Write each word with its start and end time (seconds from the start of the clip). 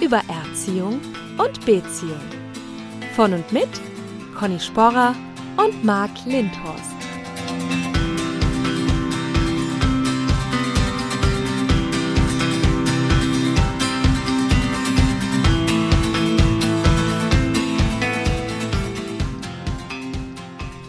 über 0.00 0.22
Erziehung 0.28 1.00
und 1.38 1.66
Beziehung. 1.66 2.20
Von 3.16 3.32
und 3.32 3.52
mit 3.52 3.68
Conny 4.38 4.60
Sporrer 4.60 5.14
und 5.56 5.84
Marc 5.84 6.10
Lindhorst. 6.24 6.84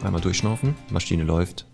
Einmal 0.04 0.22
durchschnaufen, 0.22 0.76
Maschine 0.92 1.24
läuft. 1.24 1.66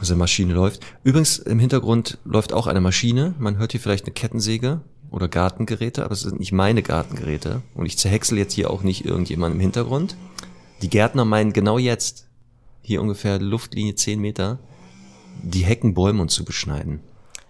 Also 0.00 0.16
Maschine 0.16 0.52
läuft. 0.52 0.84
Übrigens 1.02 1.38
im 1.38 1.58
Hintergrund 1.58 2.18
läuft 2.24 2.52
auch 2.52 2.66
eine 2.66 2.80
Maschine. 2.80 3.34
Man 3.38 3.56
hört 3.56 3.72
hier 3.72 3.80
vielleicht 3.80 4.04
eine 4.04 4.12
Kettensäge 4.12 4.82
oder 5.10 5.28
Gartengeräte, 5.28 6.04
aber 6.04 6.12
es 6.12 6.20
sind 6.20 6.38
nicht 6.38 6.52
meine 6.52 6.82
Gartengeräte. 6.82 7.62
Und 7.74 7.86
ich 7.86 7.98
zerhäcksel 7.98 8.38
jetzt 8.38 8.52
hier 8.52 8.70
auch 8.70 8.82
nicht 8.82 9.04
irgendjemand 9.04 9.54
im 9.54 9.60
Hintergrund. 9.60 10.16
Die 10.82 10.90
Gärtner 10.90 11.24
meinen 11.24 11.52
genau 11.52 11.78
jetzt, 11.78 12.26
hier 12.82 13.02
ungefähr 13.02 13.38
Luftlinie 13.38 13.94
10 13.94 14.20
Meter, 14.20 14.58
die 15.42 15.64
Heckenbäume 15.64 16.26
zu 16.26 16.44
beschneiden. 16.44 17.00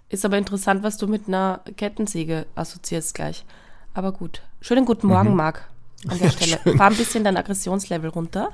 Ist 0.08 0.24
aber 0.24 0.38
interessant, 0.38 0.82
was 0.82 0.97
du 0.97 1.06
mit 1.06 1.28
einer 1.28 1.60
Kettensäge 1.77 2.47
assoziierst 2.55 3.14
gleich. 3.14 3.44
Aber 3.92 4.12
gut. 4.12 4.42
Schönen 4.60 4.86
guten 4.86 5.08
Morgen, 5.08 5.30
mhm. 5.30 5.36
Marc, 5.36 5.69
an 6.06 6.19
der 6.19 6.30
Stelle. 6.30 6.60
Schön. 6.62 6.78
Fahr 6.78 6.91
ein 6.91 6.97
bisschen 6.97 7.25
dein 7.25 7.36
Aggressionslevel 7.36 8.10
runter. 8.10 8.50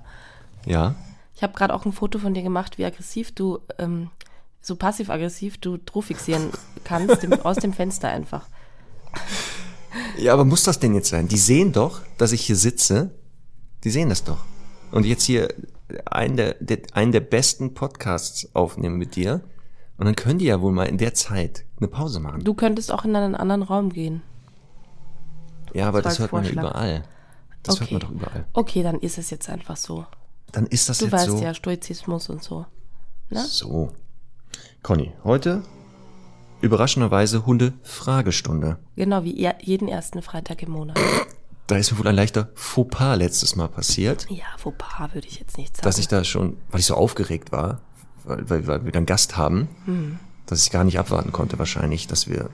Ja. 0.67 0.95
Ich 1.37 1.43
habe 1.43 1.53
gerade 1.53 1.75
auch 1.75 1.85
ein 1.85 1.93
Foto 1.93 2.19
von 2.19 2.35
dir 2.35 2.43
gemacht, 2.43 2.79
wie 2.79 2.85
aggressiv 2.85 3.33
du, 3.33 3.61
ähm, 3.79 4.11
so 4.61 4.77
passiv-aggressiv 4.77 5.59
du 5.59 5.77
Droh 5.77 6.01
fixieren 6.01 6.51
kannst, 6.85 7.23
dem, 7.23 7.33
aus 7.33 7.57
dem 7.57 7.73
Fenster 7.73 8.09
einfach. 8.09 8.47
Ja, 10.19 10.33
aber 10.33 10.45
muss 10.45 10.63
das 10.65 10.79
denn 10.79 10.95
jetzt 10.95 11.09
sein? 11.09 11.29
Die 11.29 11.39
sehen 11.39 11.73
doch, 11.73 12.01
dass 12.19 12.33
ich 12.33 12.43
hier 12.43 12.57
sitze. 12.57 13.11
Die 13.85 13.91
sehen 13.91 14.09
das 14.09 14.25
doch. 14.25 14.45
Und 14.91 15.05
jetzt 15.07 15.25
hier 15.25 15.49
einen 16.07 16.37
der, 16.37 16.55
der, 16.61 16.79
einen 16.93 17.13
der 17.13 17.21
besten 17.21 17.75
Podcasts 17.75 18.55
aufnehmen 18.55 18.97
mit 18.97 19.17
dir. 19.17 19.43
Und 19.97 20.07
dann 20.07 20.17
können 20.17 20.39
die 20.39 20.47
ja 20.47 20.61
wohl 20.61 20.73
mal 20.73 20.85
in 20.85 20.99
der 20.99 21.15
Zeit 21.15 21.65
eine 21.77 21.89
Pause 21.89 22.21
machen. 22.21 22.43
Du 22.43 22.55
könntest 22.55 22.93
auch 22.93 23.05
in 23.05 23.15
einen 23.15 23.35
anderen 23.35 23.63
Raum 23.63 23.91
gehen. 23.91 24.23
Ja, 25.73 25.89
aber 25.89 26.03
das, 26.03 26.15
das 26.15 26.19
hört 26.21 26.31
Vorschlag. 26.31 26.55
man 26.55 26.65
ja 26.65 26.71
überall. 26.71 27.05
Das 27.63 27.77
okay. 27.77 27.81
hört 27.81 27.93
man 27.93 28.01
doch 28.01 28.11
überall. 28.11 28.47
Okay, 28.53 28.83
dann 28.83 28.99
ist 29.01 29.19
es 29.19 29.31
jetzt 29.31 29.49
einfach 29.49 29.77
so. 29.77 30.07
Dann 30.53 30.67
ist 30.67 30.89
das 30.89 30.99
du 30.99 31.07
jetzt 31.07 31.21
so. 31.21 31.27
Du 31.27 31.33
weißt 31.33 31.43
ja, 31.43 31.55
Stoizismus 31.55 32.29
und 32.29 32.43
so. 32.43 32.67
Ne? 33.31 33.45
So. 33.45 33.93
Conny, 34.83 35.13
heute 35.25 35.63
überraschenderweise 36.65 37.47
Hunde-Fragestunde. 37.47 38.79
Genau, 38.97 39.25
wie 39.25 39.49
jeden 39.61 39.89
ersten 39.89 40.23
Freitag 40.23 40.63
im 40.63 40.71
Monat. 40.71 40.99
Da 41.67 41.77
ist 41.77 41.93
mir 41.93 41.99
wohl 41.99 42.09
ein 42.09 42.15
leichter 42.15 42.51
Fauxpas 42.55 43.17
letztes 43.17 43.57
Mal 43.57 43.69
passiert. 43.69 44.27
Ja, 44.29 44.45
Fauxpas 44.59 45.15
würde 45.15 45.27
ich 45.27 45.39
jetzt 45.39 45.57
nicht 45.57 45.77
sagen. 45.77 45.85
Dass 45.85 45.99
ich 45.99 46.09
da 46.09 46.23
schon, 46.25 46.57
weil 46.71 46.81
ich 46.81 46.87
so 46.87 46.95
aufgeregt 46.95 47.53
war, 47.53 47.81
weil, 48.25 48.49
weil, 48.51 48.67
weil 48.67 48.85
wir 48.85 48.93
dann 48.93 49.07
Gast 49.07 49.37
haben, 49.37 49.69
hm. 49.87 50.19
dass 50.47 50.63
ich 50.65 50.71
gar 50.71 50.85
nicht 50.85 50.99
abwarten 50.99 51.33
konnte 51.33 51.59
wahrscheinlich, 51.59 52.07
dass 52.07 52.29
wir 52.29 52.51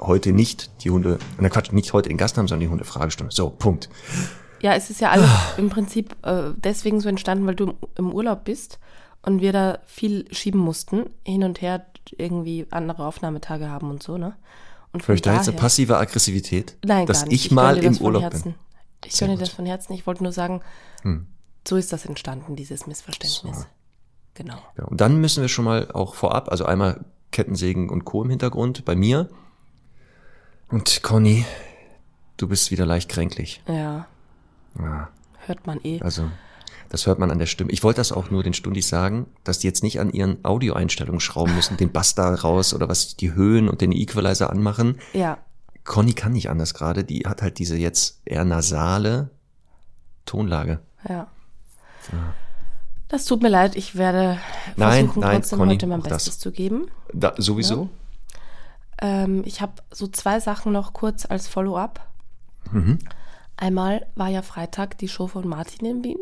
heute 0.00 0.32
nicht 0.32 0.70
die 0.84 0.90
Hunde, 0.90 1.18
na 1.38 1.48
Quatsch, 1.48 1.72
nicht 1.72 1.92
heute 1.92 2.08
den 2.08 2.18
Gast 2.18 2.38
haben, 2.38 2.48
sondern 2.48 2.66
die 2.66 2.70
Hunde-Fragestunde. 2.70 3.34
So, 3.34 3.50
Punkt. 3.50 3.88
Ja, 4.62 4.74
es 4.74 4.88
ist 4.88 5.00
ja 5.00 5.10
alles 5.10 5.28
im 5.58 5.68
Prinzip 5.68 6.16
äh, 6.22 6.52
deswegen 6.56 7.00
so 7.00 7.08
entstanden, 7.08 7.46
weil 7.46 7.56
du 7.56 7.74
im 7.96 8.12
Urlaub 8.12 8.44
bist 8.44 8.78
und 9.22 9.40
wir 9.40 9.52
da 9.52 9.78
viel 9.84 10.26
schieben 10.32 10.60
mussten, 10.60 11.10
hin 11.24 11.44
und 11.44 11.60
her 11.60 11.84
irgendwie 12.12 12.66
andere 12.70 13.06
Aufnahmetage 13.06 13.68
haben 13.68 13.90
und 13.90 14.02
so, 14.02 14.18
ne? 14.18 14.36
Und 14.92 15.02
Vielleicht 15.02 15.26
da 15.26 15.34
jetzt 15.34 15.48
eine 15.48 15.56
passive 15.56 15.96
Aggressivität? 15.96 16.76
Nein, 16.84 17.06
dass 17.06 17.24
ich, 17.24 17.46
ich 17.46 17.50
mal 17.50 17.78
im 17.78 17.96
Urlaub 17.98 18.30
bin. 18.30 18.54
Ich 19.04 19.18
gönne 19.18 19.36
das 19.36 19.48
von 19.48 19.66
Herzen. 19.66 19.92
Ich 19.92 20.06
wollte 20.06 20.22
nur 20.22 20.32
sagen, 20.32 20.60
hm. 21.02 21.26
so 21.66 21.76
ist 21.76 21.92
das 21.92 22.06
entstanden, 22.06 22.54
dieses 22.54 22.86
Missverständnis. 22.86 23.58
So. 23.58 23.66
Genau. 24.34 24.58
Ja, 24.78 24.84
und 24.84 25.00
dann 25.00 25.20
müssen 25.20 25.42
wir 25.42 25.48
schon 25.48 25.64
mal 25.64 25.90
auch 25.90 26.14
vorab, 26.14 26.48
also 26.48 26.64
einmal 26.64 27.04
Kettensägen 27.32 27.90
und 27.90 28.04
Co. 28.04 28.22
im 28.22 28.30
Hintergrund 28.30 28.84
bei 28.84 28.94
mir. 28.94 29.28
Und 30.68 31.02
Conny, 31.02 31.44
du 32.36 32.48
bist 32.48 32.70
wieder 32.70 32.86
leicht 32.86 33.08
kränklich. 33.08 33.62
Ja. 33.66 34.06
ja. 34.78 35.08
Hört 35.46 35.66
man 35.66 35.80
eh. 35.82 36.00
Also 36.00 36.30
das 36.94 37.08
hört 37.08 37.18
man 37.18 37.32
an 37.32 37.40
der 37.40 37.46
Stimme. 37.46 37.72
Ich 37.72 37.82
wollte 37.82 37.96
das 37.96 38.12
auch 38.12 38.30
nur 38.30 38.44
den 38.44 38.54
Stundis 38.54 38.88
sagen, 38.88 39.26
dass 39.42 39.58
die 39.58 39.66
jetzt 39.66 39.82
nicht 39.82 39.98
an 39.98 40.12
ihren 40.12 40.44
Audioeinstellungen 40.44 41.18
schrauben 41.18 41.52
müssen, 41.56 41.76
den 41.76 41.90
Bass 41.90 42.14
da 42.14 42.32
raus 42.32 42.72
oder 42.72 42.88
was, 42.88 43.16
die 43.16 43.34
Höhen 43.34 43.68
und 43.68 43.80
den 43.80 43.90
Equalizer 43.90 44.48
anmachen. 44.48 45.00
Ja. 45.12 45.38
Conny 45.82 46.12
kann 46.12 46.34
nicht 46.34 46.50
anders 46.50 46.72
gerade. 46.72 47.02
Die 47.02 47.26
hat 47.26 47.42
halt 47.42 47.58
diese 47.58 47.76
jetzt 47.76 48.20
eher 48.24 48.44
nasale 48.44 49.30
Tonlage. 50.24 50.78
Ja. 51.08 51.26
ja. 52.12 52.34
Das 53.08 53.24
tut 53.24 53.42
mir 53.42 53.48
leid. 53.48 53.74
Ich 53.74 53.96
werde 53.96 54.38
nein, 54.76 55.06
versuchen, 55.06 55.20
nein, 55.20 55.36
trotzdem 55.40 55.58
Conny, 55.58 55.74
heute 55.74 55.86
mein 55.88 56.00
Bestes 56.00 56.24
das. 56.26 56.38
zu 56.38 56.52
geben. 56.52 56.86
Da, 57.12 57.34
sowieso. 57.38 57.88
Ja. 59.02 59.24
Ähm, 59.24 59.42
ich 59.44 59.60
habe 59.60 59.72
so 59.90 60.06
zwei 60.06 60.38
Sachen 60.38 60.70
noch 60.70 60.92
kurz 60.92 61.26
als 61.26 61.48
Follow-up. 61.48 62.06
Mhm. 62.70 63.00
Einmal 63.56 64.06
war 64.14 64.28
ja 64.28 64.42
Freitag 64.42 64.96
die 64.98 65.08
Show 65.08 65.26
von 65.26 65.48
Martin 65.48 65.86
in 65.86 66.04
Wien. 66.04 66.18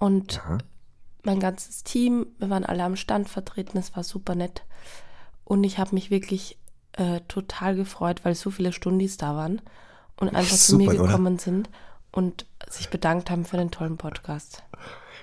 Und 0.00 0.36
ja. 0.36 0.58
mein 1.22 1.38
ganzes 1.38 1.84
Team, 1.84 2.26
wir 2.38 2.50
waren 2.50 2.64
alle 2.64 2.82
am 2.82 2.96
Stand 2.96 3.28
vertreten, 3.28 3.78
es 3.78 3.94
war 3.94 4.02
super 4.02 4.34
nett. 4.34 4.64
Und 5.44 5.62
ich 5.62 5.78
habe 5.78 5.94
mich 5.94 6.10
wirklich 6.10 6.58
äh, 6.92 7.20
total 7.28 7.76
gefreut, 7.76 8.24
weil 8.24 8.34
so 8.34 8.50
viele 8.50 8.72
Stundis 8.72 9.18
da 9.18 9.36
waren 9.36 9.60
und 10.18 10.34
einfach 10.34 10.56
zu 10.56 10.76
mir 10.76 10.90
gekommen 10.90 11.34
oder? 11.34 11.42
sind 11.42 11.70
und 12.10 12.46
sich 12.68 12.88
bedankt 12.88 13.30
haben 13.30 13.44
für 13.44 13.58
den 13.58 13.70
tollen 13.70 13.98
Podcast. 13.98 14.62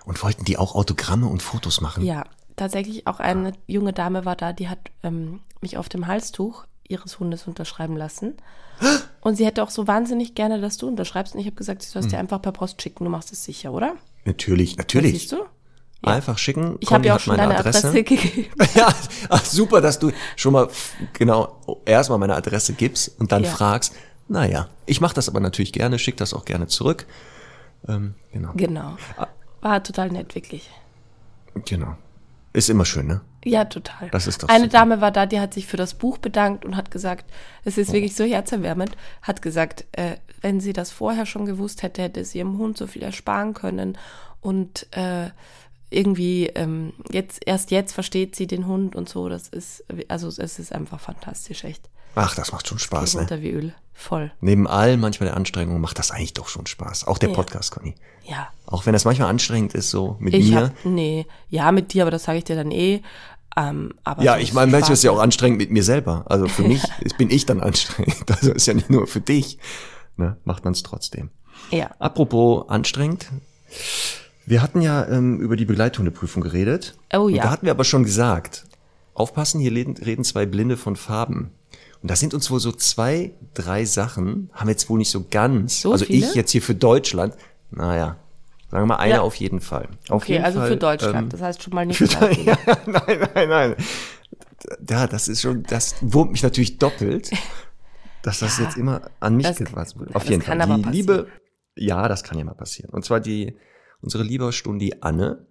Und 0.06 0.24
wollten 0.24 0.46
die 0.46 0.58
auch 0.58 0.76
Autogramme 0.76 1.28
und 1.28 1.42
Fotos 1.42 1.82
machen? 1.82 2.06
Ja, 2.06 2.24
tatsächlich 2.56 3.08
auch 3.08 3.20
eine 3.20 3.54
junge 3.66 3.94
Dame 3.94 4.26
war 4.26 4.36
da, 4.36 4.54
die 4.54 4.70
hat 4.70 4.92
ähm, 5.02 5.42
mich 5.60 5.78
auf 5.78 5.90
dem 5.90 6.08
Halstuch 6.08 6.66
ihres 6.88 7.20
Hundes 7.20 7.48
unterschreiben 7.48 7.98
lassen. 7.98 8.36
Und 9.22 9.36
sie 9.36 9.46
hätte 9.46 9.64
auch 9.64 9.72
so 9.72 9.88
wahnsinnig 9.88 10.36
gerne, 10.36 10.62
dass 10.62 10.78
du 10.78 10.88
unterschreibst. 10.88 11.34
Und 11.34 11.42
ich 11.42 11.48
habe 11.48 11.56
gesagt, 11.56 11.82
sie 11.82 11.90
soll 11.90 12.00
es 12.00 12.06
hm. 12.06 12.12
dir 12.12 12.20
einfach 12.20 12.42
per 12.42 12.54
Post 12.54 12.82
schicken. 12.82 13.04
Du 13.04 13.10
machst 13.10 13.34
es 13.34 13.44
sicher, 13.44 13.74
oder? 13.74 13.96
Natürlich, 14.28 14.76
natürlich. 14.76 15.14
siehst 15.14 15.32
du? 15.32 15.38
Ja. 15.38 16.14
Einfach 16.14 16.38
schicken. 16.38 16.76
Ich 16.82 16.92
habe 16.92 17.08
ja 17.08 17.16
auch 17.16 17.20
schon 17.20 17.38
deine 17.38 17.58
Adresse, 17.58 17.88
Adresse 17.88 18.04
gegeben. 18.04 18.50
ja, 18.76 18.94
ach, 19.30 19.46
super, 19.46 19.80
dass 19.80 19.98
du 20.00 20.12
schon 20.36 20.52
mal 20.52 20.68
genau 21.14 21.82
erstmal 21.86 22.20
meine 22.20 22.36
Adresse 22.36 22.74
gibst 22.74 23.20
und 23.20 23.32
dann 23.32 23.46
ja. 23.46 23.50
fragst. 23.50 23.96
Naja, 24.28 24.68
ich 24.86 25.00
mache 25.00 25.16
das 25.16 25.30
aber 25.30 25.40
natürlich 25.40 25.72
gerne, 25.72 25.98
schick 25.98 26.18
das 26.18 26.34
auch 26.34 26.44
gerne 26.44 26.68
zurück. 26.68 27.08
Ähm, 27.88 28.16
genau. 28.34 28.52
Genau. 28.56 28.98
War 29.62 29.82
total 29.82 30.10
nett, 30.10 30.36
wirklich. 30.36 30.70
Genau. 31.66 31.96
Ist 32.52 32.70
immer 32.70 32.86
schön, 32.86 33.08
ne? 33.08 33.22
Ja, 33.46 33.66
total. 33.66 34.10
Das 34.10 34.28
ist 34.28 34.44
doch 34.44 34.50
Eine 34.50 34.66
super. 34.66 34.80
Dame 34.80 35.00
war 35.00 35.12
da, 35.12 35.26
die 35.26 35.40
hat 35.40 35.54
sich 35.54 35.68
für 35.68 35.78
das 35.78 35.94
Buch 35.94 36.18
bedankt 36.18 36.66
und 36.66 36.76
hat 36.76 36.92
gesagt, 36.92 37.26
es 37.64 37.78
ist 37.78 37.92
oh. 37.92 37.94
wirklich 37.94 38.14
so 38.16 38.26
herzerwärmend, 38.26 38.98
hat 39.22 39.42
gesagt, 39.42 39.86
äh, 39.94 40.18
wenn 40.42 40.60
sie 40.60 40.74
das 40.74 40.92
vorher 40.92 41.26
schon 41.26 41.46
gewusst 41.46 41.84
hätte, 41.84 42.02
hätte 42.02 42.24
sie 42.24 42.40
ihrem 42.40 42.58
Hund 42.58 42.78
so 42.78 42.88
viel 42.88 43.04
ersparen 43.04 43.54
können 43.54 43.98
und 44.42 44.88
äh, 44.92 45.30
irgendwie 45.90 46.48
ähm, 46.48 46.94
jetzt 47.12 47.42
erst 47.46 47.72
jetzt 47.72 47.94
versteht 47.94 48.36
sie 48.36 48.48
den 48.48 48.68
Hund 48.68 48.96
und 48.96 49.08
so. 49.08 49.30
Das 49.30 49.48
ist 49.48 49.84
also 50.08 50.28
es 50.28 50.60
ist 50.60 50.74
einfach 50.74 51.00
fantastisch, 51.00 51.64
echt. 51.64 51.90
Ach, 52.16 52.36
das 52.36 52.52
macht 52.52 52.68
schon 52.68 52.80
Spaß, 52.80 53.16
ne? 53.16 53.22
Unter 53.22 53.42
wie 53.42 53.52
Öl, 53.52 53.74
voll. 53.94 54.32
Neben 54.42 54.68
all 54.68 54.98
manchmal 54.98 55.30
der 55.30 55.38
Anstrengung 55.38 55.80
macht 55.80 56.00
das 56.00 56.12
eigentlich 56.12 56.34
doch 56.34 56.48
schon 56.48 56.66
Spaß. 56.66 57.08
Auch 57.08 57.20
der 57.20 57.30
ja. 57.30 57.36
Podcast, 57.36 57.72
Conny. 57.72 57.96
Ja. 58.24 58.48
Auch 58.66 58.86
wenn 58.86 58.94
das 58.94 59.06
manchmal 59.06 59.30
anstrengend 59.30 59.74
ist, 59.76 59.92
so 59.92 60.18
mit 60.20 60.34
ich 60.34 60.50
mir. 60.50 60.62
Hab, 60.62 60.86
nee, 60.86 61.28
ja, 61.50 61.72
mit 61.72 61.94
dir, 61.94 62.04
aber 62.04 62.12
das 62.12 62.24
sage 62.24 62.40
ich 62.40 62.44
dir 62.44 62.56
dann 62.56 62.72
eh. 62.72 63.02
Ähm, 63.56 63.94
aber 64.04 64.24
ja, 64.24 64.38
ich 64.38 64.54
meine, 64.54 64.72
manchmal 64.72 64.94
ist 64.94 65.00
es 65.00 65.04
ja 65.04 65.12
auch 65.12 65.20
anstrengend 65.20 65.58
mit 65.60 65.72
mir 65.72 65.84
selber. 65.84 66.26
Also 66.28 66.48
für 66.48 66.62
mich 66.68 66.84
bin 67.18 67.30
ich 67.30 67.46
dann 67.46 67.62
anstrengend. 67.62 68.26
Also 68.30 68.52
ist 68.52 68.68
ja 68.68 68.74
nicht 68.74 68.90
nur 68.90 69.08
für 69.08 69.22
dich. 69.22 69.58
Ne? 70.18 70.38
Macht 70.44 70.64
man 70.66 70.74
es 70.74 70.84
trotzdem. 70.84 71.30
Ja. 71.72 71.92
Apropos 72.00 72.70
anstrengend. 72.70 73.28
Wir 74.46 74.62
hatten 74.62 74.82
ja 74.82 75.06
ähm, 75.08 75.40
über 75.40 75.56
die 75.56 75.66
Begleithundeprüfung 75.66 76.42
geredet. 76.42 76.96
Oh 77.14 77.28
ja. 77.30 77.36
Und 77.38 77.44
da 77.46 77.50
hatten 77.52 77.66
wir 77.66 77.72
aber 77.72 77.84
schon 77.84 78.04
gesagt, 78.04 78.66
aufpassen, 79.14 79.60
hier 79.60 79.72
reden, 79.72 79.96
reden 79.98 80.24
zwei 80.24 80.46
Blinde 80.46 80.78
von 80.78 80.96
Farben. 80.96 81.52
Und 82.02 82.12
das 82.12 82.20
sind 82.20 82.34
uns 82.34 82.50
wohl 82.52 82.60
so 82.60 82.72
zwei, 82.72 83.34
drei 83.54 83.84
Sachen, 83.86 84.50
haben 84.54 84.68
wir 84.68 84.72
jetzt 84.72 84.90
wohl 84.90 85.00
nicht 85.00 85.10
so 85.10 85.26
ganz. 85.30 85.82
So 85.82 85.92
also 85.92 86.06
viele? 86.06 86.28
ich 86.28 86.36
jetzt 86.36 86.52
hier 86.52 86.62
für 86.62 86.76
Deutschland, 86.76 87.34
naja, 87.72 88.18
sagen 88.72 88.84
wir 88.84 88.86
mal 88.86 88.96
eine 88.98 89.16
Ja. 89.16 89.22
auf 89.22 89.36
jeden 89.36 89.60
Fall. 89.60 89.88
Auf 90.10 90.22
Okay, 90.24 90.34
jeden 90.34 90.46
also 90.46 90.60
Fall, 90.60 90.68
für 90.70 90.78
Deutschland. 90.78 91.16
ähm, 91.16 91.30
das 91.30 91.42
heißt 91.42 91.64
schon 91.64 91.74
mal 91.74 91.86
nicht 91.88 91.98
für, 91.98 92.06
ja, 92.46 92.58
nein, 92.86 93.28
nein, 93.34 93.50
nein. 93.50 93.76
Ja, 94.90 95.08
das 95.08 95.28
ist 95.28 95.42
schon, 95.42 95.64
das 95.64 95.96
wurmt 96.02 96.32
mich 96.32 96.44
natürlich 96.44 96.78
doppelt, 96.78 97.32
dass 98.28 98.40
das 98.40 98.58
Ja, 98.58 98.66
jetzt 98.66 98.78
immer 98.78 99.02
an 99.22 99.38
mich 99.38 99.56
gewandt 99.56 99.98
wird. 99.98 100.14
Auf 100.14 100.30
jeden 100.30 100.42
Fall. 100.42 100.58
Die 100.58 100.66
passieren. 100.66 100.92
liebe, 100.92 101.28
ja, 101.76 102.08
das 102.10 102.24
kann 102.24 102.38
ja 102.38 102.44
mal 102.44 102.56
passieren. 102.56 102.92
Und 102.92 103.06
zwar 103.06 103.22
die, 103.22 103.56
unsere 104.02 104.24
liebe 104.24 104.52
Stundi 104.52 104.96
Anne 105.00 105.48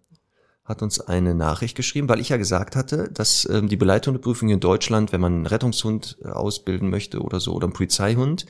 hat 0.62 0.82
uns 0.82 1.00
eine 1.00 1.34
Nachricht 1.34 1.74
geschrieben, 1.74 2.08
weil 2.08 2.20
ich 2.20 2.28
ja 2.28 2.36
gesagt 2.36 2.76
hatte, 2.76 3.08
dass 3.10 3.48
ähm, 3.50 3.68
die 3.68 3.76
Begleithundeprüfung 3.76 4.50
in 4.50 4.60
Deutschland, 4.60 5.12
wenn 5.12 5.20
man 5.22 5.32
einen 5.32 5.46
Rettungshund 5.46 6.18
äh, 6.22 6.28
ausbilden 6.28 6.90
möchte 6.90 7.20
oder 7.20 7.40
so, 7.40 7.54
oder 7.54 7.66
einen 7.66 7.72
Polizeihund, 7.72 8.44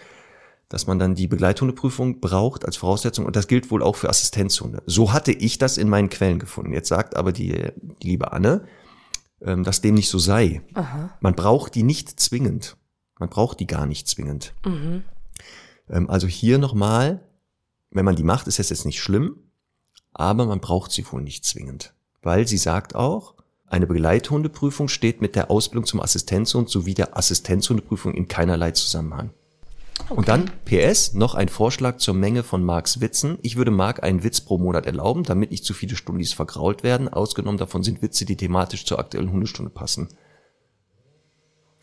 dass 0.69 0.89
man 0.89 0.99
dann 0.99 1.15
die 1.15 1.29
Begleithundeprüfung 1.29 2.21
braucht 2.21 2.65
als 2.65 2.77
Voraussetzung 2.77 3.27
und 3.27 3.37
das 3.37 3.47
gilt 3.47 3.71
wohl 3.71 3.83
auch 3.83 3.95
für 3.95 4.09
Assistenzhunde. 4.09 4.83
So 4.87 5.13
hatte 5.13 5.31
ich 5.31 5.59
das 5.59 5.77
in 5.77 5.89
meinen 5.89 6.09
Quellen 6.09 6.41
gefunden. 6.41 6.73
Jetzt 6.73 6.89
sagt 6.89 7.17
aber 7.17 7.31
die, 7.31 7.71
die 8.03 8.09
liebe 8.09 8.33
Anne, 8.33 8.65
ähm, 9.41 9.63
dass 9.63 9.83
dem 9.83 9.95
nicht 9.95 10.09
so 10.09 10.19
sei. 10.19 10.63
Aha. 10.75 11.11
Man 11.21 11.35
braucht 11.37 11.77
die 11.77 11.85
nicht 11.85 12.19
zwingend. 12.19 12.77
Man 13.19 13.29
braucht 13.29 13.61
die 13.61 13.67
gar 13.67 13.87
nicht 13.87 14.09
zwingend. 14.09 14.55
Mhm. 14.65 15.05
Ähm, 15.89 16.11
also 16.11 16.27
hier 16.27 16.59
nochmal, 16.59 17.21
wenn 17.91 18.05
man 18.05 18.17
die 18.17 18.23
macht, 18.23 18.47
ist 18.47 18.59
das 18.59 18.71
jetzt 18.71 18.85
nicht 18.85 19.01
schlimm, 19.01 19.37
aber 20.13 20.47
man 20.47 20.61
braucht 20.61 20.93
sie 20.93 21.11
wohl 21.11 21.23
nicht 21.23 21.45
zwingend. 21.45 21.95
Weil 22.23 22.47
sie 22.47 22.59
sagt 22.59 22.95
auch, 22.95 23.35
eine 23.69 23.87
Begleithundeprüfung 23.87 24.89
steht 24.89 25.21
mit 25.21 25.35
der 25.35 25.51
Ausbildung 25.51 25.87
zum 25.87 26.01
Assistenzhund 26.01 26.69
sowie 26.69 26.95
der 26.95 27.17
Assistenzhundeprüfung 27.17 28.15
in 28.15 28.29
keinerlei 28.29 28.71
Zusammenhang. 28.71 29.31
Und 30.09 30.29
dann 30.29 30.51
PS, 30.65 31.15
noch 31.15 31.35
ein 31.35 31.49
Vorschlag 31.49 31.97
zur 31.97 32.15
Menge 32.15 32.43
von 32.43 32.63
Marks 32.63 33.01
Witzen. 33.01 33.39
Ich 33.43 33.57
würde 33.57 33.71
Mark 33.71 34.03
einen 34.03 34.23
Witz 34.23 34.41
pro 34.41 34.59
Monat 34.59 34.87
erlauben, 34.87 35.25
damit 35.25 35.51
nicht 35.51 35.65
zu 35.65 35.75
viele 35.75 35.97
Stundis 35.97 36.33
vergrault 36.33 36.83
werden. 36.83 37.09
Ausgenommen 37.09 37.59
davon 37.59 37.83
sind 37.83 38.03
Witze, 38.03 38.25
die 38.25 38.37
thematisch 38.37 38.85
zur 38.85 38.99
aktuellen 38.99 39.33
Hundestunde 39.33 39.71
passen. 39.71 40.09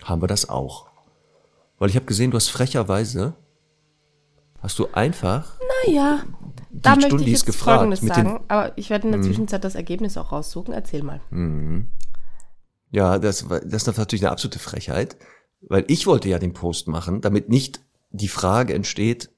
Haben 0.03 0.21
wir 0.21 0.27
das 0.27 0.47
auch. 0.47 0.92
Weil 1.83 1.89
ich 1.89 1.97
habe 1.97 2.05
gesehen, 2.05 2.31
du 2.31 2.37
hast 2.37 2.47
frecherweise, 2.47 3.35
hast 4.61 4.79
du 4.79 4.87
einfach, 4.93 5.59
Naja, 5.85 6.23
da 6.71 6.91
möchte 6.91 6.99
ich 6.99 7.05
Stundis 7.07 7.31
jetzt 7.33 7.45
gefragt 7.45 7.79
Folgendes 7.79 7.99
sagen, 7.99 8.39
aber 8.47 8.71
ich 8.77 8.89
werde 8.89 9.07
in 9.07 9.11
der 9.11 9.21
Zwischenzeit 9.21 9.65
das 9.65 9.75
Ergebnis 9.75 10.15
auch 10.15 10.31
raussuchen. 10.31 10.73
Erzähl 10.73 11.03
mal. 11.03 11.19
ja, 12.89 13.19
das, 13.19 13.45
das 13.49 13.85
ist 13.85 13.97
natürlich 13.97 14.23
eine 14.23 14.31
absolute 14.31 14.59
Frechheit, 14.59 15.17
weil 15.59 15.83
ich 15.89 16.07
wollte 16.07 16.29
ja 16.29 16.39
den 16.39 16.53
Post 16.53 16.87
machen, 16.87 17.19
damit 17.19 17.49
nicht 17.49 17.81
die 18.11 18.29
Frage 18.29 18.73
entsteht, 18.73 19.31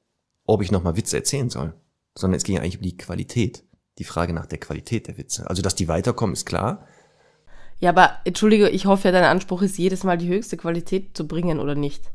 ob 0.46 0.62
ich 0.62 0.72
nochmal 0.72 0.98
Witze 0.98 1.18
erzählen 1.18 1.50
soll, 1.50 1.74
sondern 2.14 2.38
es 2.38 2.44
ging 2.44 2.58
ja 2.58 2.62
eigentlich 2.62 2.78
um 2.78 2.84
die 2.84 2.96
Qualität. 2.96 3.64
Die 3.98 4.04
Frage 4.04 4.34
nach 4.34 4.46
der 4.46 4.60
Qualität 4.60 5.08
der 5.08 5.18
Witze. 5.18 5.50
Also, 5.50 5.64
dass 5.64 5.74
die 5.74 5.88
weiterkommen, 5.88 6.34
ist 6.34 6.46
klar. 6.46 6.86
Ja, 7.80 7.90
aber 7.90 8.20
entschuldige, 8.24 8.70
ich 8.70 8.86
hoffe 8.86 9.08
ja, 9.08 9.12
dein 9.12 9.24
Anspruch 9.24 9.64
ist, 9.64 9.80
jedes 9.80 10.04
Mal 10.04 10.20
die 10.20 10.28
höchste 10.28 10.58
Qualität 10.58 11.18
zu 11.18 11.28
bringen 11.28 11.60
oder 11.60 11.74
nicht. 11.74 12.12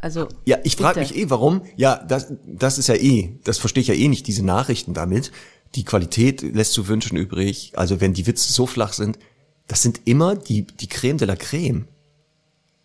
Also. 0.00 0.28
Ja, 0.44 0.58
ich 0.64 0.76
frage 0.76 1.00
mich 1.00 1.16
eh, 1.16 1.30
warum. 1.30 1.62
Ja, 1.76 1.96
das, 1.96 2.32
das 2.46 2.78
ist 2.78 2.88
ja 2.88 2.94
eh, 2.94 3.38
das 3.44 3.58
verstehe 3.58 3.82
ich 3.82 3.88
ja 3.88 3.94
eh 3.94 4.08
nicht, 4.08 4.26
diese 4.26 4.44
Nachrichten 4.44 4.94
damit. 4.94 5.30
Die 5.74 5.84
Qualität 5.84 6.42
lässt 6.42 6.72
zu 6.72 6.88
wünschen 6.88 7.16
übrig. 7.16 7.72
Also 7.76 8.00
wenn 8.00 8.14
die 8.14 8.26
Witze 8.26 8.52
so 8.52 8.66
flach 8.66 8.92
sind, 8.92 9.18
das 9.66 9.82
sind 9.82 10.00
immer 10.04 10.34
die, 10.34 10.66
die 10.66 10.88
Creme 10.88 11.18
de 11.18 11.28
la 11.28 11.36
Creme. 11.36 11.86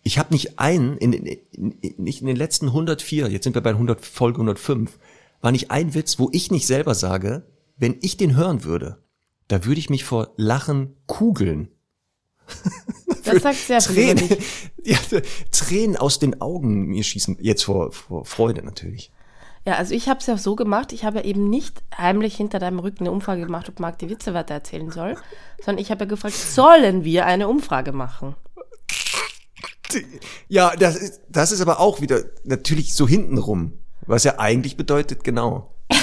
Ich 0.02 0.18
habe 0.18 0.32
nicht 0.32 0.60
einen, 0.60 0.96
in, 0.98 1.12
in, 1.12 1.26
in, 1.26 1.94
nicht 1.96 2.20
in 2.20 2.28
den 2.28 2.36
letzten 2.36 2.66
104, 2.66 3.28
jetzt 3.28 3.42
sind 3.42 3.56
wir 3.56 3.60
bei 3.60 3.70
100, 3.70 4.04
Folge 4.04 4.36
105, 4.36 4.96
war 5.40 5.50
nicht 5.50 5.72
ein 5.72 5.94
Witz, 5.94 6.20
wo 6.20 6.28
ich 6.32 6.52
nicht 6.52 6.66
selber 6.66 6.94
sage, 6.94 7.42
wenn 7.76 7.96
ich 8.02 8.16
den 8.16 8.36
hören 8.36 8.62
würde, 8.62 8.98
da 9.48 9.64
würde 9.64 9.80
ich 9.80 9.90
mich 9.90 10.04
vor 10.04 10.32
Lachen 10.36 10.94
kugeln. 11.06 11.68
Das 13.26 13.42
sagt 13.42 13.56
sehr 13.56 13.78
Tränen, 13.80 14.28
ja, 14.84 14.98
Tränen 15.50 15.96
aus 15.96 16.18
den 16.18 16.40
Augen 16.40 16.86
mir 16.86 17.02
schießen, 17.04 17.38
jetzt 17.40 17.64
vor, 17.64 17.92
vor 17.92 18.24
Freude 18.24 18.62
natürlich. 18.64 19.10
Ja, 19.66 19.74
also 19.74 19.94
ich 19.94 20.08
habe 20.08 20.20
es 20.20 20.26
ja 20.26 20.38
so 20.38 20.54
gemacht, 20.54 20.92
ich 20.92 21.04
habe 21.04 21.18
ja 21.18 21.24
eben 21.24 21.50
nicht 21.50 21.82
heimlich 21.96 22.36
hinter 22.36 22.60
deinem 22.60 22.78
Rücken 22.78 23.00
eine 23.04 23.10
Umfrage 23.10 23.42
gemacht, 23.44 23.68
ob 23.68 23.80
Marc 23.80 23.98
die 23.98 24.08
Witze 24.08 24.32
weiter 24.32 24.54
erzählen 24.54 24.90
soll, 24.92 25.16
sondern 25.64 25.82
ich 25.82 25.90
habe 25.90 26.04
ja 26.04 26.08
gefragt, 26.08 26.34
sollen 26.36 27.02
wir 27.02 27.26
eine 27.26 27.48
Umfrage 27.48 27.90
machen? 27.92 28.36
Ja, 30.48 30.74
das 30.76 30.96
ist, 30.96 31.20
das 31.28 31.52
ist 31.52 31.60
aber 31.60 31.80
auch 31.80 32.00
wieder 32.00 32.22
natürlich 32.44 32.94
so 32.94 33.08
hintenrum, 33.08 33.72
was 34.06 34.24
ja 34.24 34.38
eigentlich 34.38 34.76
bedeutet, 34.76 35.24
genau. 35.24 35.74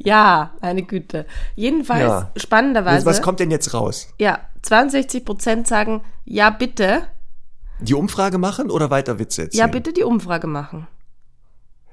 Ja, 0.00 0.52
eine 0.60 0.84
Güte. 0.84 1.26
Jedenfalls, 1.56 2.02
Ja. 2.02 2.30
spannenderweise, 2.36 3.04
Was 3.04 3.20
kommt 3.20 3.40
denn 3.40 3.50
jetzt 3.50 3.74
raus? 3.74 4.08
ja, 4.18 4.38
62 4.62 5.24
Prozent 5.24 5.66
sagen, 5.66 6.02
ja 6.24 6.50
bitte, 6.50 7.06
Die 7.80 7.94
Umfrage 7.94 8.38
machen 8.38 8.70
oder 8.70 8.90
weiter 8.90 9.18
Witze 9.18 9.42
erzählen? 9.42 9.60
ja 9.60 9.66
bitte 9.66 9.92
die 9.92 10.02
Umfrage 10.02 10.46
machen. 10.46 10.86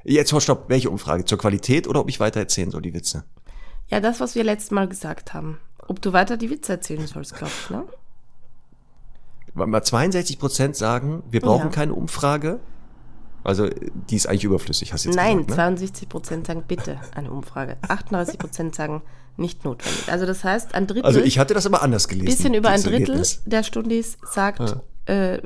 Jetzt, 0.03 0.33
oh, 0.33 0.39
stopp, 0.39 0.65
welche 0.69 0.89
Umfrage? 0.89 1.25
Zur 1.25 1.37
Qualität 1.37 1.87
oder 1.87 1.99
ob 1.99 2.09
ich 2.09 2.19
weiter 2.19 2.39
erzählen 2.39 2.69
soll, 2.71 2.81
die 2.81 2.93
Witze? 2.93 3.23
Ja, 3.87 3.99
das, 3.99 4.19
was 4.19 4.35
wir 4.35 4.43
letztes 4.43 4.71
Mal 4.71 4.87
gesagt 4.87 5.33
haben. 5.33 5.59
Ob 5.87 6.01
du 6.01 6.13
weiter 6.13 6.37
die 6.37 6.49
Witze 6.49 6.73
erzählen 6.73 7.05
sollst, 7.07 7.35
glaube 7.35 7.51
ich, 7.63 7.69
ne? 7.69 7.83
Weil 9.53 9.67
mal 9.67 9.83
62 9.83 10.37
Prozent 10.39 10.75
sagen, 10.75 11.23
wir 11.29 11.39
brauchen 11.41 11.65
Ja. 11.67 11.69
keine 11.71 11.93
Umfrage. 11.93 12.59
Also, 13.43 13.69
die 14.09 14.15
ist 14.15 14.27
eigentlich 14.27 14.43
überflüssig, 14.43 14.91
hast 14.91 15.05
du 15.05 15.09
jetzt 15.09 15.15
Nein, 15.15 15.37
gesagt, 15.37 15.49
ne? 15.51 15.55
62 15.55 16.09
Prozent 16.09 16.47
sagen 16.47 16.63
bitte 16.67 16.99
eine 17.15 17.31
Umfrage. 17.31 17.77
38 17.87 18.37
Prozent 18.39 18.75
sagen 18.75 19.01
nicht 19.37 19.63
notwendig. 19.65 20.11
Also 20.11 20.25
das 20.25 20.43
heißt, 20.43 20.73
ein 20.75 20.87
Drittel, 20.87 21.05
Also, 21.05 21.19
ich 21.21 21.37
hatte 21.39 21.53
das 21.53 21.65
aber 21.65 21.81
anders 21.81 22.07
gelesen. 22.07 22.25
bisschen 22.27 22.53
über 22.53 22.69
ein 22.69 22.81
Drittel 22.81 23.01
Ergebnis. 23.01 23.41
der 23.45 23.63
Stundis 23.63 24.17
sagt, 24.31 24.77
äh, 25.07 25.35
äh, 25.35 25.41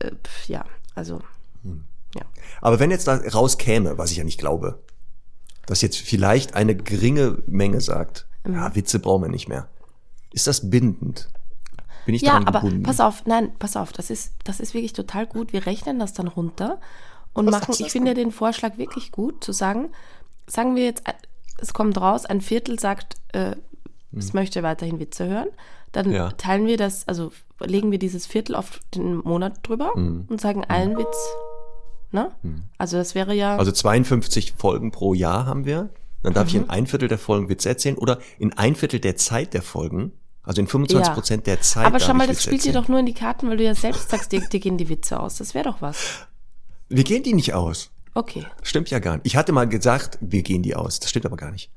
pf, 0.00 0.48
ja, 0.48 0.64
also, 0.94 1.20
ja. 2.14 2.22
Aber 2.60 2.78
wenn 2.80 2.90
jetzt 2.90 3.06
da 3.08 3.16
rauskäme, 3.16 3.98
was 3.98 4.10
ich 4.10 4.18
ja 4.18 4.24
nicht 4.24 4.38
glaube, 4.38 4.80
dass 5.66 5.80
jetzt 5.82 5.96
vielleicht 5.98 6.54
eine 6.54 6.74
geringe 6.76 7.42
Menge 7.46 7.80
sagt, 7.80 8.26
Mhm. 8.44 8.54
ja, 8.54 8.74
Witze 8.74 8.98
brauchen 8.98 9.22
wir 9.22 9.28
nicht 9.28 9.48
mehr. 9.48 9.68
Ist 10.32 10.46
das 10.48 10.68
bindend? 10.70 11.28
Bin 12.06 12.14
ich 12.16 12.22
Ja, 12.22 12.30
daran 12.32 12.46
aber 12.48 12.60
gebunden? 12.62 12.82
pass 12.82 12.98
auf, 12.98 13.24
nein, 13.26 13.52
pass 13.60 13.76
auf, 13.76 13.92
das 13.92 14.10
ist, 14.10 14.32
das 14.42 14.58
ist 14.58 14.74
wirklich 14.74 14.92
total 14.92 15.26
gut. 15.26 15.52
Wir 15.52 15.64
rechnen 15.66 16.00
das 16.00 16.12
dann 16.12 16.26
runter 16.26 16.80
und 17.32 17.46
Was 17.46 17.60
machen, 17.68 17.74
ich 17.78 17.92
finde 17.92 18.14
den 18.14 18.32
Vorschlag 18.32 18.78
wirklich 18.78 19.12
gut, 19.12 19.44
zu 19.44 19.52
sagen, 19.52 19.90
sagen 20.48 20.74
wir 20.74 20.84
jetzt, 20.84 21.04
es 21.62 21.72
kommt 21.72 21.98
raus, 22.00 22.26
ein 22.26 22.40
Viertel 22.42 22.78
sagt, 22.78 23.16
äh, 23.32 23.56
es 24.14 24.34
möchte 24.34 24.62
weiterhin 24.62 25.00
Witze 25.00 25.26
hören, 25.26 25.48
dann. 25.92 26.10
Ja. 26.10 26.30
teilen 26.32 26.66
wir 26.66 26.76
das, 26.76 27.08
also 27.08 27.32
legen 27.60 27.90
wir 27.90 27.98
dieses 27.98 28.26
Viertel 28.26 28.54
auf 28.56 28.80
den 28.94 29.16
Monat 29.18 29.60
drüber 29.62 29.92
Hm. 29.94 30.26
und 30.28 30.40
sagen 30.40 30.64
einen 30.64 30.98
Witz, 30.98 31.16
ne? 32.10 32.30
Also 32.78 32.98
das 32.98 33.14
wäre 33.14 33.34
ja, 33.34 33.56
Also 33.56 33.72
52 33.72 34.54
Folgen 34.58 34.90
pro 34.90 35.14
Jahr 35.14 35.46
haben 35.46 35.64
wir. 35.64 35.88
Dann 36.22 36.34
darf 36.34 36.48
ich 36.48 36.54
Mhm. 36.54 36.62
in 36.64 36.70
ein 36.70 36.86
Viertel 36.86 37.08
der 37.08 37.18
Folgen 37.18 37.48
Witze 37.48 37.68
erzählen 37.68 37.96
oder 37.98 38.18
in 38.38 38.52
ein 38.56 38.74
Viertel 38.76 39.00
der 39.00 39.16
Zeit 39.16 39.54
der 39.54 39.62
Folgen, 39.62 40.12
also 40.42 40.60
in 40.60 40.66
25 40.68 41.08
Ja. 41.08 41.14
Prozent 41.14 41.46
der 41.46 41.60
Zeit. 41.60 41.86
aber 41.86 41.98
schau 42.00 42.14
mal, 42.14 42.26
das 42.26 42.36
Witze 42.36 42.42
spielt 42.48 42.64
dir 42.64 42.72
doch 42.72 42.88
nur 42.88 42.98
in 43.00 43.06
die 43.06 43.14
Karten, 43.14 43.48
weil 43.48 43.56
du 43.56 43.64
ja 43.64 43.74
selbst 43.74 44.10
sagst, 44.10 44.30
dir, 44.32 44.40
dir 44.40 44.60
gehen 44.60 44.76
die 44.78 44.88
Witze 44.88 45.18
aus. 45.18 45.36
Das 45.38 45.54
wäre 45.54 45.64
doch 45.64 45.80
was. 45.82 46.26
Wir 46.88 47.04
gehen 47.04 47.22
die 47.22 47.34
nicht 47.34 47.54
aus. 47.54 47.90
Okay. 48.14 48.46
Stimmt 48.62 48.90
ja 48.90 48.98
gar 48.98 49.14
nicht. 49.14 49.26
Ich 49.26 49.36
hatte 49.36 49.52
mal 49.52 49.68
gesagt, 49.68 50.18
wir 50.20 50.42
gehen 50.42 50.62
die 50.62 50.74
aus. 50.76 51.00
Das 51.00 51.10
stimmt 51.10 51.26
aber 51.26 51.36
gar 51.36 51.50
nicht. 51.50 51.70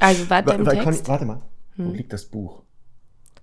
Also 0.00 0.30
weiter 0.30 0.54
im 0.58 0.66
Weil, 0.66 0.74
Text. 0.76 0.84
Conny, 1.04 1.08
warte 1.08 1.24
mal, 1.24 1.42
Hm. 1.76 1.88
wo 1.88 1.92
liegt 1.92 2.12
das 2.12 2.26
Buch? 2.26 2.62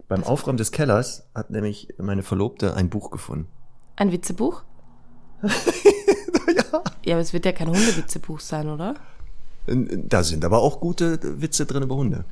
Beim 0.08 0.24
Aufräumen 0.24 0.58
des 0.58 0.72
Kellers 0.72 1.28
hat 1.36 1.50
nämlich 1.52 1.88
meine 1.98 2.24
Verlobte 2.24 2.76
ein 2.76 2.90
Buch 2.90 3.12
gefunden. 3.12 3.48
Ein 3.96 4.12
Witzebuch? 4.12 4.64
ja. 5.44 6.84
Ja, 7.06 7.14
aber 7.16 7.22
es 7.22 7.34
wird 7.34 7.46
ja 7.46 7.52
kein 7.52 7.70
Hundewitzebuch 7.70 8.40
sein, 8.40 8.70
oder? 8.70 8.96
Da 9.68 10.24
sind 10.24 10.44
aber 10.46 10.60
auch 10.60 10.80
gute 10.80 11.20
Witze 11.42 11.66
drin 11.66 11.84
über 11.84 11.96
Hunde. 11.96 12.26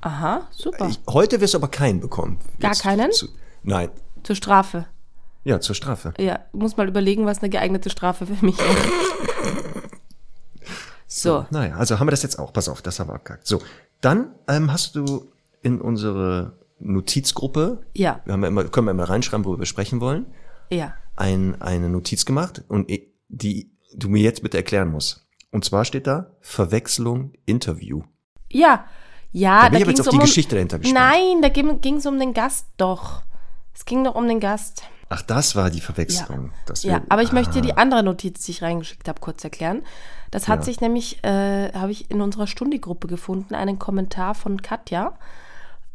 Aha, 0.00 0.46
super. 0.52 0.88
Ich, 0.88 1.00
heute 1.08 1.40
wirst 1.40 1.54
du 1.54 1.58
aber 1.58 1.68
keinen 1.68 2.00
bekommen. 2.00 2.38
Gar 2.60 2.72
Jetzt 2.72 2.82
keinen? 2.82 3.10
Zu, 3.12 3.28
nein. 3.62 3.90
Zur 4.22 4.36
Strafe. 4.36 4.86
Ja, 5.44 5.60
zur 5.60 5.74
Strafe. 5.74 6.14
Ja, 6.18 6.40
muss 6.52 6.76
mal 6.76 6.88
überlegen, 6.88 7.26
was 7.26 7.40
eine 7.40 7.50
geeignete 7.50 7.90
Strafe 7.90 8.26
für 8.26 8.44
mich 8.44 8.58
ist. 8.58 8.64
So. 11.06 11.46
Naja, 11.50 11.76
also 11.76 12.00
haben 12.00 12.08
wir 12.08 12.10
das 12.10 12.24
jetzt 12.24 12.40
auch. 12.40 12.52
Pass 12.52 12.68
auf, 12.68 12.82
das 12.82 12.98
haben 12.98 13.08
wir 13.08 13.14
abgehakt. 13.14 13.46
So, 13.46 13.62
dann 14.00 14.34
ähm, 14.48 14.72
hast 14.72 14.96
du 14.96 15.30
in 15.62 15.80
unsere 15.80 16.58
Notizgruppe, 16.80 17.86
Ja, 17.94 18.20
wir 18.24 18.32
haben 18.32 18.42
ja 18.42 18.48
immer, 18.48 18.64
können 18.64 18.88
wir 18.88 18.90
immer 18.90 19.08
reinschreiben, 19.08 19.44
worüber 19.44 19.60
wir 19.60 19.66
sprechen 19.66 20.00
wollen, 20.00 20.26
ja. 20.70 20.94
ein, 21.14 21.62
eine 21.62 21.88
Notiz 21.88 22.24
gemacht 22.24 22.64
und 22.68 22.90
die 23.28 23.70
du 23.94 24.08
mir 24.08 24.22
jetzt 24.22 24.42
bitte 24.42 24.56
erklären 24.56 24.90
musst. 24.90 25.26
Und 25.52 25.64
zwar 25.64 25.84
steht 25.84 26.08
da 26.08 26.32
Verwechslung 26.40 27.32
Interview. 27.46 28.02
Ja, 28.50 28.86
ja, 29.30 29.62
Da 29.62 29.68
bin 29.68 29.78
ich 29.78 29.82
aber 29.84 29.90
jetzt 29.92 30.00
auf 30.00 30.08
die 30.08 30.18
Geschichte 30.18 30.56
dahinter 30.56 30.80
gespannt. 30.80 30.98
Nein, 30.98 31.42
da 31.42 31.48
ging 31.48 31.96
es 31.96 32.06
um 32.06 32.18
den 32.18 32.34
Gast 32.34 32.66
doch. 32.76 33.22
Es 33.72 33.84
ging 33.84 34.02
doch 34.04 34.16
um 34.16 34.26
den 34.26 34.40
Gast. 34.40 34.82
Ach, 35.14 35.22
das 35.22 35.54
war 35.54 35.70
die 35.70 35.80
Verwechslung. 35.80 36.50
Ja, 36.82 36.94
ja 36.94 37.02
aber 37.08 37.22
ich 37.22 37.30
ah. 37.30 37.34
möchte 37.34 37.52
dir 37.52 37.62
die 37.62 37.76
andere 37.76 38.02
Notiz, 38.02 38.44
die 38.44 38.50
ich 38.50 38.62
reingeschickt 38.62 39.06
habe, 39.06 39.20
kurz 39.20 39.44
erklären. 39.44 39.82
Das 40.32 40.48
hat 40.48 40.60
ja. 40.60 40.64
sich 40.64 40.80
nämlich, 40.80 41.22
äh, 41.22 41.72
habe 41.72 41.92
ich 41.92 42.10
in 42.10 42.20
unserer 42.20 42.48
Stundi-Gruppe 42.48 43.06
gefunden, 43.06 43.54
einen 43.54 43.78
Kommentar 43.78 44.34
von 44.34 44.60
Katja, 44.60 45.16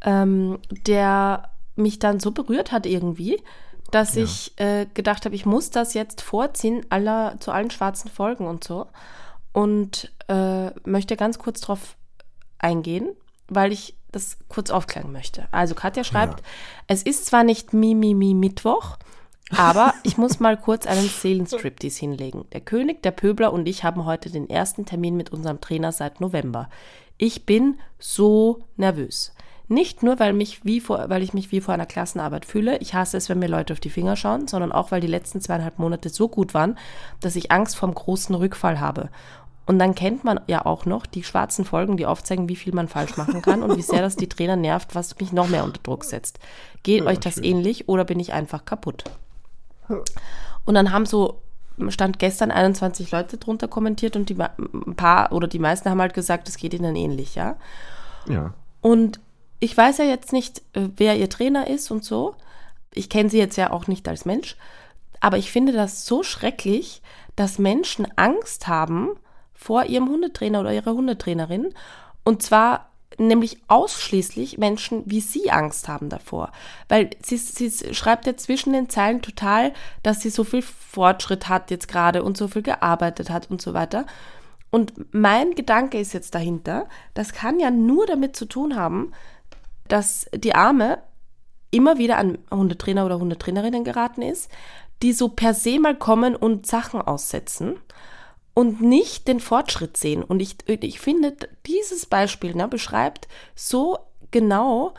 ähm, 0.01 0.59
der 0.87 1.49
mich 1.75 1.99
dann 1.99 2.21
so 2.21 2.31
berührt 2.31 2.71
hat 2.71 2.85
irgendwie, 2.85 3.43
dass 3.91 4.15
ja. 4.15 4.23
ich 4.23 4.53
äh, 4.55 4.85
gedacht 4.93 5.25
habe, 5.25 5.35
ich 5.35 5.45
muss 5.45 5.69
das 5.69 5.93
jetzt 5.93 6.21
vorziehen, 6.21 6.85
aller, 6.89 7.35
zu 7.41 7.51
allen 7.51 7.71
schwarzen 7.71 8.09
Folgen 8.09 8.47
und 8.47 8.63
so. 8.63 8.87
Und 9.51 10.13
äh, 10.29 10.69
möchte 10.87 11.17
ganz 11.17 11.39
kurz 11.39 11.59
drauf 11.59 11.97
eingehen, 12.57 13.09
weil 13.49 13.71
ich 13.71 13.95
das 14.11 14.37
kurz 14.47 14.71
aufklären 14.71 15.11
möchte. 15.11 15.47
Also 15.51 15.75
Katja 15.75 16.03
schreibt, 16.03 16.39
ja. 16.39 16.45
es 16.87 17.03
ist 17.03 17.25
zwar 17.25 17.43
nicht 17.43 17.73
Mimimi 17.73 18.13
Mi, 18.13 18.33
Mi, 18.33 18.33
Mittwoch, 18.33 18.97
aber 19.55 19.93
ich 20.03 20.17
muss 20.17 20.39
mal 20.39 20.57
kurz 20.57 20.85
einen 20.87 21.07
Seelenstriptease 21.07 21.99
hinlegen. 21.99 22.45
Der 22.53 22.61
König, 22.61 23.03
der 23.03 23.11
Pöbler 23.11 23.53
und 23.53 23.67
ich 23.67 23.83
haben 23.83 24.05
heute 24.05 24.29
den 24.29 24.49
ersten 24.49 24.85
Termin 24.85 25.15
mit 25.15 25.31
unserem 25.31 25.61
Trainer 25.61 25.91
seit 25.91 26.21
November. 26.21 26.69
Ich 27.17 27.45
bin 27.45 27.79
so 27.99 28.63
nervös. 28.77 29.33
Nicht 29.71 30.01
nur, 30.01 30.19
weil, 30.19 30.33
mich 30.33 30.65
wie 30.65 30.79
vor, 30.79 31.09
weil 31.09 31.21
ich 31.21 31.35
mich 31.35 31.51
wie 31.51 31.61
vor 31.61 31.75
einer 31.75 31.85
Klassenarbeit 31.85 32.45
fühle, 32.45 32.79
ich 32.79 32.95
hasse 32.95 33.17
es, 33.17 33.29
wenn 33.29 33.37
mir 33.37 33.47
Leute 33.47 33.73
auf 33.73 33.79
die 33.79 33.91
Finger 33.91 34.15
schauen, 34.15 34.47
sondern 34.47 34.71
auch, 34.71 34.89
weil 34.89 34.99
die 34.99 35.05
letzten 35.05 35.41
zweieinhalb 35.41 35.77
Monate 35.77 36.09
so 36.09 36.27
gut 36.27 36.55
waren, 36.55 36.75
dass 37.19 37.35
ich 37.35 37.51
Angst 37.51 37.75
vorm 37.75 37.93
großen 37.93 38.33
Rückfall 38.33 38.79
habe. 38.79 39.09
Und 39.69 39.77
dann 39.77 39.93
kennt 39.93 40.23
man 40.23 40.39
ja 40.47 40.65
auch 40.65 40.87
noch 40.87 41.05
die 41.05 41.23
schwarzen 41.23 41.63
Folgen, 41.63 41.95
die 41.95 42.07
aufzeigen, 42.07 42.49
wie 42.49 42.55
viel 42.55 42.73
man 42.73 42.87
falsch 42.87 43.17
machen 43.17 43.43
kann 43.43 43.61
und 43.61 43.77
wie 43.77 43.83
sehr 43.83 44.01
das 44.01 44.15
die 44.15 44.27
Trainer 44.27 44.55
nervt, 44.55 44.95
was 44.95 45.19
mich 45.19 45.31
noch 45.31 45.47
mehr 45.47 45.63
unter 45.63 45.79
Druck 45.83 46.05
setzt. 46.05 46.39
Geht 46.81 47.03
ja, 47.03 47.05
euch 47.05 47.19
das 47.19 47.35
schön. 47.35 47.43
ähnlich 47.43 47.87
oder 47.87 48.03
bin 48.03 48.19
ich 48.19 48.33
einfach 48.33 48.65
kaputt? 48.65 49.03
Und 50.65 50.73
dann 50.73 50.91
haben 50.91 51.05
so, 51.05 51.43
stand 51.89 52.17
gestern 52.17 52.49
21 52.49 53.11
Leute 53.11 53.37
drunter 53.37 53.67
kommentiert 53.67 54.15
und 54.15 54.29
die 54.29 54.37
ein 54.39 54.95
paar 54.95 55.31
oder 55.33 55.47
die 55.47 55.59
meisten 55.59 55.87
haben 55.87 56.01
halt 56.01 56.15
gesagt, 56.15 56.49
es 56.49 56.57
geht 56.57 56.73
ihnen 56.73 56.95
ähnlich, 56.95 57.35
ja. 57.35 57.55
Ja. 58.27 58.55
Und 58.81 59.19
ich 59.59 59.77
weiß 59.77 59.99
ja 59.99 60.05
jetzt 60.05 60.33
nicht, 60.33 60.63
äh, 60.73 60.89
wer 60.97 61.15
ihr 61.15 61.29
Trainer 61.29 61.67
ist 61.67 61.91
und 61.91 62.03
so. 62.03 62.33
Ich 62.91 63.07
kenne 63.07 63.29
sie 63.29 63.37
jetzt 63.37 63.55
ja 63.55 63.69
auch 63.69 63.85
nicht 63.85 64.07
als 64.07 64.25
Mensch. 64.25 64.57
Aber 65.19 65.37
ich 65.37 65.51
finde 65.51 65.73
das 65.73 66.07
so 66.07 66.23
schrecklich, 66.23 67.03
dass 67.35 67.59
Menschen 67.59 68.07
Angst 68.15 68.67
haben, 68.67 69.09
vor 69.59 69.85
ihrem 69.85 70.07
Hundetrainer 70.07 70.61
oder 70.61 70.73
ihrer 70.73 70.93
Hundetrainerin. 70.93 71.73
Und 72.23 72.41
zwar 72.41 72.89
nämlich 73.17 73.57
ausschließlich 73.67 74.57
Menschen 74.57 75.03
wie 75.05 75.19
sie 75.19 75.51
Angst 75.51 75.89
haben 75.89 76.07
davor. 76.07 76.53
Weil 76.87 77.09
sie, 77.21 77.37
sie 77.37 77.93
schreibt 77.93 78.25
ja 78.25 78.37
zwischen 78.37 78.71
den 78.71 78.87
Zeilen 78.89 79.21
total, 79.21 79.73
dass 80.01 80.21
sie 80.21 80.29
so 80.29 80.45
viel 80.45 80.61
Fortschritt 80.61 81.49
hat 81.49 81.71
jetzt 81.71 81.89
gerade 81.89 82.23
und 82.23 82.37
so 82.37 82.47
viel 82.47 82.61
gearbeitet 82.61 83.29
hat 83.29 83.51
und 83.51 83.61
so 83.61 83.73
weiter. 83.73 84.05
Und 84.71 84.93
mein 85.13 85.55
Gedanke 85.55 85.99
ist 85.99 86.13
jetzt 86.13 86.35
dahinter, 86.35 86.87
das 87.13 87.33
kann 87.33 87.59
ja 87.59 87.69
nur 87.69 88.05
damit 88.05 88.37
zu 88.37 88.45
tun 88.45 88.77
haben, 88.77 89.11
dass 89.89 90.27
die 90.33 90.55
Arme 90.55 90.99
immer 91.71 91.97
wieder 91.97 92.17
an 92.17 92.37
Hundetrainer 92.49 93.05
oder 93.05 93.19
Hundetrainerinnen 93.19 93.83
geraten 93.83 94.21
ist, 94.21 94.49
die 95.01 95.11
so 95.11 95.27
per 95.27 95.53
se 95.53 95.79
mal 95.79 95.95
kommen 95.95 96.35
und 96.35 96.65
Sachen 96.65 97.01
aussetzen 97.01 97.75
und 98.59 98.81
nicht 98.81 99.29
den 99.29 99.39
Fortschritt 99.39 99.95
sehen. 99.95 100.21
Und 100.21 100.41
ich, 100.41 100.57
ich 100.67 100.99
finde, 100.99 101.33
dieses 101.65 102.05
Beispiel 102.05 102.53
ne, 102.53 102.67
beschreibt 102.67 103.29
so 103.55 103.99
genau, 104.31 104.93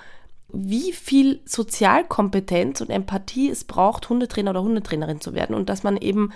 wie 0.49 0.95
viel 0.95 1.43
Sozialkompetenz 1.45 2.81
und 2.81 2.88
Empathie 2.88 3.50
es 3.50 3.64
braucht, 3.64 4.09
Hundetrainer 4.09 4.52
oder 4.52 4.62
Hundetrainerin 4.62 5.21
zu 5.21 5.35
werden 5.35 5.55
und 5.55 5.69
dass 5.69 5.83
man 5.83 5.99
eben 5.99 6.33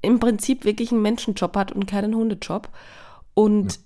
im 0.00 0.18
Prinzip 0.18 0.64
wirklich 0.64 0.92
einen 0.92 1.02
Menschenjob 1.02 1.54
hat 1.58 1.72
und 1.72 1.84
keinen 1.84 2.14
Hundejob. 2.14 2.70
Und 3.34 3.74
ja. 3.74 3.78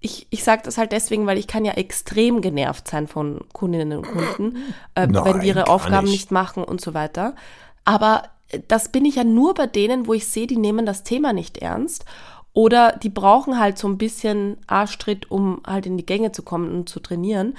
ich, 0.00 0.26
ich 0.30 0.42
sage 0.42 0.62
das 0.64 0.76
halt 0.76 0.90
deswegen, 0.90 1.26
weil 1.26 1.38
ich 1.38 1.46
kann 1.46 1.64
ja 1.64 1.74
extrem 1.74 2.40
genervt 2.40 2.88
sein 2.88 3.06
von 3.06 3.42
Kundinnen 3.52 3.98
und 3.98 4.08
Kunden, 4.08 4.56
äh, 4.96 5.06
Nein, 5.06 5.24
wenn 5.24 5.40
die 5.40 5.46
ihre 5.46 5.68
Aufgaben 5.68 6.06
nicht. 6.06 6.14
nicht 6.14 6.30
machen 6.32 6.64
und 6.64 6.80
so 6.80 6.94
weiter. 6.94 7.36
Aber 7.84 8.24
das 8.68 8.90
bin 8.90 9.04
ich 9.04 9.16
ja 9.16 9.24
nur 9.24 9.54
bei 9.54 9.66
denen, 9.66 10.06
wo 10.06 10.14
ich 10.14 10.26
sehe, 10.26 10.46
die 10.46 10.56
nehmen 10.56 10.86
das 10.86 11.02
Thema 11.02 11.32
nicht 11.32 11.58
ernst. 11.58 12.04
Oder 12.52 12.92
die 12.92 13.08
brauchen 13.08 13.58
halt 13.58 13.78
so 13.78 13.88
ein 13.88 13.98
bisschen 13.98 14.58
Arschtritt, 14.68 15.30
um 15.30 15.60
halt 15.66 15.86
in 15.86 15.96
die 15.96 16.06
Gänge 16.06 16.30
zu 16.30 16.42
kommen 16.42 16.70
und 16.72 16.88
zu 16.88 17.00
trainieren. 17.00 17.54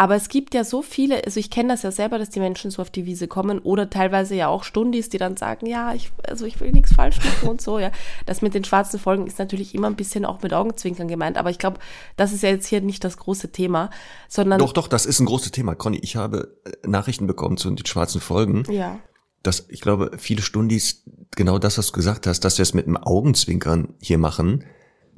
Aber 0.00 0.14
es 0.14 0.30
gibt 0.30 0.54
ja 0.54 0.64
so 0.64 0.80
viele, 0.80 1.22
also 1.26 1.38
ich 1.38 1.50
kenne 1.50 1.74
das 1.74 1.82
ja 1.82 1.90
selber, 1.90 2.18
dass 2.18 2.30
die 2.30 2.40
Menschen 2.40 2.70
so 2.70 2.80
auf 2.80 2.88
die 2.88 3.04
Wiese 3.04 3.28
kommen 3.28 3.58
oder 3.58 3.90
teilweise 3.90 4.34
ja 4.34 4.48
auch 4.48 4.64
Stundis, 4.64 5.10
die 5.10 5.18
dann 5.18 5.36
sagen, 5.36 5.66
ja, 5.66 5.92
ich, 5.92 6.10
also 6.26 6.46
ich 6.46 6.58
will 6.58 6.72
nichts 6.72 6.94
falsch 6.94 7.18
machen 7.22 7.50
und 7.50 7.60
so, 7.60 7.78
ja. 7.78 7.90
Das 8.24 8.40
mit 8.40 8.54
den 8.54 8.64
schwarzen 8.64 8.98
Folgen 8.98 9.26
ist 9.26 9.38
natürlich 9.38 9.74
immer 9.74 9.88
ein 9.88 9.96
bisschen 9.96 10.24
auch 10.24 10.40
mit 10.40 10.54
Augenzwinkern 10.54 11.06
gemeint, 11.06 11.36
aber 11.36 11.50
ich 11.50 11.58
glaube, 11.58 11.80
das 12.16 12.32
ist 12.32 12.42
ja 12.42 12.48
jetzt 12.48 12.66
hier 12.66 12.80
nicht 12.80 13.04
das 13.04 13.18
große 13.18 13.52
Thema, 13.52 13.90
sondern. 14.26 14.58
Doch, 14.58 14.72
doch, 14.72 14.88
das 14.88 15.04
ist 15.04 15.20
ein 15.20 15.26
großes 15.26 15.52
Thema. 15.52 15.74
Conny, 15.74 15.98
ich 15.98 16.16
habe 16.16 16.56
äh, 16.64 16.88
Nachrichten 16.88 17.26
bekommen 17.26 17.58
zu 17.58 17.68
den 17.68 17.84
schwarzen 17.84 18.22
Folgen. 18.22 18.64
Ja 18.70 19.00
dass 19.42 19.66
ich 19.68 19.80
glaube, 19.80 20.12
viele 20.18 20.42
Stundis 20.42 21.04
genau 21.36 21.58
das, 21.58 21.78
was 21.78 21.88
du 21.88 21.92
gesagt 21.92 22.26
hast, 22.26 22.40
dass 22.40 22.58
wir 22.58 22.62
es 22.62 22.74
mit 22.74 22.86
einem 22.86 22.96
Augenzwinkern 22.96 23.94
hier 24.00 24.18
machen, 24.18 24.64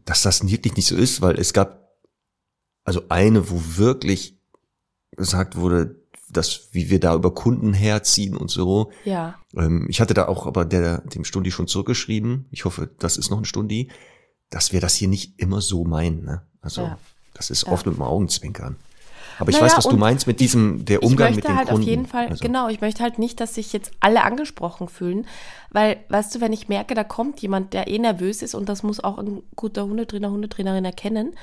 dass 0.05 0.23
das 0.23 0.47
wirklich 0.49 0.77
nicht 0.77 0.87
so 0.87 0.97
ist, 0.97 1.23
weil 1.23 1.39
es 1.39 1.53
gab 1.53 1.83
also 2.85 3.03
eine, 3.09 3.51
wo 3.51 3.61
wirklich 3.77 4.39
gesagt 5.17 5.57
wurde, 5.57 6.03
dass 6.31 6.69
wie 6.73 6.89
wir 6.89 6.99
da 6.99 7.15
über 7.15 7.35
Kunden 7.35 7.75
herziehen 7.75 8.37
und 8.37 8.51
so. 8.51 8.91
Ja. 9.05 9.39
Ähm, 9.55 9.87
ich 9.89 10.01
hatte 10.01 10.15
da 10.15 10.27
auch 10.27 10.47
aber 10.47 10.65
der, 10.65 11.03
dem 11.03 11.25
Stundi 11.25 11.51
schon 11.51 11.69
zurückgeschrieben. 11.69 12.47
Ich 12.51 12.65
hoffe, 12.65 12.91
das 12.99 13.17
ist 13.17 13.31
noch 13.31 13.39
ein 13.39 13.45
Stundi, 13.45 13.91
dass 14.49 14.73
wir 14.73 14.81
das 14.81 14.95
hier 14.95 15.09
nicht 15.09 15.39
immer 15.39 15.61
so 15.61 15.85
meinen. 15.85 16.25
Ne? 16.25 16.43
Also 16.61 16.83
ja. 16.83 16.99
das 17.35 17.51
ist 17.51 17.67
ja. 17.67 17.73
oft 17.73 17.87
mit 17.87 17.97
dem 17.97 18.03
Augenzwinkern. 18.03 18.77
Aber 19.39 19.51
ich 19.51 19.57
naja, 19.57 19.67
weiß, 19.67 19.79
was 19.79 19.89
du 19.89 19.97
meinst 19.97 20.27
mit 20.27 20.41
diesem, 20.41 20.85
der 20.85 21.03
Umgang 21.03 21.35
mit 21.35 21.45
den 21.45 21.57
halt 21.57 21.69
Kunden. 21.69 21.83
auf 21.83 21.89
jeden 21.89 22.07
Fall, 22.07 22.29
also. 22.29 22.45
genau, 22.45 22.69
ich 22.69 22.81
möchte 22.81 23.03
halt 23.03 23.19
nicht, 23.19 23.41
dass 23.41 23.55
sich 23.55 23.73
jetzt 23.73 23.93
alle 24.01 24.23
angesprochen 24.23 24.89
fühlen, 24.89 25.27
weil, 25.71 25.99
weißt 26.09 26.35
du, 26.35 26.41
wenn 26.41 26.53
ich 26.53 26.69
merke, 26.69 26.95
da 26.95 27.05
kommt 27.05 27.41
jemand, 27.41 27.73
der 27.73 27.89
eh 27.89 27.99
nervös 27.99 28.43
ist 28.43 28.55
und 28.55 28.69
das 28.69 28.83
muss 28.83 29.03
auch 29.03 29.19
ein 29.19 29.43
guter 29.57 29.85
Hundetrainer, 29.85 30.31
Hundetrainerin 30.31 30.85
erkennen, 30.85 31.35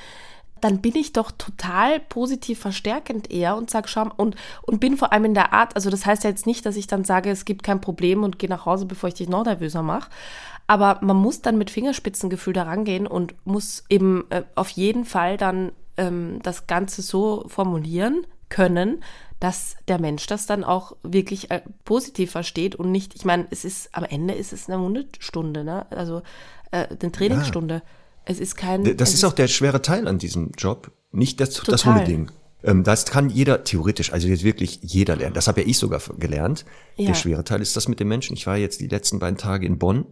dann 0.62 0.82
bin 0.82 0.96
ich 0.96 1.14
doch 1.14 1.32
total 1.32 2.00
positiv 2.00 2.60
verstärkend 2.60 3.32
eher 3.32 3.56
und 3.56 3.70
sag, 3.70 3.90
schau, 3.90 4.08
und, 4.18 4.36
und 4.64 4.80
bin 4.80 4.98
vor 4.98 5.14
allem 5.14 5.26
in 5.26 5.34
der 5.34 5.54
Art, 5.54 5.76
also 5.76 5.90
das 5.90 6.06
heißt 6.06 6.24
ja 6.24 6.30
jetzt 6.30 6.46
nicht, 6.46 6.66
dass 6.66 6.76
ich 6.76 6.88
dann 6.88 7.04
sage, 7.04 7.30
es 7.30 7.46
gibt 7.46 7.64
kein 7.64 7.82
Problem 7.82 8.24
und 8.24 8.40
gehe 8.40 8.50
nach 8.50 8.66
Hause, 8.66 8.86
bevor 8.86 9.10
ich 9.10 9.16
dich 9.16 9.30
noch 9.30 9.46
nervöser 9.46 9.84
mache. 9.84 10.10
Aber 10.68 11.00
man 11.02 11.18
muss 11.18 11.42
dann 11.42 11.58
mit 11.58 11.72
Fingerspitzengefühl 11.72 12.54
da 12.54 12.64
rangehen 12.64 13.08
und 13.08 13.34
muss 13.44 13.84
eben 13.90 14.26
äh, 14.30 14.44
auf 14.54 14.70
jeden 14.70 15.04
Fall 15.04 15.38
dann 15.38 15.72
ähm, 16.00 16.40
das 16.42 16.66
Ganze 16.66 17.02
so 17.02 17.46
formulieren 17.48 18.26
können, 18.50 19.04
dass 19.40 19.76
der 19.88 20.00
Mensch 20.00 20.26
das 20.28 20.46
dann 20.46 20.64
auch 20.64 20.96
wirklich 21.04 21.52
äh, 21.52 21.62
positiv 21.86 22.32
versteht 22.32 22.76
und 22.76 22.92
nicht, 22.92 23.16
ich 23.16 23.26
meine, 23.26 23.48
es 23.52 23.64
ist, 23.64 23.90
am 23.94 24.04
Ende 24.04 24.34
ist 24.34 24.54
es 24.54 24.70
eine 24.70 24.82
Hundestunde, 24.82 25.64
ne? 25.64 25.86
Also 25.92 26.22
äh, 26.72 26.88
eine 26.88 27.12
Trainingsstunde. 27.12 27.76
Ja. 27.76 27.82
Es 28.26 28.40
ist 28.40 28.56
kein. 28.56 28.98
Das 28.98 29.10
ist, 29.10 29.16
ist 29.16 29.24
auch 29.24 29.34
der 29.34 29.48
schwere 29.48 29.82
Teil 29.82 30.08
an 30.08 30.18
diesem 30.18 30.52
Job, 30.58 30.92
nicht 31.12 31.40
das, 31.40 31.54
das 31.64 31.86
Hundeding. 31.86 32.32
Ähm, 32.64 32.84
das 32.84 33.06
kann 33.06 33.30
jeder 33.30 33.64
theoretisch, 33.64 34.12
also 34.12 34.28
jetzt 34.28 34.44
wirklich 34.44 34.80
jeder 34.82 35.16
lernen. 35.16 35.34
Das 35.34 35.48
habe 35.48 35.62
ja 35.62 35.68
ich 35.68 35.78
sogar 35.78 36.02
gelernt. 36.18 36.66
Ja. 36.98 37.08
Der 37.08 37.14
schwere 37.14 37.44
Teil 37.44 37.62
ist 37.62 37.78
das 37.78 37.88
mit 37.88 38.00
den 38.00 38.08
Menschen. 38.08 38.36
Ich 38.36 38.46
war 38.46 38.58
jetzt 38.58 38.82
die 38.82 38.88
letzten 38.88 39.20
beiden 39.20 39.38
Tage 39.38 39.66
in 39.66 39.80
Bonn 39.80 40.06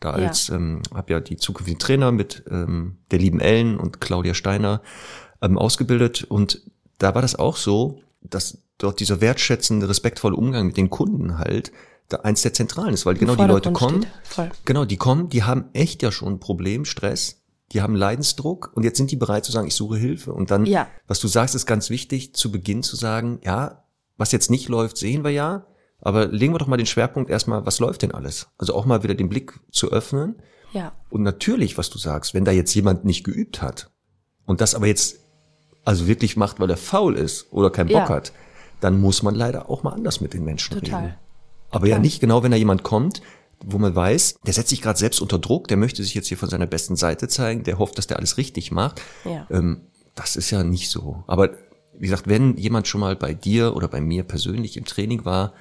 da 0.00 0.10
als 0.10 0.48
ja. 0.48 0.56
ähm, 0.56 0.82
habe 0.94 1.12
ja 1.12 1.20
die 1.20 1.36
zukünftigen 1.36 1.78
Trainer 1.78 2.12
mit 2.12 2.44
ähm, 2.50 2.98
der 3.10 3.18
lieben 3.18 3.40
Ellen 3.40 3.78
und 3.78 4.00
Claudia 4.00 4.34
Steiner 4.34 4.82
ähm, 5.42 5.58
ausgebildet 5.58 6.24
und 6.24 6.62
da 6.98 7.14
war 7.14 7.22
das 7.22 7.36
auch 7.36 7.56
so, 7.56 8.00
dass 8.22 8.58
dort 8.78 9.00
dieser 9.00 9.20
wertschätzende, 9.20 9.88
respektvolle 9.88 10.36
Umgang 10.36 10.66
mit 10.66 10.76
den 10.76 10.90
Kunden 10.90 11.38
halt 11.38 11.72
da 12.08 12.18
eins 12.18 12.42
der 12.42 12.54
zentralen 12.54 12.94
ist, 12.94 13.04
weil 13.06 13.14
genau 13.14 13.36
die 13.36 13.44
Leute 13.44 13.72
kommen, 13.72 14.06
genau, 14.64 14.84
die 14.84 14.96
kommen, 14.96 15.28
die 15.28 15.42
haben 15.42 15.66
echt 15.74 16.02
ja 16.02 16.10
schon 16.10 16.34
ein 16.34 16.40
Problem, 16.40 16.84
Stress, 16.84 17.42
die 17.72 17.82
haben 17.82 17.94
Leidensdruck 17.94 18.72
und 18.74 18.84
jetzt 18.84 18.96
sind 18.96 19.10
die 19.10 19.16
bereit 19.16 19.44
zu 19.44 19.52
sagen, 19.52 19.68
ich 19.68 19.74
suche 19.74 19.98
Hilfe. 19.98 20.32
Und 20.32 20.50
dann, 20.50 20.64
ja. 20.64 20.88
was 21.06 21.20
du 21.20 21.28
sagst, 21.28 21.54
ist 21.54 21.66
ganz 21.66 21.90
wichtig, 21.90 22.34
zu 22.34 22.50
Beginn 22.50 22.82
zu 22.82 22.96
sagen, 22.96 23.40
ja, 23.44 23.84
was 24.16 24.32
jetzt 24.32 24.50
nicht 24.50 24.68
läuft, 24.68 24.96
sehen 24.96 25.22
wir 25.22 25.30
ja, 25.30 25.66
aber 26.00 26.26
legen 26.26 26.54
wir 26.54 26.58
doch 26.58 26.66
mal 26.66 26.76
den 26.76 26.86
Schwerpunkt 26.86 27.30
erstmal, 27.30 27.66
was 27.66 27.80
läuft 27.80 28.02
denn 28.02 28.12
alles? 28.12 28.48
Also 28.58 28.74
auch 28.74 28.86
mal 28.86 29.02
wieder 29.02 29.14
den 29.14 29.28
Blick 29.28 29.58
zu 29.70 29.90
öffnen. 29.90 30.36
Ja. 30.72 30.92
Und 31.10 31.22
natürlich, 31.22 31.78
was 31.78 31.90
du 31.90 31.98
sagst, 31.98 32.34
wenn 32.34 32.44
da 32.44 32.52
jetzt 32.52 32.74
jemand 32.74 33.04
nicht 33.04 33.24
geübt 33.24 33.62
hat 33.62 33.90
und 34.46 34.60
das 34.60 34.74
aber 34.74 34.86
jetzt 34.86 35.20
also 35.84 36.06
wirklich 36.06 36.36
macht, 36.36 36.60
weil 36.60 36.70
er 36.70 36.76
faul 36.76 37.16
ist 37.16 37.50
oder 37.50 37.70
keinen 37.70 37.88
Bock 37.88 37.96
ja. 37.96 38.08
hat, 38.08 38.32
dann 38.80 39.00
muss 39.00 39.22
man 39.22 39.34
leider 39.34 39.70
auch 39.70 39.82
mal 39.82 39.92
anders 39.92 40.20
mit 40.20 40.34
den 40.34 40.44
Menschen 40.44 40.78
Total. 40.78 41.02
reden. 41.02 41.14
Aber 41.70 41.86
ja. 41.86 41.96
ja 41.96 42.00
nicht 42.00 42.20
genau, 42.20 42.42
wenn 42.42 42.50
da 42.50 42.56
jemand 42.56 42.82
kommt, 42.82 43.22
wo 43.64 43.78
man 43.78 43.94
weiß, 43.94 44.36
der 44.46 44.54
setzt 44.54 44.68
sich 44.68 44.82
gerade 44.82 44.98
selbst 44.98 45.20
unter 45.20 45.38
Druck, 45.38 45.66
der 45.68 45.76
möchte 45.76 46.02
sich 46.02 46.14
jetzt 46.14 46.28
hier 46.28 46.36
von 46.36 46.48
seiner 46.48 46.66
besten 46.66 46.94
Seite 46.96 47.28
zeigen, 47.28 47.64
der 47.64 47.78
hofft, 47.78 47.98
dass 47.98 48.06
der 48.06 48.18
alles 48.18 48.36
richtig 48.36 48.70
macht. 48.70 49.00
Ja. 49.24 49.46
Ähm, 49.50 49.80
das 50.14 50.36
ist 50.36 50.50
ja 50.50 50.62
nicht 50.62 50.90
so. 50.90 51.24
Aber 51.26 51.50
wie 51.98 52.06
gesagt, 52.06 52.28
wenn 52.28 52.56
jemand 52.56 52.86
schon 52.86 53.00
mal 53.00 53.16
bei 53.16 53.34
dir 53.34 53.74
oder 53.74 53.88
bei 53.88 54.00
mir 54.00 54.22
persönlich 54.22 54.76
im 54.76 54.84
Training 54.84 55.24
war, 55.24 55.54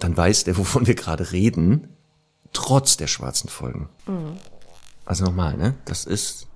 dann 0.00 0.16
weiß 0.16 0.44
der, 0.44 0.56
wovon 0.56 0.86
wir 0.86 0.94
gerade 0.94 1.32
reden, 1.32 1.88
trotz 2.52 2.96
der 2.96 3.06
schwarzen 3.06 3.48
Folgen. 3.48 3.88
Mhm. 4.06 4.36
Also 5.04 5.24
nochmal, 5.24 5.56
ne? 5.56 5.74
Das 5.84 6.04
ist. 6.04 6.46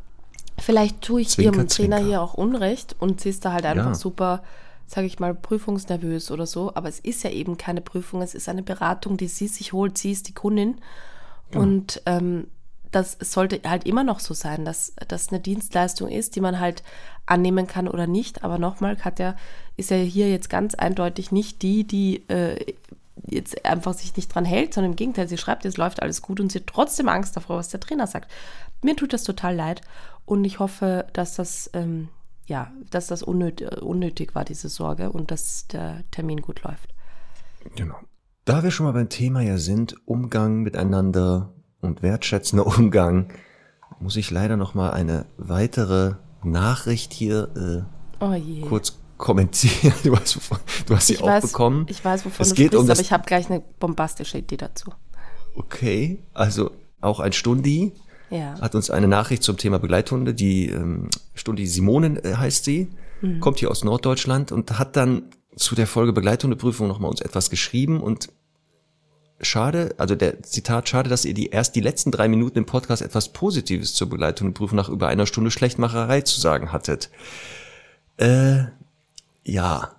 Vielleicht 0.59 1.03
tue 1.03 1.23
ich 1.23 1.31
Zwinker, 1.31 1.57
ihrem 1.57 1.69
Trainer 1.69 1.97
Zwinker. 1.97 2.09
hier 2.09 2.23
auch 2.23 2.35
Unrecht 2.35 2.95
und 2.99 3.21
sie 3.21 3.31
ist 3.31 3.45
da 3.45 3.53
halt 3.53 3.65
einfach 3.65 3.87
ja. 3.87 3.95
super, 3.95 4.45
sage 4.87 5.07
ich 5.07 5.19
mal, 5.19 5.35
prüfungsnervös 5.35 6.31
oder 6.31 6.47
so. 6.47 6.73
Aber 6.75 6.89
es 6.89 7.01
ist 7.01 7.25
ja 7.25 7.31
eben 7.31 7.59
keine 7.59 7.81
Prüfung, 7.81 8.23
es 8.23 8.35
ist 8.35 8.49
eine 8.49 8.63
Beratung, 8.63 9.17
die 9.17 9.27
sie 9.27 9.49
sich 9.49 9.73
holt. 9.73 9.99
Sie 9.99 10.13
ist 10.13 10.29
die 10.29 10.35
Kundin. 10.35 10.77
Ja. 11.53 11.61
Und 11.61 12.03
ähm, 12.07 12.47
das 12.93 13.17
sollte 13.21 13.61
halt 13.69 13.87
immer 13.87 14.05
noch 14.05 14.21
so 14.21 14.35
sein, 14.35 14.65
dass 14.65 14.95
das 15.09 15.31
eine 15.31 15.41
Dienstleistung 15.41 16.09
ist, 16.09 16.37
die 16.37 16.41
man 16.41 16.61
halt 16.61 16.85
annehmen 17.27 17.67
kann 17.67 17.89
oder 17.89 18.07
nicht. 18.07 18.45
Aber 18.45 18.59
nochmal, 18.59 18.95
Katja 18.95 19.35
ist 19.77 19.91
ja 19.91 19.97
hier 19.97 20.31
jetzt 20.31 20.49
ganz 20.49 20.77
eindeutig 20.77 21.33
nicht 21.33 21.63
die, 21.63 21.85
die 21.85 22.29
äh, 22.29 22.75
jetzt 23.23 23.65
einfach 23.65 23.95
sich 23.95 24.17
nicht 24.17 24.35
dran 24.35 24.45
hält, 24.45 24.75
sondern 24.75 24.93
im 24.93 24.97
Gegenteil, 24.97 25.29
sie 25.29 25.39
schreibt, 25.39 25.65
es 25.65 25.77
läuft 25.77 26.03
alles 26.03 26.23
gut 26.23 26.41
und 26.41 26.51
sie 26.51 26.59
hat 26.59 26.67
trotzdem 26.67 27.09
Angst 27.09 27.37
davor, 27.37 27.57
was 27.57 27.69
der 27.69 27.81
Trainer 27.81 28.07
sagt. 28.07 28.31
Mir 28.83 28.97
tut 28.97 29.13
das 29.13 29.25
total 29.25 29.55
leid 29.55 29.81
und 30.25 30.45
ich 30.45 30.59
hoffe, 30.59 31.07
dass 31.13 31.35
das, 31.37 31.71
ähm, 31.75 32.09
ja, 32.47 32.73
dass 32.91 33.07
das 33.07 33.23
unnötig, 33.23 33.83
unnötig 33.83 34.35
war, 34.35 34.45
diese 34.45 34.69
Sorge 34.69 35.11
und 35.11 35.31
dass 35.31 35.67
der 35.69 36.05
Termin 36.11 36.43
gut 36.43 36.63
läuft. 36.63 36.95
Genau. 37.77 37.97
Da 38.45 38.63
wir 38.63 38.71
schon 38.71 38.85
mal 38.85 38.93
beim 38.93 39.09
Thema 39.09 39.41
ja 39.41 39.57
sind, 39.57 39.97
Umgang 40.07 40.63
miteinander 40.63 41.55
und 41.81 42.03
wertschätzender 42.03 42.67
Umgang, 42.79 43.33
muss 44.01 44.17
ich 44.17 44.31
leider 44.31 44.57
noch 44.57 44.75
mal 44.75 44.91
eine 44.91 45.27
weitere 45.39 46.17
Nachricht 46.43 47.13
hier 47.13 47.87
äh, 48.21 48.25
oh 48.25 48.69
kurz 48.69 48.99
kommentieren. 49.17 49.95
Du 50.05 50.17
hast, 50.17 50.39
du 50.87 50.95
hast 50.95 51.07
sie 51.07 51.15
ich 51.15 51.23
auch 51.23 51.27
weiß, 51.27 51.43
bekommen. 51.43 51.87
Ich 51.89 52.05
weiß, 52.05 52.25
wovon 52.25 52.43
es 52.43 52.51
du 52.51 52.55
geht 52.55 52.69
sprichst, 52.69 52.85
um 52.85 52.91
aber 52.91 53.01
ich 53.01 53.13
habe 53.13 53.25
gleich 53.25 53.51
eine 53.51 53.61
bombastische 53.79 54.39
Idee 54.39 54.57
dazu. 54.57 54.93
Okay, 55.55 56.19
also 56.33 56.71
auch 57.01 57.21
ein 57.21 57.33
Stundi 57.33 57.93
ja. 58.31 58.61
hat 58.61 58.75
uns 58.75 58.91
eine 58.91 59.09
Nachricht 59.09 59.43
zum 59.43 59.57
Thema 59.57 59.79
Begleithunde. 59.79 60.35
Die 60.35 60.69
ähm, 60.69 61.09
Stundi 61.35 61.67
Simonen 61.67 62.23
äh, 62.25 62.35
heißt 62.35 62.65
sie, 62.65 62.89
mhm. 63.21 63.41
kommt 63.41 63.59
hier 63.59 63.71
aus 63.71 63.85
Norddeutschland 63.85 64.53
und 64.53 64.79
hat 64.79 64.97
dann 64.97 65.31
zu 65.57 65.75
der 65.75 65.87
Folge 65.87 66.13
Begleithundeprüfung 66.13 66.89
nochmal 66.89 67.11
uns 67.11 67.21
etwas 67.21 67.51
geschrieben 67.51 68.01
und 68.01 68.29
schade, 69.41 69.95
also 69.99 70.15
der 70.15 70.43
Zitat, 70.43 70.89
schade, 70.89 71.09
dass 71.09 71.25
ihr 71.25 71.35
die 71.35 71.49
erst 71.49 71.77
die 71.77 71.81
letzten 71.81 72.11
drei 72.11 72.29
Minuten 72.29 72.59
im 72.59 72.67
Podcast 72.67 73.03
etwas 73.03 73.33
Positives 73.33 73.95
zur 73.95 74.09
Begleithundeprüfung 74.09 74.77
nach 74.77 74.89
über 74.89 75.09
einer 75.09 75.27
Stunde 75.27 75.51
Schlechtmacherei 75.51 76.23
zu 76.23 76.41
sagen 76.41 76.73
hattet. 76.73 77.11
Äh, 78.17 78.65
ja. 79.45 79.91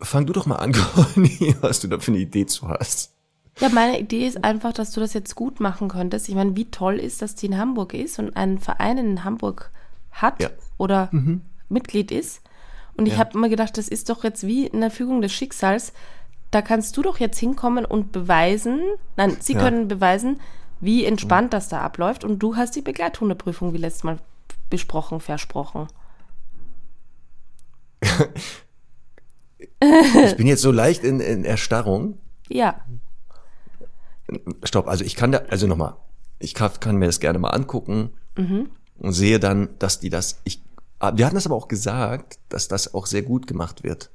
Fang 0.00 0.26
du 0.26 0.32
doch 0.32 0.46
mal 0.46 0.56
an, 0.56 0.72
Conny, 0.94 1.56
was 1.60 1.80
du 1.80 1.88
da 1.88 1.98
für 1.98 2.12
eine 2.12 2.20
Idee 2.20 2.46
zu 2.46 2.68
hast. 2.68 3.14
Ja, 3.60 3.68
meine 3.70 3.98
Idee 3.98 4.26
ist 4.26 4.44
einfach, 4.44 4.72
dass 4.72 4.92
du 4.92 5.00
das 5.00 5.14
jetzt 5.14 5.34
gut 5.34 5.58
machen 5.58 5.88
könntest. 5.88 6.28
Ich 6.28 6.34
meine, 6.34 6.54
wie 6.54 6.70
toll 6.70 6.96
ist, 6.96 7.22
dass 7.22 7.34
die 7.34 7.46
in 7.46 7.58
Hamburg 7.58 7.94
ist 7.94 8.18
und 8.18 8.36
einen 8.36 8.58
Verein 8.58 8.98
in 8.98 9.24
Hamburg 9.24 9.72
hat 10.12 10.40
ja. 10.40 10.50
oder 10.76 11.08
mhm. 11.10 11.42
Mitglied 11.68 12.12
ist. 12.12 12.42
Und 12.96 13.06
ich 13.06 13.14
ja. 13.14 13.18
habe 13.18 13.34
immer 13.34 13.48
gedacht, 13.48 13.76
das 13.76 13.88
ist 13.88 14.10
doch 14.10 14.24
jetzt 14.24 14.46
wie 14.46 14.70
eine 14.72 14.90
Fügung 14.90 15.22
des 15.22 15.32
Schicksals. 15.32 15.92
Da 16.50 16.62
kannst 16.62 16.96
du 16.96 17.02
doch 17.02 17.18
jetzt 17.18 17.38
hinkommen 17.38 17.84
und 17.84 18.12
beweisen, 18.12 18.80
nein, 19.16 19.36
sie 19.40 19.54
ja. 19.54 19.60
können 19.60 19.88
beweisen, 19.88 20.40
wie 20.80 21.04
entspannt 21.04 21.52
das 21.52 21.68
da 21.68 21.80
abläuft. 21.80 22.24
Und 22.24 22.38
du 22.38 22.56
hast 22.56 22.76
die 22.76 22.82
Begleithundeprüfung 22.82 23.72
wie 23.72 23.78
letztes 23.78 24.04
Mal 24.04 24.18
besprochen, 24.70 25.20
versprochen. 25.20 25.88
Ich 29.80 30.36
bin 30.36 30.46
jetzt 30.46 30.62
so 30.62 30.70
leicht 30.70 31.04
in, 31.04 31.20
in 31.20 31.44
Erstarrung. 31.44 32.18
Ja. 32.48 32.80
Stopp, 34.64 34.88
also 34.88 35.04
ich 35.04 35.16
kann 35.16 35.32
da, 35.32 35.38
also 35.48 35.66
nochmal, 35.66 35.96
ich 36.38 36.54
kann, 36.54 36.70
kann, 36.80 36.96
mir 36.96 37.06
das 37.06 37.20
gerne 37.20 37.38
mal 37.38 37.50
angucken 37.50 38.10
mhm. 38.36 38.70
und 38.98 39.12
sehe 39.12 39.40
dann, 39.40 39.70
dass 39.78 40.00
die 40.00 40.10
das, 40.10 40.40
ich, 40.44 40.62
ah, 40.98 41.12
wir 41.16 41.24
hatten 41.24 41.34
das 41.34 41.46
aber 41.46 41.56
auch 41.56 41.68
gesagt, 41.68 42.38
dass 42.48 42.68
das 42.68 42.94
auch 42.94 43.06
sehr 43.06 43.22
gut 43.22 43.46
gemacht 43.46 43.84
wird. 43.84 44.10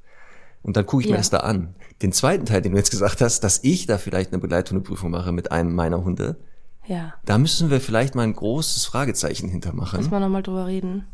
Und 0.61 0.77
dann 0.77 0.85
gucke 0.85 1.03
ich 1.03 1.09
ja. 1.09 1.13
mir 1.13 1.17
das 1.17 1.29
da 1.29 1.39
an. 1.39 1.75
Den 2.01 2.13
zweiten 2.13 2.45
Teil, 2.45 2.61
den 2.61 2.71
du 2.71 2.77
jetzt 2.77 2.91
gesagt 2.91 3.19
hast, 3.21 3.41
dass 3.43 3.63
ich 3.63 3.85
da 3.85 3.97
vielleicht 3.97 4.31
eine 4.31 4.39
Begleithundeprüfung 4.39 5.11
mache 5.11 5.33
mit 5.33 5.51
einem 5.51 5.75
meiner 5.75 6.03
Hunde. 6.03 6.37
Ja. 6.85 7.13
Da 7.25 7.37
müssen 7.37 7.69
wir 7.69 7.81
vielleicht 7.81 8.15
mal 8.15 8.23
ein 8.23 8.33
großes 8.33 8.85
Fragezeichen 8.85 9.49
hintermachen. 9.49 9.99
Muss 9.99 10.11
man 10.11 10.21
nochmal 10.21 10.43
drüber 10.43 10.67
reden. 10.67 11.05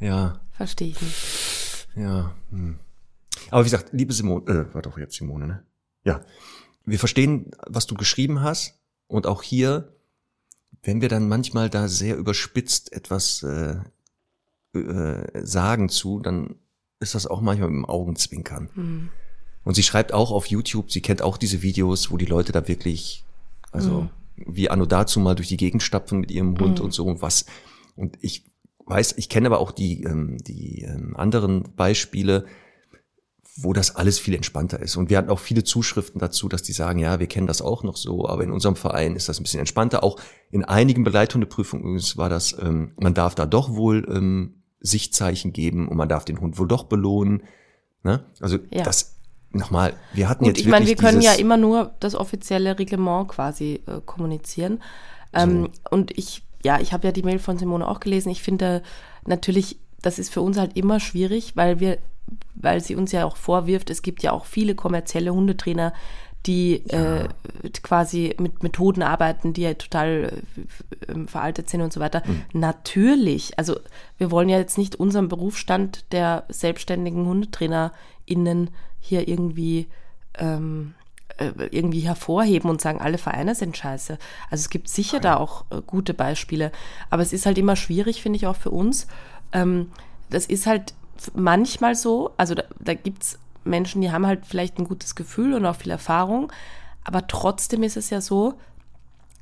Ja. 0.00 0.40
Verstehe 0.52 0.88
ich 0.88 1.00
nicht. 1.00 1.67
Ja. 1.94 2.34
Hm. 2.50 2.78
Aber 3.50 3.62
wie 3.64 3.70
gesagt, 3.70 3.92
liebe 3.92 4.12
Simone, 4.12 4.50
äh, 4.50 4.74
war 4.74 4.82
doch 4.82 4.98
jetzt 4.98 5.16
Simone, 5.16 5.46
ne? 5.46 5.62
Ja. 6.04 6.22
Wir 6.84 6.98
verstehen, 6.98 7.50
was 7.66 7.86
du 7.86 7.94
geschrieben 7.94 8.40
hast. 8.40 8.74
Und 9.06 9.26
auch 9.26 9.42
hier, 9.42 9.92
wenn 10.82 11.00
wir 11.00 11.08
dann 11.08 11.28
manchmal 11.28 11.70
da 11.70 11.88
sehr 11.88 12.16
überspitzt 12.16 12.92
etwas 12.92 13.42
äh, 13.42 13.76
äh, 14.74 15.46
sagen 15.46 15.88
zu, 15.88 16.20
dann 16.20 16.56
ist 17.00 17.14
das 17.14 17.26
auch 17.26 17.40
manchmal 17.40 17.68
mit 17.68 17.76
dem 17.78 17.84
Augenzwinkern. 17.84 18.70
Mhm. 18.74 19.08
Und 19.64 19.74
sie 19.74 19.82
schreibt 19.82 20.12
auch 20.12 20.30
auf 20.30 20.46
YouTube, 20.46 20.90
sie 20.90 21.02
kennt 21.02 21.22
auch 21.22 21.36
diese 21.36 21.62
Videos, 21.62 22.10
wo 22.10 22.16
die 22.16 22.26
Leute 22.26 22.52
da 22.52 22.68
wirklich, 22.68 23.24
also 23.70 24.02
mhm. 24.02 24.10
wie 24.46 24.70
Anno 24.70 24.86
dazu 24.86 25.20
mal 25.20 25.34
durch 25.34 25.48
die 25.48 25.56
Gegend 25.56 25.82
stapfen 25.82 26.20
mit 26.20 26.30
ihrem 26.30 26.58
Hund 26.58 26.78
mhm. 26.78 26.86
und 26.86 26.92
so 26.92 27.04
und 27.06 27.22
was. 27.22 27.46
Und 27.96 28.18
ich 28.20 28.44
weiß, 28.88 29.14
ich 29.16 29.28
kenne 29.28 29.46
aber 29.46 29.58
auch 29.60 29.72
die, 29.72 30.02
ähm, 30.02 30.38
die 30.38 30.82
ähm, 30.82 31.16
anderen 31.16 31.74
Beispiele, 31.76 32.44
wo 33.60 33.72
das 33.72 33.96
alles 33.96 34.18
viel 34.18 34.34
entspannter 34.34 34.80
ist. 34.80 34.96
Und 34.96 35.10
wir 35.10 35.18
hatten 35.18 35.30
auch 35.30 35.40
viele 35.40 35.64
Zuschriften 35.64 36.20
dazu, 36.20 36.48
dass 36.48 36.62
die 36.62 36.72
sagen, 36.72 37.00
ja, 37.00 37.18
wir 37.18 37.26
kennen 37.26 37.48
das 37.48 37.60
auch 37.60 37.82
noch 37.82 37.96
so, 37.96 38.28
aber 38.28 38.44
in 38.44 38.52
unserem 38.52 38.76
Verein 38.76 39.16
ist 39.16 39.28
das 39.28 39.40
ein 39.40 39.42
bisschen 39.42 39.60
entspannter. 39.60 40.04
Auch 40.04 40.20
in 40.50 40.64
einigen 40.64 41.02
Begleithundeprüfungen 41.02 41.84
übrigens 41.84 42.16
war 42.16 42.28
das, 42.28 42.56
ähm, 42.60 42.92
man 42.98 43.14
darf 43.14 43.34
da 43.34 43.46
doch 43.46 43.74
wohl 43.74 44.06
ähm, 44.08 44.62
Sichtzeichen 44.80 45.52
geben 45.52 45.88
und 45.88 45.96
man 45.96 46.08
darf 46.08 46.24
den 46.24 46.40
Hund 46.40 46.58
wohl 46.58 46.68
doch 46.68 46.84
belohnen. 46.84 47.42
Ne? 48.04 48.24
Also 48.40 48.58
ja. 48.70 48.84
das 48.84 49.16
nochmal, 49.50 49.94
wir 50.12 50.28
hatten 50.28 50.44
Gut, 50.44 50.56
jetzt 50.56 50.64
ich 50.64 50.70
meine, 50.70 50.86
wir 50.86 50.96
können 50.96 51.20
ja 51.20 51.32
immer 51.32 51.56
nur 51.56 51.94
das 51.98 52.14
offizielle 52.14 52.78
Reglement 52.78 53.28
quasi 53.28 53.82
äh, 53.86 54.00
kommunizieren. 54.04 54.80
Ähm, 55.32 55.64
so. 55.64 55.90
Und 55.90 56.16
ich, 56.16 56.44
ja, 56.64 56.80
ich 56.80 56.92
habe 56.92 57.06
ja 57.06 57.12
die 57.12 57.22
Mail 57.22 57.38
von 57.38 57.58
Simone 57.58 57.86
auch 57.86 58.00
gelesen. 58.00 58.30
Ich 58.30 58.42
finde 58.42 58.82
natürlich, 59.26 59.78
das 60.02 60.18
ist 60.18 60.32
für 60.32 60.40
uns 60.40 60.58
halt 60.58 60.76
immer 60.76 61.00
schwierig, 61.00 61.56
weil 61.56 61.80
wir 61.80 61.98
weil 62.54 62.82
sie 62.82 62.94
uns 62.94 63.12
ja 63.12 63.24
auch 63.24 63.36
vorwirft, 63.36 63.90
es 63.90 64.02
gibt 64.02 64.22
ja 64.22 64.32
auch 64.32 64.44
viele 64.44 64.74
kommerzielle 64.74 65.32
Hundetrainer, 65.32 65.92
die 66.46 66.82
ja. 66.86 67.24
äh, 67.24 67.28
quasi 67.82 68.34
mit 68.38 68.62
Methoden 68.62 69.02
arbeiten, 69.02 69.52
die 69.52 69.62
ja 69.62 69.74
total 69.74 70.42
äh, 71.06 71.26
veraltet 71.26 71.68
sind 71.68 71.82
und 71.82 71.92
so 71.92 72.00
weiter. 72.00 72.22
Mhm. 72.24 72.42
Natürlich, 72.52 73.58
also 73.58 73.78
wir 74.18 74.30
wollen 74.30 74.48
ja 74.48 74.58
jetzt 74.58 74.78
nicht 74.78 74.96
unseren 74.96 75.28
Berufsstand 75.28 76.04
der 76.12 76.44
selbstständigen 76.48 77.26
HundetrainerInnen 77.26 78.70
hier 79.00 79.28
irgendwie 79.28 79.88
ähm, 80.38 80.94
äh, 80.94 81.07
irgendwie 81.70 82.00
hervorheben 82.00 82.70
und 82.70 82.80
sagen, 82.80 83.00
alle 83.00 83.18
Vereine 83.18 83.54
sind 83.54 83.76
scheiße. 83.76 84.18
Also 84.50 84.62
es 84.62 84.70
gibt 84.70 84.88
sicher 84.88 85.16
Nein. 85.16 85.22
da 85.22 85.36
auch 85.36 85.64
äh, 85.70 85.80
gute 85.86 86.14
Beispiele, 86.14 86.72
aber 87.10 87.22
es 87.22 87.32
ist 87.32 87.46
halt 87.46 87.58
immer 87.58 87.76
schwierig, 87.76 88.22
finde 88.22 88.36
ich 88.36 88.46
auch 88.46 88.56
für 88.56 88.70
uns. 88.70 89.06
Ähm, 89.52 89.90
das 90.30 90.46
ist 90.46 90.66
halt 90.66 90.94
manchmal 91.34 91.94
so, 91.94 92.32
also 92.36 92.54
da, 92.54 92.64
da 92.78 92.94
gibt 92.94 93.22
es 93.22 93.38
Menschen, 93.64 94.00
die 94.00 94.10
haben 94.10 94.26
halt 94.26 94.46
vielleicht 94.46 94.78
ein 94.78 94.88
gutes 94.88 95.14
Gefühl 95.14 95.54
und 95.54 95.64
auch 95.66 95.76
viel 95.76 95.92
Erfahrung, 95.92 96.52
aber 97.04 97.26
trotzdem 97.26 97.82
ist 97.82 97.96
es 97.96 98.10
ja 98.10 98.20
so, 98.20 98.54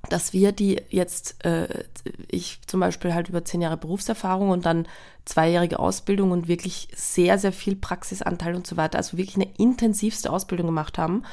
dass 0.09 0.33
wir 0.33 0.53
die 0.53 0.83
jetzt, 0.91 1.45
äh, 1.45 1.85
ich 2.29 2.61
zum 2.67 2.81
Beispiel 2.81 3.15
halt 3.15 3.29
über 3.29 3.45
zehn 3.45 3.61
Jahre 3.61 3.77
Berufserfahrung 3.77 4.51
und 4.51 4.65
dann 4.67 4.87
zweijährige 5.25 5.79
Ausbildung 5.79 6.31
und 6.31 6.49
wirklich 6.49 6.89
sehr, 6.95 7.39
sehr 7.39 7.53
viel 7.53 7.77
Praxisanteil 7.77 8.55
und 8.55 8.67
so 8.67 8.77
weiter, 8.77 8.99
also 8.99 9.17
wirklich 9.17 9.37
eine 9.37 9.49
intensivste 9.59 10.31
Ausbildung 10.31 10.67
gemacht 10.67 10.99
haben. 10.99 11.25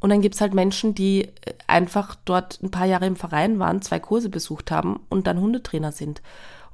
Und 0.00 0.10
dann 0.10 0.22
gibt 0.22 0.34
es 0.34 0.40
halt 0.40 0.54
Menschen, 0.54 0.94
die 0.94 1.28
einfach 1.66 2.16
dort 2.24 2.60
ein 2.62 2.70
paar 2.70 2.86
Jahre 2.86 3.06
im 3.06 3.16
Verein 3.16 3.58
waren, 3.58 3.82
zwei 3.82 4.00
Kurse 4.00 4.30
besucht 4.30 4.70
haben 4.70 5.00
und 5.08 5.26
dann 5.26 5.40
Hundetrainer 5.40 5.92
sind. 5.92 6.22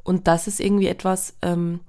Und 0.05 0.29
das 0.29 0.47
ist 0.47 0.61
irgendwie 0.61 0.87
etwas, 0.87 1.35
ähm, 1.43 1.81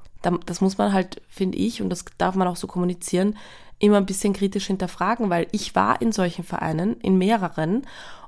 das 0.46 0.62
muss 0.62 0.78
man 0.80 0.94
halt, 0.94 1.22
finde 1.30 1.60
ich, 1.60 1.82
und 1.82 1.90
das 1.90 2.06
darf 2.18 2.36
man 2.36 2.48
auch 2.48 2.56
so 2.56 2.66
kommunizieren, 2.66 3.38
immer 3.80 3.98
ein 3.98 4.08
bisschen 4.08 4.34
kritisch 4.34 4.66
hinterfragen, 4.68 5.30
weil 5.30 5.48
ich 5.52 5.76
war 5.76 6.02
in 6.02 6.12
solchen 6.12 6.44
Vereinen, 6.44 7.00
in 7.02 7.18
mehreren, 7.18 7.84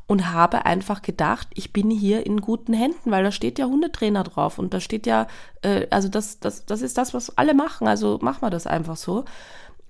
und 0.10 0.32
habe 0.32 0.66
einfach 0.66 1.04
gedacht, 1.04 1.48
ich 1.54 1.72
bin 1.72 1.92
hier 1.92 2.26
in 2.26 2.42
guten 2.42 2.74
Händen, 2.74 3.12
weil 3.12 3.24
da 3.24 3.32
steht 3.32 3.60
ja 3.60 3.66
Hundetrainer 3.66 4.24
drauf 4.24 4.58
und 4.58 4.74
da 4.74 4.80
steht 4.80 5.06
ja, 5.06 5.28
äh, 5.62 5.86
also 5.92 6.10
das, 6.10 6.40
das, 6.40 6.66
das 6.66 6.82
ist 6.82 6.98
das, 6.98 7.14
was 7.14 7.38
alle 7.38 7.54
machen, 7.54 7.88
also 7.88 8.18
machen 8.20 8.42
wir 8.42 8.50
das 8.50 8.66
einfach 8.66 8.98
so. 8.98 9.26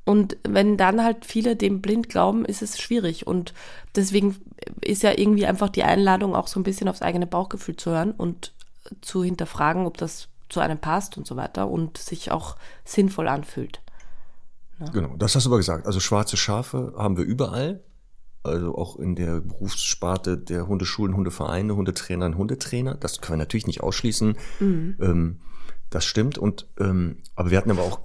Und 0.10 0.38
wenn 0.42 0.76
dann 0.76 1.04
halt 1.04 1.24
viele 1.24 1.56
dem 1.56 1.82
blind 1.82 2.10
glauben, 2.10 2.44
ist 2.44 2.64
es 2.64 2.80
schwierig. 2.80 3.28
Und 3.28 3.54
deswegen 3.96 4.38
ist 4.82 5.04
ja 5.04 5.16
irgendwie 5.16 5.46
einfach 5.46 5.70
die 5.70 5.84
Einladung, 5.84 6.34
auch 6.34 6.48
so 6.48 6.60
ein 6.60 6.64
bisschen 6.64 6.88
aufs 6.88 7.04
eigene 7.04 7.28
Bauchgefühl 7.28 7.76
zu 7.76 7.92
hören 7.92 8.14
und 8.14 8.52
zu 9.02 9.24
hinterfragen, 9.24 9.86
ob 9.86 9.98
das 9.98 10.30
zu 10.50 10.62
einem 10.62 10.80
passt 10.80 11.16
und 11.20 11.28
so 11.28 11.36
weiter 11.36 11.70
und 11.70 12.00
sich 12.00 12.32
auch 12.32 12.56
sinnvoll 12.86 13.28
anfühlt. 13.28 13.82
Ja. 14.80 14.88
Genau, 14.88 15.16
das 15.16 15.36
hast 15.36 15.46
du 15.46 15.52
aber 15.52 15.58
gesagt. 15.58 15.86
Also 15.86 16.00
schwarze 16.00 16.38
Schafe 16.38 16.96
haben 16.98 17.16
wir 17.16 17.24
überall. 17.24 17.84
also 18.42 18.74
auch 18.74 18.98
in 18.98 19.16
der 19.16 19.42
Berufssparte 19.42 20.40
der 20.40 20.68
Hundeschulen, 20.68 21.16
Hundevereine, 21.16 21.76
Hundetrainer 21.76 22.26
und 22.26 22.36
Hundetrainer. 22.36 22.96
Das 22.96 23.22
können 23.22 23.38
wir 23.38 23.44
natürlich 23.44 23.68
nicht 23.68 23.84
ausschließen. 23.84 24.36
Mhm. 24.60 24.98
Ähm, 25.00 25.40
das 25.92 26.04
stimmt. 26.06 26.40
Und 26.40 26.68
ähm, 26.80 27.18
aber 27.36 27.52
wir 27.52 27.60
hatten 27.60 27.70
aber 27.70 27.84
auch 27.84 28.02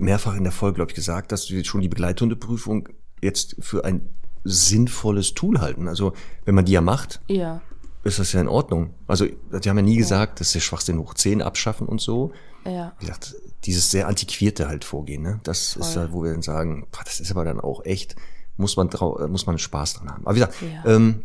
mehrfach 0.00 0.36
in 0.36 0.44
der 0.44 0.52
Folge, 0.52 0.76
glaube 0.76 0.90
ich, 0.90 0.94
gesagt, 0.94 1.32
dass 1.32 1.50
wir 1.50 1.64
schon 1.64 1.80
die 1.80 1.88
Begleithundeprüfung 1.88 2.88
jetzt 3.20 3.56
für 3.60 3.84
ein 3.84 4.08
sinnvolles 4.44 5.34
Tool 5.34 5.60
halten. 5.60 5.88
Also 5.88 6.12
wenn 6.44 6.54
man 6.54 6.64
die 6.64 6.72
ja 6.72 6.80
macht, 6.80 7.20
ja. 7.28 7.60
ist 8.04 8.18
das 8.18 8.32
ja 8.32 8.40
in 8.40 8.48
Ordnung. 8.48 8.94
Also 9.06 9.26
die 9.26 9.68
haben 9.68 9.76
ja 9.76 9.82
nie 9.82 9.94
ja. 9.94 9.98
gesagt, 9.98 10.40
dass 10.40 10.52
der 10.52 10.60
Schwachsinn 10.60 10.98
hoch 10.98 11.14
10 11.14 11.42
abschaffen 11.42 11.86
und 11.86 12.00
so. 12.00 12.32
Ja. 12.64 12.92
Wie 12.98 13.06
gesagt, 13.06 13.36
dieses 13.64 13.90
sehr 13.90 14.08
antiquierte 14.08 14.68
halt 14.68 14.84
vorgehen, 14.84 15.22
ne? 15.22 15.40
Das 15.44 15.74
Voll. 15.74 15.82
ist 15.82 15.96
halt, 15.96 16.12
wo 16.12 16.22
wir 16.22 16.32
dann 16.32 16.42
sagen, 16.42 16.86
das 17.04 17.20
ist 17.20 17.30
aber 17.30 17.44
dann 17.44 17.60
auch 17.60 17.84
echt, 17.84 18.16
muss 18.56 18.76
man 18.76 18.90
trau 18.90 19.26
muss 19.28 19.46
man 19.46 19.58
Spaß 19.58 19.94
dran 19.94 20.10
haben. 20.10 20.26
Aber 20.26 20.34
wie 20.34 20.40
gesagt, 20.40 20.56
ja. 20.62 20.90
ähm, 20.90 21.24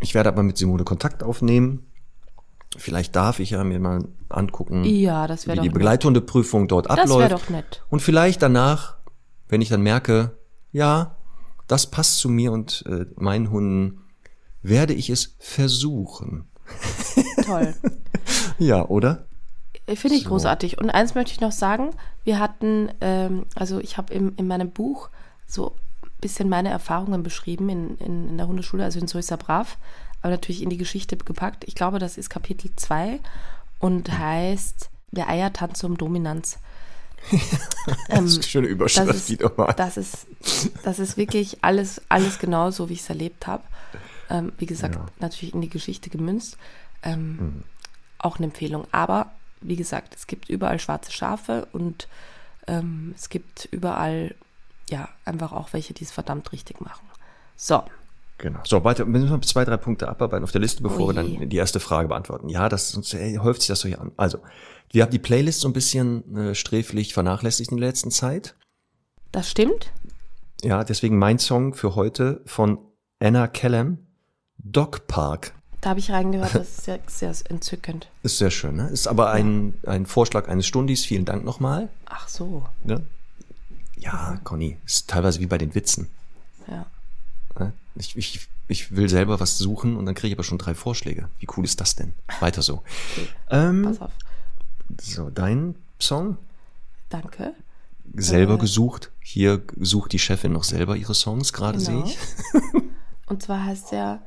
ich 0.00 0.14
werde 0.14 0.28
aber 0.28 0.42
mit 0.42 0.56
Simone 0.56 0.84
Kontakt 0.84 1.22
aufnehmen. 1.22 1.86
Vielleicht 2.76 3.16
darf 3.16 3.40
ich 3.40 3.50
ja 3.50 3.64
mir 3.64 3.78
mal 3.78 4.04
angucken, 4.28 4.84
ja, 4.84 5.26
das 5.26 5.46
wie 5.46 5.58
die 5.58 5.68
Begleithundeprüfung 5.68 6.68
dort 6.68 6.90
abläuft. 6.90 7.10
Das 7.10 7.18
wäre 7.18 7.30
doch 7.30 7.48
nett. 7.48 7.82
Und 7.88 8.00
vielleicht 8.00 8.42
danach, 8.42 8.96
wenn 9.48 9.60
ich 9.60 9.68
dann 9.68 9.82
merke, 9.82 10.38
ja, 10.72 11.16
das 11.66 11.90
passt 11.90 12.18
zu 12.18 12.28
mir 12.28 12.52
und 12.52 12.84
äh, 12.86 13.06
meinen 13.16 13.50
Hunden, 13.50 14.02
werde 14.62 14.94
ich 14.94 15.10
es 15.10 15.36
versuchen. 15.38 16.48
Toll. 17.44 17.74
ja, 18.58 18.84
oder? 18.86 19.26
Finde 19.94 20.16
ich 20.16 20.24
so. 20.24 20.30
großartig. 20.30 20.78
Und 20.78 20.90
eins 20.90 21.14
möchte 21.14 21.32
ich 21.32 21.40
noch 21.40 21.52
sagen, 21.52 21.90
wir 22.24 22.38
hatten, 22.38 22.90
ähm, 23.00 23.46
also 23.54 23.78
ich 23.78 23.96
habe 23.96 24.12
in 24.12 24.46
meinem 24.46 24.70
Buch 24.70 25.10
so 25.46 25.76
ein 26.02 26.10
bisschen 26.20 26.48
meine 26.48 26.70
Erfahrungen 26.70 27.22
beschrieben 27.22 27.68
in, 27.68 27.96
in, 27.98 28.28
in 28.30 28.36
der 28.36 28.48
Hundeschule, 28.48 28.82
also 28.82 28.98
in 28.98 29.06
Soisa 29.06 29.36
Brav, 29.36 29.78
aber 30.26 30.32
natürlich 30.32 30.60
in 30.60 30.70
die 30.70 30.76
Geschichte 30.76 31.16
gepackt. 31.16 31.62
Ich 31.68 31.76
glaube, 31.76 32.00
das 32.00 32.18
ist 32.18 32.30
Kapitel 32.30 32.72
2 32.74 33.20
und 33.78 34.18
heißt 34.18 34.90
Der 35.12 35.28
Eiertanz 35.28 35.84
um 35.84 35.96
Dominanz. 35.96 36.58
das 38.08 38.24
ist 38.24 38.34
eine 38.34 38.42
schöne 38.42 38.66
Überschrift, 38.66 39.08
das 39.08 39.16
ist, 39.16 39.28
die 39.28 39.38
mal. 39.56 39.72
Das 39.74 39.96
ist, 39.96 40.26
das 40.82 40.98
ist 40.98 41.16
wirklich 41.16 41.62
alles, 41.62 42.02
alles 42.08 42.40
genau 42.40 42.72
so, 42.72 42.88
wie 42.88 42.94
ich 42.94 43.02
es 43.02 43.08
erlebt 43.08 43.46
habe. 43.46 43.62
Ähm, 44.28 44.52
wie 44.58 44.66
gesagt, 44.66 44.96
ja. 44.96 45.06
natürlich 45.20 45.54
in 45.54 45.60
die 45.60 45.68
Geschichte 45.68 46.10
gemünzt. 46.10 46.56
Ähm, 47.04 47.36
mhm. 47.36 47.62
Auch 48.18 48.38
eine 48.38 48.46
Empfehlung. 48.46 48.88
Aber 48.90 49.30
wie 49.60 49.76
gesagt, 49.76 50.16
es 50.16 50.26
gibt 50.26 50.48
überall 50.48 50.80
schwarze 50.80 51.12
Schafe 51.12 51.68
und 51.72 52.08
ähm, 52.66 53.14
es 53.16 53.28
gibt 53.28 53.68
überall, 53.70 54.34
ja, 54.90 55.08
einfach 55.24 55.52
auch 55.52 55.72
welche, 55.72 55.94
die 55.94 56.02
es 56.02 56.10
verdammt 56.10 56.50
richtig 56.50 56.80
machen. 56.80 57.06
So. 57.56 57.84
Genau. 58.38 58.60
So, 58.64 58.84
weiter, 58.84 59.04
müssen 59.06 59.30
wir 59.30 59.40
zwei, 59.42 59.64
drei 59.64 59.78
Punkte 59.78 60.08
abarbeiten 60.08 60.44
auf 60.44 60.52
der 60.52 60.60
Liste, 60.60 60.82
bevor 60.82 61.06
oh 61.06 61.08
wir 61.08 61.14
dann 61.14 61.48
die 61.48 61.56
erste 61.56 61.80
Frage 61.80 62.08
beantworten. 62.08 62.48
Ja, 62.48 62.68
das 62.68 62.90
sonst 62.90 63.14
ey, 63.14 63.36
häuft 63.36 63.62
sich 63.62 63.68
das 63.68 63.80
so 63.80 63.88
hier 63.88 64.00
an. 64.00 64.12
Also, 64.16 64.38
wir 64.90 65.02
haben 65.02 65.10
die 65.10 65.18
Playlist 65.18 65.60
so 65.60 65.68
ein 65.68 65.72
bisschen 65.72 66.36
äh, 66.36 66.54
sträflich 66.54 67.14
vernachlässigt 67.14 67.70
in 67.70 67.78
der 67.78 67.88
letzten 67.88 68.10
Zeit. 68.10 68.54
Das 69.32 69.50
stimmt. 69.50 69.90
Ja, 70.62 70.84
deswegen 70.84 71.18
mein 71.18 71.38
Song 71.38 71.74
für 71.74 71.94
heute 71.94 72.42
von 72.46 72.78
Anna 73.20 73.46
Kellum, 73.46 73.98
Dog 74.58 75.06
Park. 75.06 75.52
Da 75.80 75.90
habe 75.90 76.00
ich 76.00 76.10
reingehört, 76.10 76.54
das 76.54 76.68
ist 76.68 76.84
sehr, 76.84 76.98
sehr 77.06 77.32
entzückend. 77.48 78.08
Ist 78.22 78.38
sehr 78.38 78.50
schön, 78.50 78.76
ne? 78.76 78.88
Ist 78.88 79.06
aber 79.06 79.30
ein, 79.30 79.74
ein 79.86 80.06
Vorschlag 80.06 80.48
eines 80.48 80.66
Stundis. 80.66 81.04
Vielen 81.04 81.24
Dank 81.24 81.44
nochmal. 81.44 81.88
Ach 82.06 82.26
so. 82.28 82.66
Ja, 82.84 83.00
ja 83.96 84.40
Conny, 84.42 84.78
ist 84.84 85.08
teilweise 85.08 85.38
wie 85.40 85.46
bei 85.46 85.58
den 85.58 85.74
Witzen. 85.74 86.08
Ja. 86.66 86.86
Ich, 87.98 88.16
ich, 88.16 88.48
ich 88.68 88.94
will 88.94 89.08
selber 89.08 89.40
was 89.40 89.58
suchen 89.58 89.96
und 89.96 90.06
dann 90.06 90.14
kriege 90.14 90.28
ich 90.28 90.36
aber 90.36 90.44
schon 90.44 90.58
drei 90.58 90.74
Vorschläge. 90.74 91.28
Wie 91.38 91.46
cool 91.56 91.64
ist 91.64 91.80
das 91.80 91.96
denn? 91.96 92.14
Weiter 92.40 92.62
so. 92.62 92.82
Okay. 93.12 93.28
Ähm, 93.50 93.82
Pass 93.82 94.00
auf. 94.00 94.12
So, 95.00 95.30
dein 95.30 95.76
Song? 96.00 96.36
Danke. 97.08 97.54
Selber 98.14 98.54
äh, 98.54 98.58
gesucht. 98.58 99.10
Hier 99.20 99.62
sucht 99.80 100.12
die 100.12 100.18
Chefin 100.18 100.52
noch 100.52 100.64
selber 100.64 100.96
ihre 100.96 101.14
Songs, 101.14 101.52
gerade 101.52 101.78
genau. 101.78 102.06
sehe 102.06 102.14
ich. 102.14 102.18
und 103.26 103.42
zwar 103.42 103.64
heißt 103.64 103.92
der 103.92 104.22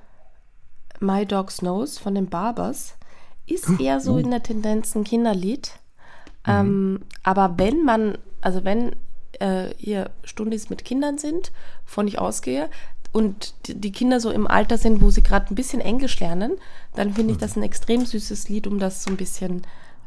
My 1.00 1.26
Dog 1.26 1.52
Snows 1.52 1.98
von 1.98 2.16
den 2.16 2.30
Barbers. 2.30 2.96
Ist 3.46 3.80
eher 3.80 4.00
so 4.00 4.18
in 4.18 4.30
der 4.30 4.44
Tendenz 4.44 4.96
ein 4.96 5.04
Kinderlied. 5.04 5.72
Mhm. 6.46 6.52
Ähm, 6.52 7.00
aber 7.24 7.58
wenn 7.58 7.84
man, 7.84 8.18
also 8.42 8.64
wenn 8.64 8.96
äh, 9.40 9.70
hier 9.78 10.12
Stundis 10.24 10.70
mit 10.70 10.86
Kindern 10.86 11.18
sind, 11.18 11.52
von 11.86 12.08
ich 12.08 12.20
ausgehe, 12.20 12.70
und 13.12 13.54
die 13.68 13.92
Kinder 13.92 14.20
so 14.20 14.32
im 14.32 14.48
Alter 14.48 14.78
sind, 14.78 15.02
wo 15.02 15.10
sie 15.10 15.24
gerade 15.24 15.52
ein 15.52 15.56
bisschen 15.56 15.82
Englisch 15.82 16.20
lernen, 16.20 16.58
dann 16.96 17.14
finde 17.14 17.32
ich 17.32 17.38
mhm. 17.38 17.42
das 17.42 17.56
ein 17.56 17.64
extrem 17.64 18.06
süßes 18.06 18.50
Lied, 18.50 18.68
um 18.68 18.80
das 18.80 19.04
so 19.04 19.10
ein 19.10 19.18
bisschen 19.18 19.64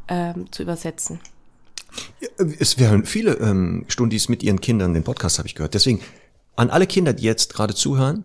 ähm, 0.08 0.50
zu 0.52 0.62
übersetzen. 0.62 1.20
Ja, 2.20 2.28
es 2.58 2.78
wären 2.78 3.04
viele 3.04 3.34
ähm, 3.34 3.84
Stundis 3.88 4.28
mit 4.28 4.42
ihren 4.42 4.60
Kindern 4.60 4.94
den 4.94 5.04
Podcast, 5.04 5.38
habe 5.38 5.48
ich 5.48 5.54
gehört. 5.54 5.74
Deswegen 5.74 6.00
an 6.56 6.70
alle 6.70 6.86
Kinder, 6.86 7.12
die 7.12 7.24
jetzt 7.24 7.54
gerade 7.54 7.74
zuhören, 7.74 8.24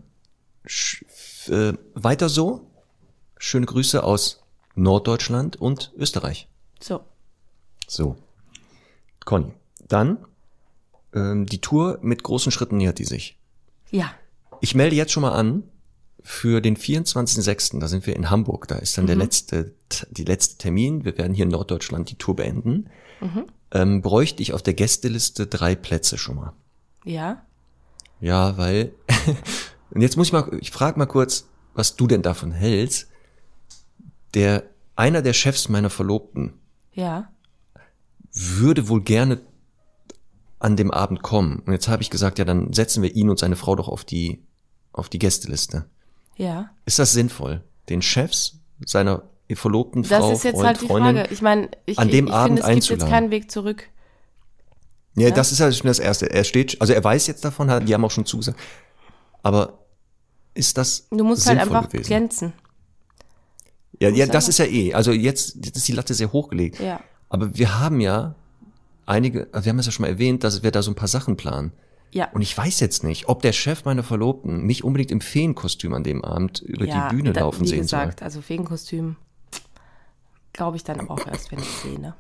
äh, 1.48 1.74
weiter 1.94 2.30
so. 2.30 2.70
Schöne 3.40 3.66
Grüße 3.66 4.04
aus 4.04 4.44
Norddeutschland 4.76 5.56
und 5.58 5.92
Österreich. 5.98 6.48
So. 6.80 7.02
So. 7.88 8.16
Conny, 9.26 9.54
dann 9.88 10.26
ähm, 11.14 11.46
die 11.46 11.62
Tour 11.62 12.00
mit 12.02 12.24
großen 12.24 12.52
Schritten 12.52 12.78
nähert 12.78 13.00
die 13.00 13.06
sich. 13.06 13.38
Ja. 13.92 14.12
Ich 14.62 14.76
melde 14.76 14.96
jetzt 14.96 15.12
schon 15.12 15.22
mal 15.22 15.34
an 15.34 15.64
für 16.22 16.62
den 16.62 16.76
24.06., 16.76 17.80
da 17.80 17.88
sind 17.88 18.06
wir 18.06 18.16
in 18.16 18.30
Hamburg, 18.30 18.68
da 18.68 18.76
ist 18.76 18.98
dann 18.98 19.06
mhm. 19.06 19.08
der 19.08 19.16
letzte, 19.16 19.74
die 20.12 20.26
letzte 20.26 20.58
Termin. 20.58 21.06
Wir 21.06 21.18
werden 21.18 21.34
hier 21.34 21.46
in 21.46 21.52
Norddeutschland 21.52 22.10
die 22.10 22.18
Tour 22.18 22.36
beenden. 22.36 22.90
Mhm. 23.22 23.46
Ähm, 23.72 24.02
bräuchte 24.02 24.42
ich 24.42 24.54
auf 24.54 24.62
der 24.62 24.74
Gästeliste 24.74 25.48
drei 25.48 25.76
Plätze 25.76 26.18
schon 26.18 26.36
mal. 26.36 26.54
Ja. 27.06 27.46
Ja, 28.20 28.58
weil, 28.58 28.94
und 29.92 30.02
jetzt 30.02 30.18
muss 30.18 30.28
ich 30.28 30.34
mal, 30.34 30.50
ich 30.60 30.72
frage 30.72 31.00
mal 31.00 31.06
kurz, 31.06 31.48
was 31.74 31.96
du 31.96 32.08
denn 32.08 32.22
davon 32.22 32.52
hältst. 32.52 33.08
Der, 34.34 34.64
einer 34.96 35.22
der 35.22 35.34
Chefs 35.34 35.70
meiner 35.70 35.90
Verlobten. 35.90 36.54
Ja. 36.94 37.30
Würde 38.34 38.90
wohl 38.90 39.02
gerne 39.02 39.40
an 40.60 40.76
dem 40.76 40.92
Abend 40.92 41.22
kommen. 41.22 41.60
Und 41.60 41.72
jetzt 41.72 41.88
habe 41.88 42.02
ich 42.02 42.10
gesagt, 42.10 42.40
ja, 42.40 42.46
dann 42.46 42.74
setzen 42.74 43.04
wir 43.04 43.16
ihn 43.16 43.30
und 43.30 43.40
seine 43.40 43.56
Frau 43.56 43.76
doch 43.76 43.88
auf 43.88 44.04
die, 44.04 44.44
auf 44.98 45.10
die 45.10 45.20
Gästeliste. 45.20 45.86
Ja. 46.36 46.72
Ist 46.86 47.00
das 47.00 47.14
sinnvoll? 47.14 47.64
Den 47.90 48.02
Chefs 48.02 48.60
seiner 48.86 49.24
verlobten 49.56 50.04
das 50.04 50.10
Frau, 50.12 50.30
Das 50.30 50.40
ist 50.40 50.44
jetzt 50.44 50.56
Freund, 50.56 50.68
halt 50.68 50.82
die 50.82 50.88
Freundin, 50.88 51.16
Frage. 51.18 51.34
Ich 51.34 51.42
meine, 51.42 51.70
ich, 51.86 51.98
an 51.98 52.10
dem 52.10 52.28
ich 52.28 52.34
Abend 52.34 52.60
finde, 52.60 52.80
es 52.80 52.88
gibt 52.88 53.02
jetzt 53.02 53.10
keinen 53.10 53.32
Weg 53.32 53.50
zurück. 53.50 53.90
Ja, 55.16 55.30
ja, 55.30 55.34
das 55.34 55.52
ist 55.52 55.60
ja 55.60 55.72
schon 55.72 55.88
das 55.88 56.00
Erste. 56.00 56.30
Er 56.30 56.44
steht, 56.44 56.80
also 56.80 56.94
er 56.94 57.04
weiß 57.04 57.28
jetzt 57.28 57.44
davon, 57.44 57.86
die 57.86 57.94
haben 57.94 58.06
auch 58.06 58.12
schon 58.12 58.26
zugesagt. 58.26 58.60
Aber 59.42 59.80
ist 60.54 60.78
das 60.78 61.08
Du 61.10 61.24
musst 61.24 61.48
halt 61.48 61.60
einfach 61.60 61.90
gewesen? 61.90 62.08
glänzen. 62.08 62.54
Ja, 64.00 64.10
ja, 64.10 64.28
das 64.28 64.48
ist 64.48 64.60
ja 64.60 64.66
eh. 64.66 64.94
Also 64.94 65.12
jetzt, 65.12 65.56
jetzt 65.64 65.78
ist 65.78 65.88
die 65.88 65.94
Latte 65.94 66.14
sehr 66.14 66.32
hochgelegt. 66.32 66.80
Ja. 66.80 67.00
Aber 67.30 67.58
wir 67.58 67.80
haben 67.80 68.00
ja 68.00 68.36
einige, 69.06 69.48
also 69.54 69.66
wir 69.66 69.72
haben 69.72 69.80
es 69.80 69.88
ja 69.88 69.92
schon 69.92 70.04
mal 70.04 70.10
erwähnt, 70.10 70.44
dass 70.44 70.62
wir 70.62 70.72
da 70.72 70.84
so 70.84 70.92
ein 70.92 70.96
paar 70.96 71.08
Sachen 71.08 71.36
planen. 71.36 71.72
Ja. 72.12 72.30
Und 72.32 72.42
ich 72.42 72.58
weiß 72.58 72.80
jetzt 72.80 73.04
nicht, 73.04 73.28
ob 73.28 73.42
der 73.42 73.52
Chef 73.52 73.86
meiner 73.86 74.04
Verlobten 74.04 74.64
mich 74.64 74.84
unbedingt 74.84 75.12
im 75.12 75.22
Feenkostüm 75.22 75.94
an 75.94 76.04
dem 76.04 76.24
Abend 76.24 76.60
über 76.62 76.86
ja, 76.86 77.10
die 77.10 77.16
Bühne 77.16 77.34
da, 77.34 77.42
laufen 77.42 77.66
sehen 77.66 77.88
soll. 77.88 78.00
Wie 78.00 78.04
gesagt, 78.06 78.24
also 78.24 78.42
Feenkostüm 78.42 79.18
glaube 80.54 80.78
ich 80.78 80.84
dann 80.84 81.10
auch 81.10 81.28
erst, 81.28 81.52
wenn 81.52 81.60
ich 81.60 81.70
sehe, 81.70 82.00
ne? 82.00 82.16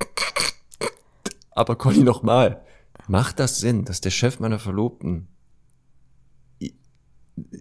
Aber 1.52 1.76
Conny, 1.76 2.04
noch 2.04 2.21
mal, 2.21 2.62
macht 3.08 3.39
das 3.39 3.60
Sinn, 3.60 3.86
dass 3.86 4.00
der 4.02 4.12
Chef 4.12 4.39
meiner 4.39 4.60
Verlobten 4.60 5.28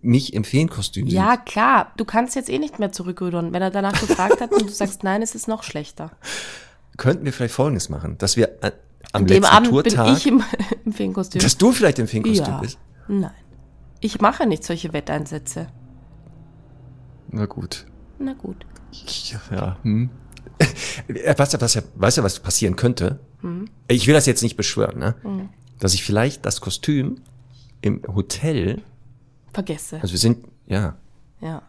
mich 0.03 0.35
im 0.35 0.45
Feenkostüm 0.45 1.07
sieht? 1.07 1.15
Ja, 1.15 1.37
klar. 1.37 1.93
Du 1.97 2.05
kannst 2.05 2.35
jetzt 2.35 2.49
eh 2.49 2.59
nicht 2.59 2.79
mehr 2.79 2.93
zurückrudern. 2.93 3.53
Wenn 3.53 3.63
er 3.63 3.71
danach 3.71 3.99
gefragt 3.99 4.41
hat 4.41 4.53
und 4.53 4.63
du 4.63 4.69
sagst, 4.69 5.03
nein, 5.03 5.23
es 5.23 5.35
ist 5.35 5.49
noch 5.49 5.63
schlechter. 5.63 6.11
Könnten 6.97 7.25
wir 7.25 7.33
vielleicht 7.33 7.55
Folgendes 7.55 7.89
machen, 7.89 8.17
dass 8.19 8.37
wir 8.37 8.59
am 9.13 9.27
letzten 9.27 9.45
Abend 9.45 9.71
Tourtag, 9.71 10.07
bin 10.07 10.17
ich 10.17 10.27
im, 10.27 10.43
im 10.85 10.93
Feenkostüm. 10.93 11.41
Dass 11.41 11.57
du 11.57 11.73
vielleicht 11.73 11.99
im 11.99 12.09
Feenkostüm 12.09 12.47
ja. 12.47 12.61
bist? 12.61 12.79
Nein. 13.09 13.31
Ich 14.01 14.21
mache 14.21 14.47
nicht 14.47 14.65
solche 14.65 14.93
Wetteinsätze. 14.93 15.69
Na 17.31 17.47
gut. 17.47 17.87
Na 18.19 18.35
gut. 18.35 18.67
Ja, 19.51 19.77
hm. 19.83 20.11
Weißt 21.37 21.55
du, 21.55 21.61
was, 21.61 21.83
weißt 21.95 22.19
du, 22.19 22.23
was 22.23 22.41
passieren 22.41 22.77
könnte? 22.77 23.21
Hm. 23.41 23.67
Ich 23.89 24.07
will 24.07 24.15
das 24.15 24.27
jetzt 24.27 24.43
nicht 24.43 24.57
beschwören, 24.57 24.99
ne? 24.99 25.15
Hm. 25.23 25.49
Dass 25.79 25.93
ich 25.93 26.03
vielleicht 26.03 26.47
das 26.47 26.61
Kostüm 26.61 27.17
im 27.83 28.03
Hotel 28.15 28.83
vergesse. 29.53 30.01
Also 30.01 30.13
wir 30.13 30.19
sind, 30.19 30.47
ja. 30.67 30.97
Ja. 31.41 31.63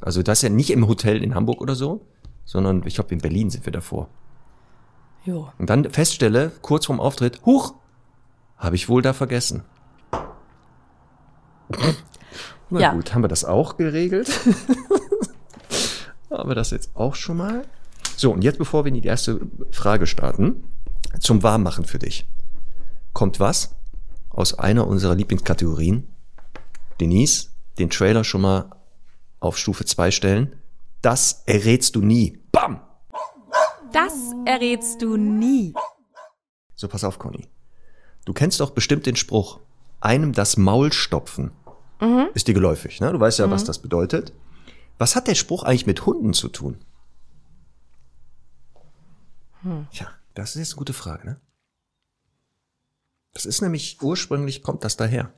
Also 0.00 0.22
das 0.22 0.38
ist 0.38 0.42
ja 0.42 0.48
nicht 0.48 0.70
im 0.70 0.86
Hotel 0.88 1.22
in 1.22 1.34
Hamburg 1.34 1.60
oder 1.60 1.74
so, 1.74 2.06
sondern 2.44 2.82
ich 2.86 2.94
glaube 2.94 3.14
in 3.14 3.20
Berlin 3.20 3.50
sind 3.50 3.64
wir 3.64 3.72
davor. 3.72 4.08
Jo. 5.24 5.52
Und 5.58 5.68
dann 5.70 5.90
feststelle, 5.90 6.52
kurz 6.62 6.86
vorm 6.86 7.00
Auftritt, 7.00 7.40
huch, 7.44 7.74
habe 8.56 8.76
ich 8.76 8.88
wohl 8.88 9.02
da 9.02 9.12
vergessen. 9.12 9.64
Na 12.70 12.80
ja. 12.80 12.92
gut, 12.92 13.14
haben 13.14 13.22
wir 13.22 13.28
das 13.28 13.44
auch 13.44 13.76
geregelt? 13.76 14.30
haben 16.30 16.48
wir 16.48 16.54
das 16.54 16.70
jetzt 16.70 16.94
auch 16.94 17.14
schon 17.14 17.36
mal? 17.36 17.64
So, 18.16 18.32
und 18.32 18.42
jetzt, 18.42 18.58
bevor 18.58 18.84
wir 18.84 18.90
in 18.92 19.00
die 19.00 19.08
erste 19.08 19.40
Frage 19.70 20.06
starten, 20.06 20.64
zum 21.18 21.42
Warmmachen 21.42 21.84
für 21.84 21.98
dich. 21.98 22.28
Kommt 23.12 23.40
was 23.40 23.74
aus 24.28 24.58
einer 24.58 24.86
unserer 24.86 25.14
Lieblingskategorien? 25.14 26.06
Denise, 27.00 27.48
den 27.78 27.90
Trailer 27.90 28.24
schon 28.24 28.42
mal 28.42 28.70
auf 29.40 29.58
Stufe 29.58 29.84
2 29.84 30.10
stellen. 30.10 30.56
Das 31.02 31.42
errätst 31.46 31.96
du 31.96 32.02
nie. 32.02 32.38
Bam! 32.52 32.80
Das 33.92 34.14
errätst 34.44 35.02
du 35.02 35.16
nie. 35.16 35.74
So, 36.74 36.88
pass 36.88 37.04
auf, 37.04 37.18
Conny. 37.18 37.48
Du 38.24 38.32
kennst 38.32 38.60
doch 38.60 38.70
bestimmt 38.70 39.06
den 39.06 39.16
Spruch, 39.16 39.60
einem 40.00 40.32
das 40.32 40.56
Maul 40.56 40.92
stopfen. 40.92 41.52
Mhm. 42.00 42.28
Ist 42.34 42.48
dir 42.48 42.54
geläufig, 42.54 43.00
ne? 43.00 43.12
Du 43.12 43.20
weißt 43.20 43.38
ja, 43.38 43.46
mhm. 43.46 43.50
was 43.50 43.64
das 43.64 43.80
bedeutet. 43.80 44.32
Was 44.98 45.16
hat 45.16 45.28
der 45.28 45.34
Spruch 45.34 45.62
eigentlich 45.62 45.86
mit 45.86 46.06
Hunden 46.06 46.32
zu 46.32 46.48
tun? 46.48 46.78
Hm. 49.62 49.88
Tja, 49.92 50.08
das 50.34 50.50
ist 50.50 50.56
jetzt 50.56 50.72
eine 50.72 50.78
gute 50.78 50.92
Frage, 50.92 51.26
ne? 51.26 51.40
Das 53.32 53.46
ist 53.46 53.60
nämlich, 53.60 54.00
ursprünglich 54.02 54.62
kommt 54.62 54.84
das 54.84 54.96
daher. 54.96 55.32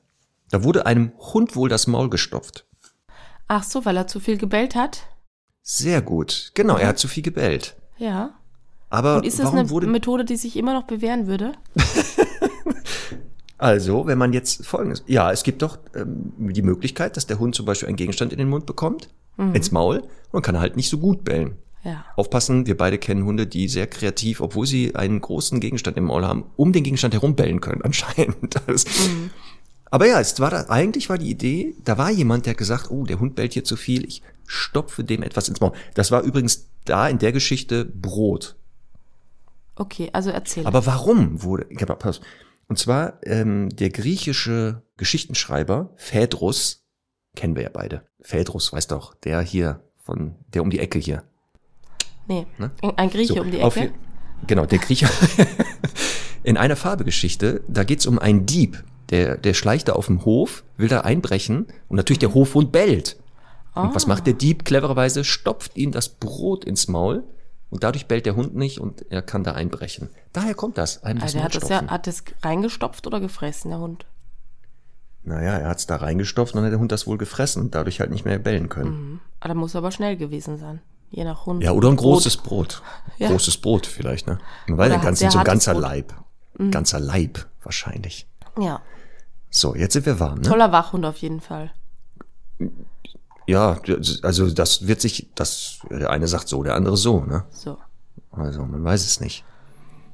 Da 0.50 0.64
wurde 0.64 0.86
einem 0.86 1.12
Hund 1.18 1.56
wohl 1.56 1.68
das 1.68 1.86
Maul 1.86 2.10
gestopft. 2.10 2.66
Ach 3.48 3.64
so, 3.64 3.84
weil 3.84 3.96
er 3.96 4.06
zu 4.06 4.20
viel 4.20 4.38
gebellt 4.38 4.74
hat? 4.74 5.06
Sehr 5.62 6.02
gut. 6.02 6.52
Genau, 6.54 6.76
er 6.76 6.88
hat 6.88 6.98
zu 6.98 7.08
viel 7.08 7.22
gebellt. 7.22 7.76
Ja. 7.98 8.38
Aber 8.92 9.16
Und 9.16 9.26
ist 9.26 9.38
das 9.38 9.50
eine 9.50 9.70
wurde... 9.70 9.87
Methode, 9.87 10.26
die 10.26 10.37
sich 10.37 10.55
immer 10.55 10.74
noch 10.74 10.83
bewähren 10.83 11.26
würde? 11.26 11.52
also, 13.59 14.07
wenn 14.07 14.18
man 14.18 14.35
jetzt 14.35 14.66
folgendes, 14.66 15.02
ja, 15.07 15.33
es 15.33 15.44
gibt 15.44 15.62
doch 15.62 15.78
ähm, 15.94 16.35
die 16.37 16.61
Möglichkeit, 16.61 17.16
dass 17.16 17.26
der 17.26 17.38
Hund 17.38 17.55
zum 17.55 17.64
Beispiel 17.64 17.88
einen 17.88 17.96
Gegenstand 17.96 18.33
in 18.33 18.38
den 18.38 18.50
Mund 18.50 18.66
bekommt, 18.66 19.09
mhm. 19.38 19.55
ins 19.55 19.70
Maul, 19.72 20.02
und 20.31 20.42
kann 20.42 20.61
halt 20.61 20.76
nicht 20.76 20.90
so 20.90 20.98
gut 20.98 21.24
bellen. 21.24 21.57
Ja. 21.85 22.05
Aufpassen, 22.16 22.66
wir 22.66 22.76
beide 22.76 22.98
kennen 22.98 23.24
Hunde, 23.24 23.46
die 23.46 23.66
sehr 23.68 23.87
kreativ, 23.87 24.42
obwohl 24.42 24.66
sie 24.66 24.94
einen 24.94 25.22
großen 25.22 25.59
Gegenstand 25.59 25.96
im 25.96 26.05
Maul 26.05 26.26
haben, 26.26 26.44
um 26.57 26.74
den 26.74 26.85
Gegenstand 26.85 27.14
herum 27.14 27.35
bellen 27.35 27.62
können, 27.62 27.81
anscheinend. 27.85 28.61
Das, 28.66 28.85
mhm. 28.85 29.31
Aber 29.90 30.07
ja, 30.07 30.20
es 30.20 30.38
war 30.38 30.50
da, 30.50 30.66
eigentlich 30.68 31.09
war 31.09 31.16
die 31.16 31.31
Idee, 31.31 31.76
da 31.83 31.96
war 31.96 32.11
jemand, 32.11 32.44
der 32.44 32.55
gesagt, 32.55 32.90
oh, 32.90 33.07
der 33.07 33.20
Hund 33.20 33.37
bellt 33.37 33.55
hier 33.55 33.64
zu 33.64 33.76
viel, 33.76 34.05
ich 34.05 34.22
stopfe 34.46 35.02
dem 35.02 35.22
etwas 35.22 35.48
ins 35.48 35.62
Maul. 35.62 35.72
Das 35.94 36.11
war 36.11 36.20
übrigens 36.20 36.68
da 36.85 37.09
in 37.09 37.18
der 37.18 37.33
Geschichte 37.33 37.87
Brot. 37.87 38.57
Okay, 39.76 40.11
also 40.12 40.30
erzähl. 40.30 40.66
Aber 40.66 40.87
warum 40.87 41.42
wurde, 41.42 41.66
und 42.68 42.78
zwar 42.78 43.18
ähm, 43.24 43.68
der 43.70 43.90
griechische 43.90 44.82
Geschichtenschreiber 44.96 45.90
Phaedrus, 45.96 46.87
kennen 47.35 47.56
wir 47.56 47.62
ja 47.62 47.70
beide. 47.72 48.06
Phaedrus, 48.20 48.72
weißt 48.72 48.90
doch, 48.90 49.14
der 49.14 49.40
hier 49.40 49.82
von, 50.02 50.37
der 50.48 50.62
um 50.62 50.70
die 50.70 50.78
Ecke 50.78 50.98
hier. 50.98 51.24
Nee, 52.28 52.46
ne? 52.58 52.70
ein 52.96 53.11
Grieche 53.11 53.35
so, 53.35 53.40
um 53.40 53.50
die 53.50 53.58
Ecke. 53.58 53.66
Auf, 53.66 53.78
genau, 54.46 54.66
der 54.66 54.78
Grieche. 54.78 55.08
in 56.44 56.56
einer 56.56 56.76
Farbegeschichte, 56.76 57.64
da 57.68 57.85
geht's 57.85 58.06
um 58.06 58.18
einen 58.18 58.46
Dieb, 58.46 58.85
der, 59.11 59.37
der 59.37 59.54
schleicht 59.54 59.88
da 59.88 59.94
auf 59.94 60.06
dem 60.06 60.24
Hof, 60.24 60.64
will 60.76 60.88
da 60.88 61.00
einbrechen 61.00 61.66
und 61.88 61.96
natürlich 61.96 62.18
der 62.20 62.35
Hofhund 62.35 62.72
bellt. 62.72 63.16
Und 63.74 63.90
oh. 63.90 63.94
was 63.94 64.06
macht 64.06 64.26
der 64.26 64.35
Dieb 64.35 64.64
clevererweise? 64.64 65.24
Stopft 65.24 65.76
ihm 65.76 65.92
das 65.92 66.11
Brot 66.11 66.64
ins 66.64 66.88
Maul 66.88 67.24
und 67.72 67.82
dadurch 67.82 68.06
bellt 68.06 68.26
der 68.26 68.37
Hund 68.37 68.54
nicht 68.54 68.80
und 68.80 69.11
er 69.11 69.22
kann 69.22 69.44
da 69.44 69.52
einbrechen. 69.52 70.11
Daher 70.35 70.54
kommt 70.54 70.76
das. 70.76 71.02
Einem 71.04 71.22
also 71.22 71.38
das 71.38 71.44
hat 71.44 71.54
das 71.54 71.68
ja, 71.70 71.87
hat 71.87 72.06
das 72.06 72.22
reingestopft 72.42 73.06
oder 73.06 73.18
gefressen, 73.18 73.70
der 73.70 73.80
Hund? 73.80 74.04
Naja, 75.22 75.56
er 75.56 75.68
hat 75.70 75.78
es 75.78 75.87
da 75.87 75.96
reingestopft 75.96 76.52
und 76.52 76.58
dann 76.58 76.66
hat 76.66 76.72
der 76.72 76.80
Hund 76.80 76.92
das 76.92 77.06
wohl 77.06 77.16
gefressen 77.16 77.62
und 77.62 77.74
dadurch 77.74 78.00
halt 78.00 78.11
nicht 78.11 78.26
mehr 78.26 78.38
bellen 78.38 78.68
können. 78.68 78.90
Mhm. 78.90 79.20
Aber 79.40 79.48
da 79.48 79.54
muss 79.54 79.74
aber 79.74 79.90
schnell 79.90 80.18
gewesen 80.18 80.58
sein. 80.58 80.82
Je 81.11 81.24
nach 81.24 81.46
Hund. 81.46 81.62
Ja, 81.62 81.72
oder 81.72 81.88
ein 81.88 81.96
großes 81.96 82.37
Brot. 82.38 82.82
Ja. 83.18 83.28
Großes 83.28 83.58
Brot 83.58 83.87
vielleicht, 83.87 84.26
ne? 84.26 84.38
Man 84.66 84.78
weiß 84.78 84.92
ja, 84.92 84.98
ganz, 84.98 85.20
so 85.20 85.38
ein 85.38 85.44
ganzer 85.44 85.72
Brot. 85.74 85.82
Leib. 85.82 86.14
Mhm. 86.58 86.70
Ganzer 86.72 87.00
Leib 87.00 87.46
wahrscheinlich. 87.62 88.26
Ja. 88.58 88.82
So, 89.48 89.74
jetzt 89.74 89.94
sind 89.94 90.04
wir 90.04 90.20
warm, 90.20 90.40
ne? 90.40 90.48
Toller 90.48 90.72
Wachhund 90.72 91.06
auf 91.06 91.18
jeden 91.18 91.40
Fall. 91.40 91.72
Ja, 93.46 93.81
also 94.22 94.50
das 94.50 94.87
wird 94.87 95.00
sich, 95.00 95.31
das, 95.35 95.81
der 95.90 96.11
eine 96.11 96.28
sagt 96.28 96.48
so, 96.48 96.62
der 96.62 96.74
andere 96.74 96.96
so, 96.96 97.20
ne? 97.24 97.44
So. 97.50 97.78
Also 98.31 98.64
man 98.64 98.83
weiß 98.83 99.05
es 99.05 99.20
nicht. 99.20 99.44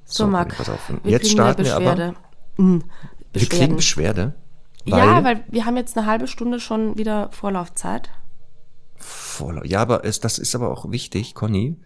So, 0.05 0.25
so 0.25 0.31
Marc, 0.31 0.57
pass 0.57 0.69
auf. 0.69 0.93
Jetzt 1.05 1.31
starten 1.31 1.65
wir 1.65 1.77
aber. 1.77 2.15
Mhm. 2.57 2.85
Wir 3.33 3.49
kriegen 3.49 3.77
Beschwerde. 3.77 4.35
Weil 4.87 5.07
ja, 5.07 5.25
weil 5.25 5.45
wir 5.49 5.67
haben 5.67 5.77
jetzt 5.77 5.97
eine 5.97 6.07
halbe 6.07 6.27
Stunde 6.27 6.61
schon 6.61 6.97
wieder 6.97 7.31
Vorlaufzeit. 7.31 8.11
Vorlauf. 8.97 9.67
Ja, 9.67 9.81
aber 9.81 10.05
es, 10.05 10.21
das 10.21 10.39
ist 10.39 10.55
aber 10.55 10.71
auch 10.71 10.91
wichtig, 10.91 11.35
Conny, 11.35 11.77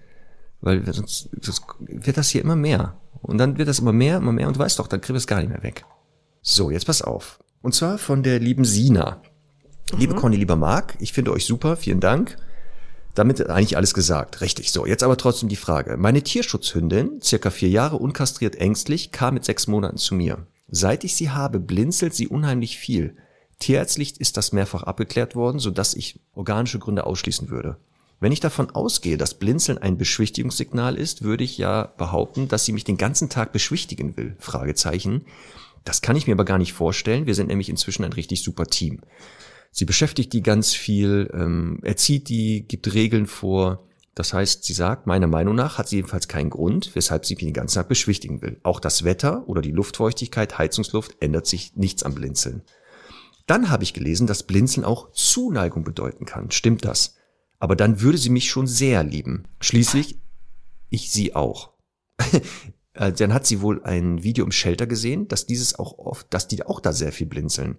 weil 0.60 0.84
sonst, 0.92 1.28
sonst 1.40 1.64
wird 1.80 2.16
das 2.16 2.28
hier 2.28 2.42
immer 2.42 2.56
mehr. 2.56 2.96
Und 3.20 3.38
dann 3.38 3.58
wird 3.58 3.68
das 3.68 3.80
immer 3.80 3.92
mehr, 3.92 4.18
immer 4.18 4.32
mehr 4.32 4.48
und 4.48 4.56
du 4.56 4.60
weißt 4.60 4.78
doch, 4.78 4.86
dann 4.86 5.00
kriegen 5.00 5.14
wir 5.14 5.18
es 5.18 5.26
gar 5.26 5.40
nicht 5.40 5.50
mehr 5.50 5.62
weg. 5.62 5.84
So, 6.40 6.70
jetzt 6.70 6.86
pass 6.86 7.02
auf. 7.02 7.42
Und 7.60 7.74
zwar 7.74 7.98
von 7.98 8.22
der 8.22 8.40
lieben 8.40 8.64
Sina. 8.64 9.20
Mhm. 9.92 9.98
Liebe 9.98 10.14
Conny, 10.14 10.36
lieber 10.36 10.56
Marc, 10.56 10.96
ich 11.00 11.12
finde 11.12 11.32
euch 11.32 11.44
super, 11.44 11.76
vielen 11.76 12.00
Dank. 12.00 12.36
Damit 13.14 13.40
ist 13.40 13.50
eigentlich 13.50 13.76
alles 13.76 13.92
gesagt. 13.92 14.40
Richtig. 14.40 14.72
So, 14.72 14.86
jetzt 14.86 15.02
aber 15.02 15.16
trotzdem 15.16 15.48
die 15.48 15.56
Frage. 15.56 15.96
Meine 15.98 16.22
Tierschutzhündin, 16.22 17.20
circa 17.22 17.50
vier 17.50 17.68
Jahre, 17.68 17.96
unkastriert 17.96 18.56
ängstlich, 18.56 19.12
kam 19.12 19.34
mit 19.34 19.44
sechs 19.44 19.66
Monaten 19.66 19.98
zu 19.98 20.14
mir. 20.14 20.46
Seit 20.68 21.04
ich 21.04 21.14
sie 21.14 21.30
habe, 21.30 21.60
blinzelt 21.60 22.14
sie 22.14 22.28
unheimlich 22.28 22.78
viel. 22.78 23.16
Tierärztlich 23.58 24.18
ist 24.18 24.38
das 24.38 24.52
mehrfach 24.52 24.82
abgeklärt 24.82 25.36
worden, 25.36 25.58
sodass 25.58 25.94
ich 25.94 26.18
organische 26.34 26.78
Gründe 26.78 27.06
ausschließen 27.06 27.50
würde. 27.50 27.76
Wenn 28.18 28.32
ich 28.32 28.40
davon 28.40 28.70
ausgehe, 28.70 29.18
dass 29.18 29.34
Blinzeln 29.34 29.78
ein 29.78 29.98
Beschwichtigungssignal 29.98 30.96
ist, 30.96 31.22
würde 31.22 31.44
ich 31.44 31.58
ja 31.58 31.92
behaupten, 31.98 32.48
dass 32.48 32.64
sie 32.64 32.72
mich 32.72 32.84
den 32.84 32.96
ganzen 32.96 33.28
Tag 33.28 33.52
beschwichtigen 33.52 34.16
will. 34.16 34.36
Fragezeichen. 34.38 35.26
Das 35.84 36.00
kann 36.00 36.16
ich 36.16 36.26
mir 36.26 36.34
aber 36.34 36.44
gar 36.44 36.58
nicht 36.58 36.72
vorstellen. 36.72 37.26
Wir 37.26 37.34
sind 37.34 37.48
nämlich 37.48 37.68
inzwischen 37.68 38.04
ein 38.04 38.12
richtig 38.12 38.42
super 38.42 38.66
Team. 38.66 39.00
Sie 39.72 39.86
beschäftigt 39.86 40.32
die 40.34 40.42
ganz 40.42 40.74
viel, 40.74 41.30
ähm, 41.32 41.80
erzieht 41.82 42.28
die, 42.28 42.66
gibt 42.68 42.92
Regeln 42.92 43.26
vor. 43.26 43.88
Das 44.14 44.34
heißt, 44.34 44.64
sie 44.64 44.74
sagt, 44.74 45.06
meiner 45.06 45.26
Meinung 45.26 45.54
nach 45.54 45.78
hat 45.78 45.88
sie 45.88 45.96
jedenfalls 45.96 46.28
keinen 46.28 46.50
Grund, 46.50 46.94
weshalb 46.94 47.24
sie 47.24 47.34
mich 47.34 47.44
den 47.44 47.54
ganzen 47.54 47.76
Tag 47.76 47.88
beschwichtigen 47.88 48.42
will. 48.42 48.60
Auch 48.62 48.78
das 48.78 49.04
Wetter 49.04 49.48
oder 49.48 49.62
die 49.62 49.70
Luftfeuchtigkeit, 49.70 50.58
Heizungsluft 50.58 51.16
ändert 51.20 51.46
sich 51.46 51.74
nichts 51.74 52.02
am 52.02 52.14
Blinzeln. 52.14 52.62
Dann 53.46 53.70
habe 53.70 53.82
ich 53.82 53.94
gelesen, 53.94 54.26
dass 54.26 54.42
Blinzeln 54.42 54.84
auch 54.84 55.10
Zuneigung 55.12 55.84
bedeuten 55.84 56.26
kann. 56.26 56.50
Stimmt 56.50 56.84
das? 56.84 57.16
Aber 57.58 57.74
dann 57.74 58.02
würde 58.02 58.18
sie 58.18 58.30
mich 58.30 58.50
schon 58.50 58.66
sehr 58.66 59.02
lieben. 59.02 59.48
Schließlich 59.60 60.18
ich 60.90 61.10
sie 61.10 61.34
auch. 61.34 61.72
Äh, 62.94 63.10
dann 63.10 63.32
hat 63.32 63.46
sie 63.46 63.62
wohl 63.62 63.82
ein 63.84 64.22
Video 64.22 64.44
im 64.44 64.52
Shelter 64.52 64.86
gesehen, 64.86 65.26
dass 65.26 65.46
dieses 65.46 65.78
auch 65.78 65.96
oft, 65.96 66.26
dass 66.28 66.46
die 66.46 66.62
auch 66.62 66.78
da 66.78 66.92
sehr 66.92 67.10
viel 67.10 67.26
blinzeln. 67.26 67.78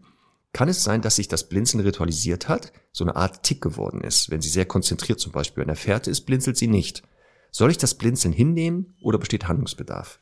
Kann 0.54 0.70
es 0.70 0.84
sein, 0.84 1.02
dass 1.02 1.16
sich 1.16 1.28
das 1.28 1.50
Blinzeln 1.50 1.84
ritualisiert 1.84 2.48
hat, 2.48 2.72
so 2.92 3.04
eine 3.04 3.16
Art 3.16 3.42
Tick 3.42 3.60
geworden 3.60 4.02
ist? 4.02 4.30
Wenn 4.30 4.42
sie 4.42 4.50
sehr 4.50 4.66
konzentriert 4.66 5.20
zum 5.20 5.32
Beispiel 5.32 5.64
an 5.64 5.68
der 5.68 5.76
Fährte 5.76 6.12
ist, 6.12 6.22
blinzelt 6.22 6.58
sie 6.58 6.68
nicht. 6.68 7.02
Soll 7.50 7.72
ich 7.72 7.78
das 7.80 7.96
Blinzeln 7.96 8.34
hinnehmen 8.34 8.96
oder 9.02 9.18
besteht 9.18 9.48
Handlungsbedarf? 9.48 10.20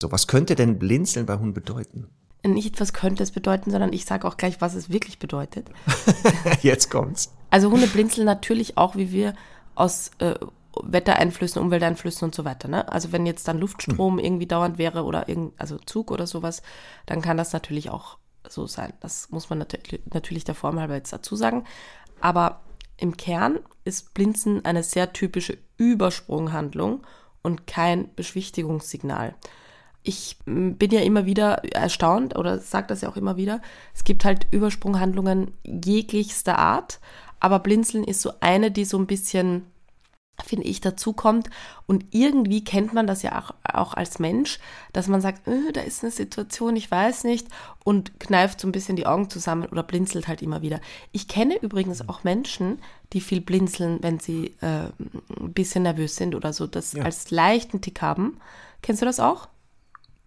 So, 0.00 0.12
was 0.12 0.26
könnte 0.26 0.54
denn 0.54 0.78
Blinzeln 0.78 1.24
bei 1.24 1.38
Hunden 1.38 1.54
bedeuten? 1.54 2.08
Nicht, 2.42 2.78
was 2.80 2.92
könnte 2.92 3.22
es 3.22 3.32
bedeuten, 3.32 3.70
sondern 3.70 3.92
ich 3.92 4.04
sage 4.04 4.28
auch 4.28 4.36
gleich, 4.36 4.60
was 4.60 4.74
es 4.74 4.90
wirklich 4.90 5.18
bedeutet. 5.18 5.68
Jetzt 6.62 6.90
kommt's. 6.90 7.32
Also 7.50 7.70
Hunde 7.70 7.86
blinzeln 7.86 8.24
natürlich 8.24 8.78
auch, 8.78 8.96
wie 8.96 9.12
wir 9.12 9.34
aus 9.74 10.10
äh, 10.18 10.34
Wettereinflüssen, 10.82 11.60
Umwelteinflüssen 11.60 12.26
und 12.26 12.34
so 12.34 12.44
weiter. 12.44 12.68
Ne? 12.68 12.90
Also 12.90 13.12
wenn 13.12 13.26
jetzt 13.26 13.48
dann 13.48 13.58
Luftstrom 13.58 14.18
hm. 14.18 14.24
irgendwie 14.24 14.46
dauernd 14.46 14.78
wäre 14.78 15.04
oder 15.04 15.28
irgend, 15.28 15.52
also 15.58 15.78
Zug 15.78 16.10
oder 16.10 16.26
sowas, 16.26 16.62
dann 17.06 17.20
kann 17.20 17.36
das 17.36 17.52
natürlich 17.52 17.90
auch 17.90 18.18
so 18.48 18.66
sein. 18.66 18.92
Das 19.00 19.30
muss 19.30 19.50
man 19.50 19.58
natürlich, 19.58 20.00
natürlich 20.12 20.44
der 20.44 20.54
Form 20.54 20.78
halber 20.78 20.94
jetzt 20.94 21.12
dazu 21.12 21.36
sagen. 21.36 21.64
Aber 22.20 22.60
im 22.96 23.16
Kern 23.16 23.60
ist 23.84 24.14
Blinzen 24.14 24.64
eine 24.64 24.82
sehr 24.82 25.12
typische 25.12 25.58
Übersprunghandlung 25.78 27.06
und 27.42 27.66
kein 27.66 28.14
Beschwichtigungssignal. 28.14 29.34
Ich 30.02 30.38
bin 30.44 30.90
ja 30.90 31.00
immer 31.00 31.26
wieder 31.26 31.64
erstaunt 31.74 32.36
oder 32.36 32.58
sage 32.58 32.86
das 32.86 33.02
ja 33.02 33.08
auch 33.08 33.16
immer 33.16 33.36
wieder. 33.36 33.60
Es 33.94 34.04
gibt 34.04 34.24
halt 34.24 34.46
Übersprunghandlungen 34.50 35.52
jeglichster 35.64 36.58
Art, 36.58 37.00
aber 37.38 37.58
Blinzeln 37.58 38.04
ist 38.04 38.22
so 38.22 38.32
eine, 38.40 38.70
die 38.70 38.84
so 38.84 38.98
ein 38.98 39.06
bisschen 39.06 39.69
finde 40.42 40.66
ich, 40.66 40.80
dazu 40.80 41.12
kommt. 41.12 41.50
Und 41.86 42.04
irgendwie 42.10 42.64
kennt 42.64 42.92
man 42.92 43.06
das 43.06 43.22
ja 43.22 43.38
auch, 43.38 43.54
auch 43.64 43.94
als 43.94 44.18
Mensch, 44.18 44.58
dass 44.92 45.08
man 45.08 45.20
sagt, 45.20 45.46
äh, 45.48 45.72
da 45.72 45.80
ist 45.80 46.02
eine 46.02 46.12
Situation, 46.12 46.76
ich 46.76 46.90
weiß 46.90 47.24
nicht, 47.24 47.48
und 47.84 48.18
kneift 48.20 48.60
so 48.60 48.68
ein 48.68 48.72
bisschen 48.72 48.96
die 48.96 49.06
Augen 49.06 49.30
zusammen 49.30 49.66
oder 49.66 49.82
blinzelt 49.82 50.28
halt 50.28 50.42
immer 50.42 50.62
wieder. 50.62 50.80
Ich 51.12 51.28
kenne 51.28 51.56
übrigens 51.60 52.08
auch 52.08 52.24
Menschen, 52.24 52.78
die 53.12 53.20
viel 53.20 53.40
blinzeln, 53.40 53.98
wenn 54.02 54.20
sie 54.20 54.54
äh, 54.60 54.88
ein 55.40 55.52
bisschen 55.52 55.82
nervös 55.82 56.16
sind 56.16 56.34
oder 56.34 56.52
so, 56.52 56.66
das 56.66 56.92
ja. 56.92 57.04
als 57.04 57.30
leichten 57.30 57.80
Tick 57.80 58.02
haben. 58.02 58.38
Kennst 58.82 59.02
du 59.02 59.06
das 59.06 59.20
auch? 59.20 59.48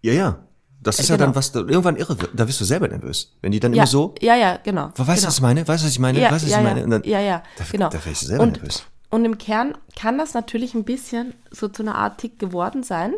Ja, 0.02 0.14
ja. 0.14 0.40
Das 0.84 1.00
ist 1.00 1.10
ja 1.10 1.16
genau. 1.16 1.28
dann 1.28 1.36
was, 1.36 1.52
da 1.52 1.60
irgendwann 1.60 1.96
irre. 1.96 2.18
Da 2.34 2.48
wirst 2.48 2.60
du 2.60 2.66
selber 2.66 2.88
nervös. 2.88 3.32
Wenn 3.42 3.54
die 3.54 3.60
dann 3.60 3.74
Ja, 3.74 3.84
immer 3.84 3.88
so, 3.88 4.16
ja, 4.20 4.36
ja, 4.36 4.58
genau. 4.58 4.88
weißt 4.88 5.00
du, 5.00 5.04
genau. 5.04 5.28
was 5.28 5.36
ich 5.36 5.42
meine? 5.42 5.68
Weißt 5.68 5.84
du, 5.84 5.88
was 5.88 5.94
ich 5.94 6.00
meine? 6.00 6.20
Ja, 6.20 6.32
weißt 6.32 6.44
du, 6.44 6.48
was 6.48 6.52
ja, 6.52 6.60
ich 6.60 6.64
ja. 6.64 6.70
meine? 6.70 6.84
Und 6.84 6.90
dann, 6.92 7.04
ja, 7.06 7.20
ja, 7.22 7.44
da, 7.58 7.64
genau. 7.72 7.90
da 7.90 8.06
wär 8.06 8.12
ich 8.12 8.20
selber 8.20 8.44
und, 8.44 8.52
nervös. 8.58 8.84
Und 9.14 9.26
im 9.26 9.38
Kern 9.38 9.78
kann 9.96 10.18
das 10.18 10.34
natürlich 10.34 10.74
ein 10.74 10.86
bisschen 10.86 11.36
so 11.52 11.68
zu 11.68 11.84
einer 11.84 11.94
Art 11.94 12.18
Tick 12.18 12.40
geworden 12.40 12.82
sein, 12.82 13.14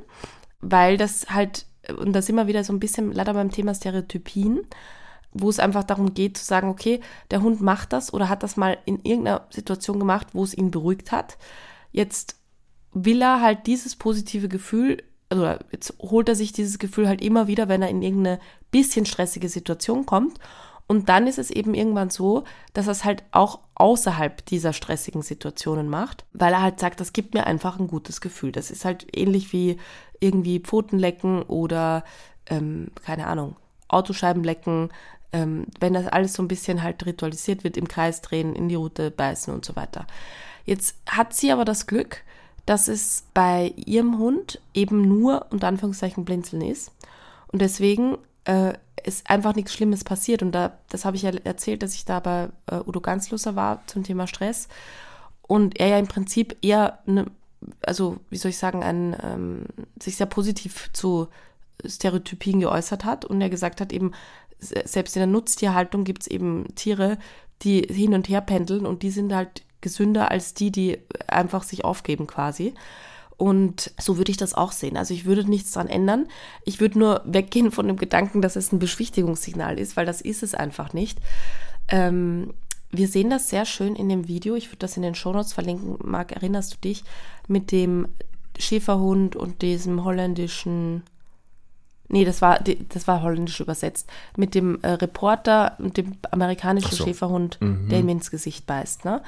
weil 0.60 0.98
das 0.98 1.30
halt, 1.30 1.68
und 1.98 2.12
da 2.12 2.22
sind 2.22 2.36
wir 2.36 2.48
wieder 2.48 2.66
so 2.66 2.74
ein 2.74 2.82
bisschen 2.82 3.14
leider 3.14 3.34
beim 3.34 3.50
Thema 3.50 3.74
Stereotypien, 3.74 4.68
wo 5.32 5.48
es 5.48 5.58
einfach 5.58 5.86
darum 5.86 6.14
geht 6.14 6.38
zu 6.38 6.44
sagen, 6.44 6.68
okay, 6.68 7.00
der 7.32 7.42
Hund 7.42 7.62
macht 7.62 7.94
das 7.94 8.14
oder 8.14 8.28
hat 8.28 8.44
das 8.44 8.58
mal 8.58 8.78
in 8.84 9.06
irgendeiner 9.06 9.48
Situation 9.52 9.98
gemacht, 9.98 10.28
wo 10.34 10.44
es 10.44 10.54
ihn 10.54 10.70
beruhigt 10.70 11.14
hat. 11.14 11.38
Jetzt 11.94 12.36
will 12.92 13.22
er 13.22 13.40
halt 13.40 13.66
dieses 13.66 13.96
positive 13.96 14.50
Gefühl, 14.50 15.02
oder 15.32 15.60
jetzt 15.72 15.94
holt 16.02 16.28
er 16.28 16.36
sich 16.36 16.52
dieses 16.52 16.78
Gefühl 16.78 17.08
halt 17.08 17.22
immer 17.22 17.48
wieder, 17.48 17.70
wenn 17.70 17.82
er 17.82 17.90
in 17.90 18.02
irgendeine 18.02 18.42
bisschen 18.70 19.06
stressige 19.06 19.48
Situation 19.48 20.06
kommt. 20.06 20.40
Und 20.88 21.10
dann 21.10 21.26
ist 21.26 21.40
es 21.40 21.50
eben 21.50 21.74
irgendwann 21.74 22.12
so, 22.12 22.44
dass 22.74 22.88
er 22.88 22.92
es 22.92 23.06
halt 23.06 23.24
auch 23.32 23.60
außerhalb 23.74 24.46
dieser 24.46 24.72
stressigen 24.72 25.24
Situationen 25.24 25.90
macht, 25.90 26.26
weil 26.34 26.54
er 26.54 26.62
halt 26.62 26.80
sagt, 26.80 27.00
das 27.00 27.12
gibt 27.12 27.34
mir 27.34 27.48
einfach 27.48 27.80
ein 27.80 27.88
gutes 27.88 28.22
Gefühl. 28.22 28.52
Das 28.52 28.70
ist 28.70 28.86
halt 28.86 29.08
ähnlich 29.16 29.52
wie 29.52 29.78
irgendwie 30.20 30.60
Pfoten 30.60 31.00
lecken 31.00 31.42
oder, 31.42 32.04
ähm, 32.46 32.92
keine 33.04 33.28
Ahnung, 33.28 33.56
Autoscheiben 33.88 34.44
lecken, 34.44 34.90
ähm, 35.34 35.66
wenn 35.80 35.94
das 35.94 36.08
alles 36.08 36.34
so 36.34 36.44
ein 36.44 36.48
bisschen 36.48 36.84
halt 36.84 37.06
ritualisiert 37.06 37.64
wird, 37.64 37.78
im 37.78 37.88
Kreis 37.88 38.22
drehen, 38.22 38.56
in 38.56 38.70
die 38.70 38.76
Route 38.76 39.12
beißen 39.12 39.54
und 39.54 39.66
so 39.66 39.76
weiter. 39.76 40.06
Jetzt 40.66 40.98
hat 41.08 41.34
sie 41.34 41.52
aber 41.52 41.66
das 41.66 41.88
Glück, 41.88 42.24
dass 42.66 42.88
es 42.88 43.26
bei 43.34 43.74
ihrem 43.76 44.18
Hund 44.18 44.62
eben 44.74 45.02
nur 45.08 45.48
unter 45.50 45.68
Anführungszeichen 45.68 46.26
Blinzeln 46.26 46.62
ist. 46.62 46.92
Und 47.48 47.62
deswegen 47.62 48.18
äh, 48.46 48.74
ist 49.04 49.30
einfach 49.30 49.56
nichts 49.56 49.74
Schlimmes 49.74 50.04
passiert. 50.04 50.42
Und 50.42 50.52
da, 50.54 50.78
das 50.90 51.06
habe 51.06 51.16
ich 51.16 51.24
ja 51.24 51.32
erzählt, 51.44 51.84
dass 51.84 51.94
ich 51.94 52.06
da 52.06 52.20
bei 52.20 52.50
äh, 52.68 52.78
Udo 52.78 53.02
Ganzlusser 53.02 53.56
war 53.56 53.84
zum 53.88 54.04
Thema 54.04 54.26
Stress. 54.26 54.68
Und 55.42 55.80
er 55.80 55.90
ja 55.90 56.00
im 56.00 56.08
Prinzip 56.08 56.58
eher, 56.62 57.00
ne, 57.06 57.26
also 57.82 58.18
wie 58.30 58.38
soll 58.38 58.50
ich 58.50 58.58
sagen, 58.58 58.84
ein, 58.84 59.16
ähm, 59.22 59.66
sich 60.02 60.16
sehr 60.16 60.26
positiv 60.26 60.90
zu 60.94 61.28
Stereotypien 61.86 62.62
geäußert 62.62 63.06
hat 63.06 63.26
und 63.26 63.42
er 63.42 63.50
gesagt 63.50 63.82
hat, 63.82 63.92
eben, 63.92 64.14
se- 64.60 64.84
selbst 64.86 65.16
in 65.16 65.20
der 65.20 65.28
Nutztierhaltung 65.28 66.04
gibt 66.04 66.24
es 66.24 66.28
eben 66.28 66.74
Tiere, 66.76 67.18
die 67.62 67.82
hin 67.82 68.14
und 68.14 68.28
her 68.28 68.42
pendeln 68.42 68.86
und 68.86 69.04
die 69.04 69.12
sind 69.12 69.34
halt 69.34 69.64
gesünder 69.82 70.32
als 70.32 70.56
die, 70.56 70.72
die 70.72 70.98
einfach 71.28 71.64
sich 71.64 71.86
aufgeben 71.86 72.26
quasi. 72.26 72.74
Und 73.38 73.92
so 74.00 74.18
würde 74.18 74.32
ich 74.32 74.38
das 74.38 74.54
auch 74.54 74.72
sehen. 74.72 74.98
Also 74.98 75.14
ich 75.14 75.26
würde 75.26 75.50
nichts 75.50 75.72
dran 75.72 75.88
ändern. 75.88 76.28
Ich 76.64 76.80
würde 76.80 76.98
nur 76.98 77.22
weggehen 77.26 77.72
von 77.72 77.88
dem 77.88 77.98
Gedanken, 77.98 78.42
dass 78.42 78.56
es 78.56 78.72
ein 78.72 78.80
Beschwichtigungssignal 78.80 79.78
ist, 79.78 79.98
weil 79.98 80.06
das 80.06 80.22
ist 80.22 80.42
es 80.42 80.56
einfach 80.56 80.94
nicht. 80.94 81.20
Ähm, 81.90 82.54
wir 82.92 83.08
sehen 83.08 83.30
das 83.30 83.50
sehr 83.50 83.66
schön 83.66 83.96
in 83.96 84.10
dem 84.10 84.28
Video. 84.28 84.56
Ich 84.56 84.70
würde 84.70 84.80
das 84.80 84.96
in 84.96 85.04
den 85.04 85.16
Shownotes 85.16 85.54
verlinken. 85.54 85.98
Marc, 86.04 86.32
erinnerst 86.32 86.74
du 86.74 86.78
dich 86.78 87.04
mit 87.48 87.72
dem 87.72 88.08
Schäferhund 88.58 89.36
und 89.36 89.62
diesem 89.62 90.06
holländischen 90.06 91.04
Nee, 92.08 92.24
das 92.24 92.42
war, 92.42 92.60
das 92.90 93.08
war 93.08 93.24
holländisch 93.24 93.60
übersetzt. 93.60 94.10
Mit 94.38 94.54
dem 94.54 94.80
äh, 94.84 94.90
Reporter 94.90 95.76
und 95.80 95.98
dem 95.98 96.18
amerikanischen 96.30 96.92
so. 96.92 97.04
Schäferhund, 97.04 97.58
der 97.62 98.00
ihm 98.00 98.10
ins 98.10 98.30
Gesicht 98.30 98.68
beißt. 98.68 99.06
Ne? 99.06 99.22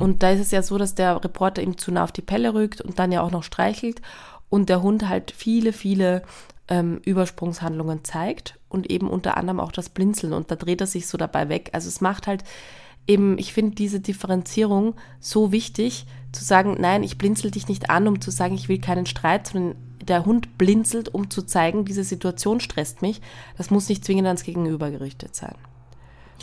Und 0.00 0.22
da 0.22 0.30
ist 0.30 0.40
es 0.40 0.50
ja 0.50 0.62
so, 0.62 0.76
dass 0.76 0.94
der 0.96 1.22
Reporter 1.22 1.62
ihm 1.62 1.78
zu 1.78 1.92
nah 1.92 2.02
auf 2.02 2.12
die 2.12 2.22
Pelle 2.22 2.52
rückt 2.54 2.80
und 2.80 2.98
dann 2.98 3.12
ja 3.12 3.22
auch 3.22 3.30
noch 3.30 3.44
streichelt 3.44 4.02
und 4.48 4.68
der 4.68 4.82
Hund 4.82 5.08
halt 5.08 5.30
viele, 5.30 5.72
viele 5.72 6.22
ähm, 6.68 7.00
Übersprungshandlungen 7.04 8.04
zeigt 8.04 8.58
und 8.68 8.90
eben 8.90 9.08
unter 9.08 9.36
anderem 9.36 9.60
auch 9.60 9.72
das 9.72 9.88
Blinzeln 9.88 10.32
und 10.32 10.50
da 10.50 10.56
dreht 10.56 10.80
er 10.80 10.86
sich 10.86 11.06
so 11.06 11.18
dabei 11.18 11.48
weg. 11.48 11.70
Also 11.72 11.88
es 11.88 12.00
macht 12.00 12.26
halt 12.26 12.44
eben, 13.06 13.38
ich 13.38 13.52
finde 13.52 13.74
diese 13.74 14.00
Differenzierung 14.00 14.94
so 15.20 15.52
wichtig, 15.52 16.06
zu 16.32 16.44
sagen, 16.44 16.76
nein, 16.78 17.02
ich 17.02 17.18
blinzel 17.18 17.50
dich 17.50 17.68
nicht 17.68 17.90
an, 17.90 18.08
um 18.08 18.20
zu 18.20 18.30
sagen, 18.30 18.54
ich 18.54 18.68
will 18.68 18.80
keinen 18.80 19.06
Streit, 19.06 19.48
sondern 19.48 19.76
der 20.04 20.24
Hund 20.24 20.58
blinzelt, 20.58 21.12
um 21.12 21.30
zu 21.30 21.42
zeigen, 21.42 21.84
diese 21.84 22.04
Situation 22.04 22.60
stresst 22.60 23.02
mich. 23.02 23.20
Das 23.56 23.70
muss 23.70 23.88
nicht 23.88 24.04
zwingend 24.04 24.26
ans 24.26 24.44
Gegenüber 24.44 24.90
gerichtet 24.90 25.34
sein. 25.34 25.54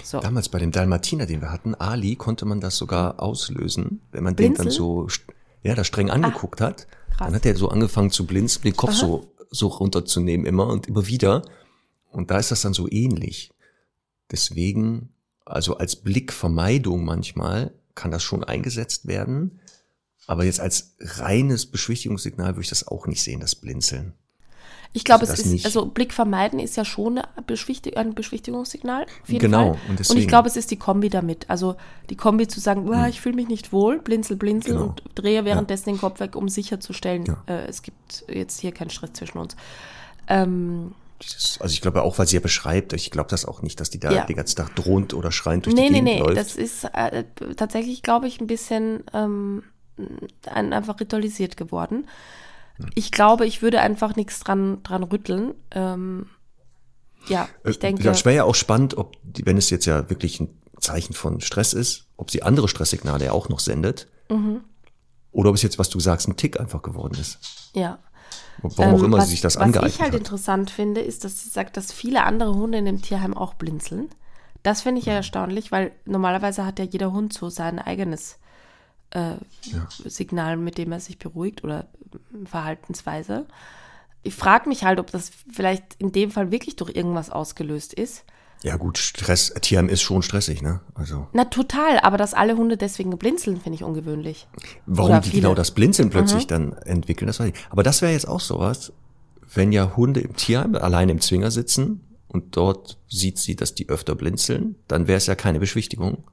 So. 0.03 0.19
Damals 0.19 0.49
bei 0.49 0.59
dem 0.59 0.71
Dalmatiner, 0.71 1.25
den 1.25 1.41
wir 1.41 1.51
hatten, 1.51 1.75
Ali, 1.75 2.15
konnte 2.15 2.45
man 2.45 2.61
das 2.61 2.77
sogar 2.77 3.21
auslösen, 3.21 4.01
wenn 4.11 4.23
man 4.23 4.35
den 4.35 4.53
dann 4.53 4.65
Blinzeln? 4.65 4.71
so, 4.71 5.07
ja, 5.63 5.75
da 5.75 5.83
streng 5.83 6.09
angeguckt 6.09 6.61
hat. 6.61 6.87
krass. 7.09 7.27
Dann 7.27 7.35
hat 7.35 7.45
er 7.45 7.55
so 7.55 7.69
angefangen 7.69 8.11
zu 8.11 8.25
blinzeln, 8.25 8.63
den 8.63 8.75
Kopf 8.75 8.93
so, 8.93 9.33
so 9.49 9.67
runterzunehmen 9.67 10.45
immer 10.45 10.67
und 10.67 10.87
immer 10.87 11.07
wieder. 11.07 11.43
Und 12.11 12.31
da 12.31 12.37
ist 12.37 12.51
das 12.51 12.61
dann 12.61 12.73
so 12.73 12.89
ähnlich. 12.89 13.51
Deswegen, 14.31 15.13
also 15.45 15.77
als 15.77 15.97
Blickvermeidung 15.97 17.03
manchmal 17.03 17.73
kann 17.95 18.11
das 18.11 18.23
schon 18.23 18.43
eingesetzt 18.43 19.07
werden. 19.07 19.59
Aber 20.27 20.45
jetzt 20.45 20.59
als 20.59 20.95
reines 20.99 21.65
Beschwichtigungssignal 21.65 22.49
würde 22.55 22.61
ich 22.61 22.69
das 22.69 22.87
auch 22.87 23.07
nicht 23.07 23.21
sehen, 23.21 23.39
das 23.39 23.55
Blinzeln. 23.55 24.13
Ich 24.93 25.05
glaube, 25.05 25.21
Also 25.21 25.33
es 25.33 25.39
ist, 25.39 25.45
nicht. 25.45 25.65
also 25.65 25.85
Blick 25.85 26.11
vermeiden 26.13 26.59
ist 26.59 26.75
ja 26.75 26.83
schon 26.83 27.17
eine 27.17 27.25
Beschwichtig 27.47 27.95
ein 27.95 28.13
Beschwichtigungssignal. 28.13 29.05
Genau, 29.25 29.57
Fall. 29.57 29.69
und 29.85 29.89
und 29.91 29.99
deswegen- 29.99 30.19
ich 30.19 30.27
glaube, 30.27 30.49
es 30.49 30.57
ist 30.57 30.69
die 30.69 30.75
Kombi 30.75 31.07
damit. 31.09 31.49
Also 31.49 31.75
die 32.09 32.17
Kombi 32.17 32.45
zu 32.49 32.59
sagen, 32.59 32.87
"Uah, 32.89 33.07
ich 33.07 33.21
fühle 33.21 33.35
mich 33.35 33.47
nicht 33.47 33.71
wohl, 33.71 33.99
blinzel, 33.99 34.35
blinzel 34.35 34.73
Genau. 34.73 34.85
und 34.87 35.01
drehe 35.15 35.45
währenddessen 35.45 35.91
den 35.91 35.97
Kopf 35.97 36.19
weg, 36.19 36.35
um 36.35 36.49
sicherzustellen, 36.49 37.23
Ja. 37.25 37.41
äh, 37.47 37.67
es 37.67 37.83
gibt 37.83 38.25
jetzt 38.27 38.59
hier 38.59 38.73
keinen 38.73 38.89
Stress 38.89 39.13
zwischen 39.13 39.37
uns. 39.37 39.55
Ähm, 40.27 40.93
Dieses, 41.23 41.61
also 41.61 41.71
ich 41.71 41.81
glaube 41.81 42.01
auch, 42.01 42.17
weil 42.17 42.27
sie 42.27 42.35
ja 42.35 42.41
beschreibt, 42.41 42.93
ich 42.93 43.11
glaube 43.11 43.29
das 43.29 43.45
auch 43.45 43.61
nicht, 43.61 43.79
dass 43.79 43.91
die 43.91 43.99
da 43.99 44.11
Ja. 44.11 44.25
den 44.25 44.35
ganzen 44.35 44.55
Tag 44.57 44.75
drohend 44.75 45.13
oder 45.13 45.31
schreiend 45.31 45.67
durch 45.67 45.75
nee, 45.75 45.87
die 45.87 45.93
nee, 45.93 45.99
Gegend 46.01 46.13
nee, 46.13 46.19
läuft. 46.19 46.37
das 46.37 46.55
ist 46.55 46.83
äh, 46.93 47.23
tatsächlich, 47.55 48.01
glaube 48.01 48.27
ich, 48.27 48.41
ein 48.41 48.47
bisschen 48.47 49.03
ähm, 49.13 49.63
ein, 49.63 49.70
einfach 50.45 50.99
ritualisiert 50.99 51.57
geworden. 51.57 52.07
Ich 52.95 53.11
glaube, 53.11 53.45
ich 53.45 53.61
würde 53.61 53.79
einfach 53.81 54.15
nichts 54.15 54.39
dran, 54.39 54.81
dran 54.83 55.03
rütteln. 55.03 55.53
Ähm, 55.71 56.27
ja, 57.27 57.47
ich 57.65 57.77
denke. 57.79 58.03
Ja, 58.03 58.11
es 58.11 58.25
wäre 58.25 58.35
ja 58.37 58.43
auch 58.43 58.55
spannend, 58.55 58.97
ob, 58.97 59.15
wenn 59.23 59.57
es 59.57 59.69
jetzt 59.69 59.85
ja 59.85 60.09
wirklich 60.09 60.39
ein 60.39 60.49
Zeichen 60.79 61.13
von 61.13 61.41
Stress 61.41 61.73
ist, 61.73 62.07
ob 62.17 62.31
sie 62.31 62.41
andere 62.41 62.67
Stresssignale 62.67 63.25
ja 63.25 63.31
auch 63.33 63.49
noch 63.49 63.59
sendet. 63.59 64.07
Mhm. 64.29 64.61
Oder 65.31 65.49
ob 65.49 65.55
es 65.55 65.61
jetzt, 65.61 65.77
was 65.77 65.89
du 65.89 65.99
sagst, 65.99 66.27
ein 66.27 66.35
Tick 66.37 66.59
einfach 66.59 66.81
geworden 66.81 67.17
ist. 67.19 67.71
ja. 67.73 67.99
Warum 68.63 68.93
auch 68.95 68.99
Ähm, 68.99 69.05
immer 69.05 69.17
was, 69.17 69.25
sie 69.25 69.31
sich 69.31 69.41
das 69.41 69.55
Was 69.55 69.63
angeeignet 69.63 69.93
ich 69.95 70.01
halt 70.01 70.11
hat. 70.13 70.19
interessant 70.19 70.69
finde, 70.69 71.01
ist, 71.01 71.23
dass 71.23 71.41
sie 71.41 71.49
sagt, 71.49 71.77
dass 71.77 71.91
viele 71.91 72.23
andere 72.23 72.53
Hunde 72.53 72.77
in 72.77 72.85
dem 72.85 73.01
Tierheim 73.01 73.35
auch 73.35 73.53
blinzeln. 73.55 74.09
Das 74.61 74.81
finde 74.81 74.99
ich 74.99 75.05
Mhm. 75.05 75.11
ja 75.11 75.15
erstaunlich, 75.17 75.71
weil 75.71 75.93
normalerweise 76.05 76.65
hat 76.65 76.77
ja 76.77 76.85
jeder 76.85 77.11
Hund 77.11 77.33
so 77.33 77.49
sein 77.49 77.79
eigenes 77.79 78.37
äh, 79.11 79.35
Signal, 80.05 80.57
mit 80.57 80.77
dem 80.77 80.91
er 80.91 80.99
sich 80.99 81.17
beruhigt 81.19 81.63
oder 81.63 81.87
äh, 82.13 82.45
Verhaltensweise. 82.45 83.45
Ich 84.23 84.35
frage 84.35 84.69
mich 84.69 84.83
halt, 84.83 84.99
ob 84.99 85.11
das 85.11 85.31
vielleicht 85.51 85.95
in 85.97 86.11
dem 86.11 86.31
Fall 86.31 86.51
wirklich 86.51 86.75
durch 86.75 86.95
irgendwas 86.95 87.29
ausgelöst 87.29 87.93
ist. 87.93 88.23
Ja 88.63 88.77
gut, 88.77 88.99
Stress, 88.99 89.51
TM 89.59 89.89
ist 89.89 90.03
schon 90.03 90.21
stressig, 90.21 90.61
ne? 90.61 90.81
Also 90.93 91.25
Na 91.33 91.45
total, 91.45 91.99
aber 91.99 92.17
dass 92.17 92.35
alle 92.35 92.55
Hunde 92.55 92.77
deswegen 92.77 93.09
blinzeln, 93.17 93.59
finde 93.59 93.75
ich 93.77 93.83
ungewöhnlich. 93.83 94.47
warum 94.85 95.11
Oder 95.13 95.21
die 95.21 95.29
viele. 95.31 95.41
genau 95.41 95.55
das 95.55 95.71
Blinzeln 95.71 96.09
Mhm. 96.09 96.11
plötzlich 96.11 96.45
dann 96.45 96.73
entwickeln, 96.73 97.25
das 97.25 97.39
weiß 97.39 97.47
ich. 97.49 97.55
Aber 97.71 97.81
das 97.81 98.03
wäre 98.03 98.11
jetzt 98.11 98.27
auch 98.27 98.39
sowas, 98.39 98.93
wenn 99.53 99.71
ja 99.71 99.95
Hunde 99.97 100.19
im 100.21 100.35
Tierheim 100.35 100.75
alleine 100.75 101.11
im 101.13 101.19
Zwinger 101.21 101.49
sitzen 101.49 102.01
und 102.27 102.55
dort 102.55 102.99
sieht 103.09 103.39
sie, 103.39 103.55
dass 103.55 103.73
die 103.73 103.89
öfter 103.89 104.13
blinzeln, 104.13 104.75
dann 104.87 105.07
wäre 105.07 105.17
es 105.17 105.25
ja 105.25 105.33
keine 105.33 105.59
Beschwichtigung. 105.59 106.23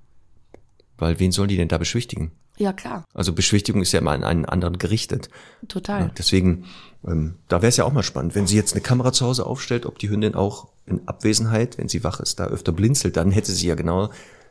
Weil 0.99 1.19
wen 1.21 1.33
sollen 1.33 1.49
die 1.49 1.57
denn 1.57 1.69
da 1.69 1.79
beschwichtigen? 1.79 2.33
Ja, 2.57 2.73
klar, 2.73 3.05
Also 3.15 3.33
Beschwichtigung 3.33 3.83
ist 3.83 3.93
ja 3.93 4.01
immer 4.01 4.11
an 4.11 4.25
einen 4.25 4.45
anderen 4.45 4.79
gerichtet. 4.79 5.29
total. 5.69 6.01
Ja, 6.03 6.11
deswegen, 6.19 6.65
ähm, 7.07 7.37
da 7.47 7.63
wäre 7.63 7.69
es 7.69 7.77
ja 7.77 7.85
auch 7.85 7.93
mal 7.93 8.03
spannend, 8.03 8.35
wenn 8.35 8.49
sie 8.49 8.57
jetzt 8.57 8.73
eine 8.73 8.81
Kamera 8.83 9.13
zu 9.13 9.25
Hause 9.27 9.47
aufstellt, 9.47 9.87
ob 9.87 9.99
die 10.01 10.11
Hündin 10.11 10.35
auch 10.35 10.67
in 10.85 11.07
Abwesenheit, 11.07 11.79
wenn 11.79 11.89
sie 11.89 12.03
wach 12.03 12.19
ist, 12.19 12.41
da 12.41 12.47
öfter 12.47 12.73
blinzelt, 12.73 13.17
dann 13.17 13.31
hätte 13.31 13.53
sie 13.53 13.69
ja 13.69 13.77
genau 13.77 14.11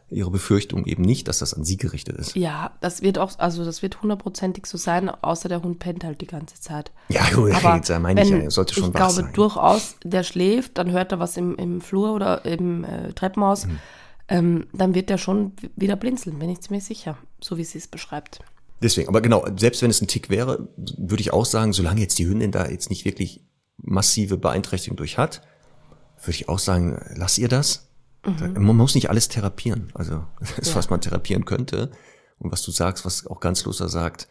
ihre 0.10 0.32
Befürchtung 0.32 0.86
eben 0.86 1.02
nicht, 1.04 1.28
dass 1.28 1.39
das 1.39 1.54
an 1.54 1.66
sie 1.66 1.76
gerichtet 1.76 2.16
ist. 2.18 2.34
Ja, 2.38 2.72
das 2.80 3.02
wird 3.02 3.18
auch, 3.18 3.38
also 3.39 3.66
das 3.66 3.82
wird 3.82 4.02
hundertprozentig 4.02 4.66
so 4.68 4.78
sein, 4.78 5.10
außer 5.10 5.50
der 5.50 5.62
Hund 5.64 5.80
pennt 5.80 6.06
halt 6.06 6.22
die 6.22 6.28
ganze 6.28 6.62
Zeit. 6.62 6.93
Ja, 7.10 7.24
gut, 7.36 7.52
Aber 7.52 7.76
jetzt 7.76 7.89
meine 8.00 8.24
ich 8.24 8.30
ja, 8.30 8.38
er 8.38 8.52
sollte 8.52 8.74
schon 8.74 8.84
ich 8.86 8.93
wach 8.93 9.00
glaube 9.00 9.14
sein. 9.16 9.34
durchaus, 9.34 9.95
der 10.06 10.24
schläft, 10.24 10.78
dann 10.78 10.91
hört 10.91 11.12
er 11.12 11.20
was 11.20 11.36
im, 11.36 11.58
im 11.58 11.82
Flur 11.82 12.14
oder 12.14 12.45
im 12.45 12.86
äh, 12.86 13.12
Treppenhaus, 13.12 13.66
Mhm. 13.66 13.80
Ähm, 14.28 14.68
dann 14.74 14.94
wird 14.96 15.10
er 15.10 15.18
schon 15.18 15.54
wieder 15.76 15.96
blinzeln, 15.96 16.40
bin 16.40 16.50
ich 16.50 16.62
ziemlich 16.62 16.84
sicher, 16.84 17.18
so 17.42 17.58
wie 17.58 17.64
sie 17.64 17.78
es 17.78 17.88
beschreibt. 17.88 18.40
Deswegen, 18.82 19.08
aber 19.10 19.22
genau, 19.22 19.46
selbst 19.58 19.82
wenn 19.82 19.90
es 19.90 20.02
ein 20.02 20.08
Tick 20.08 20.30
wäre, 20.30 20.68
würde 20.98 21.22
ich 21.22 21.34
auch 21.34 21.46
sagen, 21.46 21.74
solange 21.74 22.02
jetzt 22.02 22.20
die 22.20 22.28
Hündin 22.28 22.52
da 22.52 22.68
jetzt 22.68 22.90
nicht 22.90 23.06
wirklich 23.06 23.42
massive 23.78 24.38
Beeinträchtigung 24.38 24.98
durch 24.98 25.18
hat, 25.18 25.42
würde 26.22 26.32
ich 26.36 26.50
auch 26.50 26.60
sagen, 26.60 27.00
lass 27.16 27.38
ihr 27.38 27.48
das. 27.48 27.88
Da- 28.24 28.48
Man 28.60 28.76
muss 28.76 28.96
nicht 28.96 29.10
alles 29.10 29.30
therapieren. 29.30 29.90
Also 29.94 30.24
das, 30.58 30.70
Ja. 30.70 30.76
was 30.76 30.90
man 30.90 31.02
therapieren 31.02 31.46
könnte 31.46 31.92
und 32.40 32.52
was 32.52 32.62
du 32.64 32.72
sagst, 32.72 33.06
was 33.06 33.26
auch 33.28 33.40
ganz 33.40 33.64
loser 33.66 33.88
sagt, 33.90 34.28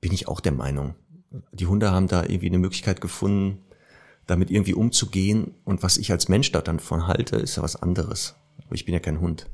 bin 0.00 0.12
ich 0.12 0.28
auch 0.28 0.40
der 0.40 0.52
Meinung. 0.52 0.94
Die 1.52 1.66
Hunde 1.66 1.90
haben 1.90 2.08
da 2.08 2.22
irgendwie 2.24 2.46
eine 2.48 2.58
Möglichkeit 2.58 3.00
gefunden, 3.00 3.62
damit 4.26 4.50
irgendwie 4.50 4.74
umzugehen. 4.74 5.54
Und 5.64 5.82
was 5.82 5.96
ich 5.98 6.10
als 6.10 6.28
Mensch 6.28 6.52
da 6.52 6.60
dann 6.60 6.78
von 6.80 7.06
halte, 7.06 7.36
ist 7.36 7.56
ja 7.56 7.62
was 7.62 7.76
anderes. 7.76 8.34
Aber 8.68 8.74
ich 8.74 8.84
bin 8.84 8.94
ja 8.94 9.00
kein 9.00 9.20
Hund. 9.20 9.48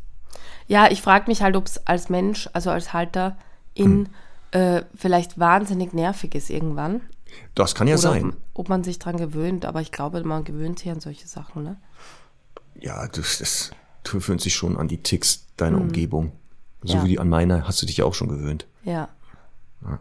Ja, 0.66 0.90
ich 0.90 1.00
frage 1.00 1.28
mich 1.28 1.40
halt, 1.42 1.56
ob 1.56 1.66
es 1.66 1.86
als 1.86 2.08
Mensch, 2.08 2.48
also 2.52 2.70
als 2.70 2.92
Halter, 2.92 3.36
in 3.74 4.08
hm. 4.52 4.60
äh, 4.60 4.82
vielleicht 4.94 5.38
wahnsinnig 5.38 5.92
nervig 5.92 6.34
ist 6.34 6.50
irgendwann. 6.50 7.00
Das 7.54 7.74
kann 7.74 7.86
ja 7.86 7.94
Oder 7.94 8.02
sein. 8.02 8.30
Ob, 8.30 8.36
ob, 8.54 8.68
man 8.68 8.84
sich 8.84 8.98
dran 8.98 9.16
gewöhnt, 9.16 9.64
aber 9.64 9.80
ich 9.80 9.92
glaube, 9.92 10.22
man 10.24 10.44
gewöhnt 10.44 10.80
sich 10.80 10.90
an 10.90 11.00
solche 11.00 11.28
Sachen, 11.28 11.62
ne? 11.62 11.76
Ja, 12.80 13.06
das, 13.06 13.38
das 13.38 13.70
du 14.02 14.18
gewöhnst 14.18 14.44
dich 14.44 14.54
schon 14.54 14.76
an 14.76 14.88
die 14.88 14.98
Ticks 14.98 15.46
deiner 15.56 15.76
hm. 15.76 15.84
Umgebung. 15.84 16.32
So 16.82 16.98
ja. 16.98 17.04
wie 17.04 17.18
an 17.18 17.28
meiner 17.28 17.66
hast 17.66 17.80
du 17.80 17.86
dich 17.86 17.98
ja 17.98 18.04
auch 18.04 18.14
schon 18.14 18.28
gewöhnt. 18.28 18.66
Ja. 18.84 19.08
ja. 19.82 19.98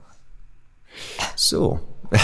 So. 1.36 1.80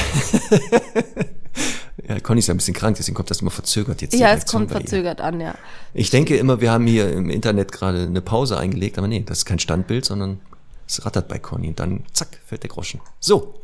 ja, 2.10 2.20
Conny 2.20 2.40
ist 2.40 2.48
ja 2.48 2.56
ein 2.56 2.58
bisschen 2.58 2.74
krank, 2.74 2.98
deswegen 2.98 3.16
kommt 3.16 3.30
das 3.30 3.42
immer 3.42 3.52
verzögert 3.52 4.02
jetzt. 4.02 4.16
Ja, 4.16 4.34
es 4.34 4.48
kommt 4.48 4.72
verzögert 4.72 5.22
an, 5.22 5.40
ja. 5.40 5.54
Ich 5.94 6.10
denke 6.10 6.36
immer, 6.38 6.60
wir 6.60 6.72
haben 6.72 6.88
hier 6.88 7.12
im 7.12 7.30
Internet 7.30 7.72
gerade 7.72 8.02
eine 8.02 8.22
Pause 8.22 8.58
eingelegt, 8.58 8.98
aber 8.98 9.08
nee, 9.08 9.24
das 9.24 9.40
ist 9.40 9.46
kein 9.46 9.60
Standbild, 9.60 10.06
sondern 10.06 10.40
es 10.88 11.06
rattert 11.06 11.28
bei 11.28 11.38
Conny 11.38 11.68
und 11.68 11.80
dann 11.80 12.04
zack, 12.12 12.30
fällt 12.44 12.64
der 12.64 12.72
Groschen. 12.72 13.00
So. 13.20 13.62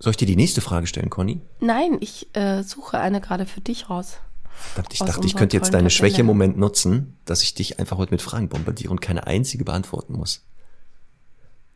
Soll 0.00 0.10
ich 0.10 0.16
dir 0.16 0.26
die 0.26 0.34
nächste 0.34 0.60
Frage 0.62 0.88
stellen, 0.88 1.10
Conny? 1.10 1.40
Nein, 1.60 1.98
ich 2.00 2.34
äh, 2.34 2.64
suche 2.64 2.98
eine 2.98 3.20
gerade 3.20 3.46
für 3.46 3.60
dich 3.60 3.88
raus. 3.88 4.16
Verdammt, 4.50 4.92
ich 4.92 4.98
dachte, 4.98 5.26
ich 5.26 5.36
könnte 5.36 5.56
jetzt 5.56 5.72
deine 5.72 5.90
Schwäche 5.90 6.22
im 6.22 6.26
Moment 6.26 6.58
nutzen, 6.58 7.16
dass 7.24 7.42
ich 7.42 7.54
dich 7.54 7.78
einfach 7.78 7.98
heute 7.98 8.10
mit 8.10 8.20
Fragen 8.20 8.48
bombardiere 8.48 8.90
und 8.90 9.00
keine 9.00 9.28
einzige 9.28 9.64
beantworten 9.64 10.14
muss. 10.14 10.44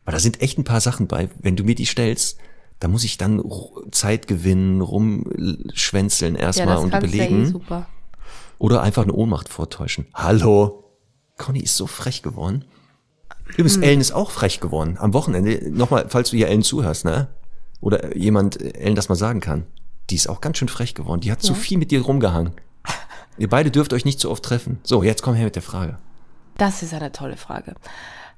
Weil 0.03 0.11
da 0.11 0.19
sind 0.19 0.41
echt 0.41 0.57
ein 0.57 0.65
paar 0.65 0.81
Sachen 0.81 1.07
bei. 1.07 1.29
Wenn 1.39 1.55
du 1.55 1.63
mir 1.63 1.75
die 1.75 1.85
stellst, 1.85 2.37
da 2.79 2.87
muss 2.87 3.03
ich 3.03 3.17
dann 3.17 3.43
Zeit 3.91 4.27
gewinnen, 4.27 4.81
rumschwänzeln 4.81 6.35
erstmal 6.35 6.75
ja, 6.75 6.77
und 6.77 6.89
überlegen. 6.89 7.43
Ja 7.43 7.47
eh 7.47 7.51
super. 7.51 7.87
Oder 8.57 8.81
einfach 8.81 9.03
eine 9.03 9.13
Ohnmacht 9.13 9.49
vortäuschen. 9.49 10.07
Hallo. 10.13 10.83
Conny 11.37 11.59
ist 11.59 11.75
so 11.75 11.87
frech 11.87 12.21
geworden. 12.21 12.65
Übrigens, 13.49 13.75
hm. 13.75 13.83
Ellen 13.83 14.01
ist 14.01 14.11
auch 14.11 14.31
frech 14.31 14.59
geworden. 14.59 14.97
Am 14.99 15.13
Wochenende, 15.13 15.69
nochmal, 15.69 16.05
falls 16.09 16.29
du 16.29 16.37
hier 16.37 16.47
Ellen 16.47 16.63
zuhörst, 16.63 17.05
ne? 17.05 17.27
Oder 17.81 18.15
jemand 18.15 18.61
Ellen 18.61 18.95
das 18.95 19.09
mal 19.09 19.15
sagen 19.15 19.41
kann. 19.41 19.65
Die 20.09 20.15
ist 20.15 20.27
auch 20.27 20.41
ganz 20.41 20.57
schön 20.57 20.69
frech 20.69 20.95
geworden. 20.95 21.21
Die 21.21 21.31
hat 21.31 21.43
ja. 21.43 21.47
zu 21.47 21.53
viel 21.53 21.77
mit 21.77 21.91
dir 21.91 22.01
rumgehangen. 22.01 22.53
Ihr 23.37 23.49
beide 23.49 23.71
dürft 23.71 23.91
euch 23.93 24.05
nicht 24.05 24.19
so 24.19 24.31
oft 24.31 24.43
treffen. 24.43 24.79
So, 24.83 25.03
jetzt 25.03 25.21
komm 25.21 25.35
her 25.35 25.45
mit 25.45 25.55
der 25.55 25.61
Frage. 25.61 25.97
Das 26.57 26.83
ist 26.83 26.93
eine 26.93 27.11
tolle 27.11 27.35
Frage. 27.35 27.75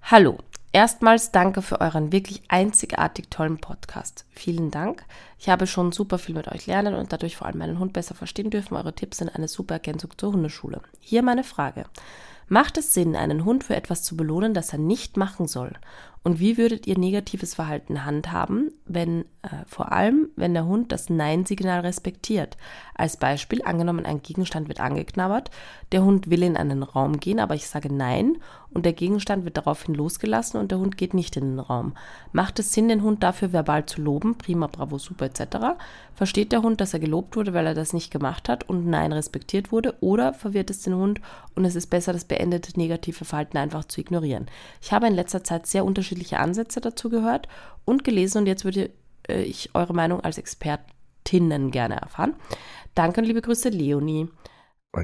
Hallo, 0.02 0.38
Erstmals 0.74 1.32
danke 1.32 1.62
für 1.62 1.82
euren 1.82 2.12
wirklich 2.12 2.44
einzigartig 2.50 3.30
tollen 3.30 3.58
Podcast. 3.58 4.26
Vielen 4.30 4.70
Dank. 4.70 5.06
Ich 5.40 5.50
habe 5.50 5.66
schon 5.66 5.92
super 5.92 6.18
viel 6.18 6.36
mit 6.36 6.48
euch 6.50 6.68
lernen 6.68 6.94
und 6.94 7.14
dadurch 7.14 7.38
vor 7.38 7.48
allem 7.48 7.60
meinen 7.60 7.80
Hund 7.80 7.94
besser 7.94 8.16
verstehen 8.16 8.50
dürfen. 8.50 8.76
Eure 8.76 8.94
Tipps 8.94 9.18
sind 9.18 9.34
eine 9.34 9.48
super 9.48 9.76
Ergänzung 9.76 10.12
zur 10.18 10.34
Hundeschule. 10.34 10.82
Hier 11.00 11.24
meine 11.24 11.44
Frage. 11.44 11.86
Macht 12.50 12.78
es 12.78 12.94
Sinn, 12.94 13.16
einen 13.16 13.44
Hund 13.44 13.66
für 13.66 13.76
etwas 13.76 14.04
zu 14.04 14.16
belohnen, 14.16 14.54
das 14.54 14.72
er 14.72 14.80
nicht 14.80 15.18
machen 15.18 15.48
soll? 15.48 15.74
Und 16.24 16.40
wie 16.40 16.58
würdet 16.58 16.88
ihr 16.88 16.98
negatives 16.98 17.56
Verhalten 17.56 18.06
handhaben, 18.06 18.72
wenn 18.86 19.22
äh, 19.44 19.64
vor 19.66 19.92
allem, 19.92 20.30
wenn 20.36 20.54
der 20.54 20.66
Hund 20.66 20.92
das 20.92 21.10
Nein-Signal 21.10 21.82
respektiert? 21.82 22.58
Als 22.96 23.18
Beispiel, 23.18 23.62
angenommen, 23.64 24.06
ein 24.06 24.22
Gegenstand 24.22 24.68
wird 24.70 24.80
angeknabbert, 24.80 25.52
der 25.92 26.04
Hund 26.04 26.30
will 26.30 26.44
in 26.44 26.58
einen 26.58 26.84
Raum 26.84 27.20
gehen, 27.20 27.40
aber 27.40 27.56
ich 27.56 27.68
sage 27.68 27.94
Nein 27.94 28.38
und 28.72 28.86
der 28.86 28.94
Gegenstand 28.94 29.46
wird 29.46 29.58
daraufhin 29.58 29.96
losgelassen 29.96 30.60
und 30.60 30.72
der 30.72 30.80
Hund 30.80 30.98
geht 30.98 31.14
nicht 31.14 31.36
in 31.38 31.52
den 31.52 31.60
Raum. 31.60 31.94
Macht 32.32 32.60
es 32.60 32.74
Sinn, 32.74 32.90
den 32.90 33.02
Hund 33.02 33.24
dafür 33.24 33.54
verbal 33.54 33.86
zu 33.86 34.02
loben, 34.02 34.38
prima, 34.38 34.68
bravo, 34.68 34.98
super 34.98 35.26
etc.? 35.26 35.78
Versteht 36.14 36.52
der 36.52 36.62
Hund, 36.62 36.82
dass 36.82 36.94
er 36.94 37.00
gelobt 37.00 37.36
wurde, 37.36 37.54
weil 37.54 37.66
er 37.66 37.74
das 37.74 37.94
nicht 37.94 38.12
gemacht 38.12 38.50
hat 38.50 38.70
und 38.70 38.86
Nein 38.86 39.14
respektiert 39.14 39.72
wurde? 39.72 39.96
Oder 40.02 40.34
verwirrt 40.34 40.70
es 40.70 40.82
den 40.82 40.96
Hund 40.96 41.22
und 41.56 41.66
es 41.66 41.76
ist 41.76 41.88
besser, 41.88 42.14
das 42.14 42.26
beendete 42.26 42.78
negative 42.78 43.26
Verhalten 43.26 43.58
einfach 43.58 43.86
zu 43.86 44.02
ignorieren? 44.02 44.48
Ich 44.82 44.92
habe 44.92 45.08
in 45.08 45.16
letzter 45.16 45.44
Zeit 45.44 45.66
sehr 45.66 45.86
unterschiedliche 45.86 46.40
Ansätze 46.40 46.82
dazu 46.82 47.10
gehört 47.10 47.48
und 47.86 48.04
gelesen 48.04 48.40
und 48.40 48.48
jetzt 48.48 48.66
würde 48.66 48.92
äh, 49.28 49.42
ich 49.42 49.74
eure 49.74 49.94
Meinung 49.94 50.22
als 50.22 50.38
Expertinnen 50.38 51.72
gerne 51.72 52.02
erfahren. 52.02 52.36
Danke 52.96 53.22
und 53.22 53.28
liebe 53.28 53.42
Grüße, 53.42 53.70
Leonie. 53.70 54.30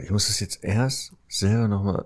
Ich 0.04 0.10
muss 0.10 0.30
es 0.30 0.40
jetzt 0.40 0.64
erst 0.64 1.14
selber 1.28 1.68
nochmal 1.68 2.06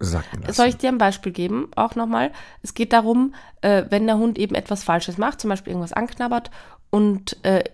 sacken 0.00 0.42
lassen. 0.42 0.54
Soll 0.54 0.68
ich 0.68 0.76
dir 0.76 0.88
ein 0.88 0.98
Beispiel 0.98 1.32
geben? 1.32 1.68
Auch 1.76 1.94
nochmal. 1.94 2.30
Es 2.62 2.74
geht 2.74 2.92
darum, 2.92 3.34
äh, 3.62 3.84
wenn 3.90 4.06
der 4.06 4.18
Hund 4.18 4.38
eben 4.38 4.54
etwas 4.54 4.84
Falsches 4.84 5.18
macht, 5.18 5.40
zum 5.40 5.50
Beispiel 5.50 5.72
irgendwas 5.72 5.92
anknabbert 5.92 6.50
und 6.90 7.36
äh, 7.44 7.64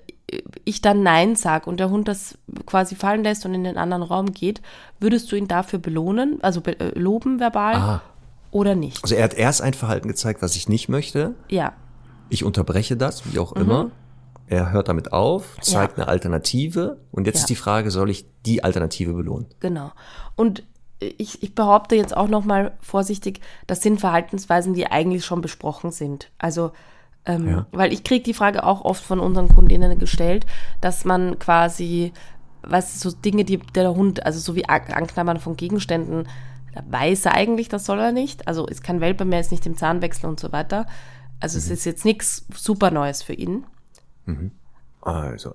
ich 0.65 0.81
dann 0.81 1.03
Nein 1.03 1.37
sage 1.37 1.69
und 1.69 1.79
der 1.79 1.91
Hund 1.91 2.09
das 2.09 2.39
quasi 2.67 2.95
fallen 2.95 3.23
lässt 3.23 3.45
und 3.45 3.55
in 3.55 3.65
den 3.65 3.77
anderen 3.77 4.03
Raum 4.03 4.33
geht, 4.33 4.63
würdest 4.99 5.31
du 5.31 5.37
ihn 5.37 5.49
dafür 5.49 5.79
belohnen, 5.79 6.39
also 6.43 6.61
be 6.61 6.79
äh, 6.81 6.99
loben 6.99 7.41
verbal 7.41 7.75
ah. 7.75 8.03
oder 8.51 8.75
nicht? 8.75 9.03
Also 9.03 9.15
er 9.15 9.25
hat 9.25 9.35
erst 9.35 9.63
ein 9.63 9.75
Verhalten 9.75 10.09
gezeigt, 10.09 10.43
was 10.43 10.57
ich 10.57 10.69
nicht 10.69 10.89
möchte. 10.89 11.35
Ja. 11.49 11.75
Ich 12.31 12.43
unterbreche 12.43 12.97
das, 12.97 13.31
wie 13.31 13.39
auch 13.39 13.55
mhm. 13.55 13.61
immer. 13.61 13.91
Er 14.47 14.73
hört 14.73 14.89
damit 14.89 15.13
auf, 15.13 15.57
zeigt 15.61 15.97
ja. 15.97 16.05
eine 16.05 16.09
Alternative 16.09 16.99
und 17.11 17.27
jetzt 17.27 17.37
ja. 17.37 17.41
ist 17.41 17.51
die 17.51 17.57
Frage, 17.57 17.91
soll 17.91 18.11
ich 18.11 18.27
die 18.45 18.63
Alternative 18.63 19.13
belohnen? 19.15 19.47
Genau. 19.61 19.93
Und 20.37 20.65
ich, 21.01 21.43
ich 21.43 21.55
behaupte 21.55 21.97
jetzt 21.97 22.17
auch 22.17 22.29
noch 22.29 22.45
mal 22.45 22.73
vorsichtig, 22.81 23.41
das 23.67 23.83
sind 23.83 24.01
Verhaltensweisen, 24.01 24.75
die 24.75 24.87
eigentlich 24.87 25.25
schon 25.25 25.41
besprochen 25.41 25.91
sind. 25.91 26.31
Also 26.39 26.73
ähm, 27.27 27.49
ja. 27.49 27.67
weil 27.73 27.93
ich 27.93 28.05
kriege 28.05 28.23
die 28.23 28.35
Frage 28.35 28.65
auch 28.65 28.85
oft 28.85 29.03
von 29.03 29.19
unseren 29.19 29.49
Kundinnen 29.49 29.99
gestellt, 29.99 30.47
dass 30.81 31.05
man 31.05 31.39
quasi, 31.39 32.13
was 32.63 33.01
so 33.01 33.11
Dinge, 33.11 33.45
die 33.45 33.59
der 33.59 33.95
Hund, 33.95 34.25
also 34.27 34.39
so 34.39 34.55
wie 34.55 34.69
Anknabbern 34.69 35.41
von 35.41 35.57
Gegenständen, 35.57 36.29
da 36.75 36.83
weiß 36.89 37.27
er 37.27 37.35
eigentlich, 37.35 37.69
das 37.69 37.87
soll 37.87 38.01
er 38.01 38.13
nicht. 38.13 38.47
Also 38.47 38.67
ist 38.67 38.83
kein 38.83 39.01
Welpe 39.01 39.25
mehr, 39.25 39.41
ist 39.41 39.53
nicht 39.53 39.67
im 39.67 39.77
Zahnwechsel 39.77 40.29
und 40.29 40.41
so 40.41 40.53
weiter. 40.53 40.87
Also 41.41 41.57
mhm. 41.57 41.65
es 41.65 41.71
ist 41.71 41.85
jetzt 41.85 42.05
nichts 42.05 42.47
super 42.55 42.91
Neues 42.91 43.23
für 43.23 43.35
ihn. 43.35 43.65
Mhm. 44.27 44.51
Also, 45.01 45.55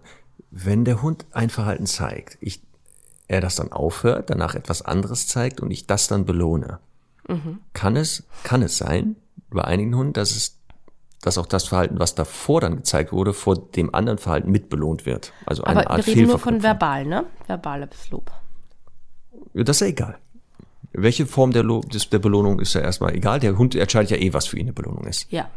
wenn 0.52 0.86
der 0.86 1.02
Hund 1.02 1.26
ein 1.32 1.50
Verhalten 1.50 1.86
zeigt, 1.86 2.38
ich, 2.42 2.62
er 3.30 3.40
das 3.40 3.56
dann 3.56 3.72
aufhört, 3.72 4.30
danach 4.30 4.56
etwas 4.56 4.82
anderes 4.82 5.28
zeigt 5.28 5.62
und 5.62 5.72
ich 5.72 5.88
das 5.88 6.08
dann 6.08 6.26
belohne, 6.26 6.80
mhm. 7.28 7.60
kann 7.74 7.96
es, 7.96 8.24
kann 8.44 8.62
es 8.62 8.78
sein, 8.78 9.16
bei 9.50 9.64
einigen 9.64 9.96
Hunden, 9.96 10.14
dass 10.14 10.36
es 10.36 10.58
dass 11.22 11.38
auch 11.38 11.48
das 11.48 11.68
Verhalten, 11.68 12.00
was 12.00 12.16
davor 12.16 12.62
dann 12.62 12.78
gezeigt 12.78 13.12
wurde, 13.12 13.34
vor 13.34 13.58
dem 13.58 13.94
anderen 13.94 14.20
Verhalten 14.20 14.52
mitbelohnt 14.52 15.06
wird. 15.06 15.34
Also 15.46 15.64
eine 15.64 15.82
Aber 15.82 15.92
Art 15.92 16.08
wir 16.08 16.16
reden 16.16 16.28
nur 16.30 16.40
von 16.40 16.64
verbal, 16.64 17.06
ne? 17.06 17.26
Verbales 17.46 18.10
Lob. 18.10 18.32
Das 19.54 19.78
ist 19.78 19.82
ja 19.82 19.88
egal. 19.88 20.18
Welche 20.94 21.26
Form 21.26 21.52
der, 21.52 21.64
Lob, 21.64 21.90
des, 21.90 22.10
der 22.10 22.20
Belohnung 22.20 22.62
ist 22.62 22.74
ja 22.74 22.80
erstmal 22.80 23.14
egal. 23.16 23.42
Der 23.42 23.58
Hund 23.58 23.76
entscheidet 23.76 24.12
ja 24.12 24.18
eh, 24.18 24.34
was 24.34 24.48
für 24.48 24.58
ihn 24.58 24.68
eine 24.68 24.74
Belohnung 24.74 25.06
ist. 25.08 25.30
Ja. 25.30 25.50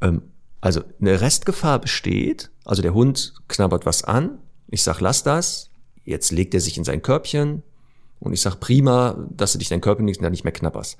Ähm, 0.00 0.22
also 0.60 0.82
eine 1.00 1.20
Restgefahr 1.20 1.78
besteht. 1.78 2.50
Also 2.64 2.82
der 2.82 2.92
Hund 2.92 3.34
knabbert 3.46 3.86
was 3.86 4.02
an. 4.02 4.38
Ich 4.66 4.82
sag, 4.82 5.00
lass 5.00 5.22
das. 5.22 5.70
Jetzt 6.04 6.30
legt 6.32 6.54
er 6.54 6.60
sich 6.60 6.76
in 6.78 6.84
sein 6.84 7.02
Körbchen. 7.02 7.62
Und 8.20 8.32
ich 8.32 8.40
sag, 8.40 8.60
prima, 8.60 9.16
dass 9.30 9.52
du 9.52 9.58
dich 9.58 9.68
dein 9.68 9.80
Körbchen 9.80 10.04
nicht, 10.04 10.20
nicht 10.20 10.44
mehr 10.44 10.52
knabberst. 10.52 10.96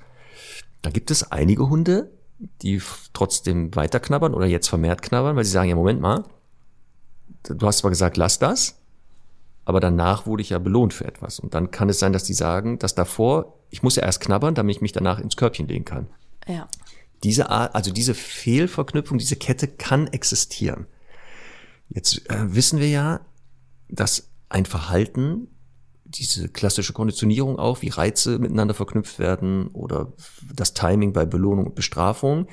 Da 0.81 0.89
gibt 0.89 1.11
es 1.11 1.31
einige 1.31 1.69
Hunde, 1.69 2.11
die 2.61 2.81
trotzdem 3.13 3.73
weiter 3.75 3.99
knabbern 3.99 4.33
oder 4.33 4.45
jetzt 4.45 4.67
vermehrt 4.67 5.01
knabbern, 5.01 5.35
weil 5.35 5.45
sie 5.45 5.51
sagen, 5.51 5.69
ja, 5.69 5.75
Moment 5.75 6.01
mal, 6.01 6.23
du 7.43 7.65
hast 7.65 7.79
zwar 7.79 7.91
gesagt, 7.91 8.17
lass 8.17 8.39
das, 8.39 8.79
aber 9.65 9.79
danach 9.79 10.25
wurde 10.25 10.41
ich 10.41 10.49
ja 10.49 10.59
belohnt 10.59 10.93
für 10.93 11.05
etwas. 11.05 11.39
Und 11.39 11.53
dann 11.53 11.71
kann 11.71 11.89
es 11.89 11.99
sein, 11.99 12.13
dass 12.13 12.23
die 12.25 12.33
sagen, 12.33 12.79
dass 12.79 12.95
davor, 12.95 13.59
ich 13.69 13.83
muss 13.83 13.95
ja 13.95 14.03
erst 14.03 14.21
knabbern, 14.21 14.55
damit 14.55 14.75
ich 14.75 14.81
mich 14.81 14.91
danach 14.91 15.19
ins 15.19 15.37
Körbchen 15.37 15.67
legen 15.67 15.85
kann. 15.85 16.07
Ja. 16.47 16.67
Diese 17.23 17.49
Art, 17.49 17.73
also 17.73 17.91
diese 17.91 18.13
Fehlverknüpfung, 18.13 19.17
diese 19.17 19.37
Kette 19.37 19.69
kann 19.69 20.07
existieren. 20.07 20.87
Jetzt 21.87 22.29
äh, 22.29 22.53
wissen 22.53 22.79
wir 22.79 22.89
ja, 22.89 23.21
dass 23.87 24.29
ein 24.53 24.65
Verhalten 24.65 25.47
diese 26.05 26.47
klassische 26.47 26.93
Konditionierung 26.93 27.57
auch, 27.57 27.81
wie 27.81 27.89
Reize 27.89 28.37
miteinander 28.37 28.75
verknüpft 28.75 29.17
werden 29.17 29.67
oder 29.69 30.13
das 30.53 30.75
Timing 30.75 31.11
bei 31.11 31.25
Belohnung 31.25 31.67
und 31.67 31.75
Bestrafung. 31.75 32.47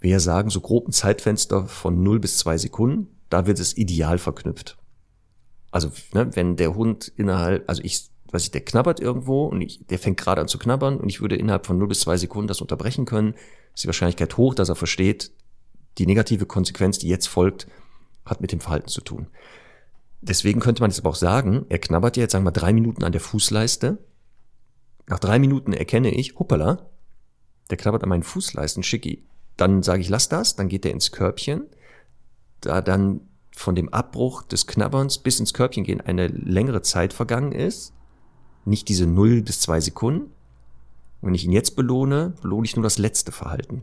Wir 0.00 0.18
sagen 0.18 0.48
so 0.48 0.60
grob 0.60 0.88
ein 0.88 0.92
Zeitfenster 0.92 1.66
von 1.66 2.02
0 2.02 2.20
bis 2.20 2.38
2 2.38 2.56
Sekunden, 2.56 3.08
da 3.28 3.46
wird 3.46 3.58
es 3.60 3.76
ideal 3.76 4.18
verknüpft. 4.18 4.78
Also, 5.70 5.90
ne, 6.14 6.34
wenn 6.34 6.56
der 6.56 6.74
Hund 6.74 7.12
innerhalb, 7.16 7.68
also 7.68 7.82
ich, 7.84 8.08
weiß 8.30 8.44
ich, 8.44 8.50
der 8.50 8.64
knabbert 8.64 9.00
irgendwo 9.00 9.44
und 9.44 9.60
ich, 9.60 9.86
der 9.86 9.98
fängt 9.98 10.18
gerade 10.18 10.40
an 10.40 10.48
zu 10.48 10.58
knabbern 10.58 10.96
und 10.96 11.08
ich 11.10 11.20
würde 11.20 11.36
innerhalb 11.36 11.66
von 11.66 11.76
0 11.76 11.88
bis 11.88 12.00
2 12.00 12.16
Sekunden 12.16 12.48
das 12.48 12.62
unterbrechen 12.62 13.04
können, 13.04 13.34
ist 13.74 13.84
die 13.84 13.88
Wahrscheinlichkeit 13.88 14.36
hoch, 14.38 14.54
dass 14.54 14.70
er 14.70 14.76
versteht, 14.76 15.32
die 15.98 16.06
negative 16.06 16.46
Konsequenz, 16.46 16.98
die 16.98 17.08
jetzt 17.08 17.26
folgt, 17.26 17.66
hat 18.24 18.40
mit 18.40 18.52
dem 18.52 18.60
Verhalten 18.60 18.88
zu 18.88 19.02
tun. 19.02 19.26
Deswegen 20.22 20.60
könnte 20.60 20.82
man 20.82 20.90
jetzt 20.90 21.00
aber 21.00 21.10
auch 21.10 21.16
sagen, 21.16 21.66
er 21.68 21.80
knabbert 21.80 22.16
jetzt, 22.16 22.32
sagen 22.32 22.44
wir, 22.44 22.52
drei 22.52 22.72
Minuten 22.72 23.02
an 23.02 23.10
der 23.10 23.20
Fußleiste. 23.20 23.98
Nach 25.08 25.18
drei 25.18 25.40
Minuten 25.40 25.72
erkenne 25.72 26.14
ich, 26.14 26.38
hoppala, 26.38 26.86
der 27.70 27.76
knabbert 27.76 28.04
an 28.04 28.08
meinen 28.08 28.22
Fußleisten, 28.22 28.84
schicki. 28.84 29.24
Dann 29.56 29.82
sage 29.82 30.00
ich, 30.00 30.08
lass 30.08 30.28
das, 30.28 30.54
dann 30.54 30.68
geht 30.68 30.86
er 30.86 30.92
ins 30.92 31.10
Körbchen. 31.10 31.66
Da 32.60 32.80
dann 32.80 33.22
von 33.54 33.74
dem 33.74 33.88
Abbruch 33.88 34.42
des 34.44 34.68
Knabberns 34.68 35.18
bis 35.18 35.40
ins 35.40 35.54
Körbchen 35.54 35.84
gehen 35.84 36.00
eine 36.00 36.28
längere 36.28 36.82
Zeit 36.82 37.12
vergangen 37.12 37.50
ist. 37.50 37.92
Nicht 38.64 38.88
diese 38.88 39.06
0 39.06 39.42
bis 39.42 39.60
2 39.60 39.80
Sekunden. 39.80 40.30
Wenn 41.20 41.34
ich 41.34 41.44
ihn 41.44 41.52
jetzt 41.52 41.74
belohne, 41.74 42.34
belohne 42.40 42.64
ich 42.64 42.76
nur 42.76 42.84
das 42.84 42.98
letzte 42.98 43.32
Verhalten. 43.32 43.82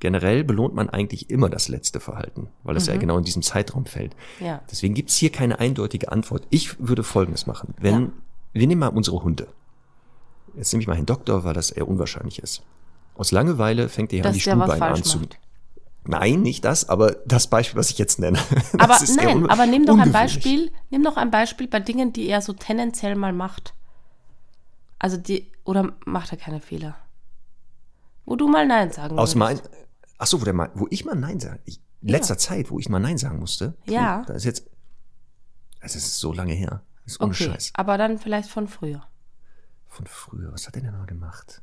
Generell 0.00 0.44
belohnt 0.44 0.74
man 0.74 0.88
eigentlich 0.88 1.28
immer 1.28 1.48
das 1.50 1.68
letzte 1.68 1.98
Verhalten, 1.98 2.48
weil 2.62 2.76
es 2.76 2.86
mhm. 2.86 2.94
ja 2.94 3.00
genau 3.00 3.18
in 3.18 3.24
diesem 3.24 3.42
Zeitraum 3.42 3.84
fällt. 3.86 4.14
Ja. 4.38 4.62
Deswegen 4.70 4.94
gibt's 4.94 5.16
hier 5.16 5.30
keine 5.32 5.58
eindeutige 5.58 6.12
Antwort. 6.12 6.46
Ich 6.50 6.78
würde 6.78 7.02
Folgendes 7.02 7.46
machen. 7.46 7.74
Wenn, 7.78 8.02
ja. 8.02 8.10
wir 8.52 8.66
nehmen 8.66 8.80
mal 8.80 8.88
unsere 8.88 9.22
Hunde. 9.22 9.48
Jetzt 10.56 10.72
nehme 10.72 10.82
ich 10.82 10.86
mal 10.88 10.96
einen 10.96 11.06
Doktor, 11.06 11.44
weil 11.44 11.54
das 11.54 11.70
eher 11.70 11.88
unwahrscheinlich 11.88 12.38
ist. 12.40 12.62
Aus 13.16 13.32
Langeweile 13.32 13.88
fängt 13.88 14.12
er 14.12 14.24
an, 14.24 14.32
die 14.32 14.40
Stuhlbeine 14.40 14.86
anzumachen. 14.86 15.30
Nein, 16.04 16.40
nicht 16.40 16.64
das, 16.64 16.88
aber 16.88 17.16
das 17.26 17.48
Beispiel, 17.48 17.78
was 17.78 17.90
ich 17.90 17.98
jetzt 17.98 18.18
nenne. 18.18 18.38
Aber 18.78 18.98
nein, 19.16 19.50
aber 19.50 19.66
nimm 19.66 19.84
doch 19.84 19.98
ein 19.98 20.10
Beispiel, 20.10 20.72
nimm 20.88 21.04
doch 21.04 21.18
ein 21.18 21.30
Beispiel 21.30 21.68
bei 21.68 21.80
Dingen, 21.80 22.14
die 22.14 22.28
er 22.28 22.40
so 22.40 22.54
tendenziell 22.54 23.14
mal 23.14 23.34
macht. 23.34 23.74
Also 24.98 25.18
die, 25.18 25.52
oder 25.64 25.92
macht 26.06 26.32
er 26.32 26.38
keine 26.38 26.60
Fehler? 26.60 26.96
Wo 28.24 28.36
du 28.36 28.48
mal 28.48 28.66
Nein 28.66 28.90
sagen 28.90 29.16
musst. 29.16 29.22
Aus 29.22 29.34
mein, 29.34 29.60
ach 30.18 30.26
so, 30.26 30.40
wo, 30.40 30.44
der 30.44 30.54
mal, 30.54 30.70
wo 30.74 30.86
ich 30.90 31.04
mal 31.04 31.14
Nein 31.14 31.40
sage. 31.40 31.60
Ich, 31.64 31.76
ja. 32.02 32.12
Letzter 32.12 32.38
Zeit, 32.38 32.70
wo 32.70 32.78
ich 32.78 32.88
mal 32.88 32.98
Nein 32.98 33.18
sagen 33.18 33.38
musste. 33.38 33.74
Ja. 33.86 34.22
Da 34.26 34.34
ist 34.34 34.44
jetzt, 34.44 34.66
das 35.80 35.96
ist 35.96 36.18
so 36.18 36.32
lange 36.32 36.52
her. 36.52 36.82
Das 37.04 37.14
ist 37.14 37.20
ohne 37.20 37.30
okay, 37.30 37.44
Scheiß. 37.44 37.70
aber 37.74 37.96
dann 37.96 38.18
vielleicht 38.18 38.50
von 38.50 38.68
früher. 38.68 39.02
Von 39.86 40.06
früher, 40.06 40.52
was 40.52 40.66
hat 40.66 40.76
er 40.76 40.82
denn 40.82 40.92
mal 40.92 41.06
gemacht? 41.06 41.62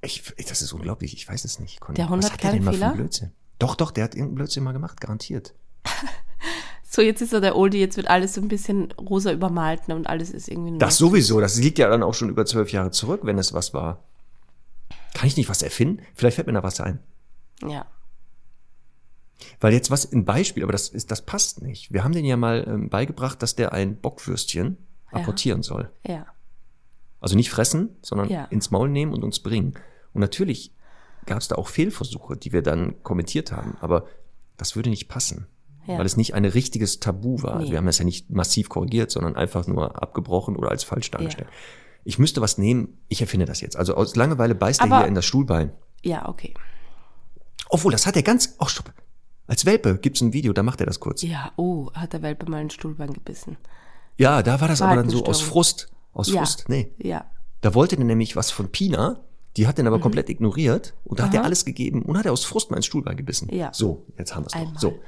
Ich, 0.00 0.34
das 0.48 0.62
ist 0.62 0.72
unglaublich, 0.72 1.14
ich 1.14 1.28
weiß 1.28 1.44
es 1.44 1.58
nicht. 1.58 1.80
Conny. 1.80 1.96
Der 1.96 2.08
Hund 2.08 2.24
hat 2.24 2.38
keine 2.38 2.62
Fehler? 2.62 2.92
Blödsinn? 2.92 3.32
Doch, 3.58 3.74
doch, 3.74 3.90
der 3.90 4.04
hat 4.04 4.14
irgendeinen 4.14 4.36
Blödsinn 4.36 4.62
mal 4.62 4.72
gemacht, 4.72 5.00
garantiert. 5.00 5.54
so, 6.88 7.02
jetzt 7.02 7.20
ist 7.20 7.32
er 7.32 7.40
der 7.40 7.56
Oldie, 7.56 7.78
jetzt 7.78 7.96
wird 7.96 8.08
alles 8.08 8.34
so 8.34 8.40
ein 8.40 8.48
bisschen 8.48 8.92
rosa 8.92 9.32
übermalt 9.32 9.88
ne, 9.88 9.96
und 9.96 10.06
alles 10.08 10.30
ist 10.30 10.48
irgendwie. 10.48 10.78
Das 10.78 10.98
sowieso, 10.98 11.40
das 11.40 11.56
liegt 11.56 11.78
ja 11.78 11.88
dann 11.88 12.02
auch 12.02 12.14
schon 12.14 12.28
über 12.28 12.46
zwölf 12.46 12.70
Jahre 12.72 12.90
zurück, 12.92 13.20
wenn 13.24 13.38
es 13.38 13.52
was 13.52 13.74
war. 13.74 14.04
Kann 15.14 15.26
ich 15.26 15.36
nicht 15.36 15.48
was 15.48 15.62
erfinden? 15.62 16.02
Vielleicht 16.14 16.36
fällt 16.36 16.46
mir 16.46 16.52
da 16.52 16.62
was 16.62 16.80
ein. 16.80 17.00
Ja. 17.62 17.86
Weil 19.60 19.72
jetzt 19.72 19.90
was 19.90 20.10
ein 20.12 20.24
Beispiel, 20.24 20.62
aber 20.62 20.72
das 20.72 20.88
ist, 20.88 21.10
das 21.10 21.24
passt 21.24 21.62
nicht. 21.62 21.92
Wir 21.92 22.04
haben 22.04 22.12
den 22.12 22.24
ja 22.24 22.36
mal 22.36 22.64
ähm, 22.66 22.88
beigebracht, 22.88 23.42
dass 23.42 23.54
der 23.54 23.72
ein 23.72 23.96
Bockwürstchen 23.96 24.78
ja. 25.12 25.18
apportieren 25.18 25.62
soll. 25.62 25.90
Ja. 26.06 26.26
Also 27.20 27.36
nicht 27.36 27.50
fressen, 27.50 27.96
sondern 28.02 28.28
ja. 28.28 28.44
ins 28.46 28.70
Maul 28.70 28.88
nehmen 28.88 29.12
und 29.12 29.24
uns 29.24 29.40
bringen. 29.40 29.74
Und 30.12 30.20
natürlich 30.20 30.72
gab 31.26 31.38
es 31.38 31.48
da 31.48 31.56
auch 31.56 31.68
Fehlversuche, 31.68 32.36
die 32.36 32.52
wir 32.52 32.62
dann 32.62 33.02
kommentiert 33.02 33.52
haben. 33.52 33.76
Aber 33.80 34.06
das 34.56 34.76
würde 34.76 34.90
nicht 34.90 35.08
passen, 35.08 35.46
ja. 35.86 35.98
weil 35.98 36.06
es 36.06 36.16
nicht 36.16 36.34
ein 36.34 36.44
richtiges 36.44 37.00
Tabu 37.00 37.42
war. 37.42 37.60
Nee. 37.60 37.70
Wir 37.70 37.78
haben 37.78 37.88
es 37.88 37.98
ja 37.98 38.04
nicht 38.04 38.30
massiv 38.30 38.68
korrigiert, 38.68 39.10
sondern 39.10 39.36
einfach 39.36 39.66
nur 39.66 40.00
abgebrochen 40.00 40.56
oder 40.56 40.70
als 40.70 40.84
falsch 40.84 41.10
dargestellt. 41.10 41.48
Ja. 41.50 41.56
Ich 42.08 42.18
müsste 42.18 42.40
was 42.40 42.56
nehmen, 42.56 42.96
ich 43.08 43.20
erfinde 43.20 43.44
das 43.44 43.60
jetzt. 43.60 43.76
Also 43.76 43.94
aus 43.94 44.16
Langeweile 44.16 44.54
beißt 44.54 44.80
er 44.80 44.86
hier 44.86 45.06
in 45.06 45.14
das 45.14 45.26
Stuhlbein. 45.26 45.72
Ja, 46.02 46.26
okay. 46.26 46.54
Obwohl, 47.68 47.92
das 47.92 48.06
hat 48.06 48.16
er 48.16 48.22
ganz. 48.22 48.56
Oh, 48.58 48.64
stopp. 48.64 48.94
Als 49.46 49.66
Welpe 49.66 49.98
gibt's 49.98 50.22
ein 50.22 50.32
Video, 50.32 50.54
da 50.54 50.62
macht 50.62 50.80
er 50.80 50.86
das 50.86 51.00
kurz. 51.00 51.20
Ja, 51.20 51.52
oh, 51.56 51.92
hat 51.92 52.14
der 52.14 52.22
Welpe 52.22 52.50
mal 52.50 52.62
ein 52.62 52.70
Stuhlbein 52.70 53.12
gebissen. 53.12 53.58
Ja, 54.16 54.42
da 54.42 54.58
war 54.58 54.68
das 54.68 54.80
aber 54.80 54.96
dann 54.96 55.10
so 55.10 55.26
aus 55.26 55.42
Frust. 55.42 55.90
Aus 56.14 56.32
ja. 56.32 56.38
Frust, 56.38 56.70
nee. 56.70 56.94
Ja. 56.96 57.26
Da 57.60 57.74
wollte 57.74 57.96
der 57.96 58.06
nämlich 58.06 58.36
was 58.36 58.50
von 58.50 58.72
Pina, 58.72 59.20
die 59.58 59.66
hat 59.66 59.76
den 59.76 59.86
aber 59.86 59.98
mhm. 59.98 60.02
komplett 60.02 60.30
ignoriert 60.30 60.94
und 61.04 61.18
da 61.18 61.24
Aha. 61.24 61.28
hat 61.28 61.36
er 61.36 61.44
alles 61.44 61.66
gegeben 61.66 62.00
und 62.00 62.16
hat 62.16 62.24
er 62.24 62.32
aus 62.32 62.46
Frust 62.46 62.70
mal 62.70 62.78
ins 62.78 62.86
Stuhlbein 62.86 63.18
gebissen. 63.18 63.54
Ja. 63.54 63.70
So, 63.74 64.06
jetzt 64.16 64.34
haben 64.34 64.44
wir 64.44 64.64
es 64.64 64.72
doch. 64.72 64.80
So. 64.80 64.98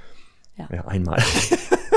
Ja, 0.58 0.68
ja 0.70 0.84
einmal. 0.84 1.22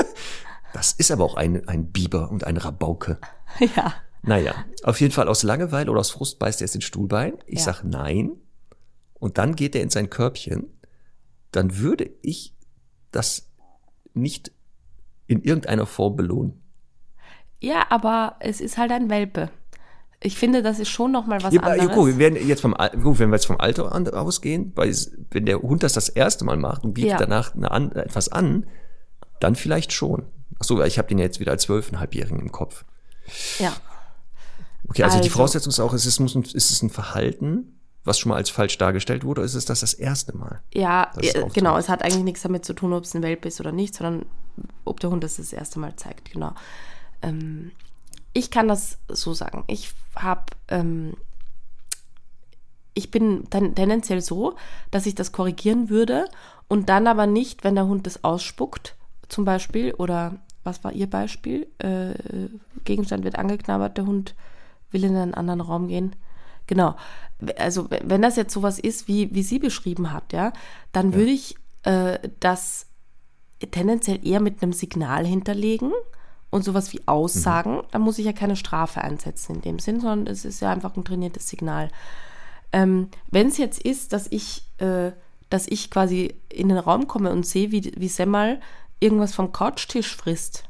das 0.72 0.92
ist 0.92 1.10
aber 1.10 1.24
auch 1.24 1.34
ein, 1.34 1.68
ein 1.68 1.92
Biber 1.92 2.30
und 2.30 2.44
ein 2.44 2.56
Rabauke. 2.56 3.18
Ja. 3.76 3.92
Naja, 4.26 4.54
auf 4.82 5.00
jeden 5.00 5.12
Fall 5.12 5.28
aus 5.28 5.42
Langeweile 5.42 5.90
oder 5.90 6.00
aus 6.00 6.10
Frust 6.10 6.38
beißt 6.38 6.60
er 6.60 6.66
jetzt 6.66 6.74
ins 6.74 6.84
Stuhlbein. 6.84 7.34
Ich 7.46 7.58
ja. 7.58 7.64
sag 7.66 7.82
nein. 7.84 8.32
Und 9.14 9.38
dann 9.38 9.54
geht 9.54 9.74
er 9.74 9.82
in 9.82 9.90
sein 9.90 10.10
Körbchen. 10.10 10.66
Dann 11.50 11.78
würde 11.78 12.10
ich 12.22 12.54
das 13.10 13.48
nicht 14.12 14.52
in 15.26 15.42
irgendeiner 15.42 15.86
Form 15.86 16.16
belohnen. 16.16 16.62
Ja, 17.60 17.86
aber 17.90 18.36
es 18.40 18.60
ist 18.60 18.76
halt 18.76 18.90
ein 18.90 19.08
Welpe. 19.08 19.50
Ich 20.20 20.38
finde, 20.38 20.62
das 20.62 20.78
ist 20.78 20.88
schon 20.88 21.12
noch 21.12 21.26
mal 21.26 21.42
was 21.42 21.52
ja, 21.52 21.60
anderes. 21.60 21.88
Ja, 21.88 21.94
gut, 21.94 22.06
wir 22.08 22.18
werden 22.18 22.48
jetzt 22.48 22.62
vom, 22.62 22.74
gut, 23.02 23.18
wenn 23.18 23.30
wir 23.30 23.36
jetzt 23.36 23.46
vom 23.46 23.60
Alter 23.60 23.94
ausgehen, 24.18 24.72
weil 24.74 24.94
wenn 25.30 25.44
der 25.44 25.60
Hund 25.60 25.82
das 25.82 25.92
das 25.92 26.08
erste 26.08 26.44
Mal 26.44 26.56
macht 26.56 26.84
und 26.84 26.94
bietet 26.94 27.12
ja. 27.12 27.18
danach 27.18 27.54
eine, 27.54 27.94
etwas 27.94 28.30
an, 28.30 28.66
dann 29.40 29.54
vielleicht 29.54 29.92
schon. 29.92 30.24
Ach 30.58 30.64
so, 30.64 30.82
ich 30.82 30.98
habe 30.98 31.08
den 31.08 31.18
jetzt 31.18 31.40
wieder 31.40 31.52
als 31.52 31.62
zwölfeinhalbjährigen 31.62 32.40
im 32.40 32.52
Kopf. 32.52 32.84
Ja. 33.58 33.72
Okay, 34.88 35.02
also, 35.02 35.16
also, 35.16 35.22
die 35.22 35.30
Voraussetzung 35.30 35.70
ist 35.70 35.80
auch, 35.80 35.92
ist 35.92 36.06
es, 36.06 36.20
muss 36.20 36.34
ein, 36.34 36.42
ist 36.42 36.70
es 36.70 36.82
ein 36.82 36.90
Verhalten, 36.90 37.78
was 38.04 38.18
schon 38.18 38.30
mal 38.30 38.36
als 38.36 38.50
falsch 38.50 38.76
dargestellt 38.78 39.24
wurde, 39.24 39.40
oder 39.40 39.46
ist 39.46 39.54
es 39.54 39.64
das 39.64 39.80
das 39.80 39.94
erste 39.94 40.36
Mal? 40.36 40.60
Ja, 40.72 41.10
genau, 41.54 41.76
es 41.78 41.88
hat 41.88 42.02
eigentlich 42.02 42.24
nichts 42.24 42.42
damit 42.42 42.64
zu 42.64 42.74
tun, 42.74 42.92
ob 42.92 43.04
es 43.04 43.14
ein 43.14 43.22
Welpe 43.22 43.48
ist 43.48 43.60
oder 43.60 43.72
nicht, 43.72 43.94
sondern 43.94 44.26
ob 44.84 45.00
der 45.00 45.10
Hund 45.10 45.24
das 45.24 45.36
das 45.36 45.52
erste 45.52 45.78
Mal 45.80 45.96
zeigt, 45.96 46.30
genau. 46.30 46.52
Ähm, 47.22 47.72
ich 48.34 48.50
kann 48.50 48.68
das 48.68 48.98
so 49.08 49.32
sagen. 49.32 49.64
Ich 49.68 49.92
habe, 50.16 50.44
ähm, 50.68 51.14
ich 52.92 53.10
bin 53.10 53.44
dann 53.50 53.74
tendenziell 53.74 54.20
so, 54.20 54.56
dass 54.90 55.06
ich 55.06 55.14
das 55.14 55.32
korrigieren 55.32 55.88
würde 55.88 56.26
und 56.68 56.88
dann 56.88 57.06
aber 57.06 57.26
nicht, 57.26 57.64
wenn 57.64 57.74
der 57.74 57.86
Hund 57.86 58.06
das 58.06 58.22
ausspuckt, 58.22 58.96
zum 59.28 59.44
Beispiel, 59.44 59.94
oder 59.94 60.36
was 60.62 60.84
war 60.84 60.92
Ihr 60.92 61.08
Beispiel? 61.08 61.66
Äh, 61.78 62.14
Gegenstand 62.84 63.24
wird 63.24 63.38
angeknabbert, 63.38 63.96
der 63.96 64.06
Hund 64.06 64.34
will 64.94 65.04
in 65.04 65.16
einen 65.16 65.34
anderen 65.34 65.60
Raum 65.60 65.88
gehen. 65.88 66.16
Genau. 66.66 66.96
Also 67.58 67.88
wenn 67.90 68.22
das 68.22 68.36
jetzt 68.36 68.54
sowas 68.54 68.78
ist, 68.78 69.06
wie, 69.06 69.34
wie 69.34 69.42
sie 69.42 69.58
beschrieben 69.58 70.12
hat, 70.12 70.32
ja, 70.32 70.52
dann 70.92 71.12
ja. 71.12 71.18
würde 71.18 71.30
ich 71.30 71.56
äh, 71.82 72.18
das 72.40 72.86
tendenziell 73.70 74.26
eher 74.26 74.40
mit 74.40 74.62
einem 74.62 74.72
Signal 74.72 75.26
hinterlegen 75.26 75.92
und 76.50 76.64
sowas 76.64 76.92
wie 76.92 77.02
Aussagen. 77.06 77.76
Mhm. 77.76 77.82
Da 77.90 77.98
muss 77.98 78.18
ich 78.18 78.26
ja 78.26 78.32
keine 78.32 78.56
Strafe 78.56 79.02
einsetzen 79.02 79.56
in 79.56 79.62
dem 79.62 79.78
Sinn, 79.78 80.00
sondern 80.00 80.26
es 80.26 80.44
ist 80.44 80.60
ja 80.60 80.70
einfach 80.70 80.96
ein 80.96 81.04
trainiertes 81.04 81.48
Signal. 81.48 81.90
Ähm, 82.72 83.08
wenn 83.30 83.48
es 83.48 83.58
jetzt 83.58 83.80
ist, 83.80 84.12
dass 84.12 84.26
ich, 84.30 84.64
äh, 84.78 85.12
dass 85.50 85.66
ich 85.66 85.90
quasi 85.90 86.34
in 86.48 86.68
den 86.68 86.78
Raum 86.78 87.06
komme 87.06 87.30
und 87.30 87.46
sehe, 87.46 87.70
wie, 87.70 87.92
wie 87.96 88.08
Semmel 88.08 88.60
irgendwas 89.00 89.34
vom 89.34 89.52
Couchtisch 89.52 90.16
frisst, 90.16 90.64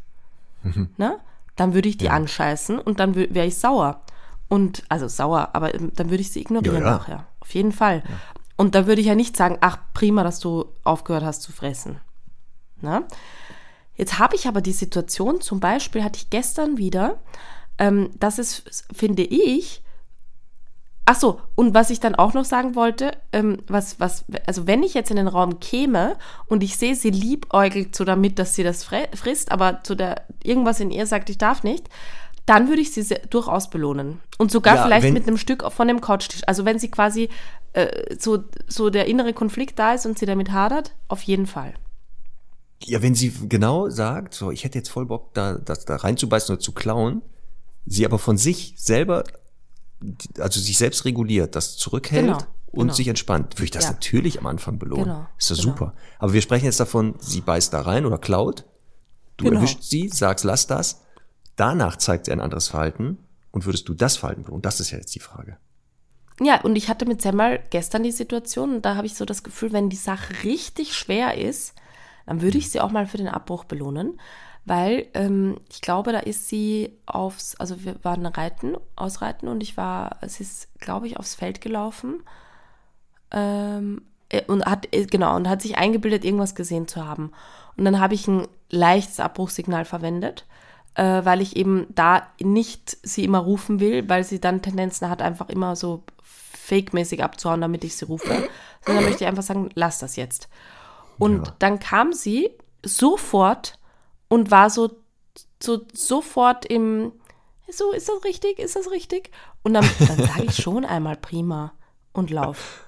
mhm. 0.62 0.90
ne? 0.96 1.18
dann 1.56 1.74
würde 1.74 1.88
ich 1.88 1.98
die 1.98 2.06
ja. 2.06 2.12
anscheißen 2.12 2.78
und 2.78 3.00
dann 3.00 3.14
wäre 3.14 3.46
ich 3.46 3.56
sauer. 3.56 4.00
Und, 4.54 4.84
also 4.88 5.08
sauer, 5.08 5.50
aber 5.52 5.74
ähm, 5.74 5.90
dann 5.94 6.10
würde 6.10 6.20
ich 6.20 6.30
sie 6.30 6.40
ignorieren 6.40 6.82
ja, 6.82 6.84
ja. 6.84 6.96
nachher. 6.96 7.26
Auf 7.40 7.54
jeden 7.54 7.72
Fall. 7.72 8.04
Ja. 8.06 8.14
Und 8.56 8.74
da 8.74 8.86
würde 8.86 9.00
ich 9.00 9.08
ja 9.08 9.16
nicht 9.16 9.36
sagen, 9.36 9.58
ach, 9.60 9.78
prima, 9.94 10.22
dass 10.22 10.38
du 10.38 10.66
aufgehört 10.84 11.24
hast 11.24 11.42
zu 11.42 11.50
fressen. 11.50 12.00
Na? 12.80 13.02
Jetzt 13.96 14.18
habe 14.18 14.36
ich 14.36 14.46
aber 14.46 14.60
die 14.60 14.72
Situation, 14.72 15.40
zum 15.40 15.58
Beispiel 15.58 16.04
hatte 16.04 16.18
ich 16.18 16.30
gestern 16.30 16.78
wieder, 16.78 17.20
ähm, 17.78 18.10
dass 18.18 18.38
es, 18.38 18.62
finde 18.92 19.22
ich, 19.22 19.82
Ach 21.06 21.16
so, 21.16 21.38
und 21.54 21.74
was 21.74 21.90
ich 21.90 22.00
dann 22.00 22.14
auch 22.14 22.32
noch 22.32 22.46
sagen 22.46 22.74
wollte, 22.74 23.12
ähm, 23.32 23.58
was, 23.66 24.00
was, 24.00 24.24
also 24.46 24.66
wenn 24.66 24.82
ich 24.82 24.94
jetzt 24.94 25.10
in 25.10 25.16
den 25.16 25.28
Raum 25.28 25.60
käme 25.60 26.16
und 26.46 26.62
ich 26.62 26.78
sehe, 26.78 26.94
sie 26.94 27.10
liebäugelt 27.10 27.94
so 27.94 28.04
damit, 28.04 28.38
dass 28.38 28.54
sie 28.54 28.62
das 28.62 28.84
frisst, 28.84 29.52
aber 29.52 29.82
zu 29.82 29.96
der 29.96 30.22
irgendwas 30.42 30.80
in 30.80 30.90
ihr 30.90 31.06
sagt, 31.06 31.28
ich 31.28 31.36
darf 31.36 31.62
nicht, 31.62 31.90
dann 32.46 32.68
würde 32.68 32.82
ich 32.82 32.92
sie 32.92 33.02
sehr, 33.02 33.20
durchaus 33.30 33.70
belohnen. 33.70 34.20
Und 34.38 34.50
sogar 34.50 34.76
ja, 34.76 34.84
vielleicht 34.84 35.12
mit 35.12 35.26
einem 35.26 35.38
Stück 35.38 35.64
von 35.72 35.88
dem 35.88 36.00
Couchtisch. 36.00 36.42
Also 36.46 36.64
wenn 36.64 36.78
sie 36.78 36.90
quasi 36.90 37.30
äh, 37.72 38.16
so, 38.18 38.44
so 38.66 38.90
der 38.90 39.06
innere 39.06 39.32
Konflikt 39.32 39.78
da 39.78 39.94
ist 39.94 40.06
und 40.06 40.18
sie 40.18 40.26
damit 40.26 40.52
hadert, 40.52 40.94
auf 41.08 41.22
jeden 41.22 41.46
Fall. 41.46 41.74
Ja, 42.84 43.00
wenn 43.00 43.14
sie 43.14 43.32
genau 43.48 43.88
sagt, 43.88 44.34
so, 44.34 44.50
ich 44.50 44.64
hätte 44.64 44.78
jetzt 44.78 44.90
voll 44.90 45.06
Bock, 45.06 45.32
da, 45.32 45.54
das, 45.54 45.86
da 45.86 45.96
reinzubeißen 45.96 46.54
oder 46.54 46.60
zu 46.60 46.72
klauen, 46.72 47.22
sie 47.86 48.04
aber 48.04 48.18
von 48.18 48.36
sich 48.36 48.74
selber, 48.76 49.24
also 50.38 50.60
sich 50.60 50.76
selbst 50.76 51.06
reguliert, 51.06 51.56
das 51.56 51.78
zurückhält 51.78 52.26
genau, 52.26 52.38
und 52.72 52.80
genau. 52.80 52.94
sich 52.94 53.08
entspannt, 53.08 53.54
würde 53.54 53.64
ich 53.64 53.70
das 53.70 53.84
ja. 53.84 53.92
natürlich 53.92 54.38
am 54.38 54.46
Anfang 54.46 54.78
belohnen. 54.78 55.04
Genau, 55.04 55.26
ist 55.38 55.48
ja 55.48 55.56
genau. 55.56 55.68
super. 55.68 55.94
Aber 56.18 56.34
wir 56.34 56.42
sprechen 56.42 56.66
jetzt 56.66 56.80
davon, 56.80 57.14
sie 57.20 57.40
beißt 57.40 57.72
da 57.72 57.80
rein 57.80 58.04
oder 58.04 58.18
klaut, 58.18 58.66
du 59.38 59.46
genau. 59.46 59.56
erwischt 59.56 59.82
sie, 59.82 60.08
sagst, 60.08 60.44
lass 60.44 60.66
das, 60.66 61.00
Danach 61.56 61.96
zeigt 61.96 62.26
sie 62.26 62.32
ein 62.32 62.40
anderes 62.40 62.68
Verhalten 62.68 63.18
und 63.50 63.66
würdest 63.66 63.88
du 63.88 63.94
das 63.94 64.16
Verhalten 64.16 64.42
belohnen? 64.42 64.62
Das 64.62 64.80
ist 64.80 64.90
ja 64.90 64.98
jetzt 64.98 65.14
die 65.14 65.20
Frage. 65.20 65.56
Ja, 66.40 66.60
und 66.62 66.74
ich 66.74 66.88
hatte 66.88 67.06
mit 67.06 67.22
Semmel 67.22 67.60
gestern 67.70 68.02
die 68.02 68.10
Situation 68.10 68.76
und 68.76 68.84
da 68.84 68.96
habe 68.96 69.06
ich 69.06 69.14
so 69.14 69.24
das 69.24 69.44
Gefühl, 69.44 69.72
wenn 69.72 69.88
die 69.88 69.96
Sache 69.96 70.42
richtig 70.42 70.94
schwer 70.94 71.38
ist, 71.38 71.74
dann 72.26 72.42
würde 72.42 72.58
ich 72.58 72.70
sie 72.70 72.80
auch 72.80 72.90
mal 72.90 73.06
für 73.06 73.18
den 73.18 73.28
Abbruch 73.28 73.64
belohnen, 73.64 74.18
weil 74.64 75.06
ähm, 75.14 75.60
ich 75.70 75.80
glaube, 75.80 76.12
da 76.12 76.18
ist 76.18 76.48
sie 76.48 76.98
aufs, 77.06 77.54
also 77.56 77.84
wir 77.84 78.02
waren 78.02 78.26
reiten, 78.26 78.76
ausreiten 78.96 79.46
und 79.46 79.62
ich 79.62 79.76
war, 79.76 80.18
es 80.22 80.40
ist, 80.40 80.68
glaube 80.80 81.06
ich, 81.06 81.18
aufs 81.18 81.34
Feld 81.36 81.60
gelaufen. 81.60 82.22
Ähm, 83.30 84.02
äh, 84.34 84.42
und 84.46 84.64
hat, 84.66 84.88
äh, 84.94 85.06
genau, 85.06 85.36
und 85.36 85.48
hat 85.48 85.62
sich 85.62 85.76
eingebildet, 85.76 86.24
irgendwas 86.24 86.54
gesehen 86.54 86.88
zu 86.88 87.06
haben. 87.06 87.32
Und 87.76 87.84
dann 87.84 88.00
habe 88.00 88.14
ich 88.14 88.26
ein 88.26 88.46
leichtes 88.70 89.20
Abbruchsignal 89.20 89.84
verwendet, 89.84 90.46
äh, 90.94 91.24
weil 91.24 91.40
ich 91.40 91.56
eben 91.56 91.86
da 91.90 92.28
nicht 92.40 92.96
sie 93.02 93.24
immer 93.24 93.38
rufen 93.38 93.80
will, 93.80 94.08
weil 94.08 94.24
sie 94.24 94.40
dann 94.40 94.62
Tendenzen 94.62 95.08
hat, 95.08 95.22
einfach 95.22 95.48
immer 95.48 95.76
so 95.76 96.04
fake-mäßig 96.22 97.22
abzuhauen, 97.22 97.60
damit 97.60 97.84
ich 97.84 97.96
sie 97.96 98.06
rufe. 98.06 98.48
Sondern 98.86 99.04
möchte 99.04 99.24
ich 99.24 99.28
einfach 99.28 99.42
sagen, 99.42 99.70
lass 99.74 99.98
das 99.98 100.16
jetzt. 100.16 100.48
Und 101.18 101.46
ja. 101.46 101.54
dann 101.58 101.78
kam 101.78 102.12
sie 102.12 102.50
sofort 102.84 103.78
und 104.28 104.50
war 104.50 104.70
so, 104.70 104.90
so 105.62 105.82
sofort 105.92 106.64
im, 106.66 107.12
so, 107.68 107.92
ist 107.92 108.08
das 108.08 108.24
richtig, 108.24 108.58
ist 108.58 108.76
das 108.76 108.90
richtig? 108.90 109.30
Und 109.62 109.74
dann, 109.74 109.88
dann 109.98 110.18
sage 110.18 110.44
ich 110.44 110.56
schon 110.56 110.84
einmal 110.84 111.16
prima 111.16 111.72
und 112.12 112.30
lauf. 112.30 112.84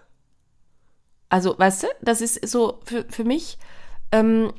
Also, 1.28 1.58
weißt 1.58 1.84
du, 1.84 1.86
das 2.02 2.20
ist 2.20 2.46
so 2.48 2.80
für, 2.84 3.04
für 3.08 3.24
mich, 3.24 3.58
ähm, 4.12 4.52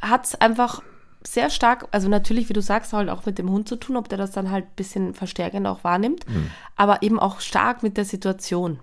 hat 0.00 0.26
es 0.26 0.34
einfach 0.36 0.82
sehr 1.26 1.50
stark, 1.50 1.88
also 1.90 2.08
natürlich, 2.08 2.48
wie 2.48 2.54
du 2.54 2.62
sagst, 2.62 2.92
halt 2.92 3.08
auch 3.08 3.26
mit 3.26 3.38
dem 3.38 3.50
Hund 3.50 3.68
zu 3.68 3.76
tun, 3.76 3.96
ob 3.96 4.08
der 4.08 4.18
das 4.18 4.30
dann 4.30 4.50
halt 4.50 4.66
ein 4.66 4.76
bisschen 4.76 5.14
verstärkend 5.14 5.66
auch 5.66 5.84
wahrnimmt, 5.84 6.28
mhm. 6.28 6.50
aber 6.76 7.02
eben 7.02 7.18
auch 7.18 7.40
stark 7.40 7.82
mit 7.82 7.96
der 7.96 8.04
Situation. 8.04 8.78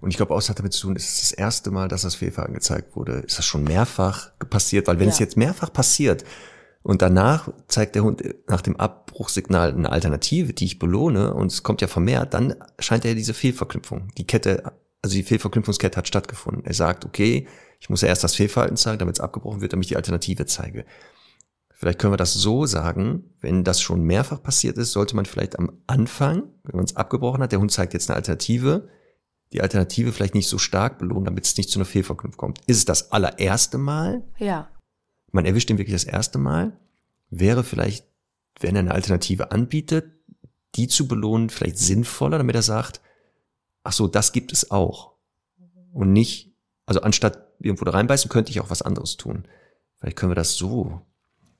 Und 0.00 0.10
ich 0.10 0.16
glaube, 0.16 0.34
auch 0.34 0.38
es 0.38 0.48
hat 0.48 0.58
damit 0.58 0.72
zu 0.72 0.86
tun, 0.86 0.96
ist 0.96 1.08
es 1.08 1.30
das 1.30 1.32
erste 1.32 1.70
Mal, 1.70 1.88
dass 1.88 2.02
das 2.02 2.14
Fehlverhalten 2.14 2.54
gezeigt 2.54 2.96
wurde. 2.96 3.12
Ist 3.26 3.38
das 3.38 3.44
schon 3.44 3.64
mehrfach 3.64 4.30
passiert? 4.50 4.86
Weil 4.88 4.98
wenn 4.98 5.08
ja. 5.08 5.12
es 5.12 5.18
jetzt 5.18 5.36
mehrfach 5.36 5.72
passiert 5.72 6.24
und 6.82 7.02
danach 7.02 7.48
zeigt 7.68 7.94
der 7.94 8.02
Hund 8.02 8.22
nach 8.48 8.62
dem 8.62 8.76
Abbruchsignal 8.76 9.72
eine 9.72 9.90
Alternative, 9.90 10.52
die 10.52 10.64
ich 10.64 10.78
belohne 10.78 11.34
und 11.34 11.52
es 11.52 11.62
kommt 11.62 11.80
ja 11.82 11.88
vermehrt, 11.88 12.34
dann 12.34 12.54
scheint 12.78 13.04
er 13.04 13.14
diese 13.14 13.34
Fehlverknüpfung, 13.34 14.08
die 14.16 14.26
Kette, 14.26 14.72
also 15.02 15.14
die 15.14 15.22
Fehlverknüpfungskette 15.22 15.96
hat 15.96 16.08
stattgefunden. 16.08 16.64
Er 16.64 16.74
sagt, 16.74 17.04
okay, 17.04 17.46
ich 17.78 17.90
muss 17.90 18.00
ja 18.00 18.08
erst 18.08 18.24
das 18.24 18.34
Fehlverhalten 18.34 18.76
zeigen, 18.76 18.98
damit 18.98 19.16
es 19.16 19.20
abgebrochen 19.20 19.60
wird, 19.60 19.72
damit 19.72 19.86
ich 19.86 19.88
die 19.88 19.96
Alternative 19.96 20.46
zeige. 20.46 20.84
Vielleicht 21.72 21.98
können 21.98 22.12
wir 22.12 22.18
das 22.18 22.32
so 22.32 22.64
sagen, 22.64 23.34
wenn 23.40 23.62
das 23.62 23.82
schon 23.82 24.02
mehrfach 24.02 24.42
passiert 24.42 24.78
ist, 24.78 24.92
sollte 24.92 25.14
man 25.14 25.26
vielleicht 25.26 25.58
am 25.58 25.72
Anfang, 25.86 26.44
wenn 26.64 26.76
man 26.76 26.86
es 26.86 26.96
abgebrochen 26.96 27.42
hat, 27.42 27.52
der 27.52 27.60
Hund 27.60 27.70
zeigt 27.70 27.92
jetzt 27.92 28.08
eine 28.08 28.16
Alternative, 28.16 28.88
die 29.52 29.60
Alternative 29.60 30.12
vielleicht 30.12 30.34
nicht 30.34 30.48
so 30.48 30.58
stark 30.58 30.98
belohnen, 30.98 31.26
damit 31.26 31.44
es 31.44 31.56
nicht 31.56 31.70
zu 31.70 31.78
einer 31.78 31.84
Fehlverknüpfung 31.84 32.38
kommt. 32.38 32.60
Ist 32.66 32.78
es 32.78 32.84
das 32.86 33.12
allererste 33.12 33.78
Mal? 33.78 34.24
Ja. 34.38 34.68
Man 35.32 35.44
erwischt 35.44 35.68
ihn 35.68 35.78
wirklich 35.78 35.94
das 35.94 36.04
erste 36.04 36.38
Mal. 36.38 36.78
Wäre 37.28 37.62
vielleicht, 37.62 38.06
wenn 38.58 38.74
er 38.74 38.80
eine 38.80 38.92
Alternative 38.94 39.52
anbietet, 39.52 40.12
die 40.76 40.88
zu 40.88 41.06
belohnen, 41.06 41.50
vielleicht 41.50 41.78
sinnvoller, 41.78 42.38
damit 42.38 42.54
er 42.54 42.62
sagt, 42.62 43.00
ach 43.82 43.92
so, 43.92 44.08
das 44.08 44.32
gibt 44.32 44.52
es 44.52 44.70
auch. 44.70 45.12
Und 45.92 46.12
nicht, 46.12 46.54
also 46.86 47.00
anstatt 47.00 47.45
irgendwo 47.58 47.84
da 47.84 47.92
reinbeißen, 47.92 48.30
könnte 48.30 48.50
ich 48.50 48.60
auch 48.60 48.70
was 48.70 48.82
anderes 48.82 49.16
tun. 49.16 49.46
Vielleicht 49.98 50.16
können 50.16 50.30
wir 50.30 50.36
das 50.36 50.56
so 50.56 51.00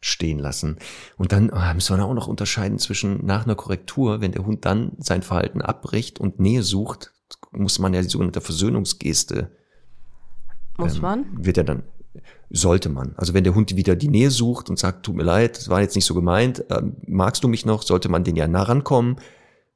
stehen 0.00 0.38
lassen. 0.38 0.76
Und 1.16 1.32
dann 1.32 1.50
oh, 1.50 1.74
müssen 1.74 1.96
wir 1.96 2.04
auch 2.04 2.14
noch 2.14 2.28
unterscheiden 2.28 2.78
zwischen 2.78 3.24
nach 3.24 3.44
einer 3.44 3.54
Korrektur, 3.54 4.20
wenn 4.20 4.32
der 4.32 4.46
Hund 4.46 4.64
dann 4.64 4.92
sein 4.98 5.22
Verhalten 5.22 5.62
abbricht 5.62 6.20
und 6.20 6.38
Nähe 6.38 6.62
sucht, 6.62 7.12
muss 7.50 7.78
man 7.78 7.94
ja 7.94 8.02
die 8.02 8.08
sogenannte 8.08 8.40
Versöhnungsgeste. 8.40 9.50
Muss 10.76 10.96
ähm, 10.96 11.02
man? 11.02 11.24
Wird 11.32 11.56
ja 11.56 11.62
dann, 11.62 11.82
sollte 12.50 12.88
man. 12.88 13.14
Also 13.16 13.34
wenn 13.34 13.44
der 13.44 13.54
Hund 13.54 13.74
wieder 13.76 13.96
die 13.96 14.08
Nähe 14.08 14.30
sucht 14.30 14.70
und 14.70 14.78
sagt, 14.78 15.04
tut 15.04 15.16
mir 15.16 15.24
leid, 15.24 15.56
das 15.56 15.68
war 15.68 15.80
jetzt 15.80 15.96
nicht 15.96 16.06
so 16.06 16.14
gemeint, 16.14 16.64
ähm, 16.70 16.96
magst 17.06 17.42
du 17.42 17.48
mich 17.48 17.66
noch, 17.66 17.82
sollte 17.82 18.08
man 18.08 18.24
den 18.24 18.36
ja 18.36 18.46
nah 18.46 18.62
rankommen 18.62 19.16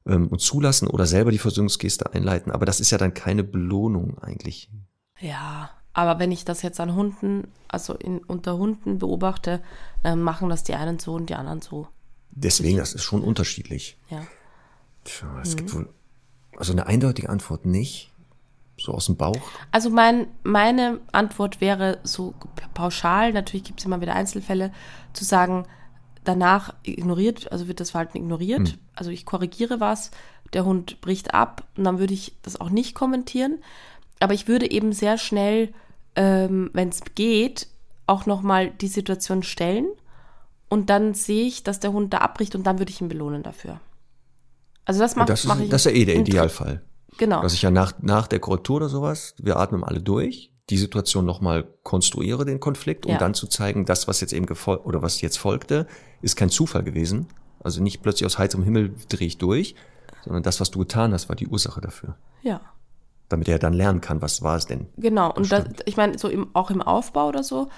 ähm, 0.05 0.27
und 0.27 0.39
zulassen 0.39 0.87
oder 0.87 1.05
selber 1.05 1.31
die 1.31 1.39
Versöhnungsgeste 1.39 2.13
einleiten. 2.13 2.51
Aber 2.51 2.65
das 2.65 2.79
ist 2.79 2.91
ja 2.91 2.97
dann 2.97 3.13
keine 3.13 3.43
Belohnung 3.43 4.17
eigentlich. 4.19 4.71
Ja, 5.19 5.71
aber 5.93 6.19
wenn 6.19 6.31
ich 6.31 6.45
das 6.45 6.61
jetzt 6.61 6.79
an 6.79 6.95
Hunden, 6.95 7.47
also 7.67 7.93
in, 7.93 8.19
unter 8.19 8.57
Hunden 8.57 8.99
beobachte, 8.99 9.61
dann 10.03 10.21
machen 10.21 10.49
das 10.49 10.63
die 10.63 10.75
einen 10.75 10.99
so 10.99 11.13
und 11.13 11.29
die 11.29 11.35
anderen 11.35 11.61
so. 11.61 11.87
Deswegen, 12.31 12.77
das 12.77 12.93
ist 12.93 13.03
schon 13.03 13.21
unterschiedlich. 13.21 13.97
Ja. 14.09 14.25
Tja, 15.03 15.27
es 15.41 15.53
mhm. 15.53 15.57
gibt 15.57 15.73
wohl, 15.73 15.89
also 16.57 16.71
eine 16.71 16.87
eindeutige 16.87 17.29
Antwort 17.29 17.65
nicht. 17.65 18.09
So 18.77 18.93
aus 18.93 19.05
dem 19.05 19.15
Bauch? 19.15 19.37
Also 19.69 19.91
mein, 19.91 20.27
meine 20.43 21.01
Antwort 21.11 21.61
wäre 21.61 21.99
so 22.03 22.33
pauschal, 22.73 23.31
natürlich 23.31 23.65
gibt 23.65 23.79
es 23.79 23.85
immer 23.85 24.01
wieder 24.01 24.15
Einzelfälle, 24.15 24.71
zu 25.13 25.23
sagen, 25.23 25.67
danach 26.23 26.73
ignoriert, 26.83 27.51
also 27.51 27.67
wird 27.67 27.79
das 27.79 27.91
Verhalten 27.91 28.17
ignoriert, 28.17 28.59
mhm. 28.59 28.79
also 28.95 29.11
ich 29.11 29.25
korrigiere 29.25 29.79
was, 29.79 30.09
der 30.53 30.65
Hund 30.65 30.99
bricht 31.01 31.33
ab 31.33 31.67
und 31.77 31.83
dann 31.83 31.99
würde 31.99 32.13
ich 32.13 32.35
das 32.41 32.59
auch 32.59 32.69
nicht 32.69 32.95
kommentieren. 32.95 33.59
Aber 34.21 34.33
ich 34.33 34.47
würde 34.47 34.69
eben 34.69 34.93
sehr 34.93 35.17
schnell, 35.17 35.73
ähm, 36.15 36.69
wenn 36.73 36.89
es 36.89 37.01
geht, 37.15 37.67
auch 38.05 38.25
nochmal 38.25 38.69
die 38.69 38.87
Situation 38.87 39.43
stellen 39.43 39.87
und 40.69 40.89
dann 40.89 41.13
sehe 41.13 41.45
ich, 41.45 41.63
dass 41.63 41.79
der 41.79 41.91
Hund 41.91 42.13
da 42.13 42.19
abbricht 42.19 42.55
und 42.55 42.63
dann 42.63 42.79
würde 42.79 42.91
ich 42.91 43.01
ihn 43.01 43.07
belohnen 43.07 43.43
dafür. 43.43 43.79
Also 44.85 44.99
das 44.99 45.15
mache 45.15 45.33
mach 45.45 45.59
ich. 45.59 45.69
Das 45.69 45.85
ist 45.85 45.91
ja 45.91 45.97
eh 45.97 46.05
der 46.05 46.15
Idealfall. 46.15 46.81
Genau. 47.17 47.41
Dass 47.41 47.53
ich 47.53 47.61
ja 47.61 47.71
nach, 47.71 47.93
nach 48.01 48.27
der 48.27 48.39
Korrektur 48.39 48.77
oder 48.77 48.89
sowas, 48.89 49.35
wir 49.37 49.57
atmen 49.57 49.83
alle 49.83 50.01
durch, 50.01 50.51
die 50.69 50.77
Situation 50.77 51.25
nochmal 51.25 51.67
konstruiere, 51.83 52.45
den 52.45 52.59
Konflikt, 52.59 53.05
um 53.05 53.13
ja. 53.13 53.17
dann 53.17 53.33
zu 53.33 53.47
zeigen, 53.47 53.85
das, 53.85 54.07
was 54.07 54.21
jetzt 54.21 54.33
eben 54.33 54.45
gefolgt 54.45 54.85
oder 54.85 55.01
was 55.01 55.19
jetzt 55.21 55.37
folgte, 55.37 55.87
ist 56.21 56.35
kein 56.35 56.49
Zufall 56.49 56.83
gewesen. 56.83 57.27
Also 57.59 57.81
nicht 57.81 58.01
plötzlich 58.01 58.25
aus 58.25 58.37
heiterem 58.37 58.63
Himmel 58.63 58.95
drehe 59.09 59.27
ich 59.27 59.37
durch, 59.37 59.75
sondern 60.23 60.43
das, 60.43 60.59
was 60.59 60.71
du 60.71 60.79
getan 60.79 61.11
hast, 61.11 61.27
war 61.27 61.35
die 61.35 61.47
Ursache 61.47 61.81
dafür. 61.81 62.15
Ja 62.43 62.61
damit 63.31 63.47
er 63.47 63.59
dann 63.59 63.73
lernen 63.73 64.01
kann, 64.01 64.21
was 64.21 64.41
war 64.41 64.57
es 64.57 64.65
denn. 64.65 64.87
Genau, 64.97 65.31
und 65.33 65.51
das, 65.51 65.65
ich 65.85 65.97
meine, 65.97 66.17
so 66.17 66.27
im, 66.27 66.49
auch 66.53 66.71
im 66.71 66.81
Aufbau 66.81 67.27
oder 67.27 67.43
so 67.43 67.69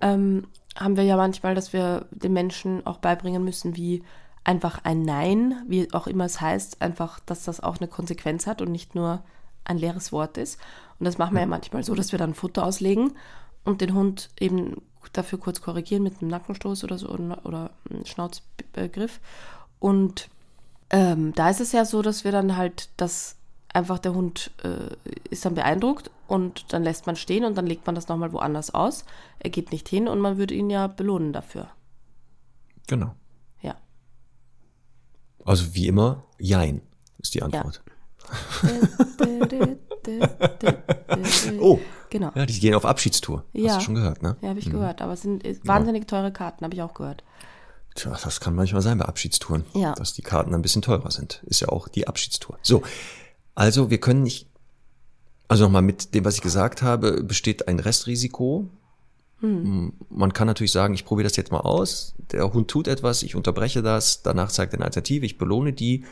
ähm, 0.00 0.46
haben 0.76 0.96
wir 0.96 1.04
ja 1.04 1.16
manchmal, 1.16 1.54
dass 1.54 1.72
wir 1.72 2.06
den 2.10 2.32
Menschen 2.32 2.86
auch 2.86 2.98
beibringen 2.98 3.44
müssen, 3.44 3.76
wie 3.76 4.02
einfach 4.44 4.80
ein 4.84 5.02
Nein, 5.02 5.62
wie 5.66 5.92
auch 5.92 6.06
immer 6.06 6.24
es 6.24 6.40
heißt, 6.40 6.80
einfach, 6.80 7.20
dass 7.20 7.44
das 7.44 7.60
auch 7.60 7.78
eine 7.78 7.88
Konsequenz 7.88 8.46
hat 8.46 8.62
und 8.62 8.72
nicht 8.72 8.94
nur 8.94 9.22
ein 9.64 9.78
leeres 9.78 10.12
Wort 10.12 10.38
ist. 10.38 10.58
Und 10.98 11.04
das 11.04 11.18
machen 11.18 11.34
wir 11.34 11.42
ja 11.42 11.46
manchmal 11.46 11.84
so, 11.84 11.94
dass 11.94 12.12
wir 12.12 12.18
dann 12.18 12.34
Futter 12.34 12.64
auslegen 12.64 13.12
und 13.64 13.80
den 13.80 13.94
Hund 13.94 14.30
eben 14.40 14.80
dafür 15.12 15.38
kurz 15.38 15.60
korrigieren 15.60 16.02
mit 16.02 16.20
einem 16.20 16.30
Nackenstoß 16.30 16.84
oder 16.84 16.98
so 16.98 17.08
oder, 17.08 17.44
oder 17.44 17.70
einem 17.90 18.04
Schnauzgriff. 18.04 19.20
Und 19.78 20.28
ähm, 20.90 21.32
da 21.34 21.50
ist 21.50 21.60
es 21.60 21.72
ja 21.72 21.84
so, 21.84 22.02
dass 22.02 22.24
wir 22.24 22.32
dann 22.32 22.56
halt 22.56 22.88
das 22.96 23.36
einfach 23.72 23.98
der 23.98 24.14
Hund 24.14 24.50
äh, 24.62 24.96
ist 25.30 25.44
dann 25.44 25.54
beeindruckt 25.54 26.10
und 26.26 26.72
dann 26.72 26.82
lässt 26.82 27.06
man 27.06 27.16
stehen 27.16 27.44
und 27.44 27.56
dann 27.56 27.66
legt 27.66 27.86
man 27.86 27.94
das 27.94 28.08
nochmal 28.08 28.32
woanders 28.32 28.74
aus. 28.74 29.04
Er 29.38 29.50
geht 29.50 29.72
nicht 29.72 29.88
hin 29.88 30.08
und 30.08 30.20
man 30.20 30.38
würde 30.38 30.54
ihn 30.54 30.70
ja 30.70 30.86
belohnen 30.86 31.32
dafür. 31.32 31.68
Genau. 32.86 33.14
Ja. 33.60 33.76
Also 35.44 35.74
wie 35.74 35.86
immer, 35.86 36.24
Jein 36.38 36.82
ist 37.18 37.34
die 37.34 37.42
Antwort. 37.42 37.82
Ja. 37.86 37.92
oh, 41.60 41.78
genau. 42.10 42.32
Ja, 42.34 42.46
die 42.46 42.58
gehen 42.58 42.74
auf 42.74 42.84
Abschiedstour. 42.84 43.44
Ja. 43.52 43.70
Hast 43.70 43.80
du 43.80 43.84
schon 43.84 43.94
gehört, 43.94 44.22
ne? 44.22 44.36
Ja, 44.40 44.50
habe 44.50 44.58
ich 44.58 44.66
mhm. 44.66 44.72
gehört. 44.72 45.02
Aber 45.02 45.12
es 45.12 45.22
sind 45.22 45.44
wahnsinnig 45.66 46.06
teure 46.06 46.32
Karten, 46.32 46.64
habe 46.64 46.74
ich 46.74 46.82
auch 46.82 46.94
gehört. 46.94 47.24
Tja, 47.94 48.16
das 48.22 48.40
kann 48.40 48.54
manchmal 48.54 48.82
sein 48.82 48.98
bei 48.98 49.06
Abschiedstouren, 49.06 49.64
ja. 49.74 49.94
dass 49.94 50.12
die 50.12 50.22
Karten 50.22 50.54
ein 50.54 50.62
bisschen 50.62 50.82
teurer 50.82 51.10
sind. 51.10 51.42
Ist 51.46 51.60
ja 51.60 51.68
auch 51.68 51.88
die 51.88 52.06
Abschiedstour. 52.06 52.58
So, 52.62 52.82
also 53.58 53.90
wir 53.90 53.98
können 53.98 54.22
nicht, 54.22 54.46
also 55.48 55.64
nochmal 55.64 55.82
mit 55.82 56.14
dem, 56.14 56.24
was 56.24 56.36
ich 56.36 56.42
gesagt 56.42 56.80
habe, 56.80 57.24
besteht 57.24 57.66
ein 57.66 57.80
Restrisiko. 57.80 58.68
Hm. 59.40 59.94
Man 60.10 60.32
kann 60.32 60.46
natürlich 60.46 60.70
sagen, 60.70 60.94
ich 60.94 61.04
probiere 61.04 61.26
das 61.26 61.36
jetzt 61.36 61.50
mal 61.50 61.62
aus. 61.62 62.14
Der 62.30 62.52
Hund 62.52 62.68
tut 62.68 62.86
etwas, 62.86 63.24
ich 63.24 63.34
unterbreche 63.34 63.82
das, 63.82 64.22
danach 64.22 64.52
zeigt 64.52 64.74
er 64.74 64.78
eine 64.78 64.84
Alternative, 64.84 65.26
ich 65.26 65.38
belohne 65.38 65.72
die. 65.72 66.04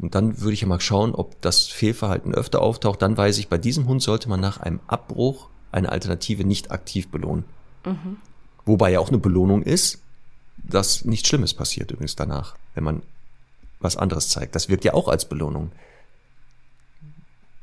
Und 0.00 0.16
dann 0.16 0.40
würde 0.40 0.54
ich 0.54 0.62
ja 0.62 0.66
mal 0.66 0.80
schauen, 0.80 1.14
ob 1.14 1.40
das 1.40 1.68
Fehlverhalten 1.68 2.34
öfter 2.34 2.62
auftaucht. 2.62 3.00
Dann 3.00 3.16
weiß 3.16 3.38
ich, 3.38 3.46
bei 3.46 3.58
diesem 3.58 3.86
Hund 3.86 4.02
sollte 4.02 4.28
man 4.28 4.40
nach 4.40 4.58
einem 4.58 4.80
Abbruch 4.88 5.50
eine 5.70 5.92
Alternative 5.92 6.44
nicht 6.44 6.72
aktiv 6.72 7.12
belohnen. 7.12 7.44
Mhm. 7.86 8.16
Wobei 8.64 8.90
ja 8.90 8.98
auch 8.98 9.10
eine 9.10 9.18
Belohnung 9.18 9.62
ist, 9.62 10.02
dass 10.56 11.04
nichts 11.04 11.28
Schlimmes 11.28 11.54
passiert 11.54 11.92
übrigens 11.92 12.16
danach, 12.16 12.56
wenn 12.74 12.82
man 12.82 13.02
was 13.78 13.96
anderes 13.96 14.30
zeigt. 14.30 14.56
Das 14.56 14.68
wirkt 14.68 14.84
ja 14.84 14.94
auch 14.94 15.06
als 15.06 15.26
Belohnung 15.26 15.70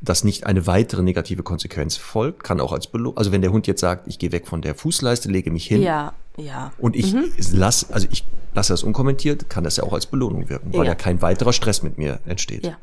dass 0.02 0.24
nicht 0.24 0.46
eine 0.46 0.68
weitere 0.68 1.02
negative 1.02 1.44
Konsequenz 1.44 1.98
folgt, 1.98 2.44
kann 2.44 2.60
auch 2.60 2.74
als 2.74 2.88
Belohnung, 2.88 3.18
also 3.18 3.32
wenn 3.32 3.42
der 3.42 3.52
Hund 3.52 3.68
jetzt 3.68 3.82
sagt, 3.82 4.08
ich 4.08 4.20
gehe 4.20 4.32
weg 4.32 4.48
von 4.48 4.62
der 4.62 4.76
Fußleiste, 4.76 5.30
lege 5.30 5.52
mich 5.52 5.66
hin. 5.66 5.82
Ja, 5.82 6.14
ja. 6.38 6.72
Und 6.78 6.96
ich 6.96 7.14
mhm. 7.14 7.32
lasse, 7.52 7.94
also 7.94 8.08
ich 8.12 8.26
lasse 8.54 8.74
das 8.74 8.84
unkommentiert, 8.84 9.50
kann 9.50 9.64
das 9.64 9.78
ja 9.78 9.84
auch 9.84 9.94
als 9.94 10.06
Belohnung 10.06 10.50
wirken, 10.50 10.74
weil 10.74 10.82
ja. 10.82 10.92
ja 10.92 10.96
kein 10.96 11.22
weiterer 11.22 11.54
Stress 11.54 11.82
mit 11.82 11.98
mir 11.98 12.20
entsteht. 12.26 12.66
Ja, 12.66 12.78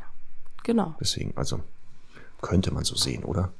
genau. 0.62 0.94
Deswegen, 1.00 1.32
also 1.36 1.60
könnte 2.40 2.72
man 2.72 2.84
so 2.84 2.96
sehen, 2.96 3.24
oder? 3.24 3.52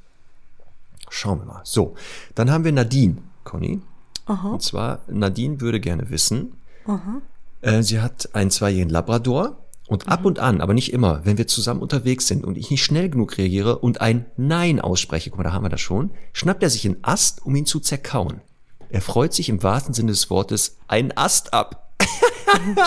Schauen 1.09 1.39
wir 1.39 1.45
mal. 1.45 1.61
So, 1.63 1.95
dann 2.35 2.51
haben 2.51 2.63
wir 2.63 2.71
Nadine, 2.71 3.17
Conny. 3.43 3.81
Aha. 4.25 4.49
Und 4.49 4.61
zwar, 4.61 4.99
Nadine 5.07 5.61
würde 5.61 5.79
gerne 5.79 6.09
wissen, 6.09 6.53
Aha. 6.85 7.21
Äh, 7.61 7.81
sie 7.81 8.01
hat 8.01 8.29
einen 8.33 8.51
zweijährigen 8.51 8.89
Labrador 8.89 9.57
Und 9.87 10.07
ab 10.07 10.23
und 10.25 10.39
an, 10.39 10.61
aber 10.61 10.73
nicht 10.73 10.93
immer, 10.93 11.25
wenn 11.25 11.37
wir 11.37 11.45
zusammen 11.45 11.81
unterwegs 11.81 12.27
sind 12.27 12.45
und 12.45 12.57
ich 12.57 12.71
nicht 12.71 12.83
schnell 12.83 13.09
genug 13.09 13.37
reagiere 13.37 13.79
und 13.79 13.99
ein 13.99 14.25
Nein 14.37 14.79
ausspreche, 14.79 15.29
guck 15.29 15.39
mal, 15.39 15.43
da 15.43 15.51
haben 15.51 15.65
wir 15.65 15.69
das 15.69 15.81
schon, 15.81 16.11
schnappt 16.31 16.63
er 16.63 16.69
sich 16.69 16.85
einen 16.85 16.97
Ast, 17.01 17.45
um 17.45 17.53
ihn 17.55 17.65
zu 17.65 17.79
zerkauen. 17.79 18.41
Er 18.89 19.01
freut 19.01 19.33
sich 19.33 19.49
im 19.49 19.61
wahrsten 19.61 19.93
Sinne 19.93 20.11
des 20.11 20.29
Wortes 20.29 20.77
einen 20.87 21.11
Ast 21.17 21.53
ab. 21.53 21.95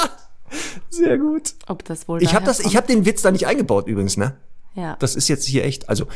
Sehr 0.88 1.18
gut. 1.18 1.54
Ob 1.66 1.84
das 1.84 2.08
wohl 2.08 2.22
Ich 2.22 2.34
habe 2.34 2.46
das, 2.46 2.60
ich 2.60 2.76
habe 2.76 2.86
den 2.86 3.04
Witz 3.04 3.22
da 3.22 3.30
nicht 3.30 3.46
eingebaut 3.46 3.88
übrigens, 3.88 4.16
ne? 4.16 4.36
ja. 4.74 4.96
Das 4.98 5.16
ist 5.16 5.28
jetzt 5.28 5.44
hier 5.46 5.64
echt, 5.64 5.88
also 5.88 6.06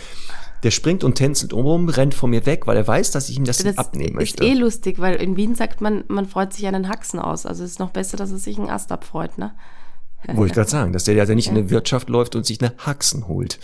der 0.62 0.70
springt 0.70 1.04
und 1.04 1.14
tänzelt 1.14 1.52
umrum, 1.52 1.88
rennt 1.88 2.14
von 2.14 2.30
mir 2.30 2.46
weg, 2.46 2.66
weil 2.66 2.76
er 2.76 2.86
weiß, 2.86 3.10
dass 3.10 3.28
ich 3.28 3.36
ihm 3.36 3.44
das, 3.44 3.58
Das 3.58 3.78
abnehmen 3.78 4.14
möchte. 4.14 4.44
ist 4.44 4.50
eh 4.50 4.54
lustig, 4.54 4.98
weil 4.98 5.16
in 5.16 5.36
Wien 5.36 5.54
sagt 5.54 5.80
man, 5.80 6.04
man 6.08 6.26
freut 6.26 6.52
sich 6.52 6.66
einen 6.66 6.88
Haxen 6.88 7.18
aus. 7.18 7.46
Also 7.46 7.64
es 7.64 7.72
ist 7.72 7.78
noch 7.78 7.90
besser, 7.90 8.16
dass 8.16 8.30
es 8.30 8.44
sich 8.44 8.58
einen 8.58 8.68
Ast 8.70 8.92
abfreut, 8.92 9.38
ne? 9.38 9.52
Wollte 10.26 10.52
ich 10.52 10.54
gerade 10.54 10.70
sagen, 10.70 10.92
dass 10.92 11.04
der 11.04 11.14
ja 11.14 11.24
nicht 11.34 11.48
in 11.48 11.56
eine 11.56 11.70
Wirtschaft 11.70 12.08
läuft 12.08 12.36
und 12.36 12.44
sich 12.44 12.60
eine 12.60 12.74
Haxen 12.78 13.26
holt. 13.28 13.58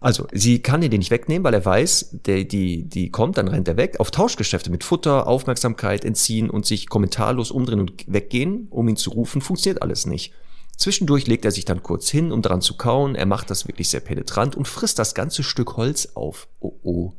Also, 0.00 0.28
sie 0.32 0.60
kann 0.60 0.80
den 0.80 0.90
nicht 0.92 1.10
wegnehmen, 1.10 1.42
weil 1.42 1.54
er 1.54 1.64
weiß, 1.64 2.10
der, 2.24 2.44
die, 2.44 2.84
die 2.84 3.10
kommt, 3.10 3.36
dann 3.36 3.48
rennt 3.48 3.66
er 3.66 3.76
weg. 3.76 3.98
Auf 3.98 4.12
Tauschgeschäfte 4.12 4.70
mit 4.70 4.84
Futter, 4.84 5.26
Aufmerksamkeit 5.26 6.04
entziehen 6.04 6.50
und 6.50 6.66
sich 6.66 6.88
kommentarlos 6.88 7.50
umdrehen 7.50 7.80
und 7.80 8.04
weggehen, 8.06 8.68
um 8.70 8.88
ihn 8.88 8.96
zu 8.96 9.10
rufen, 9.10 9.40
funktioniert 9.40 9.82
alles 9.82 10.06
nicht. 10.06 10.32
Zwischendurch 10.76 11.26
legt 11.26 11.44
er 11.44 11.50
sich 11.50 11.64
dann 11.64 11.82
kurz 11.82 12.08
hin, 12.08 12.30
um 12.30 12.42
dran 12.42 12.60
zu 12.60 12.76
kauen. 12.76 13.16
Er 13.16 13.26
macht 13.26 13.50
das 13.50 13.66
wirklich 13.66 13.88
sehr 13.88 13.98
penetrant 13.98 14.54
und 14.54 14.68
frisst 14.68 15.00
das 15.00 15.14
ganze 15.14 15.42
Stück 15.42 15.76
Holz 15.76 16.10
auf. 16.14 16.46
Oh 16.60 16.74
oh. 16.84 17.12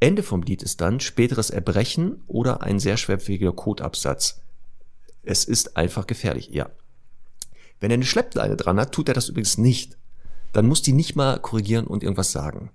Ende 0.00 0.24
vom 0.24 0.42
Lied 0.42 0.64
ist 0.64 0.80
dann 0.80 0.98
späteres 0.98 1.50
Erbrechen 1.50 2.22
oder 2.26 2.62
ein 2.62 2.80
sehr 2.80 2.96
schwerfälliger 2.96 3.52
Kotabsatz. 3.52 4.40
Es 5.22 5.44
ist 5.44 5.76
einfach 5.76 6.08
gefährlich, 6.08 6.48
ja. 6.48 6.68
Wenn 7.80 7.90
er 7.90 7.94
eine 7.94 8.04
Schleppleine 8.04 8.56
dran 8.56 8.80
hat, 8.80 8.92
tut 8.92 9.08
er 9.08 9.14
das 9.14 9.28
übrigens 9.28 9.58
nicht. 9.58 9.98
Dann 10.52 10.66
muss 10.66 10.82
die 10.82 10.92
nicht 10.92 11.16
mal 11.16 11.38
korrigieren 11.40 11.86
und 11.86 12.02
irgendwas 12.02 12.32
sagen. 12.32 12.70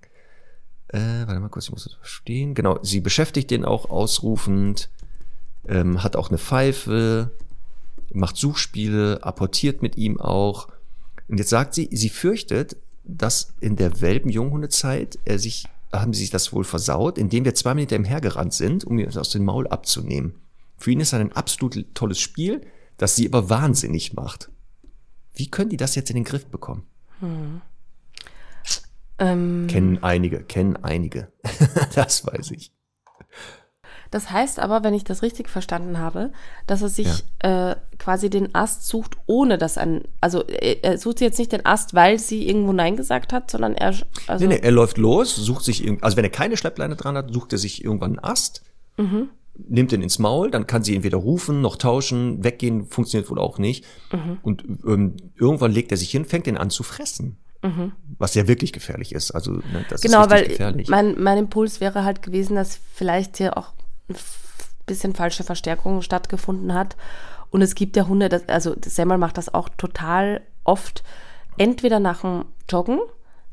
Äh, 0.88 1.26
warte 1.26 1.40
mal 1.40 1.48
kurz, 1.48 1.66
ich 1.66 1.72
muss 1.72 1.84
das 1.84 1.94
verstehen. 1.94 2.54
Genau, 2.54 2.78
sie 2.82 3.00
beschäftigt 3.00 3.50
den 3.50 3.64
auch 3.64 3.90
ausrufend, 3.90 4.90
ähm, 5.66 6.02
hat 6.02 6.16
auch 6.16 6.28
eine 6.28 6.38
Pfeife, 6.38 7.30
macht 8.12 8.36
Suchspiele, 8.36 9.22
apportiert 9.22 9.82
mit 9.82 9.96
ihm 9.96 10.20
auch. 10.20 10.68
Und 11.28 11.38
jetzt 11.38 11.50
sagt 11.50 11.74
sie, 11.74 11.88
sie 11.92 12.08
fürchtet, 12.08 12.76
dass 13.04 13.54
in 13.60 13.76
der 13.76 14.00
Welpen-Junghundezeit 14.00 15.18
er 15.24 15.38
sich, 15.38 15.66
haben 15.92 16.12
sie 16.12 16.22
sich 16.22 16.30
das 16.30 16.52
wohl 16.52 16.64
versaut, 16.64 17.18
indem 17.18 17.44
wir 17.44 17.54
zwei 17.54 17.74
Minuten 17.74 18.04
hergerannt 18.04 18.52
sind, 18.52 18.84
um 18.84 18.98
ihn 18.98 19.16
aus 19.16 19.30
dem 19.30 19.44
Maul 19.44 19.68
abzunehmen. 19.68 20.34
Für 20.76 20.90
ihn 20.90 21.00
ist 21.00 21.12
das 21.12 21.20
ein 21.20 21.32
absolut 21.32 21.94
tolles 21.94 22.18
Spiel, 22.18 22.62
das 22.96 23.16
sie 23.16 23.28
aber 23.28 23.48
wahnsinnig 23.48 24.14
macht. 24.14 24.50
Wie 25.34 25.50
können 25.50 25.70
die 25.70 25.76
das 25.76 25.94
jetzt 25.94 26.10
in 26.10 26.16
den 26.16 26.24
Griff 26.24 26.46
bekommen? 26.46 26.86
Ähm, 29.18 29.66
Kennen 29.68 30.02
einige, 30.02 30.42
kennen 30.42 30.76
einige. 30.76 31.30
das 31.94 32.26
weiß 32.26 32.52
ich. 32.52 32.72
das 34.10 34.30
heißt 34.30 34.58
aber, 34.58 34.82
wenn 34.82 34.94
ich 34.94 35.04
das 35.04 35.22
richtig 35.22 35.48
verstanden 35.48 35.98
habe, 35.98 36.32
dass 36.66 36.80
er 36.82 36.88
sich 36.88 37.24
äh, 37.40 37.76
quasi 37.98 38.30
den 38.30 38.54
Ast 38.54 38.86
sucht, 38.86 39.16
ohne 39.26 39.58
dass 39.58 39.76
ein, 39.76 40.02
also 40.20 40.42
er, 40.44 40.82
er 40.82 40.98
sucht 40.98 41.20
jetzt 41.20 41.38
nicht 41.38 41.52
den 41.52 41.66
Ast, 41.66 41.94
weil 41.94 42.18
sie 42.18 42.48
irgendwo 42.48 42.72
Nein 42.72 42.96
gesagt 42.96 43.32
hat, 43.32 43.50
sondern 43.50 43.74
er, 43.74 43.94
also, 44.26 44.46
Nee, 44.46 44.54
nee, 44.54 44.60
er 44.62 44.72
läuft 44.72 44.96
los, 44.96 45.36
sucht 45.36 45.64
sich 45.64 45.86
also 46.02 46.16
wenn 46.16 46.24
er 46.24 46.30
keine 46.30 46.56
Schleppleine 46.56 46.96
dran 46.96 47.16
hat, 47.16 47.32
sucht 47.32 47.52
er 47.52 47.58
sich 47.58 47.84
irgendwann 47.84 48.18
einen 48.18 48.24
Ast, 48.24 48.62
nimmt 49.68 49.92
ihn 49.92 50.02
ins 50.02 50.18
Maul, 50.18 50.50
dann 50.50 50.66
kann 50.66 50.82
sie 50.82 50.94
ihn 50.94 51.02
weder 51.02 51.18
rufen 51.18 51.60
noch 51.60 51.76
tauschen, 51.76 52.42
weggehen 52.44 52.86
funktioniert 52.86 53.30
wohl 53.30 53.38
auch 53.38 53.58
nicht. 53.58 53.84
Und 54.42 54.64
ähm, 54.86 55.16
irgendwann 55.36 55.72
legt 55.72 55.90
er 55.90 55.96
sich 55.96 56.10
hin, 56.10 56.24
fängt 56.24 56.46
ihn 56.46 56.56
an 56.56 56.70
zu 56.70 56.82
fressen. 56.82 57.36
Was 58.18 58.34
ja 58.34 58.48
wirklich 58.48 58.72
gefährlich 58.72 59.12
ist. 59.14 59.32
Also 59.32 59.52
ne, 59.52 59.84
das 59.90 60.00
genau, 60.00 60.22
ist 60.22 60.30
weil 60.30 60.48
gefährlich. 60.48 60.88
mein, 60.88 61.20
mein 61.20 61.36
Impuls 61.36 61.80
wäre 61.80 62.04
halt 62.04 62.22
gewesen, 62.22 62.56
dass 62.56 62.80
vielleicht 62.94 63.36
hier 63.36 63.58
auch 63.58 63.72
ein 64.08 64.16
bisschen 64.86 65.14
falsche 65.14 65.44
Verstärkung 65.44 66.00
stattgefunden 66.00 66.72
hat. 66.72 66.96
Und 67.50 67.60
es 67.60 67.74
gibt 67.74 67.96
ja 67.96 68.06
Hunde, 68.06 68.30
das, 68.30 68.48
also 68.48 68.74
Semmel 68.82 69.18
macht 69.18 69.36
das 69.36 69.52
auch 69.52 69.68
total 69.68 70.40
oft, 70.64 71.02
entweder 71.58 72.00
nach 72.00 72.22
dem 72.22 72.46
Joggen, 72.68 72.98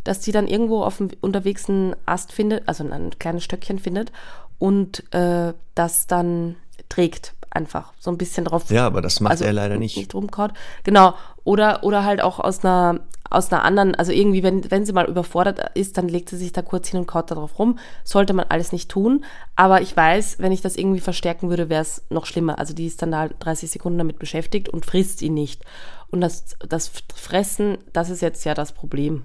dass 0.05 0.21
die 0.21 0.31
dann 0.31 0.47
irgendwo 0.47 0.83
auf 0.83 0.97
dem 0.97 1.09
unterwegs 1.19 1.67
einen 1.67 1.93
Ast 2.05 2.31
findet, 2.31 2.65
also 2.65 2.89
ein 2.89 3.11
kleines 3.19 3.43
Stöckchen 3.43 3.77
findet 3.77 4.13
und 4.59 5.13
äh, 5.13 5.53
das 5.75 6.07
dann 6.07 6.55
trägt 6.89 7.33
einfach 7.49 7.93
so 7.99 8.11
ein 8.11 8.17
bisschen 8.17 8.45
drauf. 8.45 8.69
Ja, 8.69 8.85
aber 8.85 9.01
das 9.01 9.19
macht 9.19 9.31
also 9.31 9.45
er 9.45 9.53
leider 9.53 9.77
nicht. 9.77 9.97
Nicht 9.97 10.13
rumkaut. 10.13 10.51
Genau. 10.83 11.15
Oder, 11.43 11.83
oder 11.83 12.03
halt 12.03 12.21
auch 12.21 12.39
aus 12.39 12.63
einer, 12.63 12.99
aus 13.29 13.51
einer 13.51 13.63
anderen, 13.63 13.95
also 13.95 14.11
irgendwie, 14.11 14.43
wenn, 14.43 14.69
wenn 14.69 14.85
sie 14.85 14.93
mal 14.93 15.07
überfordert 15.07 15.75
ist, 15.75 15.97
dann 15.97 16.07
legt 16.07 16.29
sie 16.29 16.37
sich 16.37 16.51
da 16.51 16.61
kurz 16.61 16.89
hin 16.89 16.99
und 16.99 17.07
kaut 17.07 17.31
da 17.31 17.35
drauf 17.35 17.57
rum. 17.57 17.79
Sollte 18.03 18.33
man 18.33 18.45
alles 18.49 18.71
nicht 18.71 18.89
tun. 18.89 19.25
Aber 19.55 19.81
ich 19.81 19.95
weiß, 19.95 20.39
wenn 20.39 20.51
ich 20.51 20.61
das 20.61 20.75
irgendwie 20.75 20.99
verstärken 20.99 21.49
würde, 21.49 21.69
wäre 21.69 21.81
es 21.81 22.03
noch 22.09 22.25
schlimmer. 22.25 22.59
Also 22.59 22.73
die 22.73 22.85
ist 22.85 23.01
dann 23.01 23.11
da 23.11 23.27
30 23.27 23.71
Sekunden 23.71 23.97
damit 23.97 24.19
beschäftigt 24.19 24.69
und 24.69 24.85
frisst 24.85 25.21
ihn 25.21 25.33
nicht. 25.33 25.63
Und 26.09 26.21
das, 26.21 26.55
das 26.67 26.91
Fressen, 27.15 27.79
das 27.91 28.09
ist 28.09 28.21
jetzt 28.21 28.45
ja 28.45 28.53
das 28.53 28.71
Problem. 28.71 29.23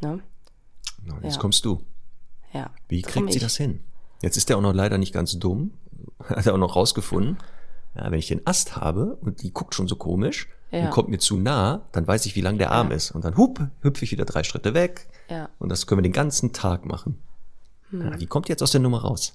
Ne? 0.00 0.20
No, 1.04 1.14
Jetzt 1.22 1.34
ja. 1.34 1.40
kommst 1.40 1.64
du. 1.64 1.82
Ja. 2.52 2.70
Wie 2.88 3.02
kriegt 3.02 3.32
sie 3.32 3.38
ich. 3.38 3.42
das 3.42 3.56
hin? 3.56 3.82
Jetzt 4.22 4.36
ist 4.36 4.48
er 4.50 4.56
auch 4.56 4.62
noch 4.62 4.72
leider 4.74 4.98
nicht 4.98 5.12
ganz 5.12 5.38
dumm. 5.38 5.72
Hat 6.24 6.46
er 6.46 6.54
auch 6.54 6.58
noch 6.58 6.76
rausgefunden. 6.76 7.36
Ja, 7.94 8.10
wenn 8.10 8.18
ich 8.18 8.28
den 8.28 8.46
Ast 8.46 8.76
habe 8.76 9.18
und 9.20 9.42
die 9.42 9.52
guckt 9.52 9.74
schon 9.74 9.86
so 9.86 9.96
komisch 9.96 10.48
Ja. 10.70 10.84
und 10.84 10.90
kommt 10.90 11.10
mir 11.10 11.18
zu 11.18 11.36
nah, 11.36 11.82
dann 11.92 12.06
weiß 12.06 12.24
ich, 12.26 12.34
wie 12.36 12.40
lang 12.40 12.56
der 12.56 12.70
Arm 12.72 12.90
ist. 12.90 13.10
Und 13.10 13.24
dann 13.24 13.36
hup, 13.36 13.60
hüpfe 13.82 14.04
ich 14.04 14.12
wieder 14.12 14.24
drei 14.24 14.42
Schritte 14.44 14.72
weg. 14.72 15.08
Ja. 15.28 15.50
Und 15.58 15.68
das 15.68 15.86
können 15.86 15.98
wir 15.98 16.02
den 16.02 16.12
ganzen 16.12 16.52
Tag 16.54 16.86
machen. 16.86 17.18
Hm. 17.90 18.00
Ja, 18.00 18.20
wie 18.20 18.26
kommt 18.26 18.48
die 18.48 18.52
jetzt 18.52 18.62
aus 18.62 18.70
der 18.72 18.80
Nummer 18.80 19.02
raus? 19.02 19.34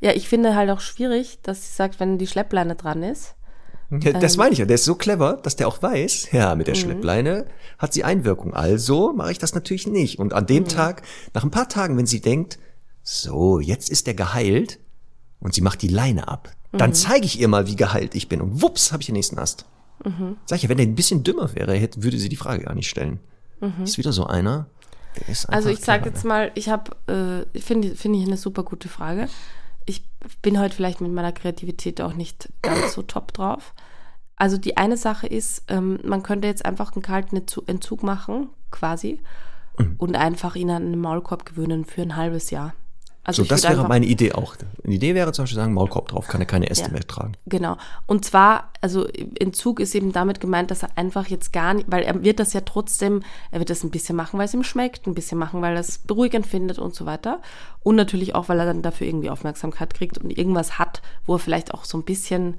Ja, 0.00 0.10
ich 0.12 0.28
finde 0.28 0.54
halt 0.56 0.68
auch 0.70 0.80
schwierig, 0.80 1.38
dass 1.42 1.62
sie 1.68 1.72
sagt, 1.74 2.00
wenn 2.00 2.18
die 2.18 2.26
Schleppleine 2.26 2.74
dran 2.74 3.02
ist. 3.04 3.34
Ja, 3.90 4.12
das 4.18 4.36
meine 4.38 4.52
ich 4.52 4.58
ja. 4.58 4.64
Der 4.64 4.74
ist 4.76 4.84
so 4.84 4.94
clever, 4.94 5.34
dass 5.42 5.54
der 5.56 5.68
auch 5.68 5.80
weiß, 5.82 6.32
ja, 6.32 6.52
Mhm. 6.52 6.58
mit 6.58 6.66
der 6.66 6.74
Schleppleine 6.74 7.46
hat 7.78 7.92
sie 7.92 8.04
Einwirkung. 8.04 8.52
Also 8.54 9.12
mache 9.12 9.30
ich 9.32 9.38
das 9.38 9.54
natürlich 9.54 9.86
nicht. 9.86 10.18
Und 10.18 10.32
an 10.32 10.44
Mhm. 10.44 10.48
dem 10.48 10.64
Tag, 10.68 11.02
nach 11.34 11.44
ein 11.44 11.50
paar 11.50 11.68
Tagen, 11.68 11.96
wenn 11.98 12.06
sie 12.06 12.20
denkt, 12.20 12.58
so, 13.02 13.60
jetzt 13.60 13.90
ist 13.90 14.06
der 14.06 14.14
geheilt 14.14 14.78
und 15.40 15.54
sie 15.54 15.60
macht 15.60 15.82
die 15.82 15.88
Leine 15.88 16.28
ab, 16.28 16.50
dann 16.72 16.90
Mhm. 16.90 16.94
zeige 16.94 17.26
ich 17.26 17.38
ihr 17.40 17.48
mal, 17.48 17.66
wie 17.66 17.76
geheilt 17.76 18.14
ich 18.14 18.28
bin. 18.28 18.40
Und 18.40 18.62
wups, 18.62 18.92
habe 18.92 19.02
ich 19.02 19.06
den 19.06 19.14
nächsten 19.14 19.38
Ast. 19.38 19.66
Sag 20.46 20.56
ich 20.56 20.62
ja, 20.64 20.68
wenn 20.68 20.78
der 20.78 20.86
ein 20.86 20.96
bisschen 20.96 21.22
dümmer 21.22 21.54
wäre, 21.54 21.74
hätte, 21.74 22.02
würde 22.02 22.18
sie 22.18 22.28
die 22.28 22.36
Frage 22.36 22.64
gar 22.64 22.74
nicht 22.74 22.88
stellen. 22.88 23.20
Ist 23.84 23.98
wieder 23.98 24.12
so 24.12 24.26
einer, 24.26 24.66
der 25.16 25.28
ist 25.28 25.44
einfach 25.46 25.48
Mhm. 25.50 25.54
Also 25.54 25.68
ich 25.68 25.78
sage 25.84 26.08
jetzt 26.08 26.24
mal, 26.24 26.50
ich 26.56 26.68
habe, 26.68 27.46
äh, 27.54 27.60
finde 27.60 27.94
finde 27.94 28.18
ich 28.18 28.26
eine 28.26 28.36
super 28.36 28.64
gute 28.64 28.88
Frage. 28.88 29.28
Ich 29.86 30.04
bin 30.42 30.58
heute 30.58 30.74
vielleicht 30.74 31.00
mit 31.00 31.12
meiner 31.12 31.30
Kreativität 31.32 32.00
auch 32.00 32.14
nicht 32.14 32.48
ganz 32.62 32.94
so 32.94 33.02
top 33.02 33.32
drauf. 33.32 33.74
Also 34.34 34.56
die 34.58 34.76
eine 34.76 34.96
Sache 34.96 35.28
ist, 35.28 35.62
ähm, 35.68 36.00
man 36.04 36.24
könnte 36.24 36.48
jetzt 36.48 36.64
einfach 36.64 36.94
einen 36.96 37.02
kalten 37.02 37.36
Entzu- 37.38 37.68
Entzug 37.68 38.02
machen, 38.02 38.48
quasi, 38.72 39.20
Mhm. 39.78 39.94
und 39.98 40.16
einfach 40.16 40.56
ihn 40.56 40.70
an 40.70 40.82
einen 40.86 40.98
Maulkorb 41.00 41.44
gewöhnen 41.46 41.84
für 41.84 42.02
ein 42.02 42.16
halbes 42.16 42.50
Jahr. 42.50 42.74
Also 43.24 43.44
So, 43.44 43.48
das 43.48 43.62
wäre 43.62 43.86
meine 43.86 44.06
Idee 44.06 44.32
auch. 44.32 44.56
Eine 44.84 44.94
Idee 44.94 45.14
wäre 45.14 45.32
zum 45.32 45.44
Beispiel 45.44 45.56
sagen, 45.56 45.74
Maulkorb 45.74 46.08
drauf, 46.08 46.26
kann 46.26 46.40
er 46.40 46.46
keine 46.46 46.68
Äste 46.68 46.86
Ja. 46.86 46.90
mehr 46.92 47.06
tragen. 47.06 47.34
Genau. 47.46 47.76
Und 48.06 48.24
zwar, 48.24 48.70
also 48.80 49.06
Entzug 49.06 49.78
ist 49.78 49.94
eben 49.94 50.12
damit 50.12 50.40
gemeint, 50.40 50.72
dass 50.72 50.82
er 50.82 50.90
einfach 50.96 51.28
jetzt 51.28 51.52
gar 51.52 51.74
nicht, 51.74 51.90
weil 51.90 52.02
er 52.02 52.22
wird 52.24 52.40
das 52.40 52.52
ja 52.52 52.62
trotzdem, 52.62 53.22
er 53.52 53.60
wird 53.60 53.70
das 53.70 53.84
ein 53.84 53.90
bisschen 53.90 54.16
machen, 54.16 54.38
weil 54.38 54.46
es 54.46 54.54
ihm 54.54 54.64
schmeckt, 54.64 55.06
ein 55.06 55.14
bisschen 55.14 55.38
machen, 55.38 55.62
weil 55.62 55.74
er 55.74 55.80
es 55.80 55.98
beruhigend 55.98 56.46
findet 56.46 56.80
und 56.80 56.96
so 56.96 57.06
weiter. 57.06 57.40
Und 57.84 57.94
natürlich 57.94 58.34
auch, 58.34 58.48
weil 58.48 58.58
er 58.58 58.66
dann 58.66 58.82
dafür 58.82 59.06
irgendwie 59.06 59.30
Aufmerksamkeit 59.30 59.94
kriegt 59.94 60.18
und 60.18 60.36
irgendwas 60.36 60.80
hat, 60.80 61.00
wo 61.24 61.36
er 61.36 61.38
vielleicht 61.38 61.74
auch 61.74 61.84
so 61.84 61.98
ein 61.98 62.04
bisschen 62.04 62.58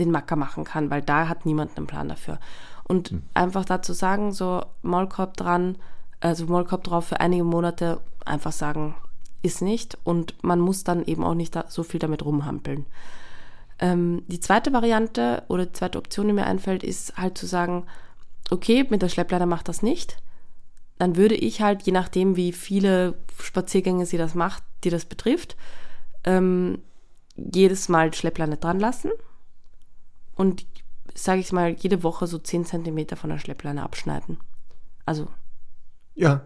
den 0.00 0.10
Macker 0.10 0.34
machen 0.36 0.64
kann, 0.64 0.90
weil 0.90 1.02
da 1.02 1.28
hat 1.28 1.46
niemand 1.46 1.76
einen 1.76 1.86
Plan 1.86 2.08
dafür. 2.08 2.38
Und 2.84 3.14
einfach 3.34 3.64
dazu 3.64 3.92
sagen, 3.92 4.32
so 4.32 4.64
Maulkorb 4.82 5.36
dran, 5.36 5.76
also 6.20 6.46
Maulkorb 6.46 6.82
drauf 6.82 7.06
für 7.06 7.20
einige 7.20 7.44
Monate, 7.44 8.00
einfach 8.24 8.52
sagen, 8.52 8.96
ist 9.42 9.62
nicht. 9.62 9.98
Und 10.04 10.42
man 10.42 10.60
muss 10.60 10.84
dann 10.84 11.04
eben 11.04 11.24
auch 11.24 11.34
nicht 11.34 11.58
so 11.68 11.82
viel 11.82 12.00
damit 12.00 12.24
rumhampeln. 12.24 12.86
Ähm, 13.78 14.22
die 14.28 14.40
zweite 14.40 14.72
Variante 14.72 15.42
oder 15.48 15.66
die 15.66 15.72
zweite 15.72 15.98
Option, 15.98 16.28
die 16.28 16.32
mir 16.32 16.46
einfällt, 16.46 16.82
ist 16.82 17.16
halt 17.16 17.36
zu 17.36 17.46
sagen, 17.46 17.84
okay, 18.50 18.86
mit 18.88 19.02
der 19.02 19.08
Schleppleine 19.08 19.46
macht 19.46 19.68
das 19.68 19.82
nicht. 19.82 20.18
Dann 20.98 21.16
würde 21.16 21.34
ich 21.34 21.62
halt, 21.62 21.82
je 21.82 21.92
nachdem, 21.92 22.36
wie 22.36 22.52
viele 22.52 23.14
Spaziergänge 23.40 24.06
sie 24.06 24.18
das 24.18 24.34
macht, 24.34 24.62
die 24.84 24.90
das 24.90 25.04
betrifft, 25.04 25.56
ähm, 26.24 26.78
jedes 27.34 27.88
Mal 27.88 28.10
die 28.10 28.18
Schleppleine 28.18 28.56
dran 28.56 28.78
lassen 28.78 29.10
und, 30.36 30.66
sage 31.14 31.40
ich 31.40 31.50
mal, 31.52 31.70
jede 31.70 32.02
Woche 32.02 32.26
so 32.26 32.38
10 32.38 32.66
Zentimeter 32.66 33.16
von 33.16 33.30
der 33.30 33.38
Schleppleine 33.38 33.82
abschneiden. 33.82 34.38
Also 35.06 35.28
Ja, 36.14 36.42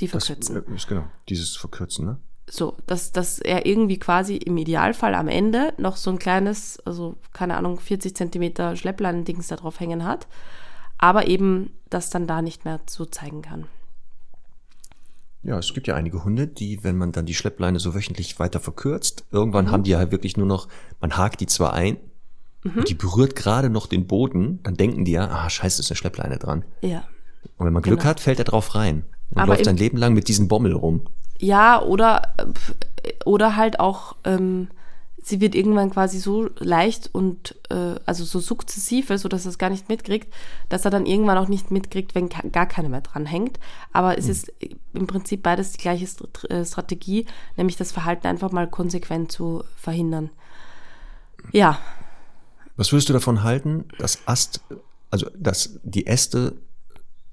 die 0.00 0.08
das 0.08 0.26
verkürzen. 0.26 0.56
äh, 0.56 0.74
ist 0.74 0.88
genau. 0.88 1.04
Dieses 1.28 1.56
Verkürzen, 1.56 2.04
ne? 2.04 2.18
So, 2.48 2.76
dass, 2.86 3.10
dass 3.10 3.40
er 3.40 3.66
irgendwie 3.66 3.98
quasi 3.98 4.36
im 4.36 4.56
Idealfall 4.56 5.14
am 5.14 5.26
Ende 5.26 5.72
noch 5.78 5.96
so 5.96 6.10
ein 6.10 6.18
kleines, 6.20 6.78
also 6.86 7.16
keine 7.32 7.56
Ahnung, 7.56 7.80
40 7.80 8.14
Zentimeter 8.14 8.76
Schleppleinendings 8.76 9.48
da 9.48 9.56
drauf 9.56 9.80
hängen 9.80 10.04
hat. 10.04 10.28
aber 10.98 11.26
eben 11.26 11.70
das 11.90 12.08
dann 12.08 12.26
da 12.26 12.40
nicht 12.40 12.64
mehr 12.64 12.80
so 12.88 13.04
zeigen 13.04 13.42
kann. 13.42 13.66
Ja, 15.42 15.58
es 15.58 15.74
gibt 15.74 15.86
ja 15.86 15.94
einige 15.94 16.24
Hunde, 16.24 16.46
die, 16.46 16.82
wenn 16.84 16.96
man 16.96 17.12
dann 17.12 17.26
die 17.26 17.34
Schleppleine 17.34 17.78
so 17.78 17.94
wöchentlich 17.94 18.38
weiter 18.38 18.60
verkürzt, 18.60 19.26
irgendwann 19.30 19.66
mhm. 19.66 19.70
haben 19.70 19.82
die 19.82 19.90
ja 19.90 20.10
wirklich 20.10 20.36
nur 20.36 20.46
noch, 20.46 20.68
man 21.00 21.16
hakt 21.16 21.40
die 21.40 21.46
zwar 21.46 21.74
ein, 21.74 21.98
mhm. 22.64 22.84
die 22.84 22.94
berührt 22.94 23.36
gerade 23.36 23.68
noch 23.68 23.86
den 23.86 24.06
Boden, 24.06 24.60
dann 24.62 24.74
denken 24.74 25.04
die 25.04 25.12
ja, 25.12 25.28
ah, 25.28 25.50
scheiße, 25.50 25.82
ist 25.82 25.90
eine 25.90 25.96
Schleppleine 25.96 26.38
dran. 26.38 26.64
Ja. 26.80 27.04
Und 27.58 27.66
wenn 27.66 27.72
man 27.72 27.82
Glück 27.82 28.00
genau. 28.00 28.10
hat, 28.10 28.20
fällt 28.20 28.38
er 28.38 28.44
drauf 28.44 28.74
rein 28.74 29.04
und 29.30 29.38
Aber 29.38 29.52
läuft 29.52 29.64
sein 29.64 29.76
Leben 29.76 29.98
lang 29.98 30.14
mit 30.14 30.28
diesem 30.28 30.48
Bommel 30.48 30.72
rum. 30.72 31.02
Ja, 31.38 31.82
oder, 31.82 32.34
oder 33.24 33.56
halt 33.56 33.80
auch, 33.80 34.16
ähm, 34.24 34.68
sie 35.22 35.40
wird 35.40 35.54
irgendwann 35.54 35.90
quasi 35.90 36.18
so 36.18 36.48
leicht 36.58 37.10
und 37.12 37.56
äh, 37.68 37.96
also 38.06 38.24
so 38.24 38.38
sukzessive, 38.38 39.18
so 39.18 39.28
dass 39.28 39.44
er 39.44 39.50
es 39.50 39.58
gar 39.58 39.70
nicht 39.70 39.88
mitkriegt, 39.88 40.32
dass 40.68 40.84
er 40.84 40.90
dann 40.90 41.04
irgendwann 41.04 41.36
auch 41.36 41.48
nicht 41.48 41.70
mitkriegt, 41.70 42.14
wenn 42.14 42.28
gar 42.28 42.66
keine 42.66 42.88
mehr 42.88 43.00
dran 43.00 43.26
hängt. 43.26 43.58
Aber 43.92 44.16
es 44.16 44.26
mhm. 44.26 44.30
ist 44.30 44.52
im 44.94 45.06
Prinzip 45.06 45.42
beides 45.42 45.72
die 45.72 45.78
gleiche 45.82 46.06
äh, 46.48 46.64
Strategie, 46.64 47.26
nämlich 47.56 47.76
das 47.76 47.92
Verhalten 47.92 48.28
einfach 48.28 48.52
mal 48.52 48.68
konsequent 48.68 49.32
zu 49.32 49.64
verhindern. 49.76 50.30
Ja. 51.52 51.78
Was 52.76 52.92
würdest 52.92 53.08
du 53.08 53.12
davon 53.12 53.42
halten, 53.42 53.86
dass 53.98 54.20
Ast, 54.26 54.60
also 55.10 55.28
dass 55.36 55.80
die 55.82 56.06
Äste 56.06 56.54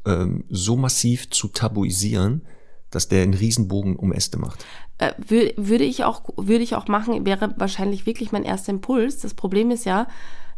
ähm, 0.05 0.43
so 0.49 0.75
massiv 0.77 1.29
zu 1.29 1.47
tabuisieren, 1.47 2.41
dass 2.89 3.07
der 3.07 3.23
einen 3.23 3.33
Riesenbogen 3.33 3.95
um 3.95 4.11
Äste 4.11 4.37
macht. 4.37 4.65
Äh, 4.99 5.13
würde 5.17 5.83
ich 5.83 6.03
auch, 6.03 6.23
würde 6.37 6.63
ich 6.63 6.75
auch 6.75 6.87
machen, 6.87 7.25
wäre 7.25 7.53
wahrscheinlich 7.57 8.05
wirklich 8.05 8.31
mein 8.31 8.43
erster 8.43 8.71
Impuls. 8.71 9.19
Das 9.19 9.33
Problem 9.33 9.71
ist 9.71 9.85
ja 9.85 10.07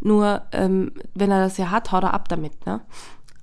nur, 0.02 0.42
ähm, 0.52 0.92
wenn 1.14 1.32
er 1.32 1.40
das 1.40 1.58
ja 1.58 1.72
hat, 1.72 1.92
haut 1.92 2.04
er 2.04 2.14
ab 2.14 2.28
damit, 2.30 2.66
ne? 2.66 2.82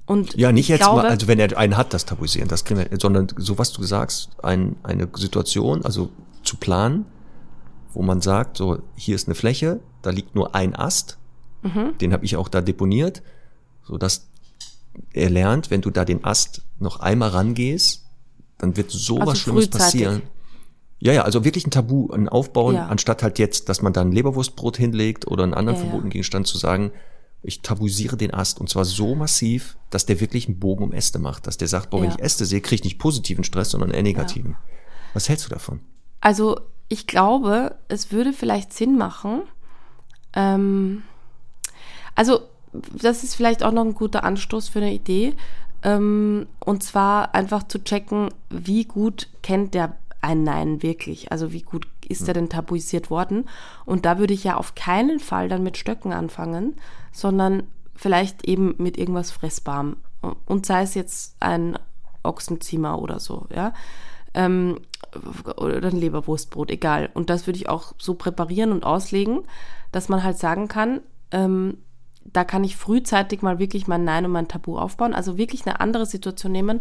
Und 0.04 0.34
ja, 0.34 0.52
nicht 0.52 0.68
jetzt 0.68 0.80
glaube, 0.80 1.02
mal, 1.02 1.08
also 1.08 1.28
wenn 1.28 1.38
er 1.38 1.56
einen 1.56 1.76
hat, 1.76 1.94
das 1.94 2.04
tabuisieren, 2.04 2.48
das 2.48 2.64
kriegen 2.64 2.80
wir, 2.80 3.00
sondern 3.00 3.28
so 3.36 3.58
was 3.58 3.72
du 3.72 3.82
sagst, 3.84 4.30
ein, 4.42 4.76
eine 4.82 5.08
Situation, 5.14 5.84
also 5.84 6.10
zu 6.42 6.56
planen, 6.56 7.06
wo 7.92 8.02
man 8.02 8.20
sagt, 8.20 8.56
so 8.56 8.82
hier 8.96 9.14
ist 9.14 9.28
eine 9.28 9.34
Fläche, 9.34 9.80
da 10.02 10.10
liegt 10.10 10.34
nur 10.34 10.54
ein 10.54 10.74
Ast, 10.74 11.18
mhm. 11.62 11.96
den 12.00 12.12
habe 12.12 12.24
ich 12.24 12.36
auch 12.36 12.48
da 12.48 12.60
deponiert, 12.60 13.22
so 13.84 13.96
dass 13.96 14.28
er 15.12 15.30
lernt, 15.30 15.70
wenn 15.70 15.80
du 15.80 15.90
da 15.90 16.04
den 16.04 16.24
Ast 16.24 16.62
noch 16.78 17.00
einmal 17.00 17.30
rangehst, 17.30 18.04
dann 18.58 18.76
wird 18.76 18.90
sowas 18.90 19.28
also 19.28 19.34
Schlimmes 19.40 19.68
passieren. 19.68 20.22
Ja, 20.98 21.12
ja, 21.12 21.22
also 21.22 21.44
wirklich 21.44 21.66
ein 21.66 21.72
Tabu, 21.72 22.10
ein 22.12 22.28
Aufbauen, 22.28 22.76
ja. 22.76 22.86
anstatt 22.86 23.24
halt 23.24 23.40
jetzt, 23.40 23.68
dass 23.68 23.82
man 23.82 23.92
da 23.92 24.02
ein 24.02 24.12
Leberwurstbrot 24.12 24.76
hinlegt 24.76 25.26
oder 25.26 25.42
einen 25.42 25.54
anderen 25.54 25.78
ja, 25.78 25.82
verbotenen 25.82 26.10
ja. 26.10 26.12
Gegenstand 26.12 26.46
zu 26.46 26.58
sagen, 26.58 26.92
ich 27.42 27.60
tabuisiere 27.60 28.16
den 28.16 28.32
Ast 28.32 28.60
und 28.60 28.68
zwar 28.68 28.84
so 28.84 29.16
massiv, 29.16 29.76
dass 29.90 30.06
der 30.06 30.20
wirklich 30.20 30.46
einen 30.46 30.60
Bogen 30.60 30.84
um 30.84 30.92
Äste 30.92 31.18
macht, 31.18 31.48
dass 31.48 31.58
der 31.58 31.66
sagt, 31.66 31.90
boah, 31.90 32.00
wenn 32.00 32.10
ich 32.10 32.20
Äste 32.20 32.44
sehe, 32.46 32.60
kriege 32.60 32.76
ich 32.76 32.84
nicht 32.84 32.98
positiven 32.98 33.42
Stress, 33.42 33.72
sondern 33.72 33.90
eher 33.90 34.04
negativen. 34.04 34.56
Was 35.12 35.28
hältst 35.28 35.46
du 35.46 35.50
davon? 35.50 35.80
Also 36.20 36.60
ich 36.88 37.08
glaube, 37.08 37.76
es 37.88 38.12
würde 38.12 38.32
vielleicht 38.32 38.72
Sinn 38.72 38.96
machen. 38.96 39.42
Ähm, 40.34 41.02
also 42.14 42.42
das 42.72 43.22
ist 43.22 43.34
vielleicht 43.34 43.62
auch 43.62 43.72
noch 43.72 43.84
ein 43.84 43.94
guter 43.94 44.24
Anstoß 44.24 44.68
für 44.68 44.80
eine 44.80 44.92
Idee. 44.92 45.34
Ähm, 45.82 46.46
und 46.60 46.82
zwar 46.82 47.34
einfach 47.34 47.64
zu 47.64 47.82
checken, 47.82 48.30
wie 48.50 48.84
gut 48.84 49.28
kennt 49.42 49.74
der 49.74 49.96
ein 50.20 50.44
Nein 50.44 50.82
wirklich? 50.82 51.32
Also 51.32 51.52
wie 51.52 51.62
gut 51.62 51.86
ist 52.08 52.28
er 52.28 52.34
denn 52.34 52.48
tabuisiert 52.48 53.10
worden? 53.10 53.48
Und 53.84 54.06
da 54.06 54.18
würde 54.18 54.34
ich 54.34 54.44
ja 54.44 54.56
auf 54.56 54.74
keinen 54.74 55.18
Fall 55.18 55.48
dann 55.48 55.62
mit 55.62 55.76
Stöcken 55.76 56.12
anfangen, 56.12 56.76
sondern 57.10 57.64
vielleicht 57.94 58.46
eben 58.46 58.74
mit 58.78 58.96
irgendwas 58.96 59.30
Fressbarem. 59.32 59.96
Und 60.46 60.66
sei 60.66 60.82
es 60.82 60.94
jetzt 60.94 61.36
ein 61.40 61.78
Ochsenzimmer 62.22 63.00
oder 63.00 63.18
so, 63.18 63.46
ja. 63.54 63.72
Ähm, 64.34 64.78
oder 65.56 65.88
ein 65.88 65.96
Leberwurstbrot, 65.96 66.70
egal. 66.70 67.10
Und 67.12 67.28
das 67.28 67.46
würde 67.46 67.58
ich 67.58 67.68
auch 67.68 67.92
so 67.98 68.14
präparieren 68.14 68.72
und 68.72 68.84
auslegen, 68.84 69.42
dass 69.90 70.08
man 70.08 70.22
halt 70.22 70.38
sagen 70.38 70.68
kann, 70.68 71.00
ähm, 71.32 71.78
da 72.24 72.44
kann 72.44 72.64
ich 72.64 72.76
frühzeitig 72.76 73.42
mal 73.42 73.58
wirklich 73.58 73.86
mein 73.86 74.04
Nein 74.04 74.24
und 74.24 74.32
mein 74.32 74.48
Tabu 74.48 74.78
aufbauen. 74.78 75.14
Also 75.14 75.38
wirklich 75.38 75.66
eine 75.66 75.80
andere 75.80 76.06
Situation 76.06 76.52
nehmen, 76.52 76.80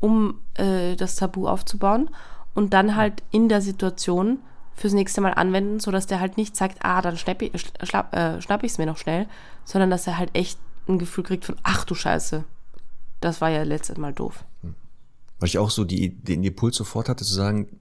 um 0.00 0.40
äh, 0.54 0.96
das 0.96 1.16
Tabu 1.16 1.48
aufzubauen 1.48 2.10
und 2.54 2.72
dann 2.72 2.96
halt 2.96 3.22
in 3.30 3.48
der 3.48 3.60
Situation 3.60 4.38
fürs 4.74 4.92
nächste 4.92 5.20
Mal 5.20 5.34
anwenden, 5.34 5.80
sodass 5.80 6.06
der 6.06 6.20
halt 6.20 6.36
nicht 6.36 6.56
sagt, 6.56 6.78
ah, 6.82 7.00
dann 7.00 7.16
schnapp 7.16 7.42
ich 7.42 7.54
es 7.54 7.64
äh, 8.12 8.40
schnapp 8.40 8.62
mir 8.78 8.86
noch 8.86 8.98
schnell, 8.98 9.28
sondern 9.64 9.90
dass 9.90 10.06
er 10.06 10.18
halt 10.18 10.30
echt 10.34 10.58
ein 10.88 10.98
Gefühl 10.98 11.24
kriegt 11.24 11.44
von, 11.44 11.56
ach 11.62 11.84
du 11.84 11.94
Scheiße, 11.94 12.44
das 13.20 13.40
war 13.40 13.50
ja 13.50 13.62
letztes 13.62 13.96
Mal 13.96 14.12
doof. 14.12 14.44
Weil 15.38 15.48
ich 15.48 15.58
auch 15.58 15.70
so 15.70 15.84
die, 15.84 16.10
den 16.10 16.44
Impuls 16.44 16.76
sofort 16.76 17.08
hatte 17.08 17.24
zu 17.24 17.34
sagen, 17.34 17.80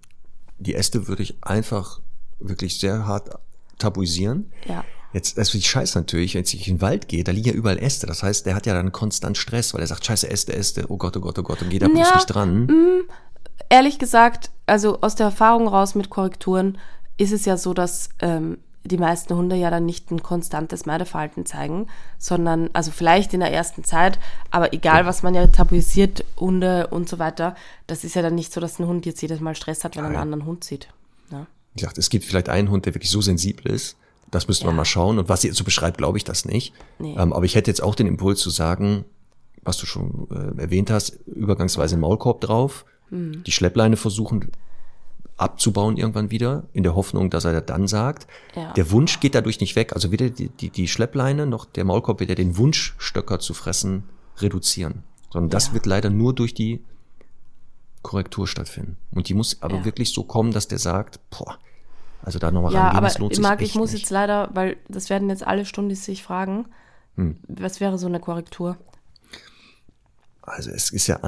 die 0.57 0.75
Äste 0.75 1.07
würde 1.07 1.23
ich 1.23 1.43
einfach 1.43 1.99
wirklich 2.39 2.79
sehr 2.79 3.05
hart 3.05 3.37
tabuisieren. 3.77 4.51
Ja. 4.65 4.85
Jetzt, 5.13 5.37
das 5.37 5.53
ist 5.53 5.65
Scheiße 5.65 5.97
natürlich, 5.97 6.33
wenn 6.33 6.43
ich 6.43 6.67
in 6.67 6.77
den 6.77 6.81
Wald 6.81 7.07
gehe, 7.07 7.23
da 7.23 7.31
liegen 7.31 7.49
ja 7.49 7.53
überall 7.53 7.77
Äste. 7.77 8.07
Das 8.07 8.23
heißt, 8.23 8.45
der 8.45 8.55
hat 8.55 8.65
ja 8.65 8.73
dann 8.73 8.91
konstant 8.91 9.37
Stress, 9.37 9.73
weil 9.73 9.81
er 9.81 9.87
sagt, 9.87 10.05
scheiße, 10.05 10.29
Äste, 10.29 10.53
Äste, 10.53 10.85
oh 10.89 10.97
Gott, 10.97 11.15
oh 11.15 11.19
Gott, 11.19 11.37
oh 11.37 11.43
Gott, 11.43 11.61
und 11.61 11.69
geht 11.69 11.83
da 11.83 11.87
bloß 11.87 12.09
ja, 12.09 12.15
nicht 12.15 12.25
dran. 12.25 12.65
Mh, 12.65 12.73
mm, 12.73 13.01
ehrlich 13.69 13.99
gesagt, 13.99 14.49
also 14.65 14.99
aus 15.01 15.15
der 15.15 15.27
Erfahrung 15.27 15.67
raus 15.67 15.93
mit 15.93 16.09
Korrekturen 16.09 16.79
ist 17.17 17.31
es 17.31 17.45
ja 17.45 17.57
so, 17.57 17.75
dass 17.75 18.09
ähm, 18.19 18.57
die 18.85 18.97
meisten 18.97 19.35
Hunde 19.35 19.55
ja 19.55 19.69
dann 19.69 19.85
nicht 19.85 20.11
ein 20.11 20.23
konstantes 20.23 20.85
Meideverhalten 20.85 21.45
zeigen, 21.45 21.87
sondern, 22.17 22.69
also 22.73 22.91
vielleicht 22.91 23.33
in 23.33 23.39
der 23.39 23.53
ersten 23.53 23.83
Zeit, 23.83 24.19
aber 24.51 24.73
egal, 24.73 25.05
was 25.05 25.23
man 25.23 25.35
ja 25.35 25.47
tabuisiert, 25.47 26.25
Hunde 26.37 26.87
und 26.87 27.07
so 27.07 27.19
weiter, 27.19 27.55
das 27.87 28.03
ist 28.03 28.15
ja 28.15 28.21
dann 28.21 28.35
nicht 28.35 28.51
so, 28.51 28.59
dass 28.59 28.79
ein 28.79 28.87
Hund 28.87 29.05
jetzt 29.05 29.21
jedes 29.21 29.39
Mal 29.39 29.55
Stress 29.55 29.83
hat, 29.83 29.95
wenn 29.95 30.03
er 30.03 30.09
einen 30.09 30.17
anderen 30.17 30.45
Hund 30.45 30.63
sieht. 30.63 30.89
Ja. 31.31 31.45
Ich 31.75 31.83
dachte, 31.83 32.01
es 32.01 32.09
gibt 32.09 32.25
vielleicht 32.25 32.49
einen 32.49 32.69
Hund, 32.69 32.85
der 32.85 32.93
wirklich 32.93 33.11
so 33.11 33.21
sensibel 33.21 33.71
ist, 33.71 33.95
das 34.33 34.47
müsste 34.47 34.65
ja. 34.65 34.67
man 34.67 34.77
mal 34.77 34.85
schauen. 34.85 35.19
Und 35.19 35.29
was 35.29 35.41
sie 35.41 35.47
jetzt 35.47 35.57
so 35.57 35.63
beschreibt, 35.63 35.97
glaube 35.97 36.17
ich 36.17 36.23
das 36.23 36.45
nicht. 36.45 36.73
Nee. 36.99 37.15
Ähm, 37.17 37.33
aber 37.33 37.45
ich 37.45 37.55
hätte 37.55 37.69
jetzt 37.69 37.81
auch 37.81 37.95
den 37.95 38.07
Impuls 38.07 38.39
zu 38.39 38.49
sagen, 38.49 39.05
was 39.63 39.77
du 39.77 39.85
schon 39.85 40.27
äh, 40.31 40.61
erwähnt 40.61 40.89
hast, 40.89 41.19
übergangsweise 41.25 41.97
Maulkorb 41.97 42.41
drauf, 42.41 42.85
mhm. 43.09 43.43
die 43.43 43.51
Schleppleine 43.51 43.97
versuchen 43.97 44.51
abzubauen 45.37 45.97
irgendwann 45.97 46.31
wieder, 46.31 46.63
in 46.73 46.83
der 46.83 46.95
Hoffnung, 46.95 47.29
dass 47.29 47.45
er 47.45 47.59
dann 47.61 47.87
sagt. 47.87 48.27
Ja. 48.55 48.71
Der 48.73 48.91
Wunsch 48.91 49.19
geht 49.19 49.35
dadurch 49.35 49.59
nicht 49.59 49.75
weg. 49.75 49.93
Also 49.93 50.11
weder 50.11 50.29
die, 50.29 50.49
die, 50.49 50.69
die 50.69 50.87
Schleppleine 50.87 51.45
noch 51.45 51.65
der 51.65 51.85
Maulkorb 51.85 52.19
wird 52.19 52.29
ja 52.29 52.35
den 52.35 52.57
Wunsch, 52.57 52.95
Stöcker 52.97 53.39
zu 53.39 53.53
fressen, 53.53 54.03
reduzieren. 54.37 55.03
Sondern 55.31 55.49
das 55.49 55.67
ja. 55.67 55.73
wird 55.73 55.85
leider 55.85 56.09
nur 56.09 56.33
durch 56.33 56.53
die 56.53 56.83
Korrektur 58.03 58.47
stattfinden. 58.47 58.97
Und 59.11 59.29
die 59.29 59.33
muss 59.33 59.61
aber 59.61 59.85
wirklich 59.85 60.13
so 60.13 60.23
kommen, 60.23 60.51
dass 60.51 60.67
der 60.67 60.77
sagt, 60.77 61.19
boah, 61.29 61.57
also 62.23 62.39
da 62.39 62.51
nochmal 62.51 62.73
ja, 62.73 62.87
rangehen, 62.87 63.03
das 63.03 63.17
lohnt 63.19 63.35
sich 63.35 63.43
Marc, 63.43 63.61
ich 63.61 63.75
muss 63.75 63.91
nicht. 63.91 64.03
jetzt 64.03 64.09
leider, 64.09 64.49
weil 64.53 64.77
das 64.87 65.09
werden 65.09 65.29
jetzt 65.29 65.45
alle 65.45 65.65
Stunden 65.65 65.93
sich 65.93 66.23
fragen, 66.23 66.65
hm. 67.15 67.37
was 67.47 67.79
wäre 67.79 67.97
so 67.97 68.07
eine 68.07 68.19
Korrektur? 68.19 68.77
Also 70.41 70.71
es 70.71 70.89
ist 70.89 71.07
ja 71.07 71.19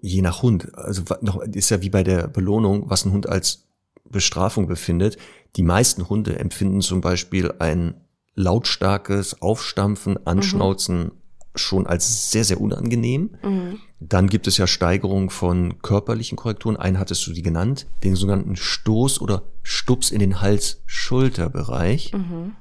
je 0.00 0.22
nach 0.22 0.42
Hund, 0.42 0.76
also 0.76 1.02
noch 1.20 1.40
ist 1.40 1.70
ja 1.70 1.82
wie 1.82 1.90
bei 1.90 2.02
der 2.02 2.28
Belohnung, 2.28 2.88
was 2.88 3.04
ein 3.04 3.12
Hund 3.12 3.28
als 3.28 3.66
Bestrafung 4.08 4.66
befindet. 4.66 5.16
Die 5.56 5.62
meisten 5.62 6.08
Hunde 6.08 6.38
empfinden 6.38 6.80
zum 6.80 7.00
Beispiel 7.00 7.52
ein 7.58 8.00
lautstarkes 8.34 9.42
Aufstampfen, 9.42 10.24
Anschnauzen 10.26 10.98
mhm. 10.98 11.12
Schon 11.58 11.86
als 11.86 12.30
sehr, 12.30 12.44
sehr 12.44 12.60
unangenehm. 12.60 13.36
Mhm. 13.42 13.78
Dann 14.00 14.28
gibt 14.28 14.46
es 14.46 14.58
ja 14.58 14.66
Steigerungen 14.66 15.30
von 15.30 15.80
körperlichen 15.80 16.36
Korrekturen. 16.36 16.76
Einen 16.76 16.98
hattest 16.98 17.26
du 17.26 17.32
die 17.32 17.42
genannt, 17.42 17.86
den 18.04 18.14
sogenannten 18.14 18.56
Stoß 18.56 19.20
oder 19.20 19.42
Stups 19.62 20.10
in 20.10 20.18
den 20.18 20.40
Hals-Schulterbereich. 20.40 22.12
Mhm. 22.12 22.56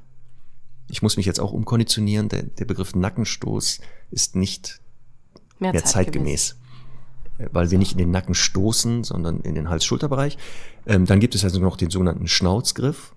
Ich 0.87 1.01
muss 1.01 1.17
mich 1.17 1.25
jetzt 1.25 1.39
auch 1.39 1.51
umkonditionieren. 1.51 2.29
Der, 2.29 2.43
der 2.43 2.65
Begriff 2.65 2.95
Nackenstoß 2.95 3.79
ist 4.11 4.35
nicht 4.35 4.79
mehr, 5.59 5.71
mehr 5.71 5.83
zeitgemäß. 5.83 6.55
zeitgemäß. 7.37 7.53
Weil 7.53 7.71
wir 7.71 7.77
nicht 7.77 7.91
in 7.91 7.97
den 7.97 8.11
Nacken 8.11 8.33
stoßen, 8.33 9.03
sondern 9.03 9.41
in 9.41 9.55
den 9.55 9.69
Hals-Schulterbereich. 9.69 10.37
Ähm, 10.85 11.05
dann 11.05 11.19
gibt 11.19 11.35
es 11.35 11.43
also 11.43 11.59
noch 11.59 11.75
den 11.75 11.89
sogenannten 11.89 12.27
Schnauzgriff 12.27 13.14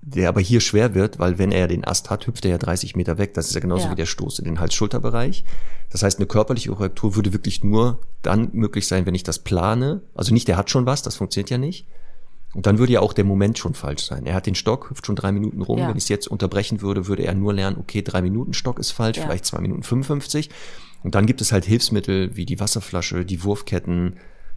der 0.00 0.28
aber 0.28 0.40
hier 0.40 0.60
schwer 0.60 0.94
wird, 0.94 1.18
weil 1.18 1.38
wenn 1.38 1.52
er 1.52 1.68
den 1.68 1.84
Ast 1.84 2.10
hat, 2.10 2.26
hüpft 2.26 2.44
er 2.44 2.52
ja 2.52 2.58
30 2.58 2.96
Meter 2.96 3.18
weg. 3.18 3.34
Das 3.34 3.48
ist 3.48 3.54
ja 3.54 3.60
genauso 3.60 3.86
ja. 3.86 3.90
wie 3.90 3.96
der 3.96 4.06
Stoß 4.06 4.38
in 4.38 4.44
den 4.44 4.60
Hals-Schulter-Bereich. 4.60 5.44
Das 5.90 6.02
heißt, 6.02 6.18
eine 6.18 6.26
körperliche 6.26 6.70
Korrektur 6.70 7.16
würde 7.16 7.32
wirklich 7.32 7.64
nur 7.64 8.00
dann 8.22 8.50
möglich 8.52 8.86
sein, 8.86 9.06
wenn 9.06 9.14
ich 9.14 9.22
das 9.22 9.40
plane. 9.40 10.02
Also 10.14 10.32
nicht, 10.32 10.48
der 10.48 10.56
hat 10.56 10.70
schon 10.70 10.86
was, 10.86 11.02
das 11.02 11.16
funktioniert 11.16 11.50
ja 11.50 11.58
nicht. 11.58 11.86
Und 12.54 12.66
dann 12.66 12.78
würde 12.78 12.94
ja 12.94 13.00
auch 13.00 13.12
der 13.12 13.24
Moment 13.24 13.58
schon 13.58 13.74
falsch 13.74 14.04
sein. 14.04 14.24
Er 14.24 14.34
hat 14.34 14.46
den 14.46 14.54
Stock, 14.54 14.88
hüpft 14.88 15.06
schon 15.06 15.16
drei 15.16 15.32
Minuten 15.32 15.60
rum. 15.60 15.78
Ja. 15.78 15.88
Wenn 15.88 15.96
ich 15.96 16.04
es 16.04 16.08
jetzt 16.08 16.28
unterbrechen 16.28 16.80
würde, 16.80 17.06
würde 17.06 17.24
er 17.24 17.34
nur 17.34 17.52
lernen, 17.52 17.76
okay, 17.78 18.02
drei 18.02 18.22
Minuten 18.22 18.54
Stock 18.54 18.78
ist 18.78 18.92
falsch, 18.92 19.18
ja. 19.18 19.24
vielleicht 19.24 19.44
zwei 19.44 19.60
Minuten 19.60 19.82
55. 19.82 20.48
Und 21.02 21.14
dann 21.14 21.26
gibt 21.26 21.40
es 21.40 21.52
halt 21.52 21.64
Hilfsmittel 21.64 22.36
wie 22.36 22.46
die 22.46 22.58
Wasserflasche, 22.58 23.24
die 23.24 23.44
Wurfketten, 23.44 24.16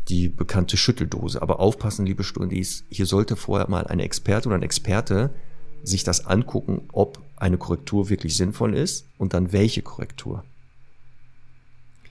die 0.09 0.29
bekannte 0.29 0.77
Schütteldose. 0.77 1.41
Aber 1.41 1.59
aufpassen, 1.59 2.05
liebe 2.05 2.23
Stundis, 2.23 2.83
hier 2.89 3.05
sollte 3.05 3.35
vorher 3.35 3.69
mal 3.69 3.87
eine 3.87 4.03
Experte 4.03 4.49
oder 4.49 4.57
ein 4.57 4.63
Experte 4.63 5.31
sich 5.83 6.03
das 6.03 6.25
angucken, 6.25 6.87
ob 6.91 7.19
eine 7.37 7.57
Korrektur 7.57 8.09
wirklich 8.09 8.35
sinnvoll 8.35 8.75
ist 8.75 9.07
und 9.17 9.33
dann 9.33 9.51
welche 9.51 9.81
Korrektur. 9.81 10.43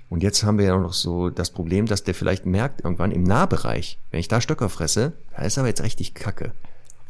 Und 0.08 0.24
jetzt 0.24 0.42
haben 0.42 0.58
wir 0.58 0.66
ja 0.66 0.76
noch 0.76 0.92
so 0.92 1.30
das 1.30 1.50
Problem, 1.50 1.86
dass 1.86 2.02
der 2.02 2.14
vielleicht 2.14 2.44
merkt, 2.44 2.82
irgendwann 2.82 3.12
im 3.12 3.22
Nahbereich, 3.22 3.96
wenn 4.10 4.18
ich 4.18 4.26
da 4.26 4.40
Stöcker 4.40 4.68
fresse, 4.68 5.12
da 5.36 5.42
ist 5.42 5.56
aber 5.56 5.68
jetzt 5.68 5.84
richtig 5.84 6.14
kacke. 6.14 6.52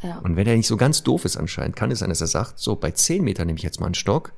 Ja. 0.03 0.19
Und 0.19 0.37
wenn 0.37 0.47
er 0.47 0.57
nicht 0.57 0.67
so 0.67 0.77
ganz 0.77 1.03
doof 1.03 1.25
ist 1.25 1.39
anscheinend, 1.39 1.77
kann 1.77 1.91
es 1.91 2.01
sein, 2.01 2.11
dass 2.11 2.21
er 2.21 2.27
sagt, 2.27 2.59
so 2.59 2.77
bei 2.77 2.91
10 2.91 3.25
Metern 3.25 3.47
nehme 3.47 3.57
ich 3.57 3.63
jetzt 3.63 3.81
mal 3.81 3.87
einen 3.87 3.95
Stock. 3.95 4.33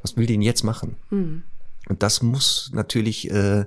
Was 0.00 0.16
will 0.16 0.26
die 0.26 0.34
denn 0.34 0.42
jetzt 0.42 0.64
machen? 0.64 0.96
Mhm. 1.10 1.42
Und 1.88 2.02
das 2.02 2.22
muss 2.22 2.70
natürlich 2.72 3.30
äh, 3.30 3.66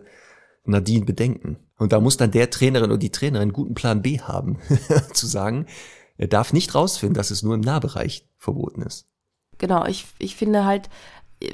Nadine 0.66 1.06
bedenken. 1.06 1.58
Und 1.78 1.92
da 1.92 2.00
muss 2.00 2.18
dann 2.18 2.32
der 2.32 2.50
Trainerin 2.50 2.92
oder 2.92 2.98
die 2.98 3.12
Trainerin 3.12 3.44
einen 3.44 3.54
guten 3.54 3.74
Plan 3.74 4.02
B 4.02 4.20
haben, 4.20 4.60
zu 5.14 5.28
sagen, 5.28 5.66
er 6.18 6.28
darf 6.28 6.54
nicht 6.54 6.74
rausfinden, 6.74 7.16
dass 7.16 7.32
es 7.32 7.44
nur 7.44 7.56
im 7.56 7.62
Nahbereich 7.62 8.28
verboten 8.38 8.82
ist. 8.82 9.08
Genau, 9.58 9.86
ich, 9.86 10.06
ich 10.18 10.36
finde 10.36 10.66
halt, 10.66 10.90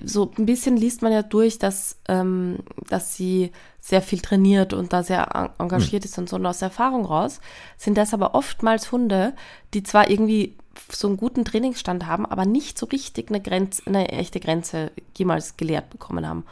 so 0.05 0.31
ein 0.37 0.45
bisschen 0.45 0.77
liest 0.77 1.01
man 1.01 1.11
ja 1.11 1.23
durch, 1.23 1.57
dass, 1.57 1.97
ähm, 2.07 2.59
dass 2.87 3.15
sie 3.15 3.51
sehr 3.79 4.01
viel 4.01 4.19
trainiert 4.19 4.73
und 4.73 4.93
da 4.93 5.03
sehr 5.03 5.53
engagiert 5.57 6.03
hm. 6.03 6.09
ist 6.09 6.17
und 6.17 6.29
so. 6.29 6.35
Und 6.35 6.45
aus 6.45 6.61
Erfahrung 6.61 7.05
raus 7.05 7.41
sind 7.77 7.97
das 7.97 8.13
aber 8.13 8.35
oftmals 8.35 8.91
Hunde, 8.91 9.33
die 9.73 9.83
zwar 9.83 10.09
irgendwie 10.09 10.55
so 10.89 11.07
einen 11.07 11.17
guten 11.17 11.45
Trainingsstand 11.45 12.05
haben, 12.05 12.25
aber 12.25 12.45
nicht 12.45 12.77
so 12.77 12.85
richtig 12.85 13.29
eine 13.29 13.41
Grenze, 13.41 13.83
eine 13.85 14.09
echte 14.09 14.39
Grenze 14.39 14.91
jemals 15.17 15.57
gelehrt 15.57 15.89
bekommen 15.89 16.27
haben. 16.27 16.45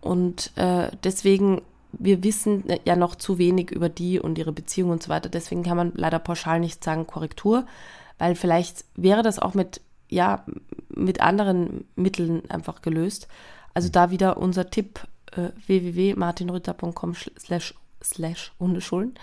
Und 0.00 0.56
äh, 0.56 0.90
deswegen, 1.04 1.60
wir 1.92 2.22
wissen 2.22 2.64
ja 2.84 2.96
noch 2.96 3.14
zu 3.16 3.38
wenig 3.38 3.70
über 3.70 3.88
die 3.88 4.20
und 4.20 4.38
ihre 4.38 4.52
Beziehung 4.52 4.90
und 4.90 5.02
so 5.02 5.08
weiter. 5.08 5.28
Deswegen 5.28 5.62
kann 5.62 5.76
man 5.76 5.92
leider 5.94 6.18
pauschal 6.18 6.60
nicht 6.60 6.82
sagen 6.82 7.06
Korrektur, 7.06 7.66
weil 8.18 8.34
vielleicht 8.34 8.84
wäre 8.96 9.22
das 9.22 9.38
auch 9.38 9.54
mit 9.54 9.80
ja, 10.10 10.44
mit 10.88 11.20
anderen 11.20 11.84
Mitteln 11.96 12.42
einfach 12.50 12.82
gelöst. 12.82 13.28
Also 13.74 13.88
da 13.88 14.10
wieder 14.10 14.36
unser 14.36 14.68
Tipp 14.68 15.06
äh, 15.32 15.50
www.martinrütter.com 15.66 17.14
slash, 17.14 17.74
slash 18.02 18.52
Hundeschulen. 18.58 19.14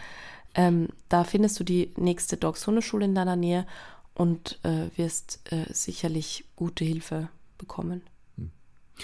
Ähm, 0.55 0.88
da 1.09 1.24
findest 1.24 1.59
du 1.59 1.63
die 1.63 1.93
nächste 1.97 2.38
Dogs 2.38 2.65
Hundeschule 2.65 3.05
in 3.05 3.15
deiner 3.15 3.36
Nähe 3.36 3.68
und 4.15 4.59
äh, 4.63 4.97
wirst 4.97 5.41
äh, 5.51 5.72
sicherlich 5.72 6.45
gute 6.55 6.86
Hilfe 6.86 7.30
bekommen. 7.57 8.01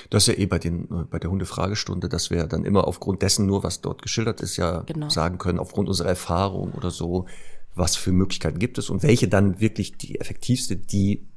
Das 0.10 0.28
ist 0.28 0.36
ja 0.36 0.42
eh 0.42 0.46
bei, 0.46 0.60
den, 0.60 0.86
äh, 0.86 1.06
bei 1.10 1.20
der 1.20 1.30
Hundefragestunde, 1.30 2.10
dass 2.10 2.30
wir 2.30 2.46
dann 2.46 2.66
immer 2.66 2.88
aufgrund 2.88 3.22
dessen 3.22 3.46
nur, 3.46 3.64
was 3.64 3.82
dort 3.82 4.02
geschildert 4.02 4.42
ist, 4.42 4.58
ja 4.58 4.82
genau. 4.82 5.10
sagen 5.10 5.38
können, 5.38 5.60
aufgrund 5.60 5.88
unserer 5.88 6.10
Erfahrung 6.10 6.72
oder 6.74 6.92
so, 6.92 7.26
was 7.76 7.96
für 7.96 8.12
Möglichkeiten 8.12 8.60
gibt 8.60 8.78
es 8.78 8.90
und 8.90 9.04
welche 9.04 9.28
dann 9.28 9.60
wirklich 9.60 9.98
die 9.98 10.20
effektivste, 10.20 10.76
die 10.76 11.28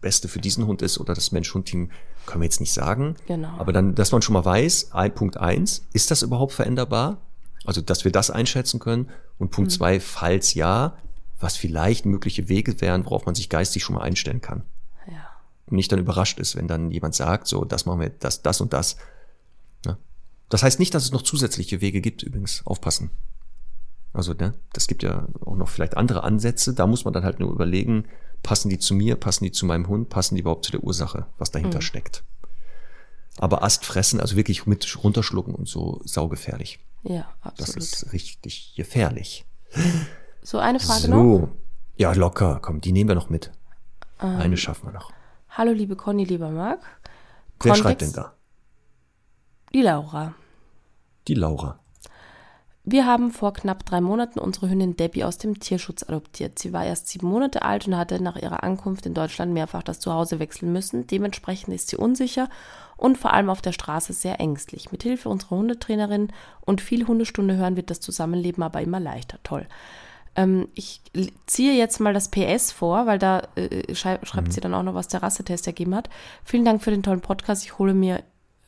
Beste 0.00 0.28
für 0.28 0.40
diesen 0.40 0.66
Hund 0.66 0.82
ist 0.82 0.98
oder 0.98 1.14
das 1.14 1.32
Mensch-Hund-Team, 1.32 1.90
können 2.26 2.42
wir 2.42 2.46
jetzt 2.46 2.60
nicht 2.60 2.72
sagen. 2.72 3.16
Genau. 3.26 3.56
Aber 3.58 3.72
dann, 3.72 3.94
dass 3.94 4.12
man 4.12 4.22
schon 4.22 4.34
mal 4.34 4.44
weiß, 4.44 4.92
ein, 4.92 5.14
Punkt 5.14 5.36
eins, 5.36 5.86
ist 5.92 6.10
das 6.10 6.22
überhaupt 6.22 6.52
veränderbar? 6.52 7.20
Also, 7.64 7.80
dass 7.80 8.04
wir 8.04 8.12
das 8.12 8.30
einschätzen 8.30 8.80
können. 8.80 9.10
Und 9.38 9.50
Punkt 9.50 9.70
mhm. 9.70 9.74
zwei, 9.76 10.00
falls 10.00 10.54
ja, 10.54 10.96
was 11.40 11.56
vielleicht 11.56 12.06
mögliche 12.06 12.48
Wege 12.48 12.80
wären, 12.80 13.04
worauf 13.04 13.26
man 13.26 13.34
sich 13.34 13.48
geistig 13.48 13.82
schon 13.82 13.96
mal 13.96 14.02
einstellen 14.02 14.40
kann. 14.40 14.64
Nicht 15.72 15.90
dann 15.90 15.98
überrascht 15.98 16.38
ist, 16.38 16.56
wenn 16.56 16.68
dann 16.68 16.90
jemand 16.90 17.14
sagt, 17.14 17.46
so, 17.46 17.64
das 17.64 17.86
machen 17.86 18.00
wir, 18.00 18.10
das, 18.10 18.42
das 18.42 18.60
und 18.60 18.72
das. 18.72 18.96
Ja. 19.86 19.96
Das 20.48 20.62
heißt 20.62 20.78
nicht, 20.78 20.94
dass 20.94 21.04
es 21.04 21.12
noch 21.12 21.22
zusätzliche 21.22 21.80
Wege 21.80 22.00
gibt, 22.00 22.22
übrigens. 22.22 22.62
Aufpassen. 22.66 23.10
Also, 24.12 24.34
ne, 24.34 24.52
das 24.74 24.86
gibt 24.86 25.02
ja 25.02 25.26
auch 25.44 25.56
noch 25.56 25.68
vielleicht 25.68 25.96
andere 25.96 26.22
Ansätze. 26.22 26.74
Da 26.74 26.86
muss 26.86 27.04
man 27.04 27.14
dann 27.14 27.24
halt 27.24 27.40
nur 27.40 27.50
überlegen, 27.50 28.04
passen 28.42 28.68
die 28.68 28.78
zu 28.78 28.94
mir, 28.94 29.16
passen 29.16 29.44
die 29.44 29.52
zu 29.52 29.64
meinem 29.64 29.88
Hund, 29.88 30.10
passen 30.10 30.34
die 30.34 30.42
überhaupt 30.42 30.66
zu 30.66 30.72
der 30.72 30.84
Ursache, 30.84 31.26
was 31.38 31.50
dahinter 31.50 31.78
mhm. 31.78 31.82
steckt. 31.82 32.22
Aber 33.38 33.62
Ast 33.62 33.86
fressen, 33.86 34.20
also 34.20 34.36
wirklich 34.36 34.66
mit 34.66 35.02
runterschlucken 35.02 35.54
und 35.54 35.66
so, 35.66 36.02
saugefährlich. 36.04 36.80
Ja, 37.02 37.32
absolut. 37.40 37.76
Das 37.76 37.76
ist 37.76 38.12
richtig 38.12 38.74
gefährlich. 38.76 39.46
So, 40.42 40.58
eine 40.58 40.80
Frage 40.80 41.02
so. 41.02 41.08
noch? 41.08 41.48
Ja, 41.96 42.12
locker, 42.12 42.58
komm, 42.60 42.80
die 42.80 42.92
nehmen 42.92 43.08
wir 43.08 43.14
noch 43.14 43.30
mit. 43.30 43.50
Ähm, 44.20 44.36
eine 44.36 44.56
schaffen 44.56 44.88
wir 44.88 44.92
noch. 44.92 45.12
Hallo, 45.54 45.72
liebe 45.72 45.96
Conny, 45.96 46.24
lieber 46.24 46.48
Marc. 46.48 46.80
Wer 47.60 47.74
schreibt 47.74 48.00
denn 48.00 48.14
da? 48.14 48.32
Die 49.74 49.82
Laura. 49.82 50.34
Die 51.28 51.34
Laura. 51.34 51.78
Wir 52.84 53.04
haben 53.04 53.30
vor 53.30 53.52
knapp 53.52 53.84
drei 53.84 54.00
Monaten 54.00 54.38
unsere 54.38 54.70
Hündin 54.70 54.96
Debbie 54.96 55.24
aus 55.24 55.36
dem 55.36 55.60
Tierschutz 55.60 56.04
adoptiert. 56.04 56.58
Sie 56.58 56.72
war 56.72 56.86
erst 56.86 57.08
sieben 57.08 57.26
Monate 57.26 57.60
alt 57.60 57.86
und 57.86 57.98
hatte 57.98 58.22
nach 58.22 58.36
ihrer 58.36 58.62
Ankunft 58.62 59.04
in 59.04 59.12
Deutschland 59.12 59.52
mehrfach 59.52 59.82
das 59.82 60.00
Zuhause 60.00 60.38
wechseln 60.38 60.72
müssen. 60.72 61.06
Dementsprechend 61.06 61.74
ist 61.74 61.88
sie 61.88 61.96
unsicher 61.96 62.48
und 62.96 63.18
vor 63.18 63.34
allem 63.34 63.50
auf 63.50 63.60
der 63.60 63.72
Straße 63.72 64.14
sehr 64.14 64.40
ängstlich. 64.40 64.90
Mit 64.90 65.02
Hilfe 65.02 65.28
unserer 65.28 65.56
Hundetrainerin 65.56 66.28
und 66.62 66.80
viel 66.80 67.06
Hundestunde 67.06 67.56
hören 67.56 67.76
wird 67.76 67.90
das 67.90 68.00
Zusammenleben 68.00 68.62
aber 68.62 68.80
immer 68.80 69.00
leichter. 69.00 69.38
Toll. 69.42 69.66
Ähm, 70.34 70.68
ich 70.74 71.02
ziehe 71.46 71.74
jetzt 71.74 72.00
mal 72.00 72.14
das 72.14 72.30
PS 72.30 72.72
vor, 72.72 73.06
weil 73.06 73.18
da 73.18 73.42
äh, 73.56 73.94
schreibt 73.94 74.48
mhm. 74.48 74.50
sie 74.50 74.60
dann 74.60 74.74
auch 74.74 74.82
noch, 74.82 74.94
was 74.94 75.08
der 75.08 75.22
Rassetest 75.22 75.66
ergeben 75.66 75.94
hat. 75.94 76.08
Vielen 76.44 76.64
Dank 76.64 76.82
für 76.82 76.90
den 76.90 77.02
tollen 77.02 77.20
Podcast. 77.20 77.64
Ich 77.64 77.78
hole 77.78 77.94
mir 77.94 78.22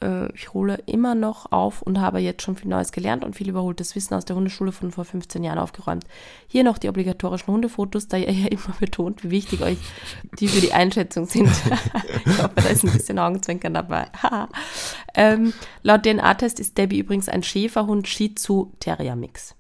äh, 0.05 0.33
ich 0.35 0.53
hole 0.53 0.79
immer 0.87 1.15
noch 1.15 1.51
auf 1.51 1.83
und 1.83 2.01
habe 2.01 2.19
jetzt 2.19 2.43
schon 2.43 2.57
viel 2.57 2.69
Neues 2.69 2.93
gelernt 2.93 3.25
und 3.25 3.35
viel 3.35 3.49
überholtes 3.49 3.95
Wissen 3.95 4.15
aus 4.15 4.25
der 4.25 4.37
Hundeschule 4.37 4.73
von 4.73 4.93
vor 4.93 5.05
15 5.05 5.43
Jahren 5.43 5.59
aufgeräumt. 5.59 6.05
Hier 6.47 6.65
noch 6.65 6.79
die 6.79 6.89
obligatorischen 6.89 7.53
Hundefotos, 7.53 8.09
da 8.09 8.17
ihr 8.17 8.31
ja 8.31 8.49
immer 8.49 8.75
betont, 8.81 9.25
wie 9.25 9.31
wichtig 9.31 9.63
euch 9.63 9.79
die 10.39 10.49
für 10.49 10.61
die 10.61 10.73
Einschätzung 10.73 11.27
sind. 11.27 11.49
ich 12.27 12.39
hoffe, 12.39 12.53
da 12.57 12.69
ist 12.69 12.85
ein 12.85 12.93
bisschen 12.93 13.19
Augenzwinkern 13.19 13.75
dabei. 13.75 14.09
ähm, 15.15 15.53
laut 15.83 16.05
DNA-Test 16.05 16.61
ist 16.61 16.77
Debbie 16.77 16.99
übrigens 16.99 17.29
ein 17.29 17.43
Schäferhund 17.43 18.07
Shih 18.07 18.35
Tzu 18.35 18.73
Terrier 18.81 19.17
Mix. 19.17 19.55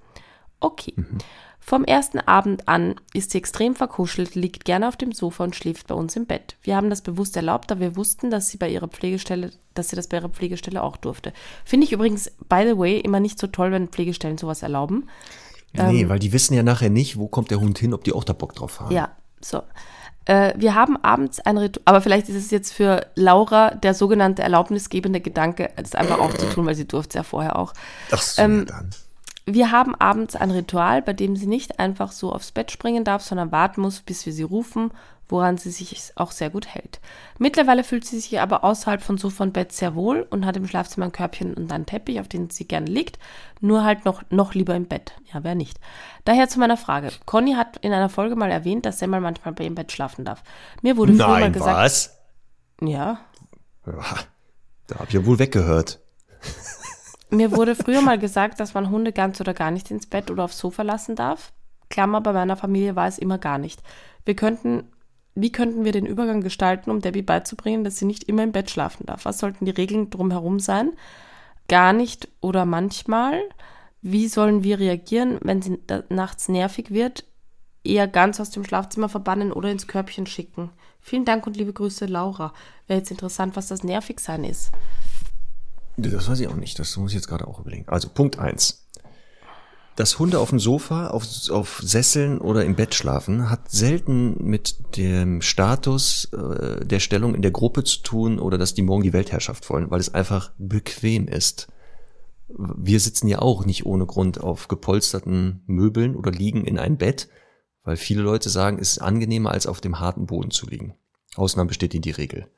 Okay. 0.61 0.95
Mhm. 0.97 1.19
Vom 1.67 1.85
ersten 1.85 2.21
Abend 2.21 2.69
an 2.69 2.97
ist 3.15 3.31
sie 3.31 3.39
extrem 3.39 3.75
verkuschelt, 3.75 4.35
liegt 4.35 4.67
gerne 4.67 4.87
auf 4.87 4.97
dem 4.97 5.12
Sofa 5.12 5.45
und 5.45 5.57
schläft 5.57 5.87
bei 5.87 5.95
uns 5.95 6.15
im 6.15 6.27
Bett. 6.27 6.57
Wir 6.62 6.77
haben 6.77 6.91
das 6.91 7.01
bewusst 7.01 7.37
erlaubt, 7.37 7.71
da 7.71 7.81
wir 7.81 7.97
wussten, 7.97 8.31
dass 8.31 8.49
sie 8.49 8.59
bei 8.59 8.69
ihrer 8.69 8.87
Pflegestelle, 8.87 9.51
dass 9.73 9.89
sie 9.89 9.97
das 9.97 10.09
bei 10.09 10.19
ihrer 10.19 10.29
Pflegestelle 10.29 10.83
auch 10.83 10.99
durfte. 10.99 11.33
Finde 11.65 11.87
ich 11.87 11.93
übrigens, 11.93 12.31
by 12.51 12.65
the 12.69 12.77
way, 12.77 13.01
immer 13.01 13.19
nicht 13.19 13.39
so 13.39 13.47
toll, 13.47 13.73
wenn 13.73 13.89
Pflegestellen 13.89 14.37
sowas 14.37 14.62
erlauben. 14.62 15.09
Nee, 15.73 16.03
ähm, 16.03 16.09
weil 16.11 16.19
die 16.19 16.35
wissen 16.35 16.53
ja 16.53 16.62
nachher 16.62 16.91
nicht, 16.91 17.17
wo 17.17 17.29
kommt 17.29 17.51
der 17.51 17.61
Hund 17.61 17.79
hin, 17.79 17.95
ob 17.95 18.05
die 18.05 18.12
auch 18.12 18.25
da 18.25 18.35
Bock 18.35 18.55
drauf 18.55 18.81
haben. 18.81 18.95
Ja, 18.95 19.12
so. 19.41 19.62
Äh, 20.27 20.53
wir 20.59 20.75
haben 20.75 20.99
abends 20.99 21.41
ein 21.41 21.57
Ritual, 21.57 21.83
aber 21.87 22.03
vielleicht 22.03 22.29
ist 22.29 22.37
es 22.37 22.51
jetzt 22.51 22.75
für 22.75 23.07
Laura 23.15 23.71
der 23.71 23.95
sogenannte 23.95 24.43
erlaubnisgebende 24.43 25.23
Gedanke, 25.23 25.71
das 25.77 25.95
einfach 25.95 26.19
auch 26.19 26.35
zu 26.35 26.47
tun, 26.51 26.67
weil 26.67 26.75
sie 26.75 26.87
durfte 26.87 27.09
es 27.09 27.15
ja 27.15 27.23
vorher 27.23 27.59
auch. 27.59 27.73
Ach 28.11 28.21
so, 28.21 28.43
ähm, 28.43 28.67
dann. 28.67 28.91
Wir 29.47 29.70
haben 29.70 29.95
abends 29.95 30.36
ein 30.36 30.51
Ritual, 30.51 31.03
bei 31.03 31.12
dem 31.12 31.36
sie 31.36 31.47
nicht 31.47 31.78
einfach 31.78 32.12
so 32.12 32.32
aufs 32.32 32.53
Bett 32.53 32.70
springen 32.70 33.05
darf, 33.05 33.22
sondern 33.22 33.53
warten 33.53 33.82
muss, 33.82 34.01
bis 34.01 34.24
wir 34.24 34.32
sie 34.32 34.42
rufen, 34.42 34.90
woran 35.28 35.59
sie 35.59 35.70
sich 35.70 36.12
auch 36.16 36.30
sehr 36.30 36.51
gut 36.51 36.66
hält. 36.66 37.01
Mittlerweile 37.38 37.84
fühlt 37.84 38.05
sie 38.07 38.20
sich 38.20 38.40
aber 38.40 38.64
außerhalb 38.64 39.03
von 39.03 39.18
Sofa 39.18 39.45
und 39.45 39.53
Bett 39.53 39.72
sehr 39.72 39.95
wohl 39.95 40.26
und 40.30 40.47
hat 40.47 40.57
im 40.57 40.66
Schlafzimmer 40.66 41.07
ein 41.07 41.12
Körbchen 41.12 41.55
und 41.55 41.70
einen 41.72 41.86
Teppich, 41.86 42.20
auf 42.20 42.28
den 42.28 42.51
sie 42.51 42.66
gerne 42.66 42.86
liegt, 42.86 43.18
nur 43.61 43.84
halt 43.84 44.05
noch, 44.05 44.22
noch 44.30 44.55
lieber 44.55 44.74
im 44.74 44.86
Bett. 44.86 45.12
Ja, 45.32 45.45
wer 45.45 45.55
nicht. 45.55 45.78
Daher 46.24 46.49
zu 46.49 46.59
meiner 46.59 46.76
Frage. 46.76 47.11
Conny 47.26 47.55
hat 47.55 47.78
in 47.78 47.92
einer 47.92 48.09
Folge 48.09 48.36
mal 48.36 48.51
erwähnt, 48.51 48.86
dass 48.86 48.99
Semmel 48.99 49.20
manchmal 49.20 49.55
bei 49.55 49.64
ihrem 49.64 49.74
Bett 49.74 49.92
schlafen 49.92 50.24
darf. 50.24 50.42
Mir 50.82 50.97
wurde 50.97 51.14
früher 51.14 51.28
mal 51.28 51.53
gesagt. 51.53 51.76
Was? 51.76 52.18
Ja. 52.80 53.20
ja 53.86 54.05
da 54.86 54.99
hab 54.99 55.09
ich 55.09 55.14
ja 55.14 55.24
wohl 55.26 55.38
weggehört. 55.38 56.01
Mir 57.35 57.51
wurde 57.51 57.74
früher 57.74 58.01
mal 58.01 58.18
gesagt, 58.18 58.61
dass 58.61 58.74
man 58.74 58.91
Hunde 58.91 59.12
ganz 59.12 59.41
oder 59.41 59.55
gar 59.55 59.72
nicht 59.72 59.91
ins 59.91 60.07
Bett 60.07 60.30
oder 60.30 60.45
aufs 60.45 60.59
Sofa 60.59 60.82
lassen 60.82 61.16
darf. 61.16 61.53
Klammer, 61.91 62.20
bei 62.20 62.32
meiner 62.32 62.57
Familie 62.57 62.95
war 62.95 63.09
es 63.09 63.18
immer 63.18 63.39
gar 63.39 63.59
nicht. 63.59 63.82
Wir 64.24 64.37
könnten, 64.37 64.85
wie 65.35 65.51
könnten 65.51 65.85
wir 65.85 65.91
den 65.91 66.07
Übergang 66.07 66.43
gestalten, 66.43 66.91
um 66.91 67.01
Debbie 67.01 67.22
beizubringen, 67.22 67.82
dass 67.82 67.99
sie 67.99 68.05
nicht 68.05 68.24
immer 68.24 68.45
im 68.45 68.53
Bett 68.53 68.70
schlafen 68.70 69.07
darf? 69.07 69.24
Was 69.24 69.39
sollten 69.39 69.64
die 69.64 69.72
Regeln 69.72 70.11
drumherum 70.11 70.61
sein? 70.61 70.93
Gar 71.66 71.93
nicht 71.93 72.28
oder 72.41 72.66
manchmal? 72.66 73.43
Wie 74.01 74.28
sollen 74.28 74.62
wir 74.62 74.78
reagieren, 74.78 75.39
wenn 75.43 75.61
sie 75.61 75.80
nachts 76.11 76.49
nervig 76.49 76.93
wird? 76.93 77.24
Eher 77.82 78.07
ganz 78.07 78.39
aus 78.39 78.51
dem 78.51 78.64
Schlafzimmer 78.64 79.09
verbannen 79.09 79.53
oder 79.53 79.70
ins 79.70 79.89
Körbchen 79.89 80.26
schicken. 80.26 80.70
Vielen 81.01 81.24
Dank 81.24 81.49
und 81.49 81.57
liebe 81.57 81.72
Grüße, 81.72 82.07
Laura. 82.07 82.53
Wäre 82.87 83.01
jetzt 83.01 83.11
interessant, 83.11 83.57
was 83.57 83.66
das 83.66 83.82
Nervigsein 83.82 84.45
ist. 84.45 84.70
Das 85.97 86.28
weiß 86.28 86.40
ich 86.40 86.49
auch 86.49 86.57
nicht. 86.57 86.78
Das 86.78 86.97
muss 86.97 87.12
ich 87.12 87.16
jetzt 87.16 87.28
gerade 87.28 87.47
auch 87.47 87.61
überlegen. 87.61 87.88
Also 87.88 88.09
Punkt 88.09 88.38
eins: 88.38 88.88
Dass 89.97 90.18
Hunde 90.18 90.40
auf 90.40 90.51
dem 90.51 90.59
Sofa, 90.59 91.09
auf, 91.09 91.24
auf 91.51 91.80
Sesseln 91.82 92.38
oder 92.38 92.64
im 92.64 92.74
Bett 92.74 92.95
schlafen, 92.95 93.51
hat 93.51 93.70
selten 93.70 94.42
mit 94.45 94.97
dem 94.97 95.40
Status 95.40 96.28
äh, 96.32 96.84
der 96.84 97.01
Stellung 97.01 97.34
in 97.34 97.42
der 97.42 97.53
Gruppe 97.53 97.84
zu 97.84 98.03
tun 98.03 98.38
oder 98.38 98.59
dass 98.59 98.74
die 98.74 98.82
morgen 98.82 99.03
die 99.03 99.12
Weltherrschaft 99.12 99.68
wollen, 99.70 99.90
weil 99.90 100.01
es 100.01 100.12
einfach 100.12 100.51
bequem 100.59 101.28
ist. 101.28 101.68
Wir 102.49 103.01
sitzen 103.01 103.28
ja 103.28 103.38
auch 103.40 103.64
nicht 103.64 103.86
ohne 103.86 104.07
Grund 104.07 104.40
auf 104.40 104.68
gepolsterten 104.68 105.62
Möbeln 105.66 106.14
oder 106.14 106.30
liegen 106.30 106.64
in 106.64 106.78
ein 106.78 106.99
Bett, 106.99 107.28
weil 107.84 107.97
viele 107.97 108.22
Leute 108.22 108.49
sagen, 108.49 108.78
es 108.78 108.92
ist 108.92 108.99
angenehmer 108.99 109.51
als 109.51 109.66
auf 109.66 109.80
dem 109.80 109.99
harten 109.99 110.26
Boden 110.26 110.51
zu 110.51 110.66
liegen. 110.66 110.95
Ausnahme 111.36 111.68
besteht 111.68 111.95
in 111.95 112.03
die 112.03 112.11
Regel. 112.11 112.49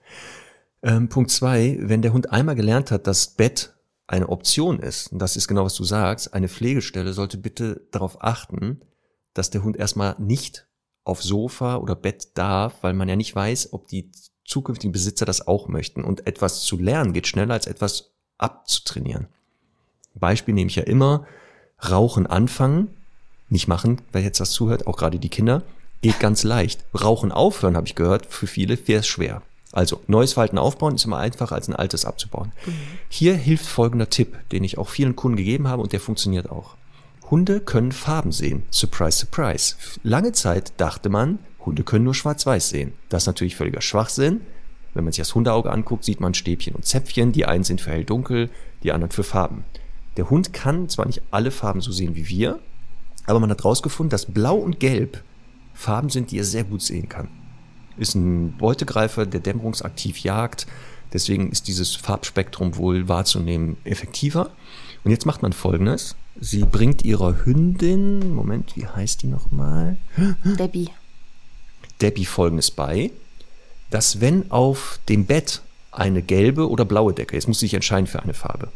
Ähm, 0.87 1.09
Punkt 1.09 1.33
zwei, 1.33 1.79
wenn 1.81 2.01
der 2.01 2.13
Hund 2.13 2.31
einmal 2.31 2.55
gelernt 2.55 2.93
hat, 2.93 3.09
dass 3.09 3.35
Bett 3.35 3.75
eine 4.07 4.29
Option 4.29 4.79
ist, 4.79 5.09
und 5.13 5.19
das 5.19 5.35
ist 5.35 5.49
genau 5.49 5.65
was 5.65 5.75
du 5.75 5.83
sagst, 5.83 6.33
eine 6.33 6.49
Pflegestelle 6.49 7.13
sollte 7.13 7.39
bitte 7.39 7.89
darauf 7.91 8.23
achten, 8.23 8.81
dass 9.35 9.51
der 9.51 9.65
Hund 9.65 9.77
erstmal 9.77 10.15
nicht 10.21 10.69
auf 11.03 11.25
Sofa 11.25 11.79
oder 11.79 11.97
Bett 11.97 12.39
darf, 12.39 12.85
weil 12.85 12.93
man 12.95 13.09
ja 13.09 13.17
nicht 13.17 13.35
weiß, 13.35 13.73
ob 13.73 13.89
die 13.89 14.13
zukünftigen 14.45 14.93
Besitzer 14.93 15.27
das 15.27 15.49
auch 15.49 15.67
möchten. 15.67 16.05
Und 16.05 16.29
etwas 16.29 16.63
zu 16.63 16.79
lernen 16.79 17.13
geht 17.13 17.27
schneller 17.27 17.55
als 17.55 17.67
etwas 17.67 18.13
abzutrainieren. 18.39 19.27
Beispiel 20.15 20.55
nehme 20.55 20.71
ich 20.71 20.77
ja 20.77 20.85
immer, 20.85 21.27
Rauchen 21.91 22.29
anfangen, 22.29 22.95
nicht 23.49 23.67
machen, 23.67 24.03
wer 24.13 24.23
jetzt 24.23 24.39
das 24.39 24.53
zuhört, 24.53 24.87
auch 24.87 24.97
gerade 24.97 25.19
die 25.19 25.31
Kinder, 25.31 25.65
geht 26.01 26.21
ganz 26.21 26.45
leicht. 26.45 26.85
Rauchen 26.95 27.33
aufhören, 27.33 27.77
habe 27.77 27.89
ich 27.89 27.97
gehört, 27.97 28.27
für 28.27 28.47
viele 28.47 28.79
wäre 28.87 29.01
es 29.01 29.09
schwer. 29.09 29.43
Also 29.77 30.01
neues 30.07 30.33
Verhalten 30.33 30.57
aufbauen 30.57 30.95
ist 30.95 31.05
immer 31.05 31.19
einfacher 31.19 31.55
als 31.55 31.69
ein 31.69 31.77
altes 31.77 32.07
abzubauen. 32.07 32.51
Mhm. 32.65 32.73
Hier 33.11 33.35
hilft 33.35 33.67
folgender 33.67 34.09
Tipp, 34.09 34.39
den 34.51 34.65
ich 34.65 34.79
auch 34.79 34.89
vielen 34.89 35.17
Kunden 35.17 35.37
gegeben 35.37 35.69
habe 35.69 35.83
und 35.83 35.93
der 35.93 36.01
funktioniert 36.01 36.51
auch. 36.51 36.77
Hunde 37.31 37.61
können 37.61 37.93
Farben 37.93 38.33
sehen. 38.33 38.63
Surprise, 38.71 39.19
surprise. 39.19 39.75
Lange 40.03 40.33
Zeit 40.33 40.73
dachte 40.79 41.11
man, 41.11 41.41
Hunde 41.67 41.85
können 41.85 42.05
nur 42.05 42.15
schwarz-weiß 42.15 42.71
sehen. 42.71 42.95
Das 43.11 43.25
ist 43.25 43.27
natürlich 43.27 43.55
völliger 43.55 43.83
Schwachsinn. 43.83 44.41
Wenn 44.95 45.05
man 45.05 45.13
sich 45.13 45.21
das 45.21 45.35
Hundeauge 45.35 45.71
anguckt, 45.71 46.05
sieht 46.05 46.21
man 46.21 46.33
Stäbchen 46.33 46.75
und 46.75 46.87
Zäpfchen. 46.87 47.33
Die 47.33 47.45
einen 47.45 47.65
sind 47.65 47.83
für 47.83 47.91
hell-dunkel, 47.91 48.49
die 48.83 48.93
anderen 48.93 49.13
für 49.13 49.25
Farben. 49.25 49.65
Der 50.17 50.31
Hund 50.31 50.55
kann 50.55 50.89
zwar 50.89 51.05
nicht 51.05 51.21
alle 51.31 51.51
Farben 51.51 51.83
so 51.83 51.93
sehen 51.93 52.15
wie 52.15 52.31
wir, 52.31 52.61
aber 53.27 53.41
man 53.41 53.51
hat 53.51 53.59
herausgefunden, 53.59 54.09
dass 54.09 54.25
Blau 54.25 54.57
und 54.57 54.81
Gelb 54.81 55.23
Farben 55.75 56.09
sind, 56.09 56.31
die 56.31 56.39
er 56.39 56.45
sehr 56.45 56.65
gut 56.65 56.81
sehen 56.81 57.11
kann. 57.11 57.29
Ist 57.97 58.15
ein 58.15 58.57
Beutegreifer, 58.57 59.27
der 59.27 59.41
dämmerungsaktiv 59.41 60.19
jagt. 60.19 60.67
Deswegen 61.13 61.51
ist 61.51 61.69
dieses 61.69 61.95
Farbspektrum 61.95 62.77
wohl 62.77 63.09
wahrzunehmen 63.09 63.77
effektiver. 63.85 64.51
Und 65.05 65.11
jetzt 65.11 65.27
macht 65.27 65.43
man 65.43 65.53
Folgendes. 65.53 66.17
Sie 66.39 66.65
bringt 66.65 67.05
ihrer 67.05 67.45
Hündin, 67.45 68.35
Moment, 68.35 68.77
wie 68.77 68.87
heißt 68.87 69.23
die 69.23 69.29
nochmal? 69.29 69.97
Debbie. 70.45 70.91
Debbie 72.03 72.27
Folgendes 72.27 72.71
bei, 72.71 73.11
dass 73.91 74.21
wenn 74.21 74.51
auf 74.51 75.01
dem 75.09 75.25
Bett 75.25 75.63
eine 75.93 76.21
gelbe 76.21 76.69
oder 76.69 76.85
blaue 76.85 77.15
Decke, 77.15 77.37
jetzt 77.37 77.49
muss 77.49 77.61
sie 77.61 77.67
sich 77.67 77.75
entscheiden 77.75 78.07
für 78.07 78.23
eine 78.23 78.35
Farbe, 78.35 78.71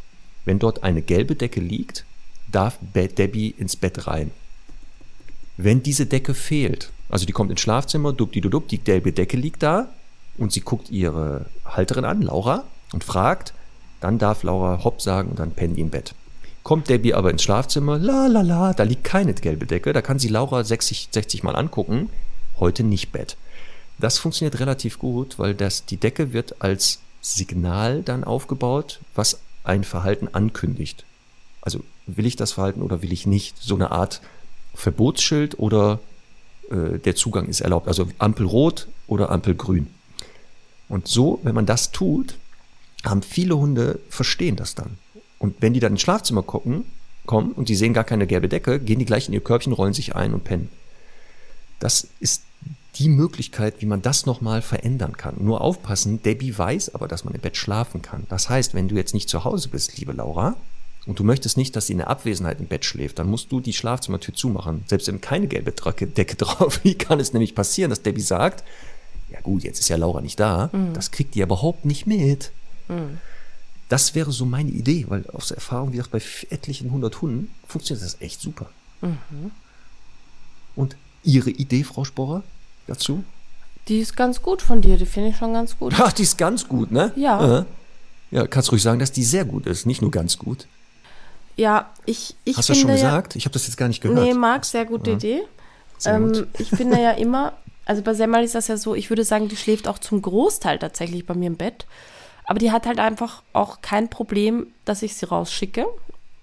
wenn 0.47 0.59
dort 0.59 0.83
eine 0.83 1.03
gelbe 1.03 1.35
Decke 1.35 1.61
liegt, 1.61 2.07
darf 2.51 2.79
Debbie 2.95 3.51
ins 3.51 3.77
Bett 3.77 4.07
rein. 4.07 4.31
Wenn 5.57 5.83
diese 5.83 6.07
Decke 6.07 6.33
fehlt, 6.33 6.91
also 7.11 7.27
die 7.27 7.33
kommt 7.33 7.51
ins 7.51 7.61
Schlafzimmer, 7.61 8.13
dupp, 8.13 8.33
die 8.33 8.79
gelbe 8.79 9.13
Decke 9.13 9.37
liegt 9.37 9.63
da 9.63 9.89
und 10.39 10.53
sie 10.53 10.61
guckt 10.61 10.91
ihre 10.91 11.47
Halterin 11.65 12.05
an, 12.05 12.23
Laura, 12.23 12.65
und 12.93 13.05
fragt, 13.05 13.53
dann 14.01 14.19
darf 14.19 14.43
Laura 14.43 14.83
hopp 14.83 15.03
sagen 15.03 15.31
und 15.31 15.39
dann 15.39 15.53
pennt 15.53 15.77
die 15.77 15.83
im 15.83 15.91
Bett. 15.91 16.15
Kommt 16.63 16.89
Debbie 16.89 17.15
aber 17.15 17.31
ins 17.31 17.43
Schlafzimmer, 17.43 17.99
la 17.99 18.27
la 18.27 18.43
la, 18.43 18.73
da 18.73 18.83
liegt 18.83 19.05
keine 19.05 19.35
gelbe 19.35 19.67
Decke, 19.67 19.93
da 19.93 20.03
kann 20.03 20.19
sie 20.19 20.29
Laura 20.29 20.63
60, 20.63 21.09
60 21.11 21.43
Mal 21.43 21.57
angucken, 21.57 22.11
heute 22.59 22.83
nicht 22.83 23.13
Bett. 23.13 23.37
Das 23.99 24.19
funktioniert 24.19 24.61
relativ 24.61 24.99
gut, 24.99 25.39
weil 25.39 25.55
das, 25.55 25.85
die 25.85 25.97
Decke 25.97 26.33
wird 26.33 26.63
als 26.63 27.01
Signal 27.21 28.03
dann 28.03 28.25
aufgebaut, 28.25 29.01
was 29.15 29.41
ein 29.65 29.85
Verhalten 29.85 30.29
ankündigt. 30.29 31.05
Also 31.61 31.81
will 32.07 32.27
ich 32.27 32.37
das 32.37 32.53
Verhalten 32.53 32.83
oder 32.83 33.03
will 33.03 33.13
ich 33.13 33.27
nicht? 33.27 33.57
So 33.59 33.75
eine 33.75 33.91
Art 33.91 34.21
Verbotsschild 34.75 35.59
oder 35.59 35.99
äh, 36.71 36.99
der 36.99 37.17
Zugang 37.17 37.47
ist 37.49 37.61
erlaubt. 37.61 37.89
Also 37.89 38.09
Ampel 38.19 38.47
rot 38.47 38.89
oder 39.07 39.31
Ampel 39.31 39.55
grün. 39.55 39.89
Und 40.89 41.09
so, 41.09 41.41
wenn 41.43 41.55
man 41.55 41.67
das 41.67 41.93
tut, 41.93 42.37
haben 43.05 43.23
viele 43.23 43.57
Hunde 43.57 44.01
verstehen 44.09 44.57
das 44.57 44.75
dann. 44.75 44.99
Und 45.39 45.57
wenn 45.61 45.73
die 45.73 45.81
dann 45.81 45.93
ins 45.93 46.03
Schlafzimmer 46.03 46.43
gucken, 46.43 46.85
kommen 47.27 47.53
und 47.53 47.69
die 47.69 47.77
sehen 47.77 47.95
gar 47.95 48.05
keine 48.05 48.27
gelbe 48.27 48.49
Decke, 48.49 48.81
gehen 48.81 48.99
die 48.99 49.05
gleich 49.05 49.29
in 49.29 49.35
ihr 49.35 49.41
Körbchen, 49.41 49.73
rollen 49.73 49.95
sich 49.95 50.17
ein 50.17 50.35
und 50.35 50.45
pennen. 50.45 50.69
Das 51.79 52.09
ist 52.19 52.43
die 52.97 53.09
Möglichkeit, 53.09 53.77
wie 53.79 53.87
man 53.87 54.03
das 54.03 54.27
nochmal 54.27 54.63
verändern 54.63 55.17
kann. 55.17 55.37
Nur 55.39 55.61
aufpassen, 55.61 56.23
Debbie 56.23 56.57
weiß 56.57 56.95
aber, 56.95 57.09
dass 57.09 57.25
man 57.25 57.35
im 57.35 57.41
Bett 57.41 57.57
schlafen 57.57 58.03
kann. 58.03 58.27
Das 58.29 58.49
heißt, 58.51 58.75
wenn 58.75 58.89
du 58.89 58.97
jetzt 58.97 59.15
nicht 59.15 59.29
zu 59.29 59.45
Hause 59.45 59.69
bist, 59.69 59.97
liebe 59.97 60.13
Laura, 60.13 60.57
und 61.07 61.19
du 61.19 61.25
möchtest 61.25 61.57
nicht, 61.57 61.75
dass 61.77 61.87
sie 61.87 61.93
in 61.93 61.99
der 61.99 62.09
Abwesenheit 62.09 62.61
im 62.61 62.67
Bett 62.67 62.85
schläft, 62.85 63.19
dann 63.19 63.29
musst 63.29 63.51
du 63.51 63.61
die 63.61 63.73
Schlafzimmertür 63.73 64.35
zumachen. 64.35 64.85
Selbst 64.87 65.09
wenn 65.09 65.21
keine 65.21 65.47
gelbe 65.47 65.73
Decke 65.73 66.37
drauf 66.39 66.83
liegt, 66.85 67.03
kann 67.03 67.21
es 67.21 67.33
nämlich 67.33 67.55
passieren, 67.55 67.91
dass 67.91 68.03
Debbie 68.03 68.21
sagt, 68.21 68.65
ja 69.31 69.41
gut, 69.41 69.63
jetzt 69.63 69.81
ist 69.81 69.89
ja 69.89 69.97
Laura 69.97 70.21
nicht 70.21 70.39
da, 70.39 70.71
mhm. 70.73 70.93
das 70.95 71.11
kriegt 71.11 71.35
die 71.35 71.41
überhaupt 71.41 71.85
nicht 71.85 72.07
mit. 72.07 72.53
Mhm. 72.89 73.19
Das 73.89 74.15
wäre 74.15 74.31
so 74.31 74.45
meine 74.45 74.71
Idee, 74.71 75.07
weil 75.09 75.27
aus 75.33 75.51
Erfahrung, 75.51 75.93
wie 75.93 75.97
gesagt, 75.97 76.13
bei 76.13 76.23
etlichen 76.51 76.93
hundert 76.93 77.21
Hunden 77.23 77.53
funktioniert 77.67 78.05
das 78.05 78.21
echt 78.21 78.41
super. 78.41 78.71
Mhm. 79.01 79.51
Und 80.77 80.97
Ihre 81.23 81.51
Idee, 81.51 81.85
Frau 81.85 82.05
Sporrer, 82.05 82.43
dazu? 82.87 83.25
Die 83.89 83.99
ist 83.99 84.17
ganz 84.17 84.43
gut 84.43 84.63
von 84.63 84.81
dir, 84.81 84.97
die 84.97 85.07
finde 85.07 85.31
ich 85.31 85.37
schon 85.37 85.53
ganz 85.53 85.77
gut. 85.79 85.95
Ach, 85.99 86.13
die 86.13 86.23
ist 86.23 86.39
ganz 86.39 86.69
gut, 86.69 86.93
ne? 86.93 87.13
Ja. 87.17 87.67
Ja, 88.31 88.47
kannst 88.47 88.71
ruhig 88.71 88.83
sagen, 88.83 89.01
dass 89.01 89.11
die 89.11 89.25
sehr 89.25 89.45
gut 89.45 89.67
ist, 89.67 89.87
nicht 89.87 90.03
nur 90.03 90.11
ganz 90.11 90.39
gut. 90.39 90.67
Ja, 91.61 91.91
ich, 92.07 92.35
ich 92.45 92.57
Hast 92.57 92.71
du 92.71 92.73
das 92.73 92.81
schon 92.81 92.91
gesagt? 92.91 93.35
Ja, 93.35 93.39
ich 93.39 93.45
habe 93.45 93.53
das 93.53 93.67
jetzt 93.67 93.77
gar 93.77 93.87
nicht 93.87 94.01
gehört. 94.01 94.19
Nee, 94.19 94.33
Marc, 94.33 94.65
sehr 94.65 94.87
gute 94.87 95.11
ja. 95.11 95.17
Idee. 95.17 95.43
Sehr 95.99 96.15
ähm, 96.15 96.47
ich 96.59 96.71
finde 96.71 96.99
ja 96.99 97.11
immer, 97.11 97.53
also 97.85 98.01
bei 98.01 98.15
Semmel 98.15 98.45
ist 98.45 98.55
das 98.55 98.69
ja 98.69 98.79
so, 98.79 98.95
ich 98.95 99.11
würde 99.11 99.25
sagen, 99.25 99.49
die 99.49 99.57
schläft 99.57 99.87
auch 99.87 99.99
zum 99.99 100.23
Großteil 100.23 100.79
tatsächlich 100.79 101.27
bei 101.27 101.35
mir 101.35 101.49
im 101.49 101.57
Bett. 101.57 101.85
Aber 102.45 102.59
die 102.59 102.73
hat 102.73 102.87
halt 102.87 102.99
einfach 102.99 103.43
auch 103.53 103.83
kein 103.83 104.09
Problem, 104.09 104.69
dass 104.87 105.03
ich 105.03 105.17
sie 105.17 105.27
rausschicke. 105.27 105.87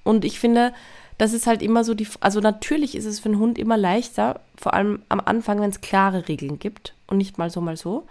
Und 0.04 0.24
ich 0.24 0.40
finde, 0.40 0.72
das 1.18 1.34
ist 1.34 1.48
halt 1.48 1.64
immer 1.64 1.84
so 1.84 1.96
die, 1.96 2.08
also 2.20 2.40
natürlich 2.40 2.94
ist 2.94 3.06
es 3.06 3.20
für 3.20 3.30
einen 3.30 3.40
Hund 3.40 3.58
immer 3.58 3.76
leichter, 3.76 4.42
vor 4.56 4.76
allem 4.76 5.02
am 5.10 5.20
Anfang, 5.20 5.60
wenn 5.60 5.72
es 5.72 5.82
klare 5.82 6.28
Regeln 6.28 6.60
gibt 6.60 6.94
und 7.08 7.18
nicht 7.18 7.40
mal 7.40 7.50
so, 7.50 7.60
mal 7.60 7.76
so. 7.76 8.06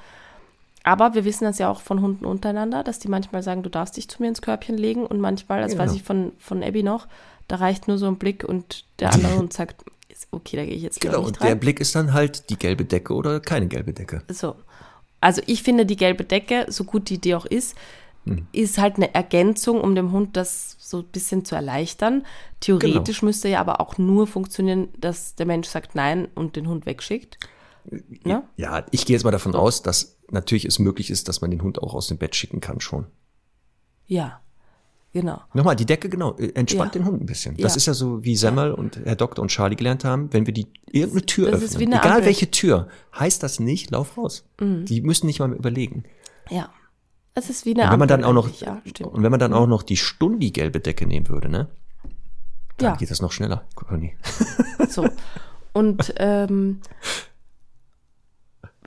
Aber 0.86 1.14
wir 1.14 1.24
wissen 1.24 1.42
das 1.42 1.58
ja 1.58 1.68
auch 1.68 1.80
von 1.80 2.00
Hunden 2.00 2.24
untereinander, 2.24 2.84
dass 2.84 3.00
die 3.00 3.08
manchmal 3.08 3.42
sagen, 3.42 3.64
du 3.64 3.68
darfst 3.68 3.96
dich 3.96 4.08
zu 4.08 4.22
mir 4.22 4.28
ins 4.28 4.40
Körbchen 4.40 4.78
legen 4.78 5.04
und 5.04 5.18
manchmal, 5.18 5.60
das 5.60 5.72
genau. 5.72 5.82
weiß 5.82 5.94
ich 5.94 6.04
von, 6.04 6.30
von 6.38 6.62
Abby 6.62 6.84
noch, 6.84 7.08
da 7.48 7.56
reicht 7.56 7.88
nur 7.88 7.98
so 7.98 8.06
ein 8.06 8.18
Blick 8.18 8.44
und 8.44 8.84
der 9.00 9.12
andere 9.12 9.36
Hund 9.36 9.52
sagt, 9.52 9.84
okay, 10.30 10.56
da 10.56 10.64
gehe 10.64 10.74
ich 10.74 10.82
jetzt 10.82 11.00
genau, 11.00 11.22
nicht 11.22 11.34
Genau, 11.34 11.44
und 11.44 11.50
der 11.50 11.56
Blick 11.56 11.80
ist 11.80 11.96
dann 11.96 12.12
halt 12.12 12.50
die 12.50 12.56
gelbe 12.56 12.84
Decke 12.84 13.14
oder 13.14 13.40
keine 13.40 13.66
gelbe 13.66 13.92
Decke. 13.92 14.22
So. 14.28 14.54
Also 15.20 15.42
ich 15.46 15.64
finde, 15.64 15.86
die 15.86 15.96
gelbe 15.96 16.22
Decke, 16.22 16.66
so 16.68 16.84
gut 16.84 17.08
die 17.08 17.14
Idee 17.14 17.34
auch 17.34 17.46
ist, 17.46 17.74
hm. 18.22 18.46
ist 18.52 18.78
halt 18.78 18.94
eine 18.94 19.12
Ergänzung, 19.12 19.80
um 19.80 19.96
dem 19.96 20.12
Hund 20.12 20.36
das 20.36 20.76
so 20.78 20.98
ein 20.98 21.06
bisschen 21.06 21.44
zu 21.44 21.56
erleichtern. 21.56 22.24
Theoretisch 22.60 23.20
genau. 23.20 23.30
müsste 23.30 23.48
ja 23.48 23.58
aber 23.58 23.80
auch 23.80 23.98
nur 23.98 24.28
funktionieren, 24.28 24.86
dass 25.00 25.34
der 25.34 25.46
Mensch 25.46 25.66
sagt 25.66 25.96
Nein 25.96 26.28
und 26.36 26.54
den 26.54 26.68
Hund 26.68 26.86
wegschickt. 26.86 27.38
Ja, 28.24 28.44
ja 28.56 28.84
ich 28.92 29.04
gehe 29.04 29.16
jetzt 29.16 29.24
mal 29.24 29.32
davon 29.32 29.56
aus, 29.56 29.82
dass 29.82 30.15
natürlich 30.30 30.64
es 30.64 30.78
möglich 30.78 31.10
ist, 31.10 31.28
dass 31.28 31.40
man 31.40 31.50
den 31.50 31.62
Hund 31.62 31.82
auch 31.82 31.94
aus 31.94 32.08
dem 32.08 32.18
Bett 32.18 32.34
schicken 32.34 32.60
kann 32.60 32.80
schon. 32.80 33.06
Ja, 34.06 34.40
genau. 35.12 35.40
Nochmal, 35.54 35.76
die 35.76 35.86
Decke, 35.86 36.08
genau, 36.08 36.36
äh, 36.36 36.52
entspannt 36.54 36.94
ja. 36.94 37.00
den 37.00 37.06
Hund 37.06 37.22
ein 37.22 37.26
bisschen. 37.26 37.56
Das 37.56 37.74
ja. 37.74 37.76
ist 37.76 37.86
ja 37.86 37.94
so, 37.94 38.24
wie 38.24 38.36
Semmel 38.36 38.68
ja. 38.68 38.74
und 38.74 38.96
Herr 39.04 39.16
Doktor 39.16 39.42
und 39.42 39.48
Charlie 39.48 39.76
gelernt 39.76 40.04
haben, 40.04 40.32
wenn 40.32 40.46
wir 40.46 40.54
die 40.54 40.66
irgendeine 40.90 41.26
Tür 41.26 41.50
das 41.50 41.62
öffnen, 41.62 41.92
egal 41.92 42.06
Ampel. 42.06 42.26
welche 42.26 42.50
Tür, 42.50 42.88
heißt 43.18 43.42
das 43.42 43.60
nicht, 43.60 43.90
lauf 43.90 44.16
raus. 44.16 44.44
Mhm. 44.60 44.84
Die 44.84 45.00
müssen 45.00 45.26
nicht 45.26 45.40
mal 45.40 45.52
überlegen. 45.52 46.04
Ja. 46.50 46.70
Es 47.34 47.50
ist 47.50 47.66
wie 47.66 47.74
eine 47.74 47.84
und 47.84 47.90
wenn 47.92 47.98
man 47.98 48.08
dann 48.08 48.24
auch 48.24 48.32
noch 48.32 48.48
ja, 48.60 48.80
und 49.02 49.22
wenn 49.22 49.30
man 49.30 49.38
dann 49.38 49.52
auch 49.52 49.66
noch 49.66 49.82
die 49.82 49.98
Stundi 49.98 50.52
gelbe 50.52 50.80
Decke 50.80 51.06
nehmen 51.06 51.28
würde, 51.28 51.50
ne? 51.50 51.68
Dann 52.78 52.92
ja. 52.92 52.96
geht 52.96 53.10
das 53.10 53.20
noch 53.20 53.30
schneller, 53.32 53.64
Conny. 53.74 54.16
So. 54.88 55.06
Und 55.72 56.14
ähm, 56.16 56.80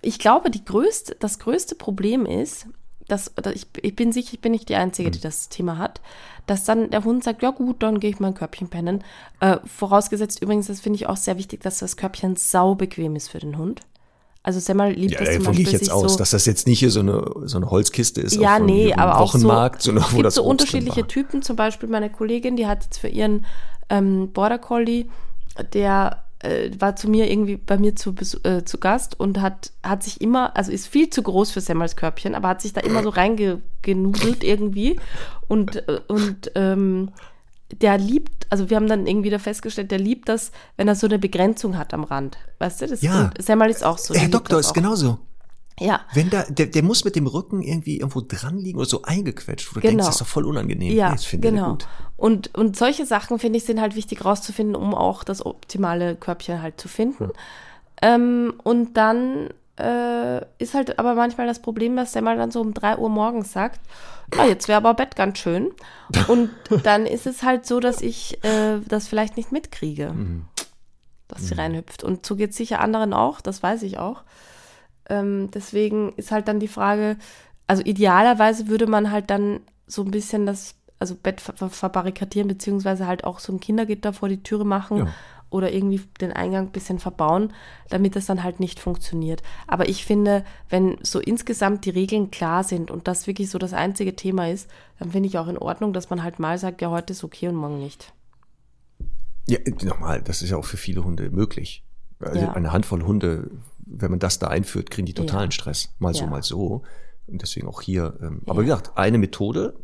ich 0.02 0.20
glaube, 0.20 0.50
die 0.50 0.64
größte, 0.64 1.16
das 1.20 1.40
größte 1.40 1.76
Problem 1.76 2.26
ist, 2.26 2.68
dass, 3.08 3.34
ich, 3.54 3.66
ich 3.82 3.96
bin 3.96 4.12
sicher, 4.12 4.34
ich 4.34 4.42
bin 4.42 4.52
nicht 4.52 4.70
die 4.70 4.76
Einzige, 4.76 5.12
die 5.12 5.18
hm. 5.18 5.24
das 5.24 5.50
Thema 5.50 5.78
hat, 5.78 6.02
dass 6.46 6.64
dann 6.64 6.90
der 6.92 7.04
Hund 7.04 7.24
sagt, 7.24 7.42
ja 7.42 7.52
gut, 7.52 7.84
dann 7.84 8.00
gehe 8.00 8.10
ich 8.10 8.20
mal 8.20 8.30
ein 8.30 8.34
Körbchen 8.34 8.70
pennen. 8.70 9.04
Äh, 9.40 9.58
vorausgesetzt 9.66 10.42
übrigens, 10.42 10.68
das 10.68 10.80
finde 10.80 10.98
ich 10.98 11.08
auch 11.08 11.18
sehr 11.18 11.38
wichtig, 11.38 11.62
dass 11.62 11.80
das 11.80 11.98
Körbchen 11.98 12.36
sau 12.36 12.76
bequem 12.76 13.16
ist 13.16 13.30
für 13.30 13.40
den 13.40 13.58
Hund. 13.58 13.82
Also 14.42 14.60
Semmel 14.60 14.94
liebt 14.94 15.14
ja, 15.14 15.20
das 15.20 15.36
zum 15.36 15.44
Beispiel. 15.44 15.66
gehe 15.66 15.74
ich 15.74 15.80
jetzt 15.80 15.92
aus, 15.92 16.14
so, 16.14 16.18
dass 16.18 16.30
das 16.32 16.46
jetzt 16.46 16.66
nicht 16.66 16.80
hier 16.80 16.92
so 16.92 17.02
eine, 17.02 17.30
so 17.44 17.58
eine 17.58 17.70
Holzkiste 17.70 18.22
ist 18.22 18.36
ja, 18.36 18.58
nee, 18.58 18.94
aber 18.94 19.20
Wochenmarkt, 19.20 19.78
auch 19.78 19.82
so, 19.82 19.86
sondern 19.92 20.06
wo 20.12 20.22
das 20.22 20.36
so 20.36 20.44
unterschiedliche 20.44 21.06
Typen. 21.06 21.42
Zum 21.42 21.56
Beispiel 21.56 21.90
meine 21.90 22.10
Kollegin, 22.10 22.56
die 22.56 22.66
hat 22.66 22.86
jetzt 22.86 23.00
für 23.00 23.10
ihren 23.10 23.46
ähm, 23.90 24.32
Border 24.32 24.58
Collie, 24.58 25.08
der 25.74 26.24
äh, 26.40 26.72
war 26.80 26.96
zu 26.96 27.10
mir 27.10 27.30
irgendwie 27.30 27.58
bei 27.58 27.78
mir 27.78 27.96
zu, 27.96 28.14
äh, 28.44 28.64
zu 28.64 28.78
Gast 28.78 29.20
und 29.20 29.42
hat, 29.42 29.72
hat 29.84 30.04
sich 30.04 30.22
immer, 30.22 30.56
also 30.56 30.72
ist 30.72 30.88
viel 30.88 31.10
zu 31.10 31.22
groß 31.22 31.52
für 31.52 31.62
Semmels 31.62 31.96
Körbchen, 31.96 32.36
aber 32.36 32.50
hat 32.50 32.62
sich 32.62 32.74
da 32.74 32.82
immer 32.82 33.04
so 33.04 33.10
reingenudelt 33.10 34.44
irgendwie 34.44 35.00
und, 35.48 35.88
äh, 35.88 36.00
und 36.08 36.52
ähm, 36.56 37.12
der 37.72 37.98
liebt, 37.98 38.48
also 38.50 38.70
wir 38.70 38.78
haben 38.78 38.88
dann 38.88 39.06
irgendwie 39.06 39.30
da 39.30 39.38
festgestellt, 39.38 39.92
der 39.92 40.00
liebt 40.00 40.30
das, 40.30 40.52
wenn 40.78 40.88
er 40.88 40.96
so 40.96 41.08
eine 41.08 41.20
Begrenzung 41.20 41.78
hat 41.78 41.94
am 41.94 42.04
Rand. 42.04 42.38
Weißt 42.58 42.82
du, 42.82 42.88
das 42.88 43.02
ja. 43.02 43.30
Semmel 43.38 43.70
ist 43.70 43.84
auch 43.84 43.98
so. 43.98 44.16
Herr 44.16 44.30
Doktor 44.30 44.60
ist 44.60 44.74
genauso. 44.74 45.20
Ja. 45.80 46.02
Wenn 46.14 46.30
da, 46.30 46.44
der, 46.44 46.66
der 46.68 46.84
muss 46.84 47.06
mit 47.06 47.16
dem 47.16 47.28
Rücken 47.28 47.62
irgendwie 47.62 47.98
irgendwo 48.00 48.22
dran 48.22 48.58
liegen 48.58 48.78
oder 48.80 48.88
so 48.88 49.02
eingequetscht, 49.04 49.70
wo 49.72 49.76
du 49.76 49.80
Genau. 49.82 49.92
denkst, 49.92 50.06
das 50.06 50.16
ist 50.16 50.22
doch 50.22 50.28
voll 50.28 50.46
unangenehm. 50.46 50.94
Ja, 50.94 51.10
Nee, 51.10 51.16
das 51.16 51.26
finde 51.26 51.48
ich 51.48 51.54
genau. 51.56 51.70
gut. 51.72 51.88
Und, 52.18 52.54
und 52.56 52.76
solche 52.78 53.06
Sachen, 53.06 53.40
finde 53.40 53.58
ich, 53.58 53.64
sind 53.66 53.80
halt 53.80 53.96
wichtig 53.96 54.26
rauszufinden, 54.26 54.76
um 54.76 54.94
auch 54.94 55.24
das 55.24 55.46
optimale 55.46 56.16
Körbchen 56.16 56.62
halt 56.62 56.80
zu 56.80 56.88
finden. 56.90 57.32
Ähm, 58.02 58.54
und 58.64 58.96
dann 58.98 59.50
äh, 59.78 60.42
ist 60.58 60.74
halt 60.74 61.00
aber 61.00 61.16
manchmal 61.16 61.48
das 61.48 61.62
Problem, 61.62 61.96
dass 61.96 62.12
der 62.12 62.22
mal 62.22 62.36
dann 62.38 62.52
so 62.52 62.60
um 62.62 62.74
3 62.74 62.98
Uhr 62.98 63.10
morgens 63.10 63.54
sagt, 63.54 63.80
ja, 64.36 64.46
jetzt 64.46 64.68
wäre 64.68 64.78
aber 64.78 64.94
Bett 64.94 65.16
ganz 65.16 65.38
schön. 65.40 65.72
Und 66.28 66.50
dann 66.84 67.06
ist 67.06 67.26
es 67.26 67.42
halt 67.44 67.66
so, 67.66 67.80
dass 67.80 68.02
ich 68.02 68.44
äh, 68.44 68.80
das 68.88 69.08
vielleicht 69.08 69.38
nicht 69.38 69.52
mitkriege, 69.52 70.14
dass 71.30 71.48
sie 71.48 71.54
reinhüpft. 71.56 72.04
Und 72.04 72.26
so 72.26 72.36
geht 72.36 72.52
es 72.52 72.58
sicher 72.58 72.80
anderen 72.82 73.14
auch, 73.14 73.40
das 73.42 73.64
weiß 73.64 73.84
ich 73.84 73.98
auch. 73.98 74.24
Ähm, 75.10 75.50
deswegen 75.52 76.14
ist 76.14 76.32
halt 76.32 76.48
dann 76.48 76.60
die 76.60 76.68
Frage, 76.68 77.18
also 77.68 77.84
idealerweise 77.84 78.68
würde 78.68 78.88
man 78.88 79.12
halt 79.12 79.30
dann 79.30 79.60
so 79.88 80.04
ein 80.04 80.12
bisschen 80.12 80.46
das, 80.46 80.76
also 81.00 81.16
Bett 81.16 81.42
ver 81.42 81.54
ver- 81.54 81.70
verbarrikadieren, 81.70 82.48
beziehungsweise 82.48 83.08
halt 83.08 83.24
auch 83.24 83.40
so 83.40 83.52
ein 83.54 83.60
Kindergitter 83.60 84.14
vor 84.14 84.30
die 84.30 84.44
Türe 84.44 84.66
machen 84.66 84.98
Ja. 84.98 85.08
oder 85.50 85.72
irgendwie 85.74 86.02
den 86.22 86.32
Eingang 86.32 86.68
ein 86.68 86.72
bisschen 86.72 87.00
verbauen, 87.00 87.54
damit 87.90 88.16
das 88.16 88.28
dann 88.28 88.44
halt 88.44 88.60
nicht 88.60 88.80
funktioniert. 88.80 89.42
Aber 89.68 89.90
ich 89.90 90.06
finde, 90.06 90.44
wenn 90.70 90.98
so 91.02 91.20
insgesamt 91.20 91.86
die 91.86 91.90
Regeln 91.92 92.30
klar 92.32 92.64
sind 92.64 92.92
und 92.92 93.08
das 93.08 93.26
wirklich 93.28 93.50
so 93.50 93.58
das 93.58 93.74
einzige 93.74 94.16
Thema 94.16 94.50
ist, 94.50 94.70
dann 95.00 95.12
finde 95.12 95.28
ich 95.30 95.38
auch 95.40 95.48
in 95.48 95.58
Ordnung, 95.58 95.92
dass 95.94 96.10
man 96.12 96.22
halt 96.24 96.38
mal 96.40 96.58
sagt, 96.60 96.82
ja, 96.82 96.90
heute 96.92 97.14
ist 97.14 97.24
okay 97.24 97.48
und 97.48 97.56
morgen 97.56 97.80
nicht. 97.80 98.14
Ja, 99.48 99.58
nochmal, 99.84 100.22
das 100.22 100.44
ist 100.44 100.52
ja 100.52 100.58
auch 100.58 100.66
für 100.66 100.78
viele 100.78 101.04
Hunde 101.04 101.32
möglich. 101.32 101.84
Also 102.20 102.42
Ja. 102.42 102.54
eine 102.54 102.72
Handvoll 102.72 103.04
Hunde, 103.04 103.50
wenn 103.92 104.12
man 104.12 104.20
das 104.20 104.40
da 104.40 104.48
einführt, 104.48 104.90
kriegen 104.92 105.06
die 105.06 105.14
totalen 105.14 105.50
Ja. 105.50 105.52
Stress. 105.52 105.90
Mal 106.00 106.14
so, 106.14 106.24
Ja. 106.26 106.30
mal 106.30 106.44
so. 106.44 106.84
Und 107.28 107.42
deswegen 107.42 107.68
auch 107.68 107.82
hier. 107.82 108.18
Ähm, 108.22 108.42
Aber 108.46 108.56
Ja. 108.56 108.62
wie 108.62 108.66
gesagt, 108.70 108.98
eine 108.98 109.18
Methode, 109.18 109.76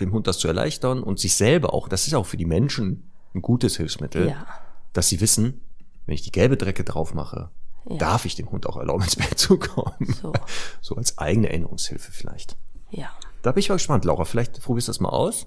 dem 0.00 0.12
Hund 0.12 0.26
das 0.26 0.38
zu 0.38 0.48
erleichtern 0.48 1.02
und 1.02 1.18
sich 1.18 1.34
selber 1.34 1.74
auch, 1.74 1.88
das 1.88 2.06
ist 2.06 2.14
auch 2.14 2.26
für 2.26 2.36
die 2.36 2.44
Menschen 2.46 3.10
ein 3.34 3.42
gutes 3.42 3.76
Hilfsmittel, 3.76 4.28
Ja. 4.30 4.46
dass 4.92 5.08
sie 5.08 5.20
wissen, 5.20 5.60
wenn 6.06 6.14
ich 6.14 6.22
die 6.22 6.32
gelbe 6.32 6.56
Drecke 6.56 6.84
drauf 6.84 7.14
mache, 7.14 7.50
darf 7.98 8.24
ich 8.24 8.34
dem 8.36 8.50
Hund 8.50 8.66
auch 8.66 8.76
erlauben, 8.76 9.02
ins 9.04 9.16
Bett 9.16 9.38
zu 9.38 9.58
kommen. 9.58 10.12
So. 10.20 10.32
So 10.80 10.94
als 10.96 11.18
eigene 11.18 11.48
Erinnerungshilfe 11.48 12.12
vielleicht. 12.12 12.56
Ja. 12.90 13.10
Da 13.42 13.52
bin 13.52 13.60
ich 13.60 13.68
mal 13.68 13.74
gespannt, 13.76 14.04
Laura. 14.04 14.24
Vielleicht 14.24 14.60
probierst 14.62 14.88
du 14.88 14.90
das 14.90 15.00
mal 15.00 15.10
aus 15.10 15.46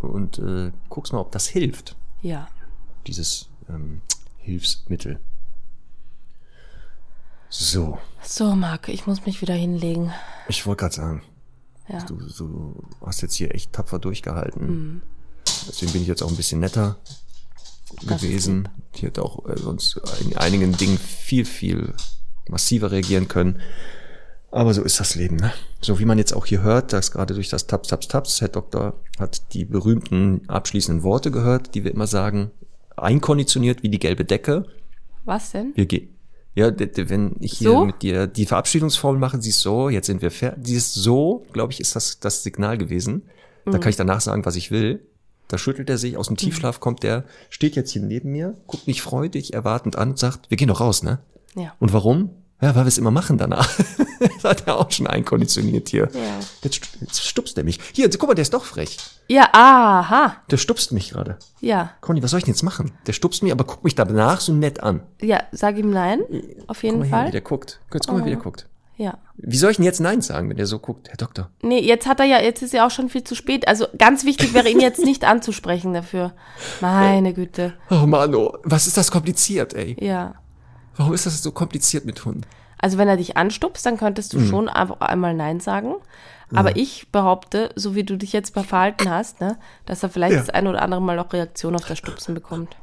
und 0.00 0.38
äh, 0.38 0.72
guckst 0.88 1.12
mal, 1.12 1.20
ob 1.20 1.32
das 1.32 1.46
hilft 1.48 1.96
Ja. 2.22 2.48
dieses 3.06 3.48
ähm, 3.68 4.02
Hilfsmittel. 4.38 5.20
So, 7.56 7.98
So, 8.20 8.56
Marc, 8.56 8.88
ich 8.88 9.06
muss 9.06 9.24
mich 9.26 9.40
wieder 9.40 9.54
hinlegen. 9.54 10.12
ich 10.48 10.66
wollte 10.66 10.80
gerade 10.80 10.94
sagen, 10.94 11.22
Ja. 11.88 12.02
du, 12.04 12.16
du 12.16 12.82
hast 13.06 13.20
jetzt 13.22 13.34
hier 13.34 13.54
echt 13.54 13.72
tapfer 13.72 14.00
durchgehalten. 14.00 15.02
Deswegen 15.68 15.92
bin 15.92 16.02
ich 16.02 16.08
jetzt 16.08 16.22
auch 16.22 16.30
ein 16.30 16.36
bisschen 16.36 16.58
netter 16.58 16.96
Das 18.06 18.20
gewesen. 18.22 18.68
Ich 18.92 19.02
hätte 19.02 19.22
auch 19.22 19.46
äh, 19.48 19.56
sonst 19.56 20.00
in 20.20 20.36
einigen 20.36 20.76
Dingen 20.76 20.98
viel, 20.98 21.44
viel 21.44 21.94
massiver 22.48 22.90
reagieren 22.90 23.28
können. 23.28 23.60
Aber 24.50 24.74
so 24.74 24.82
ist 24.82 24.98
das 24.98 25.14
Leben, 25.14 25.36
ne? 25.36 25.52
So 25.80 25.98
wie 26.00 26.04
man 26.06 26.18
jetzt 26.18 26.32
auch 26.34 26.46
hier 26.46 26.62
hört, 26.62 26.92
dass 26.92 27.12
gerade 27.12 27.34
durch 27.34 27.50
das 27.50 27.66
Taps, 27.68 27.88
Taps, 27.88 28.08
Taps, 28.08 28.40
Herr 28.40 28.48
Doktor 28.48 28.94
hat 29.18 29.52
die 29.54 29.64
berühmten 29.64 30.48
abschließenden 30.48 31.04
Worte 31.04 31.30
gehört, 31.30 31.74
die 31.76 31.84
wir 31.84 31.92
immer 31.92 32.06
sagen, 32.08 32.50
einkonditioniert 32.96 33.82
wie 33.84 33.90
die 33.90 33.98
gelbe 34.00 34.24
Decke. 34.24 34.66
Was 35.24 35.52
denn? 35.52 35.72
Wir 35.76 35.86
gehen. 35.86 36.13
Ja, 36.54 36.70
wenn 36.78 37.36
ich 37.40 37.58
hier 37.58 37.70
So? 37.70 37.84
mit 37.84 38.02
dir 38.02 38.26
die 38.26 38.46
Verabschiedungsformel 38.46 39.20
mache, 39.20 39.42
sie 39.42 39.50
ist 39.50 39.60
so, 39.60 39.88
jetzt 39.88 40.06
sind 40.06 40.22
wir 40.22 40.30
fertig. 40.30 40.62
Dieses 40.64 40.94
so, 40.94 41.44
glaube 41.52 41.72
ich, 41.72 41.80
ist 41.80 41.96
das, 41.96 42.20
das 42.20 42.42
Signal 42.44 42.78
gewesen. 42.78 43.22
Mhm. 43.64 43.72
Da 43.72 43.78
kann 43.78 43.90
ich 43.90 43.96
danach 43.96 44.20
sagen, 44.20 44.44
was 44.44 44.54
ich 44.56 44.70
will. 44.70 45.04
Da 45.48 45.58
schüttelt 45.58 45.90
er 45.90 45.98
sich, 45.98 46.16
aus 46.16 46.28
dem 46.28 46.36
Tiefschlaf 46.36 46.80
kommt 46.80 47.02
der, 47.02 47.24
steht 47.50 47.76
jetzt 47.76 47.90
hier 47.90 48.02
neben 48.02 48.30
mir, 48.32 48.54
guckt 48.66 48.86
mich 48.86 49.02
freudig, 49.02 49.52
erwartend 49.52 49.96
an 49.96 50.10
und 50.10 50.18
sagt, 50.18 50.48
wir 50.50 50.56
gehen 50.56 50.68
doch 50.68 50.80
raus, 50.80 51.02
ne? 51.02 51.18
Ja. 51.54 51.74
Und 51.80 51.92
warum? 51.92 52.30
Ja, 52.60 52.74
weil 52.74 52.84
wir 52.84 52.88
es 52.88 52.98
immer 52.98 53.10
machen 53.10 53.36
danach. 53.36 53.68
das 54.20 54.44
hat 54.44 54.66
er 54.66 54.78
auch 54.78 54.90
schon 54.90 55.06
einkonditioniert 55.06 55.88
hier. 55.88 56.08
Ja. 56.14 56.20
Jetzt, 56.62 56.80
jetzt 57.00 57.26
stupst 57.26 57.58
er 57.58 57.64
mich. 57.64 57.78
Hier, 57.92 58.08
guck 58.10 58.28
mal, 58.28 58.34
der 58.34 58.42
ist 58.42 58.54
doch 58.54 58.64
frech. 58.64 58.96
Ja, 59.28 59.48
aha. 59.52 60.36
Der 60.50 60.56
stupst 60.56 60.92
mich 60.92 61.10
gerade. 61.10 61.38
Ja. 61.60 61.90
Conny, 62.00 62.22
was 62.22 62.30
soll 62.30 62.38
ich 62.38 62.44
denn 62.44 62.54
jetzt 62.54 62.62
machen? 62.62 62.92
Der 63.06 63.12
stupst 63.12 63.42
mich, 63.42 63.52
aber 63.52 63.64
guckt 63.64 63.84
mich 63.84 63.94
danach 63.94 64.40
so 64.40 64.52
nett 64.52 64.80
an. 64.82 65.02
Ja, 65.20 65.42
sag 65.52 65.76
ihm 65.76 65.90
nein. 65.90 66.20
Auf 66.66 66.78
Guck 66.78 66.84
jeden 66.84 66.98
mal 67.00 67.04
hier, 67.06 67.16
Fall. 67.16 67.26
wie 67.28 67.32
der 67.32 67.40
guckt. 67.40 67.80
Jetzt 67.92 68.06
guck 68.06 68.18
mal, 68.18 68.24
wie 68.24 68.30
der 68.30 68.38
guckt. 68.38 68.66
Ja. 68.96 69.18
Wie 69.36 69.56
soll 69.56 69.72
ich 69.72 69.76
denn 69.78 69.84
jetzt 69.84 70.00
Nein 70.00 70.22
sagen, 70.22 70.48
wenn 70.48 70.56
der 70.56 70.66
so 70.66 70.78
guckt, 70.78 71.08
Herr 71.08 71.16
Doktor? 71.16 71.50
Nee, 71.62 71.80
jetzt 71.80 72.06
hat 72.06 72.20
er 72.20 72.26
ja, 72.26 72.40
jetzt 72.40 72.62
ist 72.62 72.72
ja 72.72 72.86
auch 72.86 72.90
schon 72.92 73.08
viel 73.08 73.24
zu 73.24 73.34
spät. 73.34 73.66
Also 73.66 73.86
ganz 73.98 74.24
wichtig 74.24 74.54
wäre 74.54 74.68
ihn 74.68 74.78
jetzt 74.80 75.04
nicht 75.04 75.24
anzusprechen 75.24 75.92
dafür. 75.92 76.32
Meine 76.80 77.34
Güte. 77.34 77.74
Oh 77.90 78.06
Mano, 78.06 78.56
was 78.62 78.86
ist 78.86 78.96
das 78.96 79.10
kompliziert, 79.10 79.74
ey? 79.74 79.96
Ja. 79.98 80.34
Warum 80.96 81.12
ist 81.14 81.26
das 81.26 81.42
so 81.42 81.50
kompliziert 81.52 82.04
mit 82.04 82.24
Hunden? 82.24 82.42
Also 82.78 82.98
wenn 82.98 83.08
er 83.08 83.16
dich 83.16 83.36
anstupst, 83.36 83.84
dann 83.86 83.96
könntest 83.96 84.32
du 84.32 84.40
schon 84.40 84.68
einfach 84.68 85.00
einmal 85.00 85.34
Nein 85.34 85.60
sagen. 85.60 85.94
Aber 86.54 86.76
ich 86.76 87.10
behaupte, 87.10 87.70
so 87.74 87.94
wie 87.94 88.04
du 88.04 88.16
dich 88.16 88.32
jetzt 88.32 88.54
verhalten 88.54 89.10
hast, 89.10 89.40
ne, 89.40 89.58
dass 89.86 90.02
er 90.02 90.08
vielleicht 90.10 90.34
Ja. 90.34 90.40
das 90.40 90.50
ein 90.50 90.66
oder 90.66 90.82
andere 90.82 91.00
Mal 91.00 91.18
auch 91.18 91.32
Reaktion 91.32 91.74
auf 91.74 91.84
das 91.86 91.98
Stupsen 91.98 92.34
bekommt. 92.34 92.76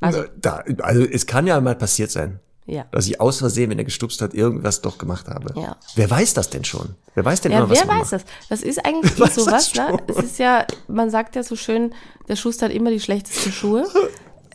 Also- 0.00 0.24
da, 0.40 0.62
also 0.80 1.02
es 1.02 1.26
kann 1.26 1.46
ja 1.46 1.60
mal 1.60 1.74
passiert 1.74 2.10
sein, 2.10 2.40
Ja. 2.66 2.84
dass 2.92 3.06
ich 3.06 3.20
aus 3.20 3.38
Versehen, 3.38 3.70
wenn 3.70 3.78
er 3.78 3.84
gestupst 3.84 4.22
hat, 4.22 4.32
irgendwas 4.32 4.80
doch 4.80 4.96
gemacht 4.98 5.26
habe. 5.28 5.58
Ja. 5.60 5.76
Wer 5.96 6.10
weiß 6.10 6.34
das 6.34 6.48
denn 6.50 6.64
schon? 6.64 6.94
Wer 7.14 7.24
weiß 7.24 7.40
denn 7.42 7.52
Ja, 7.52 7.58
immer, 7.58 7.70
was 7.70 7.80
wer 7.80 7.88
weiß 7.88 8.12
macht? 8.12 8.12
das? 8.12 8.24
Das 8.48 8.62
ist 8.62 8.84
eigentlich 8.86 9.18
nicht 9.18 9.34
sowas, 9.34 9.74
ne? 9.74 9.88
schon? 9.88 10.00
Es 10.06 10.16
ist 10.24 10.38
ja, 10.38 10.64
man 10.88 11.10
sagt 11.10 11.36
ja 11.36 11.42
so 11.42 11.56
schön, 11.56 11.94
der 12.28 12.36
Schuster 12.36 12.66
hat 12.66 12.72
immer 12.72 12.90
die 12.90 13.00
schlechtesten 13.00 13.52
Schuhe. 13.52 13.86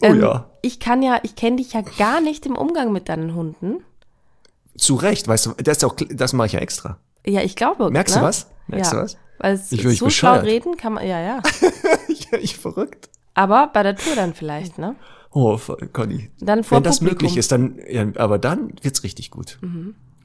Oh 0.02 0.06
Ähm, 0.06 0.22
ja. 0.22 0.50
Ich 0.62 0.80
kann 0.80 1.02
ja, 1.02 1.20
ich 1.24 1.36
kenne 1.36 1.58
dich 1.58 1.74
ja 1.74 1.82
gar 1.98 2.22
nicht 2.22 2.46
im 2.46 2.56
Umgang 2.56 2.92
mit 2.92 3.10
deinen 3.10 3.34
Hunden. 3.36 3.84
Zu 4.78 4.96
Recht, 4.96 5.28
weißt 5.28 5.48
du, 5.48 5.52
das, 5.62 5.78
ist 5.78 5.84
auch, 5.86 5.96
das 6.10 6.34
mache 6.34 6.48
ich 6.48 6.54
ja 6.54 6.60
extra. 6.60 6.98
Ja, 7.26 7.42
ich 7.42 7.56
glaube. 7.56 7.90
Merkst 7.92 8.16
ne? 8.16 8.22
du 8.22 8.28
was? 8.28 8.48
Merkst 8.68 8.92
ja. 8.94 8.98
du 9.00 9.04
was? 9.04 9.18
Weil 9.40 9.54
es 9.56 9.72
Ich 9.72 9.98
so 9.98 10.10
schlau 10.10 10.40
reden 10.40 10.78
kann 10.78 10.94
man, 10.94 11.08
ja, 11.08 11.20
ja. 11.20 11.42
ja, 12.32 12.38
ich 12.42 12.58
verrückt. 12.58 13.10
Aber 13.34 13.68
bei 13.74 13.84
der 13.84 13.96
Tour 13.96 14.16
dann 14.16 14.34
vielleicht, 14.34 14.78
ne? 14.78 14.96
Oh, 15.32 15.58
Conny. 15.94 16.30
Dann 16.40 16.64
vor 16.64 16.78
wenn 16.78 16.84
das 16.84 17.00
Publikum. 17.00 17.18
Mhm. 17.20 17.26
möglich 17.28 17.38
ist, 17.38 17.52
dann, 17.52 17.80
ja, 17.90 18.06
aber 18.16 18.40
dann 18.40 18.74
wird's 18.82 19.04
richtig 19.04 19.32
gut. 19.32 19.60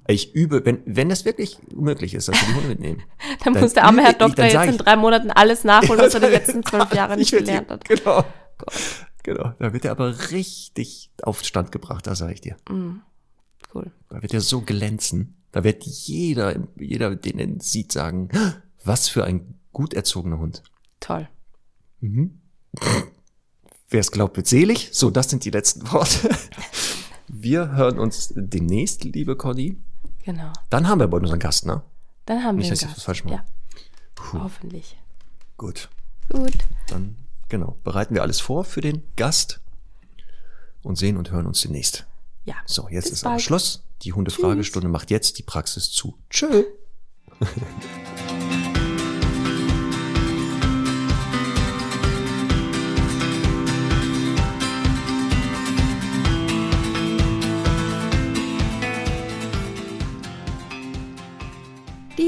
Ich 0.07 0.35
übe, 0.35 0.65
wenn, 0.65 0.83
wenn 0.87 1.09
das 1.09 1.25
wirklich 1.25 1.59
möglich 1.75 2.15
ist, 2.15 2.29
dass 2.29 2.41
wir 2.41 2.49
die 2.49 2.55
Hunde 2.55 2.69
mitnehmen. 2.69 3.03
Dann 3.45 3.55
Dann 3.55 3.63
muss 3.63 3.73
der 3.75 3.85
arme 3.85 4.03
Herr 4.03 4.11
ich- 4.13 4.19
Doktor 4.19 4.43
dann 4.45 4.51
jetzt 4.53 4.65
in 4.65 4.71
ich- 4.71 4.77
drei 4.79 4.97
Monaten 4.97 5.31
alles 5.31 5.65
nachholen, 5.65 6.01
was 6.01 6.15
er 6.15 6.21
die 6.21 6.27
letzten 6.33 6.63
zwölf 6.65 6.93
Jahre 6.95 7.17
nicht 7.17 7.33
Ich 7.33 7.39
gelernt 7.39 7.71
hat. 7.71 7.85
Genau. 7.85 8.25
Genau. 9.25 9.53
Da 9.59 9.73
wird 9.73 9.85
er 9.85 9.91
aber 9.91 10.31
richtig 10.31 11.11
auf 11.23 11.43
Stand 11.43 11.73
gebracht, 11.73 12.07
da 12.07 12.15
sage 12.15 12.35
ich 12.35 12.41
dir. 12.41 12.57
Cool. 13.75 13.91
Da 14.09 14.23
wird 14.23 14.33
er 14.33 14.41
so 14.41 14.61
glänzen. 14.61 15.37
Da 15.51 15.65
wird 15.65 15.85
jeder, 15.85 16.57
jeder, 16.79 17.17
den 17.17 17.39
er 17.39 17.61
sieht, 17.61 17.91
sagen, 17.93 18.29
was 18.85 19.09
für 19.09 19.25
ein 19.25 19.59
gut 19.73 19.95
erzogener 19.95 20.39
Hund. 20.39 20.63
Toll. 21.01 21.29
Wer 23.89 24.01
es 24.01 24.11
glaubt, 24.11 24.37
wird 24.37 24.47
selig. 24.47 24.91
So, 24.93 25.11
das 25.11 25.31
sind 25.31 25.45
die 25.45 25.51
letzten 25.51 25.91
Worte. 25.91 26.31
Wir 27.29 27.73
hören 27.73 27.99
uns 27.99 28.33
demnächst, 28.37 29.05
liebe 29.05 29.37
Conny. 29.37 29.79
Genau. 30.25 30.53
Dann 30.71 30.89
haben 30.89 30.99
wir 31.01 31.05
aber 31.05 31.17
unseren 31.19 31.39
Gast, 31.39 31.67
ne? 31.67 31.83
Dann 32.27 32.43
haben 32.43 32.57
Nicht, 32.57 32.67
wir 32.67 32.71
dass 32.73 32.83
einen 32.83 32.91
ich 32.91 32.95
Gast. 32.97 33.05
falsch 33.07 33.25
mache. 33.25 33.35
Ja. 33.35 33.45
Hoffentlich. 34.43 34.97
Gut. 35.57 35.89
Gut. 36.31 36.53
Dann, 36.89 37.17
genau, 37.49 37.79
bereiten 37.85 38.15
wir 38.15 38.23
alles 38.23 38.41
vor 38.41 38.65
für 38.65 38.81
den 38.81 39.03
Gast 39.17 39.61
und 40.83 40.97
sehen 40.97 41.17
und 41.17 41.31
hören 41.31 41.47
uns 41.47 41.61
demnächst. 41.63 42.07
Ja. 42.45 42.57
So, 42.67 42.89
jetzt 42.89 43.05
Bis 43.05 43.13
ist 43.15 43.25
aber 43.25 43.35
bald. 43.35 43.43
Schluss. 43.43 43.83
Die 44.03 44.13
Hundefragestunde 44.13 44.89
macht 44.89 45.11
jetzt 45.11 45.39
die 45.39 45.43
Praxis 45.43 45.91
zu. 45.91 46.19
Tschö. 46.29 46.65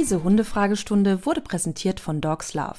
Diese 0.07 0.23
Hundefragestunde 0.23 1.27
wurde 1.27 1.41
präsentiert 1.41 1.99
von 1.99 2.21
Dogs 2.21 2.55
Love, 2.55 2.79